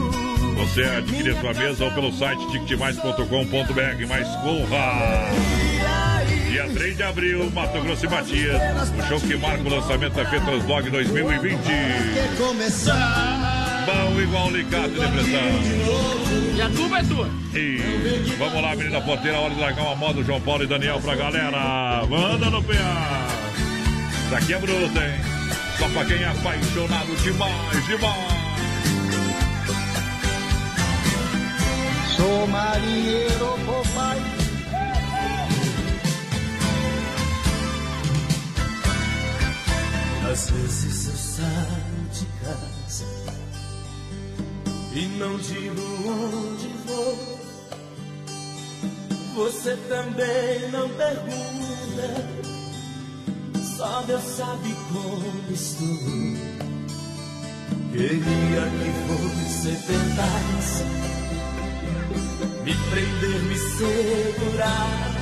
Você 0.57 0.83
adquire 0.85 1.31
a 1.31 1.41
sua 1.41 1.55
mesa 1.55 1.85
ou 1.85 1.91
pelo 1.93 2.13
site 2.13 2.41
ticketmais.com.br. 2.51 4.07
Mais 4.09 4.29
corra! 4.37 5.72
Dia 6.53 6.69
3 6.69 6.95
de 6.99 7.03
abril, 7.03 7.51
Mato 7.51 7.81
Grosso 7.81 8.05
e 8.05 8.09
Matias. 8.11 8.61
O 8.91 9.09
show 9.09 9.19
que 9.19 9.35
marca 9.39 9.63
o 9.63 9.71
lançamento 9.71 10.13
da 10.13 10.23
Petras 10.27 10.63
Blog 10.65 10.91
2020. 10.91 11.57
Quer 11.65 12.37
começar? 12.37 13.87
Bom 13.87 14.21
igual 14.21 14.51
Licato 14.51 14.89
e 14.89 15.01
Depressão. 15.01 16.55
E 16.55 16.61
a 16.61 16.69
culpa 16.69 16.99
é 16.99 17.05
tua. 17.05 17.31
E 17.55 18.37
vamos 18.39 18.63
lá, 18.63 18.77
menina 18.77 19.01
porteira, 19.01 19.39
hora 19.39 19.55
de 19.55 19.61
largar 19.61 19.83
uma 19.83 19.97
moda, 19.97 20.23
João 20.23 20.43
Paulo 20.43 20.65
e 20.65 20.67
Daniel 20.67 21.01
pra 21.01 21.15
galera. 21.15 22.07
Manda 22.07 22.51
no 22.51 22.63
PA. 22.63 23.29
Isso 24.27 24.35
aqui 24.35 24.53
é 24.53 24.59
bruto, 24.59 25.01
hein? 25.01 25.21
Só 25.79 25.89
pra 25.89 26.05
quem 26.05 26.23
é 26.23 26.29
apaixonado 26.29 27.17
demais, 27.23 27.87
demais. 27.87 28.33
Sou 32.15 32.47
marinheiro, 32.47 33.59
papai. 33.65 34.42
Às 40.33 40.49
vezes 40.49 41.09
eu 41.09 41.15
saio 41.15 42.09
de 42.11 42.25
casa 42.43 43.05
e 44.95 45.05
não 45.19 45.37
digo 45.37 45.83
onde 46.09 46.69
vou. 46.87 47.39
Você 49.35 49.77
também 49.91 50.71
não 50.71 50.89
pergunta, 50.89 52.09
só 53.77 54.01
Deus 54.07 54.23
sabe 54.23 54.75
como 54.91 55.53
estou. 55.53 55.87
Queria 57.93 58.71
que 58.79 58.91
você 59.13 59.77
tentasse 59.87 60.85
me 62.65 62.75
prender, 62.91 63.43
me 63.43 63.59
segurar. 63.77 65.13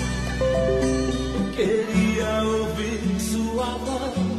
Queria 1.57 2.45
ouvir 2.45 3.21
sua 3.21 3.77
voz 3.79 4.30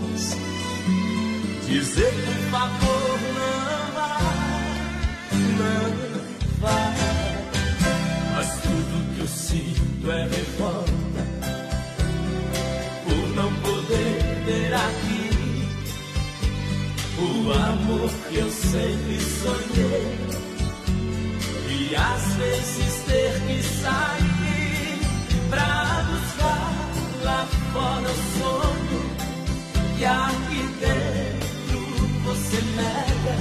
dizer 1.72 2.14
por 2.26 2.39
favor 2.52 3.19
não 3.38 3.93
vá, 3.95 4.18
não 5.57 5.85
vá. 6.60 6.93
Mas 8.35 8.49
tudo 8.61 9.15
que 9.15 9.22
eu 9.22 9.27
sinto 9.27 10.11
é 10.11 10.23
revolta 10.23 11.23
por 13.06 13.35
não 13.35 13.53
poder 13.61 14.43
ter 14.45 14.73
aqui 14.73 15.22
o 17.19 17.52
amor 17.53 18.10
que 18.30 18.38
eu 18.38 18.52
sempre 18.52 19.19
sonhei 19.22 20.18
e 21.69 21.95
às 21.95 22.34
vezes 22.35 23.03
ter 23.06 23.34
que 23.48 23.64
sair 23.64 24.99
pra 25.49 26.06
buscar 26.10 26.91
lá 27.23 27.48
fora 27.72 28.10
o 28.10 28.15
sonho 28.39 29.02
e 29.98 30.03
você 30.03 30.31
nega. 32.82 33.36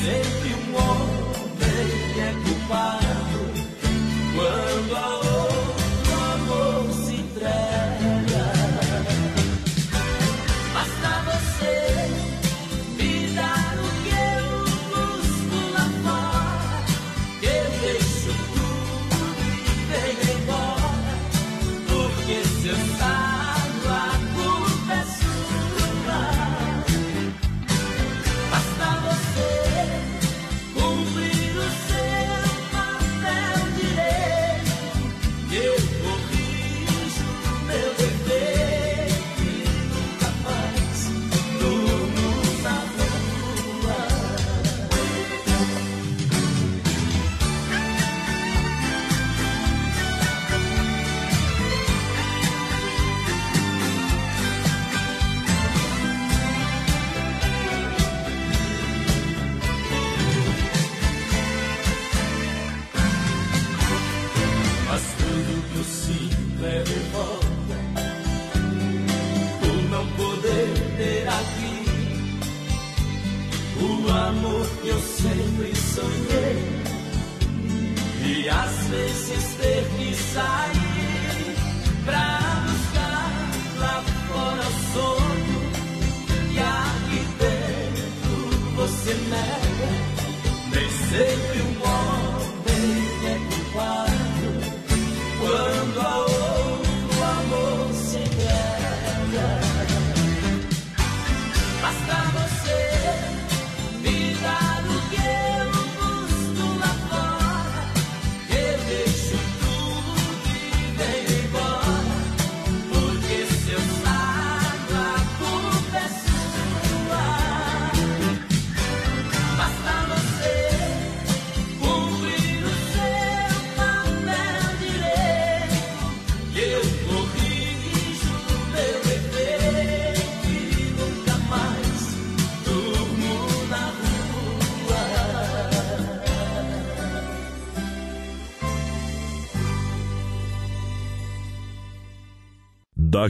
Sempre 0.00 0.50
um 0.54 0.74
homem 0.76 1.90
é 2.18 2.30
culpado 2.44 3.42
quando 4.34 4.99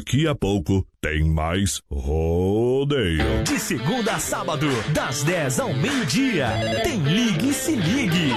Daqui 0.01 0.27
a 0.27 0.35
pouco 0.35 0.83
tem 0.99 1.23
mais 1.23 1.83
rodeio. 1.93 3.45
De 3.45 3.59
segunda 3.59 4.15
a 4.15 4.19
sábado, 4.19 4.67
das 4.95 5.23
10 5.25 5.61
ao 5.61 5.75
meio-dia, 5.75 6.47
tem 6.83 7.03
Ligue 7.03 7.51
e 7.51 7.53
Se 7.53 7.77
Ligue. 7.77 8.33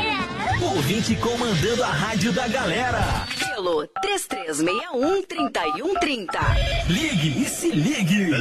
Ouvinte 0.61 1.15
comandando 1.15 1.81
a 1.81 1.87
rádio 1.87 2.33
da 2.33 2.49
galera. 2.49 2.99
Pelo 3.39 3.87
3361-3130. 4.03 6.27
Ligue 6.89 7.41
e 7.41 7.45
Se 7.45 7.71
Ligue. 7.71 8.31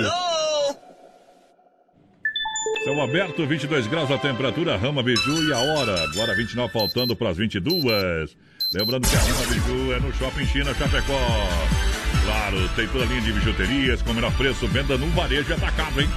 Céu 2.82 3.00
aberto, 3.00 3.46
22 3.46 3.86
graus 3.86 4.10
a 4.10 4.18
temperatura, 4.18 4.76
Rama 4.76 5.00
Biju 5.00 5.48
e 5.48 5.52
a 5.52 5.58
hora. 5.58 5.94
Agora 6.10 6.34
29 6.34 6.72
faltando 6.72 7.14
para 7.14 7.30
as 7.30 7.36
22. 7.36 8.36
Lembrando 8.74 9.06
que 9.06 9.14
a 9.14 9.20
Rama 9.20 9.46
Biju 9.46 9.92
é 9.92 10.00
no 10.00 10.12
Shopping 10.12 10.46
China 10.46 10.74
Chapecó. 10.74 11.91
Claro, 12.52 12.68
tem 12.76 12.86
toda 12.86 13.04
a 13.04 13.06
linha 13.06 13.22
de 13.22 13.32
bijuterias 13.32 14.02
com 14.02 14.10
o 14.10 14.14
menor 14.14 14.32
preço, 14.32 14.68
venda 14.68 14.98
no 14.98 15.06
varejo 15.12 15.50
e 15.50 15.52
atacado, 15.54 16.00
hein? 16.00 16.08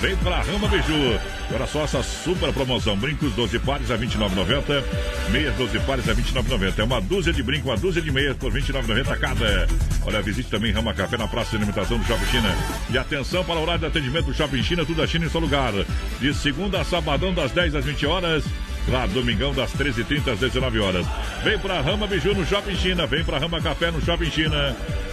Vem 0.00 0.14
pra 0.16 0.42
Rama 0.42 0.68
Biju. 0.68 1.18
Olha 1.52 1.66
só 1.66 1.84
essa 1.84 2.02
super 2.02 2.52
promoção. 2.52 2.96
Brincos 2.96 3.32
12 3.32 3.58
pares 3.60 3.90
a 3.90 3.96
R$ 3.96 4.06
29,90. 4.06 4.84
Meias 5.30 5.56
12 5.56 5.78
pares 5.80 6.08
a 6.08 6.12
R$ 6.12 6.22
29,90. 6.22 6.78
É 6.78 6.84
uma 6.84 7.00
dúzia 7.00 7.32
de 7.32 7.42
brinco, 7.42 7.68
uma 7.68 7.76
dúzia 7.76 8.02
de 8.02 8.12
meias 8.12 8.36
por 8.36 8.52
R$ 8.52 8.60
29,90 8.60 9.18
cada. 9.18 9.66
Olha, 10.04 10.22
visite 10.22 10.50
também 10.50 10.72
Rama 10.72 10.92
Café 10.92 11.16
na 11.16 11.26
praça 11.26 11.50
de 11.50 11.56
alimentação 11.56 11.98
do 11.98 12.06
Shopping 12.06 12.26
China. 12.26 12.54
E 12.90 12.98
atenção 12.98 13.44
para 13.44 13.56
o 13.56 13.62
horário 13.62 13.80
de 13.80 13.86
atendimento 13.86 14.26
do 14.26 14.34
Shopping 14.34 14.62
China, 14.62 14.84
tudo 14.84 15.02
a 15.02 15.06
China 15.06 15.24
em 15.24 15.30
seu 15.30 15.40
lugar. 15.40 15.72
De 16.20 16.34
segunda 16.34 16.80
a 16.80 16.84
sabadão, 16.84 17.32
das 17.32 17.50
10 17.50 17.74
às 17.74 17.84
20 17.84 18.06
horas. 18.06 18.44
Lá, 18.88 19.06
domingão, 19.06 19.52
das 19.52 19.72
13h30 19.72 20.32
às 20.32 20.38
19 20.38 20.78
horas. 20.78 21.06
Vem 21.42 21.58
pra 21.58 21.80
Rama 21.80 22.06
Biju 22.06 22.34
no 22.34 22.46
Shopping 22.46 22.76
China. 22.76 23.06
Vem 23.06 23.24
pra 23.24 23.38
Rama 23.38 23.60
Café 23.60 23.90
no 23.90 24.00
Shopping 24.04 24.30
China. 24.30 24.76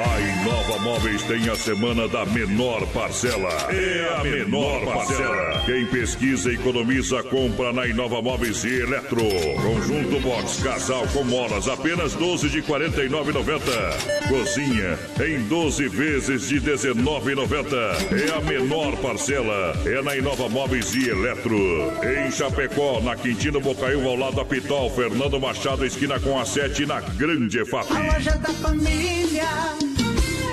A 0.00 0.18
Inova 0.18 0.78
Móveis 0.78 1.22
tem 1.24 1.46
a 1.50 1.54
semana 1.54 2.08
da 2.08 2.24
menor 2.24 2.86
parcela. 2.86 3.50
É 3.70 4.14
a 4.18 4.24
menor 4.24 4.82
parcela. 4.86 5.62
Quem 5.66 5.84
pesquisa 5.84 6.50
e 6.50 6.54
economiza, 6.54 7.22
compra 7.24 7.70
na 7.70 7.86
Inova 7.86 8.22
Móveis 8.22 8.64
e 8.64 8.80
Eletro. 8.80 9.22
Conjunto 9.60 10.18
box 10.20 10.62
casal 10.62 11.06
com 11.12 11.22
molas, 11.24 11.68
apenas 11.68 12.14
12 12.14 12.48
de 12.48 12.62
49,90. 12.62 14.28
Cozinha 14.28 14.98
em 15.22 15.46
12 15.48 15.88
vezes 15.88 16.48
de 16.48 16.58
19,90. 16.60 17.74
É 18.26 18.38
a 18.38 18.40
menor 18.40 18.96
parcela. 19.02 19.74
É 19.84 20.00
na 20.00 20.16
Inova 20.16 20.48
Móveis 20.48 20.94
e 20.94 21.10
Eletro. 21.10 21.58
Em 22.02 22.30
Chapecó, 22.30 23.02
na 23.02 23.16
Quintino 23.16 23.60
Bocaiúva, 23.60 24.08
ao 24.08 24.16
lado 24.16 24.36
da 24.36 24.46
Pitol, 24.46 24.88
Fernando 24.90 25.38
Machado, 25.38 25.84
esquina 25.84 26.18
com 26.18 26.40
a 26.40 26.46
7 26.46 26.86
na 26.86 27.00
Grande 27.00 27.58
EFAP. 27.58 27.92
A 27.92 28.14
loja 28.14 28.36
da 28.38 28.48
família. 28.54 29.89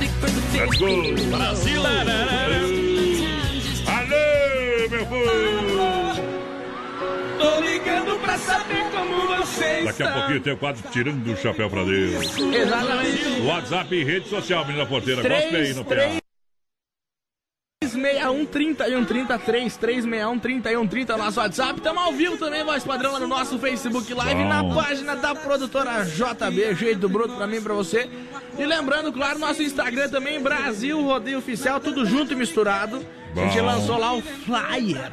Let's 0.00 0.78
go! 0.78 0.86
Brasil! 1.36 1.82
Alô, 3.86 4.88
meu 4.90 5.06
povo! 5.06 6.28
Tô 7.38 7.60
ligando 7.60 8.20
pra 8.20 8.38
saber 8.38 8.84
como 8.92 9.26
vocês 9.36 9.84
Daqui 9.84 10.02
a 10.04 10.12
pouquinho 10.12 10.40
tem 10.40 10.52
o 10.52 10.56
quadro 10.56 10.88
tirando 10.92 11.32
o 11.32 11.36
chapéu 11.36 11.68
pra 11.68 11.82
Deus. 11.82 12.38
Exatamente. 12.38 13.40
WhatsApp 13.42 13.94
e 13.94 14.04
rede 14.04 14.28
social, 14.28 14.64
menina 14.66 14.86
porteira. 14.86 15.20
Gostei 15.20 15.74
no 15.74 15.84
PA. 15.84 16.27
361 17.98 18.46
31 18.46 19.04
33 19.04 19.76
361 19.76 20.38
31 20.38 20.86
30 20.86 21.16
nosso 21.16 21.40
WhatsApp. 21.40 21.78
Estamos 21.78 22.02
ao 22.02 22.12
vivo 22.12 22.36
também, 22.36 22.64
voz 22.64 22.84
padrão, 22.84 23.12
lá 23.12 23.20
no 23.20 23.26
nosso 23.26 23.58
Facebook 23.58 24.12
Live, 24.14 24.42
Bom. 24.42 24.48
na 24.48 24.74
página 24.74 25.16
da 25.16 25.34
produtora 25.34 26.04
JB, 26.04 26.74
jeito 26.74 27.00
do 27.00 27.08
Bruto 27.08 27.34
pra 27.34 27.46
mim 27.46 27.56
e 27.56 27.60
pra 27.60 27.74
você. 27.74 28.08
E 28.58 28.64
lembrando, 28.64 29.12
claro, 29.12 29.38
nosso 29.38 29.62
Instagram 29.62 30.08
também, 30.08 30.40
Brasil 30.40 31.00
Rodeio 31.02 31.38
Oficial, 31.38 31.80
tudo 31.80 32.06
junto 32.06 32.32
e 32.32 32.36
misturado. 32.36 33.04
Bom. 33.34 33.42
A 33.42 33.46
gente 33.48 33.60
lançou 33.60 33.98
lá 33.98 34.14
o 34.14 34.22
flyer 34.22 35.12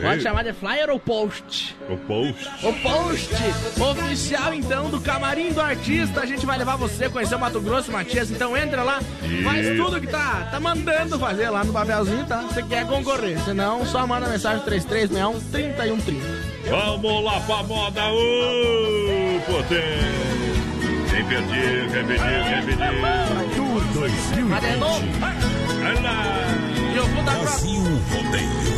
Pode 0.00 0.22
chamar 0.22 0.44
de 0.44 0.52
flyer 0.52 0.90
ou 0.90 0.98
post? 0.98 1.76
O 1.88 1.96
post. 1.96 2.48
O 2.62 2.72
post 2.72 3.34
oficial, 3.80 4.54
então, 4.54 4.90
do 4.90 5.00
Camarim 5.00 5.52
do 5.52 5.60
Artista. 5.60 6.20
A 6.20 6.26
gente 6.26 6.46
vai 6.46 6.58
levar 6.58 6.76
você 6.76 7.04
a 7.04 7.10
conhecer 7.10 7.34
o 7.34 7.38
Mato 7.38 7.60
Grosso, 7.60 7.92
Matias. 7.92 8.30
Então 8.30 8.56
entra 8.56 8.82
lá, 8.82 9.00
faz 9.44 9.76
tudo 9.76 10.00
que 10.00 10.06
tá, 10.06 10.48
tá 10.50 10.60
mandando 10.60 11.18
fazer 11.18 11.50
lá 11.50 11.64
no 11.64 11.72
papelzinho, 11.72 12.24
tá? 12.26 12.42
Você 12.42 12.62
quer 12.62 12.86
concorrer. 12.86 13.38
Senão, 13.44 13.84
só 13.86 14.06
manda 14.06 14.28
mensagem 14.28 14.64
3361 14.64 15.50
3130. 15.50 16.50
Vamos 16.70 17.24
lá 17.24 17.40
pra 17.40 17.62
moda, 17.62 18.02
ô 18.12 19.40
potência! 19.46 20.40
Quem 21.10 21.24
pediu, 21.24 21.90
quem 21.92 22.06
pediu, 22.06 22.24
quem 22.48 22.62
pediu. 22.66 23.56
Tour 23.56 23.84
2020. 23.94 24.44
Mas 24.48 24.62
de 24.62 24.76
novo. 24.76 25.06
Vai 25.80 26.02
lá. 26.02 26.40
E. 26.92 27.22
Brasil 27.22 27.82
Rodeio. 28.10 28.69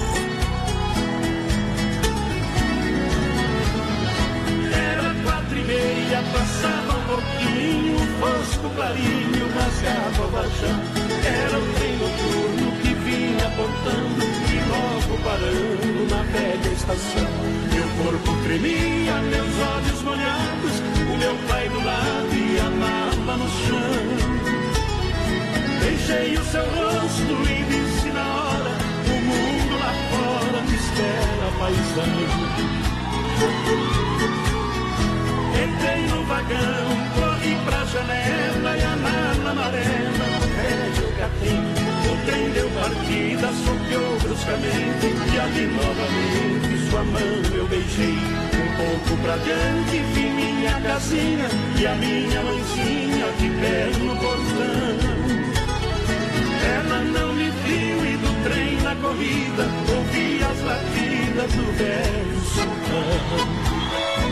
Meia, 5.65 6.23
passava 6.33 6.99
um 6.99 7.05
pouquinho, 7.07 7.99
fosco 8.19 8.69
clarinho 8.75 9.47
rasgava 9.55 10.27
o 10.27 10.31
bajão. 10.31 10.81
Era 11.25 11.59
o 11.59 11.67
trem 11.75 11.97
noturno 11.99 12.73
que 12.83 12.95
vinha 12.95 13.47
apontando 13.47 14.25
e 14.51 14.59
logo 14.69 15.17
parando 15.23 16.07
na 16.11 16.23
velha 16.25 16.73
estação. 16.73 17.31
Meu 17.73 17.89
corpo 18.05 18.31
tremia, 18.43 19.15
meus 19.23 19.55
olhos 19.75 20.03
molhados, 20.03 20.83
o 21.13 21.17
meu 21.17 21.35
pai 21.49 21.69
do 21.69 21.79
lado 21.85 22.35
e 22.35 22.59
a 22.59 22.71
mala 22.71 23.37
no 23.37 23.49
chão. 23.49 24.03
Beijei 25.81 26.37
o 26.39 26.45
seu 26.45 26.65
rosto 26.65 27.35
e 27.49 27.65
disse 27.65 28.11
na 28.11 28.25
hora, 28.35 28.73
o 29.07 29.17
mundo 29.29 29.75
lá 29.79 29.93
fora 30.11 30.61
me 30.63 30.75
espera, 30.75 31.47
paisão. 31.59 32.13
Entrei 35.53 36.07
no 36.09 36.25
vagão, 36.25 36.89
corri 37.15 37.57
pra 37.65 37.85
janela 37.85 38.77
e 38.77 38.83
a 38.83 38.97
mala 38.97 39.51
amarela 39.51 40.27
no 40.33 40.47
velho 40.57 41.13
catém. 41.19 41.61
O 42.11 42.17
trem 42.27 42.51
deu 42.51 42.69
partida, 42.71 43.49
sopeou 43.65 44.19
bruscamente 44.21 45.07
e 45.33 45.39
ali 45.39 45.67
novamente 45.67 46.91
sua 46.91 47.05
mão 47.05 47.55
eu 47.55 47.67
beijei. 47.69 48.19
Um 48.55 48.69
pouco 48.77 49.23
pra 49.23 49.37
diante 49.37 49.99
vi 50.15 50.31
minha 50.31 50.81
casinha 50.81 51.49
e 51.79 51.87
a 51.87 51.95
minha 51.95 52.43
mãezinha 52.43 53.27
de 53.39 53.51
pé 53.61 53.91
no 53.99 54.17
portão. 54.17 55.13
Ela 56.75 56.99
não 57.01 57.33
me 57.35 57.51
viu 57.51 58.05
e 58.05 58.17
do 58.17 58.33
trem 58.45 58.81
na 58.83 58.95
corrida 58.97 59.65
ouvi 59.95 60.43
as 60.43 60.61
latidas 60.63 61.53
do 61.53 61.73
velho 61.77 62.41
sultão. 62.55 64.32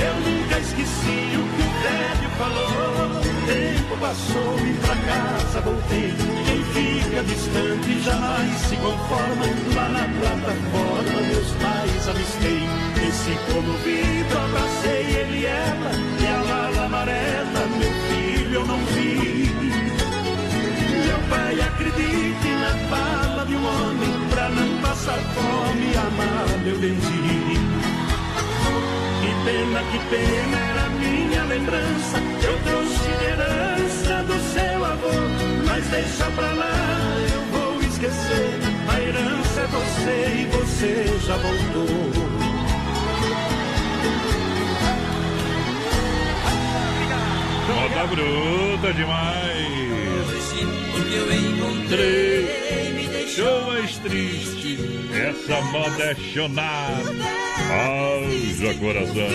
Eu 0.00 0.14
nunca 0.20 0.58
esqueci 0.60 1.34
o 1.34 1.42
que 1.54 1.62
o 1.62 1.70
velho 1.82 2.30
falou. 2.38 3.08
O 3.18 3.46
tempo 3.46 3.96
passou 4.00 4.58
e 4.60 4.72
pra 4.74 4.96
casa 4.96 5.60
voltei. 5.60 6.14
Quem 6.46 6.62
fica 6.72 7.22
distante 7.24 8.00
jamais 8.02 8.60
se 8.60 8.76
conforma. 8.76 9.44
Lá 9.74 9.88
na 9.88 10.04
plataforma 10.20 11.20
meus 11.26 11.50
pais 11.62 12.08
avistei. 12.08 12.62
Desci 12.94 13.36
comovido, 13.52 14.38
abracei 14.38 15.02
ele 15.16 15.38
e 15.40 15.46
ela. 15.46 15.90
E 16.20 16.26
a 16.26 16.38
mala 16.44 16.84
amarela, 16.86 17.66
meu 17.78 17.92
filho, 18.08 18.54
eu 18.54 18.66
não 18.66 18.78
vi. 18.94 19.50
Meu 21.06 21.18
pai 21.28 21.60
acredite 21.60 22.48
na 22.60 22.72
fala 22.88 23.44
de 23.46 23.56
um 23.56 23.66
homem. 23.66 24.28
Pra 24.30 24.48
não 24.50 24.80
passar 24.80 25.18
fome, 25.34 25.96
a 25.96 26.10
mala 26.10 26.68
eu 26.68 26.78
vendi. 26.78 27.18
Que 27.82 27.87
pena, 29.48 29.80
que 29.90 29.98
pena 30.10 30.58
era 30.58 30.88
minha 30.90 31.44
lembrança. 31.44 32.16
Eu 32.42 32.54
trouxe 32.66 33.08
herança 33.28 34.22
do 34.24 34.36
seu 34.52 34.84
avô. 34.84 35.16
Mas 35.66 35.86
deixa 35.88 36.24
pra 36.36 36.52
lá, 36.52 37.16
eu 37.34 37.42
vou 37.52 37.80
esquecer. 37.82 38.50
A 38.88 39.00
herança 39.00 39.60
é 39.60 39.66
você 39.66 40.16
e 40.40 40.44
você 40.56 40.92
já 41.26 41.36
voltou. 41.36 42.28
Moda 47.68 48.06
bruta 48.06 48.92
demais. 48.94 49.78
que 51.08 51.14
eu 51.14 51.32
encontrei 51.32 52.92
me 52.92 53.08
deixou 53.08 53.66
mais 53.66 53.96
triste. 53.98 54.78
Essa 55.12 55.60
moda 55.72 56.04
é 56.04 56.14
chonada. 56.14 57.47
Haja 57.70 58.74
coração. 58.78 59.28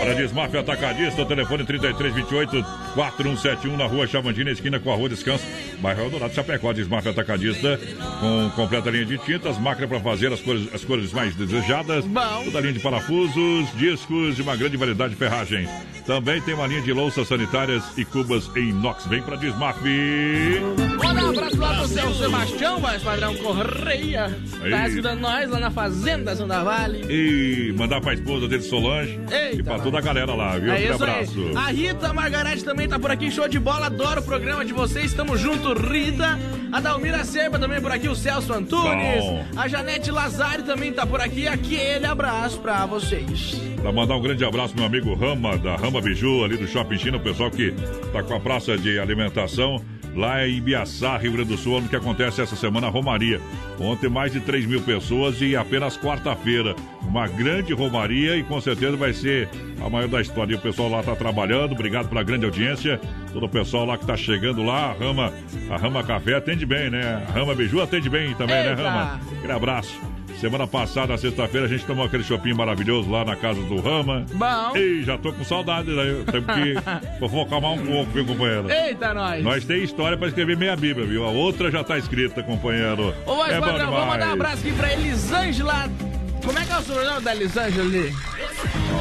Para 0.00 0.14
Desmaf 0.14 0.56
Atacadista, 0.56 1.22
o 1.22 1.26
telefone 1.26 1.64
3328 1.64 2.64
4171 2.94 3.76
na 3.76 3.86
rua 3.86 4.06
Chamandina, 4.06 4.50
esquina 4.50 4.80
com 4.80 4.92
a 4.92 4.96
rua 4.96 5.08
Descanso, 5.08 5.44
bairro 5.78 6.02
Eldorado, 6.02 6.34
Chapecó. 6.34 6.72
Desmaf 6.72 7.06
Atacadista, 7.06 7.78
com 8.20 8.50
completa 8.56 8.90
linha 8.90 9.04
de 9.04 9.18
tintas, 9.18 9.58
máquina 9.58 9.86
para 9.86 10.00
fazer 10.00 10.32
as 10.32 10.40
cores, 10.40 10.72
as 10.74 10.84
cores 10.84 11.12
mais 11.12 11.34
desejadas, 11.34 12.04
toda 12.44 12.58
a 12.58 12.60
linha 12.60 12.72
de 12.72 12.80
parafusos, 12.80 13.68
discos 13.76 14.38
e 14.38 14.42
uma 14.42 14.56
grande 14.56 14.76
variedade 14.76 15.10
de 15.10 15.16
ferragens. 15.16 15.68
Também 16.06 16.40
tem 16.40 16.54
uma 16.54 16.66
linha 16.66 16.82
de 16.82 16.92
louças 16.92 17.28
sanitárias 17.28 17.84
e 17.96 18.04
cubas 18.04 18.50
em 18.56 18.70
inox. 18.70 19.06
Vem 19.06 19.22
para 19.22 19.36
Desmaf. 19.36 19.78
Manda 21.02 21.24
um 21.24 21.30
abraço 21.30 21.56
lá 21.56 21.74
pro 21.76 21.88
seu 21.88 22.14
Sebastião, 22.14 22.80
vai, 22.80 22.98
padrão 22.98 23.34
Correia. 23.36 24.36
Tá 24.68 24.82
ajudando 24.84 25.20
nós 25.20 25.48
lá 25.48 25.60
na 25.60 25.70
Fazenda 25.70 26.34
Santa 26.34 26.64
Vale. 26.64 27.04
E 27.08 27.72
mandar 27.76 28.00
pra 28.00 28.14
esposa 28.14 28.48
dele, 28.48 28.62
Solange. 28.62 29.20
Eita, 29.30 29.69
pra 29.70 29.78
toda 29.78 29.98
a 29.98 30.00
galera 30.00 30.34
lá, 30.34 30.58
viu? 30.58 30.72
É 30.72 30.82
isso 30.82 30.94
abraço. 30.94 31.38
aí. 31.38 31.56
A 31.56 31.66
Rita 31.70 32.12
Margarete 32.12 32.64
também 32.64 32.88
tá 32.88 32.98
por 32.98 33.10
aqui, 33.10 33.30
show 33.30 33.46
de 33.46 33.58
bola. 33.58 33.86
Adoro 33.86 34.20
o 34.20 34.24
programa 34.24 34.64
de 34.64 34.72
vocês, 34.72 35.14
tamo 35.14 35.36
junto, 35.36 35.72
Rita. 35.74 36.38
A 36.72 36.80
Dalmira 36.80 37.24
Serba 37.24 37.58
também 37.58 37.80
por 37.80 37.92
aqui, 37.92 38.08
o 38.08 38.16
Celso 38.16 38.52
Antunes. 38.52 39.24
Bom. 39.24 39.44
A 39.56 39.68
Janete 39.68 40.10
Lazari 40.10 40.64
também 40.64 40.92
tá 40.92 41.06
por 41.06 41.20
aqui. 41.20 41.46
Aquele 41.46 42.04
abraço 42.04 42.58
pra 42.58 42.84
vocês. 42.84 43.60
Pra 43.80 43.92
mandar 43.92 44.16
um 44.16 44.20
grande 44.20 44.44
abraço 44.44 44.74
meu 44.74 44.84
amigo 44.84 45.14
Rama, 45.14 45.56
da 45.56 45.76
Rama 45.76 46.00
Biju, 46.00 46.44
ali 46.44 46.56
do 46.56 46.66
Shopping 46.66 46.98
China, 46.98 47.16
o 47.16 47.20
pessoal 47.20 47.50
que 47.50 47.72
tá 48.12 48.22
com 48.22 48.34
a 48.34 48.40
praça 48.40 48.76
de 48.76 48.98
alimentação 48.98 49.82
lá 50.14 50.46
em 50.46 50.56
Ibiaçá, 50.56 51.16
Rio 51.16 51.32
Grande 51.32 51.50
do 51.50 51.56
Sul, 51.56 51.78
onde 51.78 51.88
que 51.88 51.96
acontece 51.96 52.40
essa 52.40 52.56
semana 52.56 52.86
a 52.86 52.90
Romaria. 52.90 53.40
Ontem 53.78 54.08
mais 54.08 54.32
de 54.32 54.40
3 54.40 54.66
mil 54.66 54.80
pessoas 54.82 55.40
e 55.40 55.56
apenas 55.56 55.96
quarta-feira. 55.96 56.74
Uma 57.02 57.26
grande 57.26 57.72
Romaria 57.72 58.36
e 58.36 58.42
com 58.42 58.60
certeza 58.60 58.96
vai 58.96 59.12
ser 59.12 59.48
a 59.80 59.88
maior 59.88 60.08
da 60.08 60.20
história. 60.20 60.52
E 60.52 60.56
o 60.56 60.60
pessoal 60.60 60.88
lá 60.88 61.02
tá 61.02 61.16
trabalhando, 61.16 61.72
obrigado 61.72 62.08
pela 62.08 62.22
grande 62.22 62.44
audiência. 62.44 63.00
Todo 63.32 63.46
o 63.46 63.48
pessoal 63.48 63.84
lá 63.84 63.96
que 63.96 64.06
tá 64.06 64.16
chegando 64.16 64.62
lá, 64.62 64.90
a 64.90 64.92
Rama, 64.92 65.32
a 65.70 65.76
Rama 65.76 66.02
Café 66.02 66.34
atende 66.34 66.66
bem, 66.66 66.90
né? 66.90 67.26
A 67.28 67.32
Rama 67.32 67.54
Biju 67.54 67.80
atende 67.80 68.08
bem 68.08 68.34
também, 68.34 68.56
né, 68.56 68.70
Eita. 68.70 68.82
Rama? 68.82 69.20
Aquele 69.38 69.52
abraço. 69.52 70.19
Semana 70.40 70.66
passada, 70.66 71.18
sexta-feira, 71.18 71.66
a 71.66 71.68
gente 71.68 71.84
tomou 71.84 72.06
aquele 72.06 72.24
shopping 72.24 72.54
maravilhoso 72.54 73.10
lá 73.10 73.26
na 73.26 73.36
casa 73.36 73.60
do 73.60 73.78
Rama. 73.78 74.24
Bom. 74.32 74.74
Ei, 74.74 75.02
já 75.02 75.18
tô 75.18 75.34
com 75.34 75.44
saudade, 75.44 75.90
né? 75.90 76.24
Temos 76.32 76.54
que 76.54 76.74
fofocar 77.20 77.60
mais 77.60 77.78
um 77.78 77.84
pouco, 77.86 78.10
viu, 78.10 78.24
companheiro? 78.24 78.70
Eita, 78.72 79.12
nós. 79.12 79.44
Nós 79.44 79.64
tem 79.66 79.84
história 79.84 80.16
pra 80.16 80.28
escrever 80.28 80.56
meia 80.56 80.74
Bíblia, 80.74 81.06
viu? 81.06 81.26
A 81.26 81.28
outra 81.28 81.70
já 81.70 81.84
tá 81.84 81.98
escrita, 81.98 82.42
companheiro. 82.42 83.14
Ô, 83.26 83.36
mas, 83.36 83.52
é 83.52 83.60
padrão, 83.60 83.90
vamos 83.90 84.06
mandar 84.06 84.28
um 84.28 84.32
abraço 84.32 84.66
aqui 84.66 84.72
pra 84.72 84.90
Elisângela. 84.94 85.90
Como 86.42 86.58
é 86.58 86.64
que 86.64 86.72
é 86.72 86.78
o 86.78 86.82
sobrenome 86.82 87.20
da 87.20 87.36
Elisângela 87.36 87.84
ali? 87.84 88.14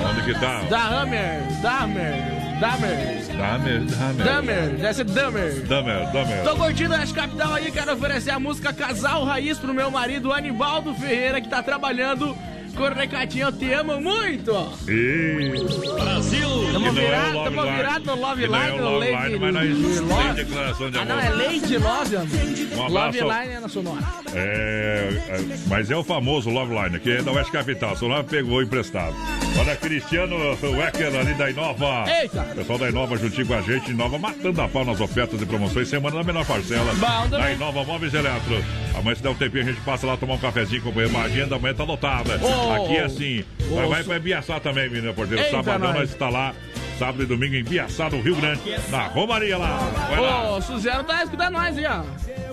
Onde 0.09 0.21
que 0.25 0.39
tá? 0.41 0.61
Damer, 0.69 1.61
Damer, 1.61 2.38
Damer. 2.59 3.23
Damer, 3.37 3.79
Damer. 3.85 4.25
Damer, 4.25 4.69
deve 4.71 4.93
ser 4.93 5.05
Damer. 5.05 5.61
Damer, 5.61 6.11
Damer. 6.11 6.43
Tô 6.43 6.57
curtindo 6.57 6.93
a 6.93 7.07
capital 7.07 7.53
aí, 7.53 7.71
quero 7.71 7.93
oferecer 7.93 8.31
a 8.31 8.39
música 8.39 8.73
Casal 8.73 9.23
Raiz 9.23 9.57
pro 9.57 9.73
meu 9.73 9.89
marido 9.89 10.33
Anibaldo 10.33 10.93
Ferreira, 10.93 11.39
que 11.39 11.47
tá 11.47 11.63
trabalhando 11.63 12.35
com 12.79 12.85
o 12.85 12.93
recadinho, 12.93 13.47
eu 13.47 13.51
te 13.51 13.73
amo 13.73 13.99
muito. 13.99 14.51
Isso. 14.87 15.95
Brasil. 15.95 16.49
Tamo 16.71 16.85
é 16.85 16.89
o 16.89 16.93
virado, 16.93 17.33
tamo 17.43 17.61
Line. 17.63 17.75
virado 17.75 18.05
no 18.05 18.15
Love 18.15 18.43
é 18.43 18.47
Line, 18.47 18.71
o 18.71 18.77
no 18.77 18.89
Love 18.91 19.11
Lady 19.11 19.33
Line, 19.33 19.39
mas 19.51 20.01
nós 20.01 20.25
tem 20.25 20.45
declaração 20.45 20.89
de 20.91 20.97
Ah, 20.97 21.01
amor. 21.01 21.13
não, 21.15 21.21
é 21.21 21.29
Lady 21.29 21.77
Love, 21.77 22.15
amor. 22.15 22.29
Um 22.77 22.93
Love. 22.93 23.19
Line 23.19 23.53
é 23.53 23.59
na 23.59 23.67
sonora. 23.67 24.05
É, 24.33 25.09
é, 25.27 25.45
mas 25.67 25.91
é 25.91 25.95
o 25.97 26.03
famoso 26.03 26.49
Love 26.49 26.73
Line, 26.73 26.99
que 26.99 27.11
é 27.11 27.21
da 27.21 27.31
Oeste 27.33 27.51
Capital. 27.51 27.97
Nome 28.01 28.23
pegou 28.23 28.61
emprestado. 28.63 29.13
Olha, 29.59 29.75
Cristiano 29.75 30.35
Wecker 30.61 31.13
ali 31.19 31.33
da 31.33 31.49
Inova. 31.49 32.05
Eita! 32.09 32.43
Pessoal 32.55 32.79
da 32.79 32.89
Inova 32.89 33.17
juntinho 33.17 33.45
com 33.45 33.55
a 33.55 33.61
gente. 33.61 33.91
Inova 33.91 34.17
matando 34.17 34.61
a 34.61 34.69
pau 34.69 34.85
nas 34.85 35.01
ofertas 35.01 35.41
e 35.41 35.45
promoções. 35.45 35.89
Semana 35.89 36.15
da 36.15 36.23
menor 36.23 36.45
parcela. 36.45 36.93
Bom 36.93 37.27
da. 37.27 37.51
Inova 37.51 37.83
Móveis 37.83 38.13
Eletro. 38.13 38.63
Amanhã 38.99 39.15
se 39.15 39.23
der 39.23 39.29
um 39.29 39.35
tempinho 39.35 39.63
a 39.63 39.67
gente 39.67 39.81
passa 39.81 40.05
lá 40.05 40.17
tomar 40.17 40.33
um 40.35 40.37
cafezinho, 40.37 40.81
companheiro. 40.81 41.15
Uma 41.15 41.23
agenda 41.23 41.55
amanhã 41.55 41.73
tá 41.73 41.83
lotada. 41.83 42.37
Ô, 42.43 42.83
Aqui 42.83 42.97
é 42.97 43.03
assim. 43.05 43.43
ô, 43.71 43.75
Vai, 43.75 43.87
vai 43.87 44.03
pra 44.03 44.19
Biaçá 44.19 44.59
também, 44.59 44.89
menina 44.89 45.13
porteira. 45.13 45.49
Sabadão 45.49 45.87
nós. 45.89 45.95
nós 45.99 46.09
está 46.09 46.29
lá. 46.29 46.53
Sábado 46.99 47.23
e 47.23 47.25
domingo 47.25 47.55
em 47.55 47.63
Biaçá, 47.63 48.09
no 48.09 48.19
Rio 48.21 48.35
Grande. 48.35 48.59
Na 48.89 49.03
Romaria 49.07 49.57
lá. 49.57 49.77
Vai 50.09 50.19
lá. 50.19 50.51
Ô, 50.57 50.61
Suzano 50.61 51.01
tá 51.05 51.23
escutando 51.23 51.53
nós 51.53 51.77
aí, 51.77 51.85
ó. 51.85 52.03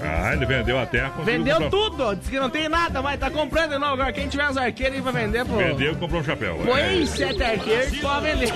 Ah, 0.01 0.35
ele 0.35 0.47
vendeu 0.47 0.79
a 0.79 0.87
terra. 0.87 1.13
Vendeu 1.25 1.69
tudo, 1.69 2.15
disse 2.15 2.31
que 2.31 2.39
não 2.39 2.49
tem 2.49 2.69
nada, 2.69 3.03
mas 3.03 3.19
tá 3.19 3.29
comprando 3.29 3.71
de 3.73 3.79
novo 3.79 3.95
agora. 3.95 4.13
Quem 4.13 4.29
tiver 4.29 4.49
uns 4.49 4.57
arqueiros 4.57 4.97
aí 4.99 5.03
pra 5.03 5.11
vender, 5.11 5.45
pô. 5.45 5.57
Vendeu 5.57 5.93
e 5.93 5.97
comprou 5.97 6.21
um 6.21 6.25
chapéu. 6.25 6.61
Põe 6.65 7.03
É. 7.03 7.07
sete 7.07 7.43
arqueiros 7.43 7.99
pode 7.99 8.25
vender. 8.27 8.53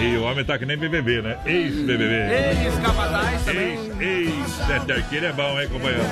E 0.00 0.16
o 0.16 0.22
homem 0.22 0.44
tá 0.46 0.58
que 0.58 0.64
nem 0.64 0.78
BBB, 0.78 1.20
né? 1.20 1.36
Ex-BBB. 1.44 2.14
Eles, 2.14 2.78
capataz 2.78 3.44
também. 3.44 3.78
Ex-sete 4.00 4.92
arqueiro 4.92 5.26
é 5.26 5.32
bom, 5.32 5.60
hein, 5.60 5.68
companheiro? 5.68 6.04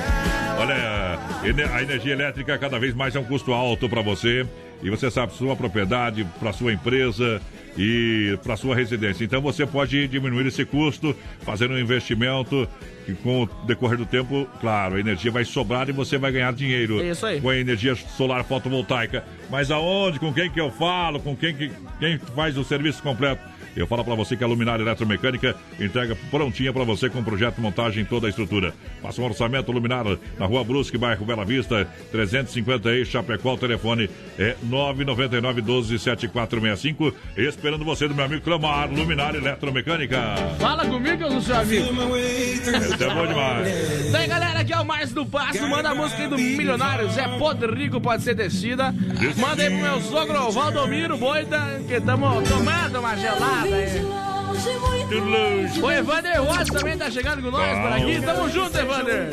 Olha, 0.59 1.19
a 1.73 1.81
energia 1.81 2.13
elétrica 2.13 2.55
cada 2.59 2.77
vez 2.77 2.93
mais 2.93 3.15
é 3.15 3.19
um 3.19 3.23
custo 3.25 3.51
alto 3.51 3.89
para 3.89 4.01
você. 4.03 4.45
E 4.85 4.89
você 4.91 5.09
sabe, 5.09 5.33
sua 5.33 5.55
propriedade, 5.55 6.23
para 6.39 6.53
sua 6.53 6.71
empresa 6.71 7.41
e 7.75 8.37
para 8.43 8.55
sua 8.55 8.75
residência. 8.75 9.25
Então 9.25 9.41
você 9.41 9.65
pode 9.65 10.07
diminuir 10.07 10.45
esse 10.45 10.63
custo 10.63 11.15
fazendo 11.41 11.73
um 11.73 11.79
investimento 11.79 12.69
que 13.03 13.15
com 13.15 13.41
o 13.41 13.45
decorrer 13.65 13.97
do 13.97 14.05
tempo, 14.05 14.47
claro, 14.61 14.95
a 14.95 14.99
energia 14.99 15.31
vai 15.31 15.43
sobrar 15.43 15.89
e 15.89 15.91
você 15.91 16.19
vai 16.19 16.31
ganhar 16.31 16.53
dinheiro. 16.53 17.01
É 17.01 17.09
isso 17.09 17.25
aí. 17.25 17.41
Com 17.41 17.49
a 17.49 17.57
energia 17.57 17.95
solar 17.95 18.43
fotovoltaica. 18.43 19.23
Mas 19.49 19.71
aonde, 19.71 20.19
com 20.19 20.31
quem 20.31 20.51
que 20.51 20.61
eu 20.61 20.69
falo, 20.69 21.19
com 21.19 21.35
quem 21.35 21.55
que 21.55 21.71
quem 21.99 22.19
faz 22.19 22.55
o 22.55 22.63
serviço 22.63 23.01
completo? 23.01 23.41
Eu 23.75 23.85
falo 23.85 24.03
pra 24.05 24.15
você 24.15 24.37
que 24.37 24.43
a 24.43 24.47
Luminária 24.47 24.81
Eletromecânica 24.81 25.55
entrega 25.79 26.15
prontinha 26.31 26.71
pra 26.71 26.83
você 26.83 27.09
com 27.09 27.23
projeto, 27.23 27.59
montagem 27.59 28.03
e 28.03 28.05
toda 28.05 28.27
a 28.27 28.29
estrutura. 28.29 28.73
Faça 29.01 29.21
um 29.21 29.25
orçamento 29.25 29.71
Luminária 29.71 30.17
na 30.39 30.45
Rua 30.45 30.63
Brusque, 30.63 30.97
bairro 30.97 31.25
Bela 31.25 31.43
Vista, 31.43 31.87
350 32.11 32.89
aí, 32.89 33.05
Chapecó, 33.05 33.53
o 33.53 33.57
telefone 33.57 34.09
é 34.39 34.55
999 34.63 35.61
12 35.61 35.99
7465. 35.99 37.13
Esperando 37.35 37.83
você 37.83 38.07
do 38.07 38.15
meu 38.15 38.25
amigo 38.25 38.41
Clamar, 38.41 38.89
Luminária 38.89 39.37
Eletromecânica. 39.37 40.17
Fala 40.59 40.85
comigo, 40.85 41.23
eu 41.23 41.31
sou 41.31 41.41
seu 41.41 41.57
amigo. 41.57 41.85
É 41.85 43.13
bom 43.13 43.27
demais. 43.27 44.11
Daí, 44.11 44.27
galera, 44.27 44.59
aqui 44.59 44.73
é 44.73 44.79
o 44.79 44.85
Márcio 44.85 45.15
do 45.15 45.25
Passo. 45.25 45.67
Manda 45.67 45.89
a 45.89 45.95
música 45.95 46.23
aí 46.23 46.29
do 46.29 46.37
Milionário. 46.37 47.09
Zé 47.09 47.27
Podrigo 47.37 47.99
pode 47.99 48.23
ser 48.23 48.35
descida. 48.35 48.93
Manda 49.37 49.63
aí 49.63 49.69
pro 49.69 49.79
meu 49.79 50.01
sogro 50.01 50.51
Valdomiro 50.51 51.17
Boida, 51.17 51.81
que 51.87 51.99
tamo 51.99 52.41
tomando 52.43 52.99
uma 52.99 53.15
gelada 53.17 53.64
aí. 53.73 54.25
O 55.81 55.91
Evander 55.91 56.41
Rosa 56.41 56.65
também 56.65 56.97
tá 56.97 57.11
chegando 57.11 57.41
com 57.41 57.51
nós 57.51 57.77
por 57.79 57.91
aqui. 57.91 58.21
Tamo 58.21 58.49
junto, 58.49 58.77
Evander. 58.77 59.29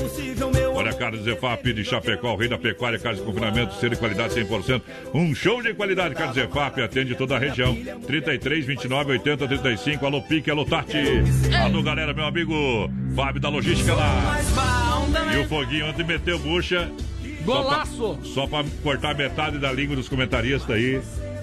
Olha, 0.75 0.93
Carlos 0.93 1.23
Zefap 1.25 1.73
de 1.73 1.85
Chapecó, 1.85 2.35
o 2.35 2.37
rei 2.37 2.49
da 2.49 2.59
pecuária, 2.59 2.99
carne 2.99 3.21
de 3.21 3.25
confinamento, 3.25 3.75
ser 3.75 3.91
de 3.91 3.97
qualidade 3.97 4.35
100%. 4.35 4.83
Um 5.15 5.35
show 5.35 5.63
de 5.63 5.73
qualidade, 5.75 6.15
Carlos 6.15 6.35
Zefap, 6.35 6.81
atende 6.81 7.15
toda 7.15 7.37
a 7.37 7.39
região. 7.39 7.77
33, 8.07 8.67
29, 8.67 9.13
80, 9.13 9.49
35. 9.49 10.07
Alô, 10.07 10.23
Pique, 10.23 10.51
alô, 10.51 10.65
Tati. 10.65 10.99
Alô, 11.65 11.83
galera, 11.83 12.13
meu 12.13 12.25
amigo 12.25 12.91
Fábio 13.15 13.41
da 13.41 13.49
Logística 13.49 13.95
lá. 13.95 14.39
E 15.35 15.39
o 15.39 15.49
Foguinho 15.49 15.89
ontem 15.89 16.05
meteu 16.05 16.39
bucha. 16.39 16.91
Golaço. 17.45 18.19
Só 18.23 18.47
pra, 18.47 18.63
só 18.63 18.63
pra 18.63 18.65
cortar 18.83 19.15
metade 19.15 19.59
da 19.59 19.73
língua 19.73 19.97
dos 19.97 20.09
comentaristas 20.09 20.71
aí. 20.77 21.01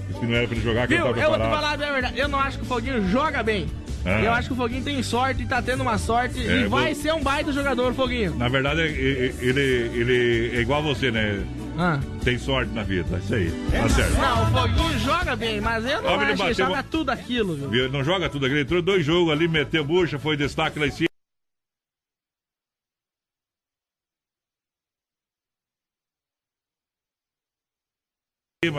Disse 0.09 0.19
que 0.19 0.25
não 0.25 0.35
era 0.35 0.47
pra 0.47 0.55
ele 0.57 0.65
jogar, 0.65 0.87
que 0.87 0.95
Viu? 0.95 1.05
ele 1.05 1.09
Eu 1.09 1.15
tava 1.23 1.37
vou 1.37 1.47
te 1.47 1.53
falar 1.55 1.71
a 1.71 1.77
verdade. 1.77 2.19
Eu 2.19 2.27
não 2.27 2.39
acho 2.39 2.57
que 2.57 2.63
o 2.63 2.67
Foguinho 2.67 3.07
joga 3.09 3.41
bem. 3.43 3.67
Ah. 4.05 4.21
Eu 4.21 4.31
acho 4.31 4.47
que 4.47 4.53
o 4.53 4.57
Foguinho 4.57 4.83
tem 4.83 5.01
sorte 5.03 5.45
tá 5.45 5.61
tendo 5.61 5.81
uma 5.81 5.97
sorte. 5.97 6.39
É, 6.39 6.61
e 6.61 6.67
vai 6.67 6.93
vou- 6.93 7.03
ser 7.03 7.13
um 7.13 7.21
baita 7.21 7.51
jogador, 7.51 7.93
Foguinho. 7.93 8.35
Na 8.35 8.47
verdade, 8.47 8.81
ele, 8.81 9.35
ele, 9.39 9.61
ele 9.61 10.57
é 10.57 10.61
igual 10.61 10.79
a 10.79 10.83
você, 10.83 11.11
né? 11.11 11.43
Ah. 11.77 11.99
Tem 12.23 12.37
sorte 12.37 12.71
na 12.73 12.83
vida, 12.83 13.05
isso 13.23 13.33
aí. 13.35 13.51
Tá 13.71 13.87
certo. 13.89 14.13
Não, 14.17 14.43
o 14.43 14.47
Foguinho 14.47 14.99
joga 14.99 15.35
bem, 15.35 15.61
mas 15.61 15.85
eu 15.85 16.01
não 16.01 16.09
Ó, 16.09 16.15
acho 16.15 16.25
que 16.25 16.31
ele 16.31 16.37
bateu 16.37 16.53
joga 16.55 16.71
uma- 16.71 16.83
tudo 16.83 17.09
aquilo, 17.09 17.69
viu? 17.69 17.89
Não 17.89 18.03
joga 18.03 18.29
tudo 18.29 18.45
aqui. 18.45 18.55
Ele 18.55 18.61
entrou 18.63 18.81
dois 18.81 19.05
jogos 19.05 19.31
ali, 19.31 19.47
meteu 19.47 19.83
bucha, 19.83 20.17
foi 20.17 20.35
destaque 20.37 20.79
lá 20.79 20.87
em 20.87 20.91
cima. 20.91 21.08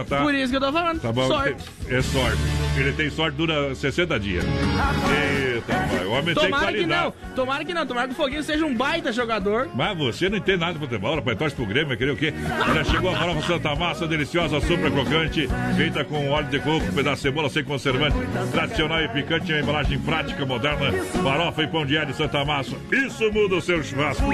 Tá? 0.05 0.23
Por 0.23 0.35
isso 0.35 0.51
que 0.51 0.57
eu 0.57 0.61
tô 0.61 0.73
falando. 0.73 1.01
Tá 1.01 1.13
bom? 1.13 1.27
sorte. 1.27 1.65
É 1.89 2.03
sorte. 2.03 2.39
Ele 2.77 2.93
tem 2.93 3.11
sorte, 3.11 3.37
dura 3.37 3.75
60 3.75 4.19
dias. 4.19 4.45
Eita, 4.45 5.73
pai. 5.73 6.05
O 6.07 6.11
homem 6.13 6.35
tem 6.35 6.45
Tomara 6.45 6.67
que 6.67 6.73
qualidade. 6.79 7.03
não, 7.05 7.35
tomara 7.35 7.65
que 7.65 7.75
não, 7.75 7.87
tomara 7.87 8.09
que 8.09 8.15
o 8.15 8.17
Foguinho 8.17 8.43
seja 8.43 8.65
um 8.65 8.75
baita 8.75 9.13
jogador. 9.13 9.69
Mas 9.75 9.97
você 9.97 10.29
não 10.29 10.39
entende 10.39 10.59
nada 10.59 10.73
de 10.73 10.79
futebol, 10.79 11.15
rapaz. 11.15 11.37
Torce 11.39 11.55
pro 11.55 11.67
Grêmio, 11.67 11.89
vai 11.89 11.97
querer 11.97 12.11
o 12.13 12.17
quê? 12.17 12.33
Olha, 12.69 12.85
chegou 12.85 13.11
a 13.11 13.17
farofa 13.17 13.47
Santa 13.47 13.75
Massa, 13.77 14.07
deliciosa, 14.09 14.61
super 14.61 14.91
crocante, 14.91 15.49
feita 15.77 16.05
com 16.05 16.31
óleo 16.31 16.49
de 16.49 16.59
coco, 16.59 16.93
pedaço 16.93 17.17
de 17.17 17.23
cebola 17.23 17.49
sem 17.49 17.63
conservante, 17.65 18.17
tradicional 18.51 19.01
e 19.03 19.09
picante, 19.09 19.53
uma 19.53 19.61
embalagem 19.61 19.99
prática, 19.99 20.45
moderna, 20.47 20.93
farofa 21.23 21.63
e 21.63 21.67
pão 21.67 21.85
de 21.87 21.99
alho 21.99 22.15
Santa 22.15 22.45
Massa. 22.45 22.77
Isso 22.91 23.31
muda 23.33 23.57
o 23.57 23.61
seu 23.61 23.83
churrasco. 23.83 24.25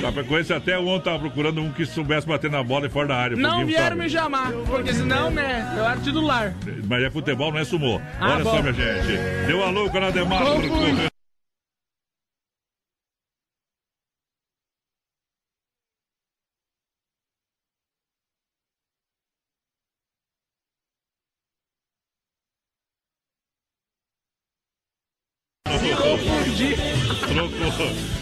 Chapecoense 0.00 0.52
até 0.52 0.78
ontem 0.78 1.04
tava 1.04 1.18
procurando 1.18 1.60
um 1.60 1.70
que 1.72 1.84
soubesse 1.84 2.26
bater 2.26 2.50
na 2.50 2.62
bola 2.62 2.86
e 2.86 2.90
fora 2.90 3.08
da 3.08 3.16
área. 3.16 3.36
Não 3.36 3.66
vieram 3.66 3.88
sabe. 3.88 4.00
me 4.02 4.08
chamar, 4.10 4.52
porque 4.66 4.92
senão, 4.94 5.30
né, 5.30 5.74
eu 5.76 5.84
era 5.84 5.96
titular. 6.00 6.54
Mas 6.86 6.97
é 7.04 7.10
futebol, 7.10 7.52
não 7.52 7.58
é 7.58 7.64
sumô. 7.64 8.00
Ah, 8.20 8.34
Olha 8.34 8.44
bom. 8.44 8.50
só, 8.50 8.60
minha 8.62 8.72
gente. 8.72 9.46
Deu 9.46 9.62
a 9.62 9.70
louca 9.70 10.00
na 10.00 10.10
Demar. 10.10 10.42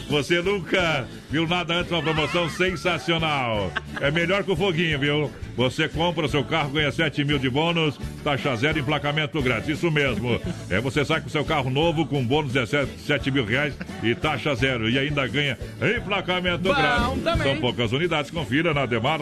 Você 0.08 0.40
nunca 0.40 1.06
viu 1.30 1.46
nada 1.46 1.74
antes 1.74 1.90
uma 1.90 2.02
promoção 2.02 2.48
sensacional. 2.48 3.72
É 4.00 4.10
melhor 4.10 4.44
que 4.44 4.50
o 4.50 4.56
foguinho, 4.56 4.98
viu? 4.98 5.30
Você 5.56 5.88
compra 5.88 6.26
o 6.26 6.28
seu 6.28 6.44
carro, 6.44 6.70
ganha 6.70 6.92
7 6.92 7.24
mil 7.24 7.38
de 7.38 7.48
bônus, 7.48 7.98
taxa 8.22 8.54
zero, 8.56 8.78
emplacamento 8.78 9.40
grátis. 9.40 9.68
Isso 9.70 9.90
mesmo. 9.90 10.40
É, 10.68 10.80
você 10.80 11.04
sai 11.04 11.20
com 11.20 11.28
seu 11.28 11.44
carro 11.44 11.70
novo 11.70 12.06
com 12.06 12.24
bônus 12.24 12.52
de 12.52 12.66
7 12.66 13.30
mil 13.30 13.44
reais 13.44 13.74
e 14.02 14.14
taxa 14.14 14.54
zero. 14.54 14.88
E 14.88 14.98
ainda 14.98 15.26
ganha 15.26 15.58
emplacamento 15.96 16.58
Bom 16.64 16.74
grátis. 16.74 17.22
também. 17.24 17.52
São 17.52 17.60
poucas 17.60 17.92
unidades. 17.92 18.30
Confira 18.30 18.74
na 18.74 18.86
Demar. 18.86 19.20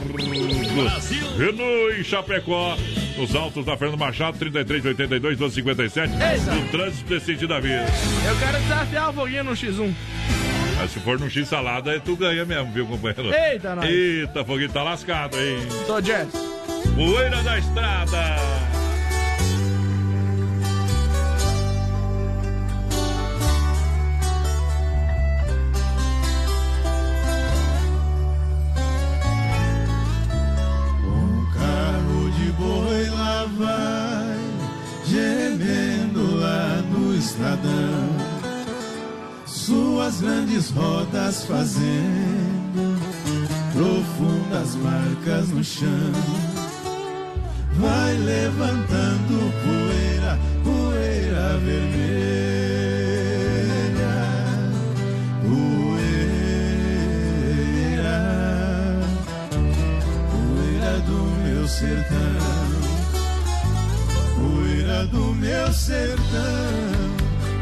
Renault 1.39 2.01
em 2.01 2.05
Chapecó. 2.05 2.77
Nos 3.17 3.35
altos 3.35 3.65
da 3.65 3.77
Fernando 3.77 3.99
Machado, 3.99 4.39
3382 4.39 5.39
1257. 5.39 6.13
No 6.55 6.69
trânsito 6.69 7.21
sentido 7.21 7.49
da 7.49 7.61
vida. 7.61 7.85
Eu 8.27 8.37
quero 8.39 8.59
desafiar 8.61 9.11
o 9.11 9.13
Foguinho 9.13 9.45
no 9.45 9.53
X1. 9.53 9.95
Mas 10.77 10.91
se 10.91 10.99
for 11.01 11.19
no 11.19 11.31
X 11.31 11.49
salada, 11.49 11.99
tu 12.01 12.17
ganha 12.17 12.45
mesmo, 12.45 12.73
viu, 12.73 12.87
companheiro? 12.87 13.33
Eita, 13.33 13.77
nós. 13.77 13.89
Eita, 13.89 14.45
foguinho 14.45 14.69
tá 14.71 14.83
lascado, 14.83 15.37
hein? 15.39 15.59
Tô 15.87 16.01
Jazz. 16.01 16.29
Poeira 16.97 17.43
da 17.43 17.59
estrada. 17.59 18.37
Vai, 33.49 34.39
gemendo 35.07 36.37
lá 36.37 36.83
no 36.91 37.15
estradão, 37.15 38.09
suas 39.47 40.21
grandes 40.21 40.71
rodas 40.71 41.45
fazendo 41.45 42.99
profundas 43.75 44.77
marcas 44.77 45.49
no 45.51 45.65
chão. 45.65 46.13
Vai 47.77 48.17
levantando 48.19 49.53
poeira, 49.65 50.39
poeira 50.63 51.59
vermelha, 51.59 52.15
poeira, 55.43 56.11
poeira 60.31 60.99
do 61.01 61.19
meu 61.43 61.67
sertão 61.67 62.54
do 65.07 65.35
meu 65.35 65.73
sertão, 65.73 66.19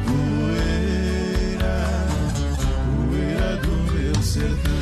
poeira, 0.07 1.77
poeira 3.09 3.57
do 3.57 3.93
meu 3.93 4.23
sertão. 4.23 4.73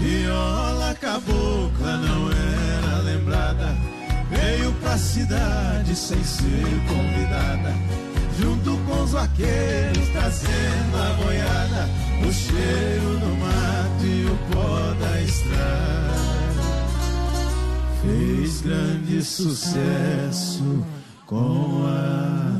Viola 0.00 0.94
cabocla 1.00 1.96
não 1.96 2.30
era 2.30 2.98
lembrada, 3.02 3.76
veio 4.30 4.72
pra 4.74 4.96
cidade 4.98 5.94
sem 5.96 6.22
ser 6.24 6.66
convidada, 6.88 7.74
junto 8.38 8.76
com 8.86 9.02
os 9.02 9.12
vaqueiros 9.12 10.08
trazendo 10.10 10.96
a 10.96 11.12
boiada 11.22 12.09
o 12.26 12.32
cheiro 12.32 13.18
do 13.18 13.36
mato 13.36 14.04
e 14.04 14.26
o 14.26 14.36
pó 14.52 14.94
da 15.00 15.22
estrada. 15.22 16.20
Fez 18.02 18.60
grande 18.62 19.22
sucesso 19.22 20.84
com 21.26 21.84
a 21.86 22.59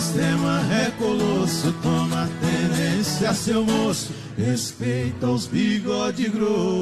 sistema 0.00 0.60
é 0.72 0.92
colosso, 0.92 1.72
toma 1.82 2.28
tenência, 2.40 3.34
seu 3.34 3.64
moço. 3.64 4.12
Respeita 4.36 5.26
os 5.26 5.48
bigode 5.48 6.28
grosso. 6.28 6.78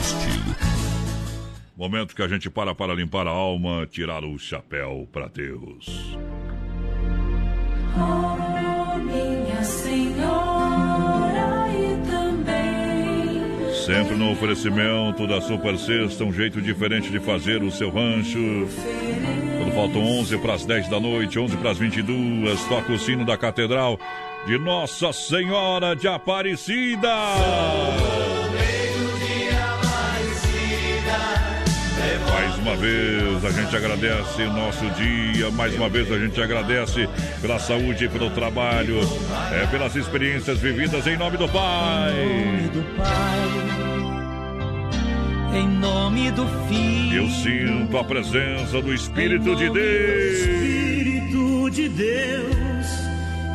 Estilo. 0.00 0.56
Momento 1.76 2.14
que 2.14 2.22
a 2.22 2.28
gente 2.28 2.50
para 2.50 2.74
para 2.74 2.94
limpar 2.94 3.26
a 3.26 3.30
alma, 3.30 3.86
tirar 3.86 4.24
o 4.24 4.38
chapéu 4.38 5.08
para 5.10 5.28
Deus. 5.28 6.16
Oh, 7.96 8.98
minha 8.98 9.62
senhora 9.62 11.40
e 11.72 11.96
também. 12.10 13.74
Sempre 13.74 14.14
no 14.16 14.32
oferecimento 14.32 15.26
da 15.26 15.40
Super 15.40 15.78
Sexta, 15.78 16.24
um 16.24 16.32
jeito 16.32 16.60
diferente 16.60 17.10
de 17.10 17.18
fazer 17.18 17.62
o 17.62 17.70
seu 17.70 17.90
rancho. 17.90 18.68
Quando 19.58 19.72
faltam 19.74 20.02
11 20.02 20.38
para 20.38 20.54
as 20.54 20.66
10 20.66 20.88
da 20.88 21.00
noite, 21.00 21.38
11 21.38 21.56
para 21.56 21.70
as 21.70 21.78
22, 21.78 22.62
toca 22.66 22.92
o 22.92 22.98
sino 22.98 23.24
da 23.24 23.36
Catedral 23.38 23.98
de 24.46 24.58
Nossa 24.58 25.12
Senhora 25.12 25.94
de 25.94 26.08
Aparecida. 26.08 27.08
Uma 32.60 32.76
vez 32.76 33.44
a 33.44 33.50
gente 33.50 33.74
agradece 33.74 34.42
o 34.42 34.52
nosso 34.52 34.84
dia, 34.90 35.50
mais 35.50 35.74
uma 35.74 35.88
vez 35.88 36.10
a 36.12 36.18
gente 36.18 36.40
agradece 36.40 37.08
pela 37.40 37.58
saúde 37.58 38.04
e 38.04 38.08
pelo 38.08 38.30
trabalho, 38.30 39.00
é, 39.52 39.66
pelas 39.66 39.96
experiências 39.96 40.58
vividas 40.58 41.06
em 41.06 41.16
nome 41.16 41.36
do 41.38 41.48
Pai. 41.48 42.12
do 42.72 42.82
Pai, 42.96 43.40
em 45.58 45.68
nome 45.68 46.30
do 46.32 46.46
Filho. 46.68 47.24
Eu 47.24 47.28
sinto 47.30 47.96
a 47.96 48.04
presença 48.04 48.80
do 48.80 48.92
Espírito 48.92 49.56
de 49.56 49.70
Deus. 49.70 50.38
Espírito 50.40 51.70
de 51.70 51.88
Deus 51.88 52.86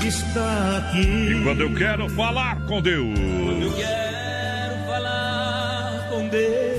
está 0.04 0.78
aqui. 0.78 1.32
E 1.32 1.44
quando 1.44 1.62
eu 1.62 1.74
quero 1.76 2.10
falar 2.10 2.60
com 2.66 2.82
Deus, 2.82 3.18
Eu 3.18 3.72
quero 3.74 4.86
falar 4.88 6.08
com 6.10 6.28
Deus. 6.28 6.75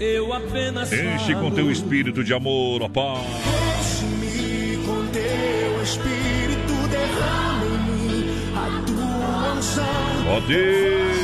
Eu 0.00 0.32
apenas 0.32 0.90
enche 0.90 1.34
com 1.34 1.50
teu 1.50 1.70
espírito 1.70 2.24
de 2.24 2.32
amor, 2.32 2.80
ó 2.80 2.88
Pai. 2.88 3.22
Enche-me 3.78 4.78
com 4.86 5.06
teu 5.08 5.82
espírito, 5.82 6.72
derrama 6.88 7.66
em 7.66 7.78
mim 7.92 8.30
a 8.56 8.82
tua 8.86 9.52
unção. 9.52 9.84
Ó 10.26 10.40
Deus. 10.40 11.20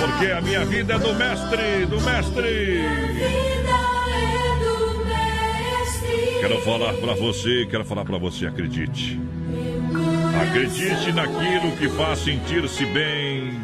Porque 0.00 0.32
a 0.32 0.40
minha 0.40 0.64
vida 0.64 0.94
é 0.94 0.98
do 0.98 1.14
mestre, 1.14 1.86
do 1.86 2.00
mestre. 2.00 2.82
Quero 6.40 6.60
falar 6.62 6.94
pra 6.94 7.14
você, 7.14 7.64
quero 7.70 7.84
falar 7.84 8.04
pra 8.04 8.18
você, 8.18 8.46
acredite. 8.46 9.20
Acredite 10.42 11.12
naquilo 11.12 11.76
que 11.76 11.88
faz 11.90 12.18
sentir-se 12.20 12.84
bem. 12.86 13.60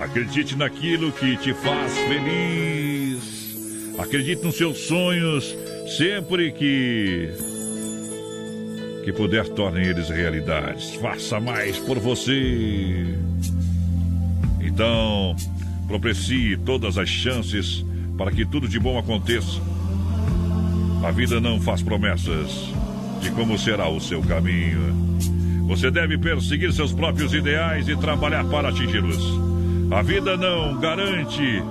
Acredite 0.00 0.56
naquilo 0.56 1.12
que 1.12 1.36
te 1.36 1.52
faz 1.54 1.98
feliz. 1.98 3.94
Acredite 3.98 4.44
nos 4.44 4.56
seus 4.56 4.78
sonhos 4.86 5.56
sempre 5.96 6.52
que 6.52 7.30
que 9.04 9.12
puder 9.12 9.48
torne 9.48 9.86
eles 9.86 10.08
realidades. 10.10 10.94
Faça 10.96 11.40
mais 11.40 11.78
por 11.78 11.98
você. 11.98 13.06
Então, 14.60 15.34
Propecie 15.88 16.58
todas 16.58 16.98
as 16.98 17.08
chances 17.08 17.82
para 18.18 18.30
que 18.30 18.44
tudo 18.44 18.68
de 18.68 18.78
bom 18.78 18.98
aconteça. 18.98 19.58
A 21.02 21.10
vida 21.10 21.40
não 21.40 21.58
faz 21.58 21.82
promessas 21.82 22.50
de 23.22 23.30
como 23.30 23.58
será 23.58 23.88
o 23.88 23.98
seu 23.98 24.20
caminho. 24.20 25.08
Você 25.68 25.90
deve 25.90 26.16
perseguir 26.16 26.72
seus 26.72 26.94
próprios 26.94 27.34
ideais 27.34 27.86
e 27.88 27.96
trabalhar 27.96 28.42
para 28.46 28.70
atingi-los. 28.70 29.22
A 29.90 30.00
vida 30.00 30.34
não 30.34 30.80
garante 30.80 31.62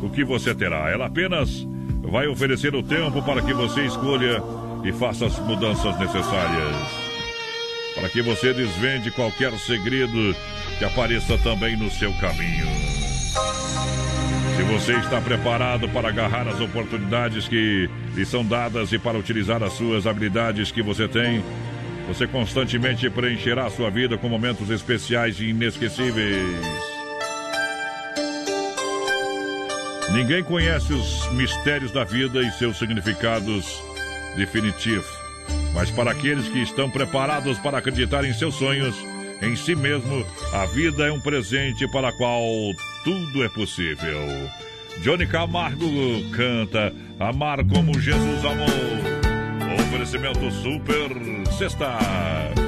o 0.00 0.08
que 0.08 0.24
você 0.24 0.54
terá, 0.54 0.88
ela 0.88 1.06
apenas 1.06 1.66
vai 2.00 2.28
oferecer 2.28 2.76
o 2.76 2.82
tempo 2.82 3.20
para 3.20 3.42
que 3.42 3.52
você 3.52 3.84
escolha 3.84 4.40
e 4.84 4.92
faça 4.92 5.26
as 5.26 5.36
mudanças 5.40 5.98
necessárias. 5.98 6.76
Para 7.96 8.08
que 8.08 8.22
você 8.22 8.54
desvende 8.54 9.10
qualquer 9.10 9.52
segredo 9.58 10.36
que 10.78 10.84
apareça 10.84 11.36
também 11.38 11.76
no 11.76 11.90
seu 11.90 12.12
caminho. 12.20 12.68
Se 14.56 14.62
você 14.62 14.92
está 14.92 15.20
preparado 15.20 15.88
para 15.88 16.08
agarrar 16.08 16.46
as 16.46 16.60
oportunidades 16.60 17.48
que 17.48 17.90
lhe 18.14 18.24
são 18.24 18.44
dadas 18.44 18.92
e 18.92 18.98
para 18.98 19.18
utilizar 19.18 19.60
as 19.60 19.72
suas 19.72 20.06
habilidades 20.06 20.70
que 20.70 20.82
você 20.82 21.08
tem, 21.08 21.42
você 22.08 22.26
constantemente 22.26 23.08
preencherá 23.10 23.66
a 23.66 23.70
sua 23.70 23.90
vida 23.90 24.16
com 24.16 24.30
momentos 24.30 24.70
especiais 24.70 25.38
e 25.40 25.50
inesquecíveis. 25.50 26.58
Ninguém 30.14 30.42
conhece 30.42 30.90
os 30.94 31.30
mistérios 31.32 31.92
da 31.92 32.04
vida 32.04 32.40
e 32.40 32.50
seus 32.52 32.78
significados 32.78 33.66
definitivos. 34.36 35.06
Mas 35.74 35.90
para 35.90 36.12
aqueles 36.12 36.48
que 36.48 36.62
estão 36.62 36.90
preparados 36.90 37.58
para 37.58 37.76
acreditar 37.76 38.24
em 38.24 38.32
seus 38.32 38.54
sonhos, 38.54 38.96
em 39.42 39.54
si 39.54 39.76
mesmo, 39.76 40.26
a 40.52 40.64
vida 40.64 41.06
é 41.06 41.12
um 41.12 41.20
presente 41.20 41.86
para 41.92 42.10
qual 42.12 42.42
tudo 43.04 43.44
é 43.44 43.50
possível. 43.50 44.18
Johnny 45.02 45.26
Camargo 45.26 45.86
canta 46.32 46.92
Amar 47.20 47.64
como 47.66 48.00
Jesus 48.00 48.44
amou. 48.44 49.17
Oferecimento 49.88 50.50
Super 50.50 51.10
Sexta. 51.50 52.67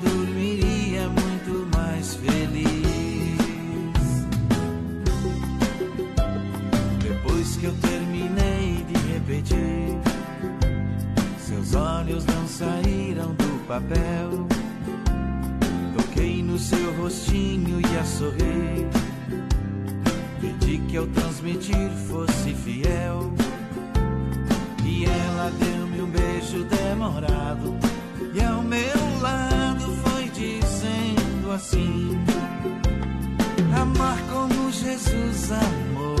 repetir, 9.31 9.97
seus 11.39 11.73
olhos 11.73 12.25
não 12.25 12.47
saíram 12.47 13.33
do 13.35 13.65
papel. 13.65 14.47
Toquei 15.95 16.43
no 16.43 16.59
seu 16.59 16.93
rostinho 16.97 17.79
e 17.79 17.97
a 17.97 18.03
sorrir. 18.03 18.87
Pedi 20.41 20.79
que 20.79 20.97
ao 20.97 21.07
transmitir 21.07 21.89
fosse 22.09 22.53
fiel. 22.53 23.31
E 24.83 25.05
ela 25.05 25.51
deu-me 25.59 26.01
um 26.01 26.09
beijo 26.09 26.65
demorado. 26.65 27.75
E 28.33 28.43
ao 28.43 28.61
meu 28.61 29.21
lado 29.21 29.93
foi 30.03 30.25
dizendo 30.29 31.51
assim: 31.53 32.19
Amar 33.79 34.17
como 34.29 34.71
Jesus 34.71 35.51
amou. 35.51 36.20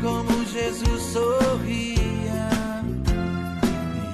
como 0.00 0.44
Jesus 0.46 1.02
sorria. 1.02 2.50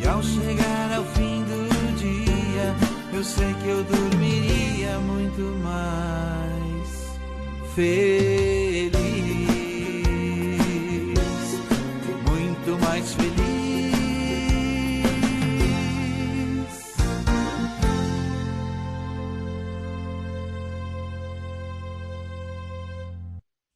E 0.01 0.07
ao 0.07 0.23
chegar 0.23 0.93
ao 0.97 1.05
fim 1.05 1.43
do 1.45 1.97
dia, 1.97 2.75
eu 3.13 3.25
sei 3.25 3.55
que 3.63 3.69
eu 3.69 3.85
dormiria 3.85 4.99
muito 5.01 5.43
mais 5.63 7.19
feliz. 7.75 8.66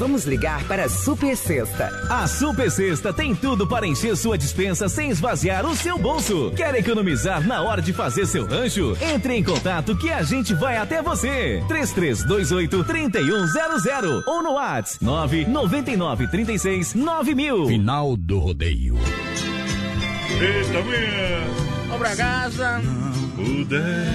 Vamos 0.00 0.24
ligar 0.24 0.64
para 0.64 0.86
a 0.86 0.88
Super 0.88 1.36
Sexta. 1.36 1.90
A 2.08 2.26
Super 2.26 2.70
Sexta 2.70 3.12
tem 3.12 3.34
tudo 3.34 3.66
para 3.66 3.86
encher 3.86 4.16
sua 4.16 4.38
dispensa 4.38 4.88
sem 4.88 5.10
esvaziar 5.10 5.66
o 5.66 5.76
seu 5.76 5.98
bolso. 5.98 6.50
Quer 6.56 6.74
economizar 6.76 7.46
na 7.46 7.60
hora 7.60 7.82
de 7.82 7.92
fazer 7.92 8.24
seu 8.24 8.46
rancho? 8.46 8.96
Entre 8.98 9.34
em 9.34 9.44
contato 9.44 9.94
que 9.94 10.10
a 10.10 10.22
gente 10.22 10.54
vai 10.54 10.78
até 10.78 11.02
você. 11.02 11.62
3328 11.68 12.82
3100 12.82 14.22
ou 14.26 14.42
no 14.42 14.52
WhatsApp 14.54 15.04
999 15.04 16.28
36 16.28 16.94
9000. 16.94 17.66
Final 17.66 18.16
do 18.16 18.38
rodeio. 18.38 18.94
Eita, 20.40 20.82
minha. 20.82 21.44
Vamos 21.88 21.98
pra 21.98 22.16
casa. 22.16 22.80
Puder. 23.36 24.14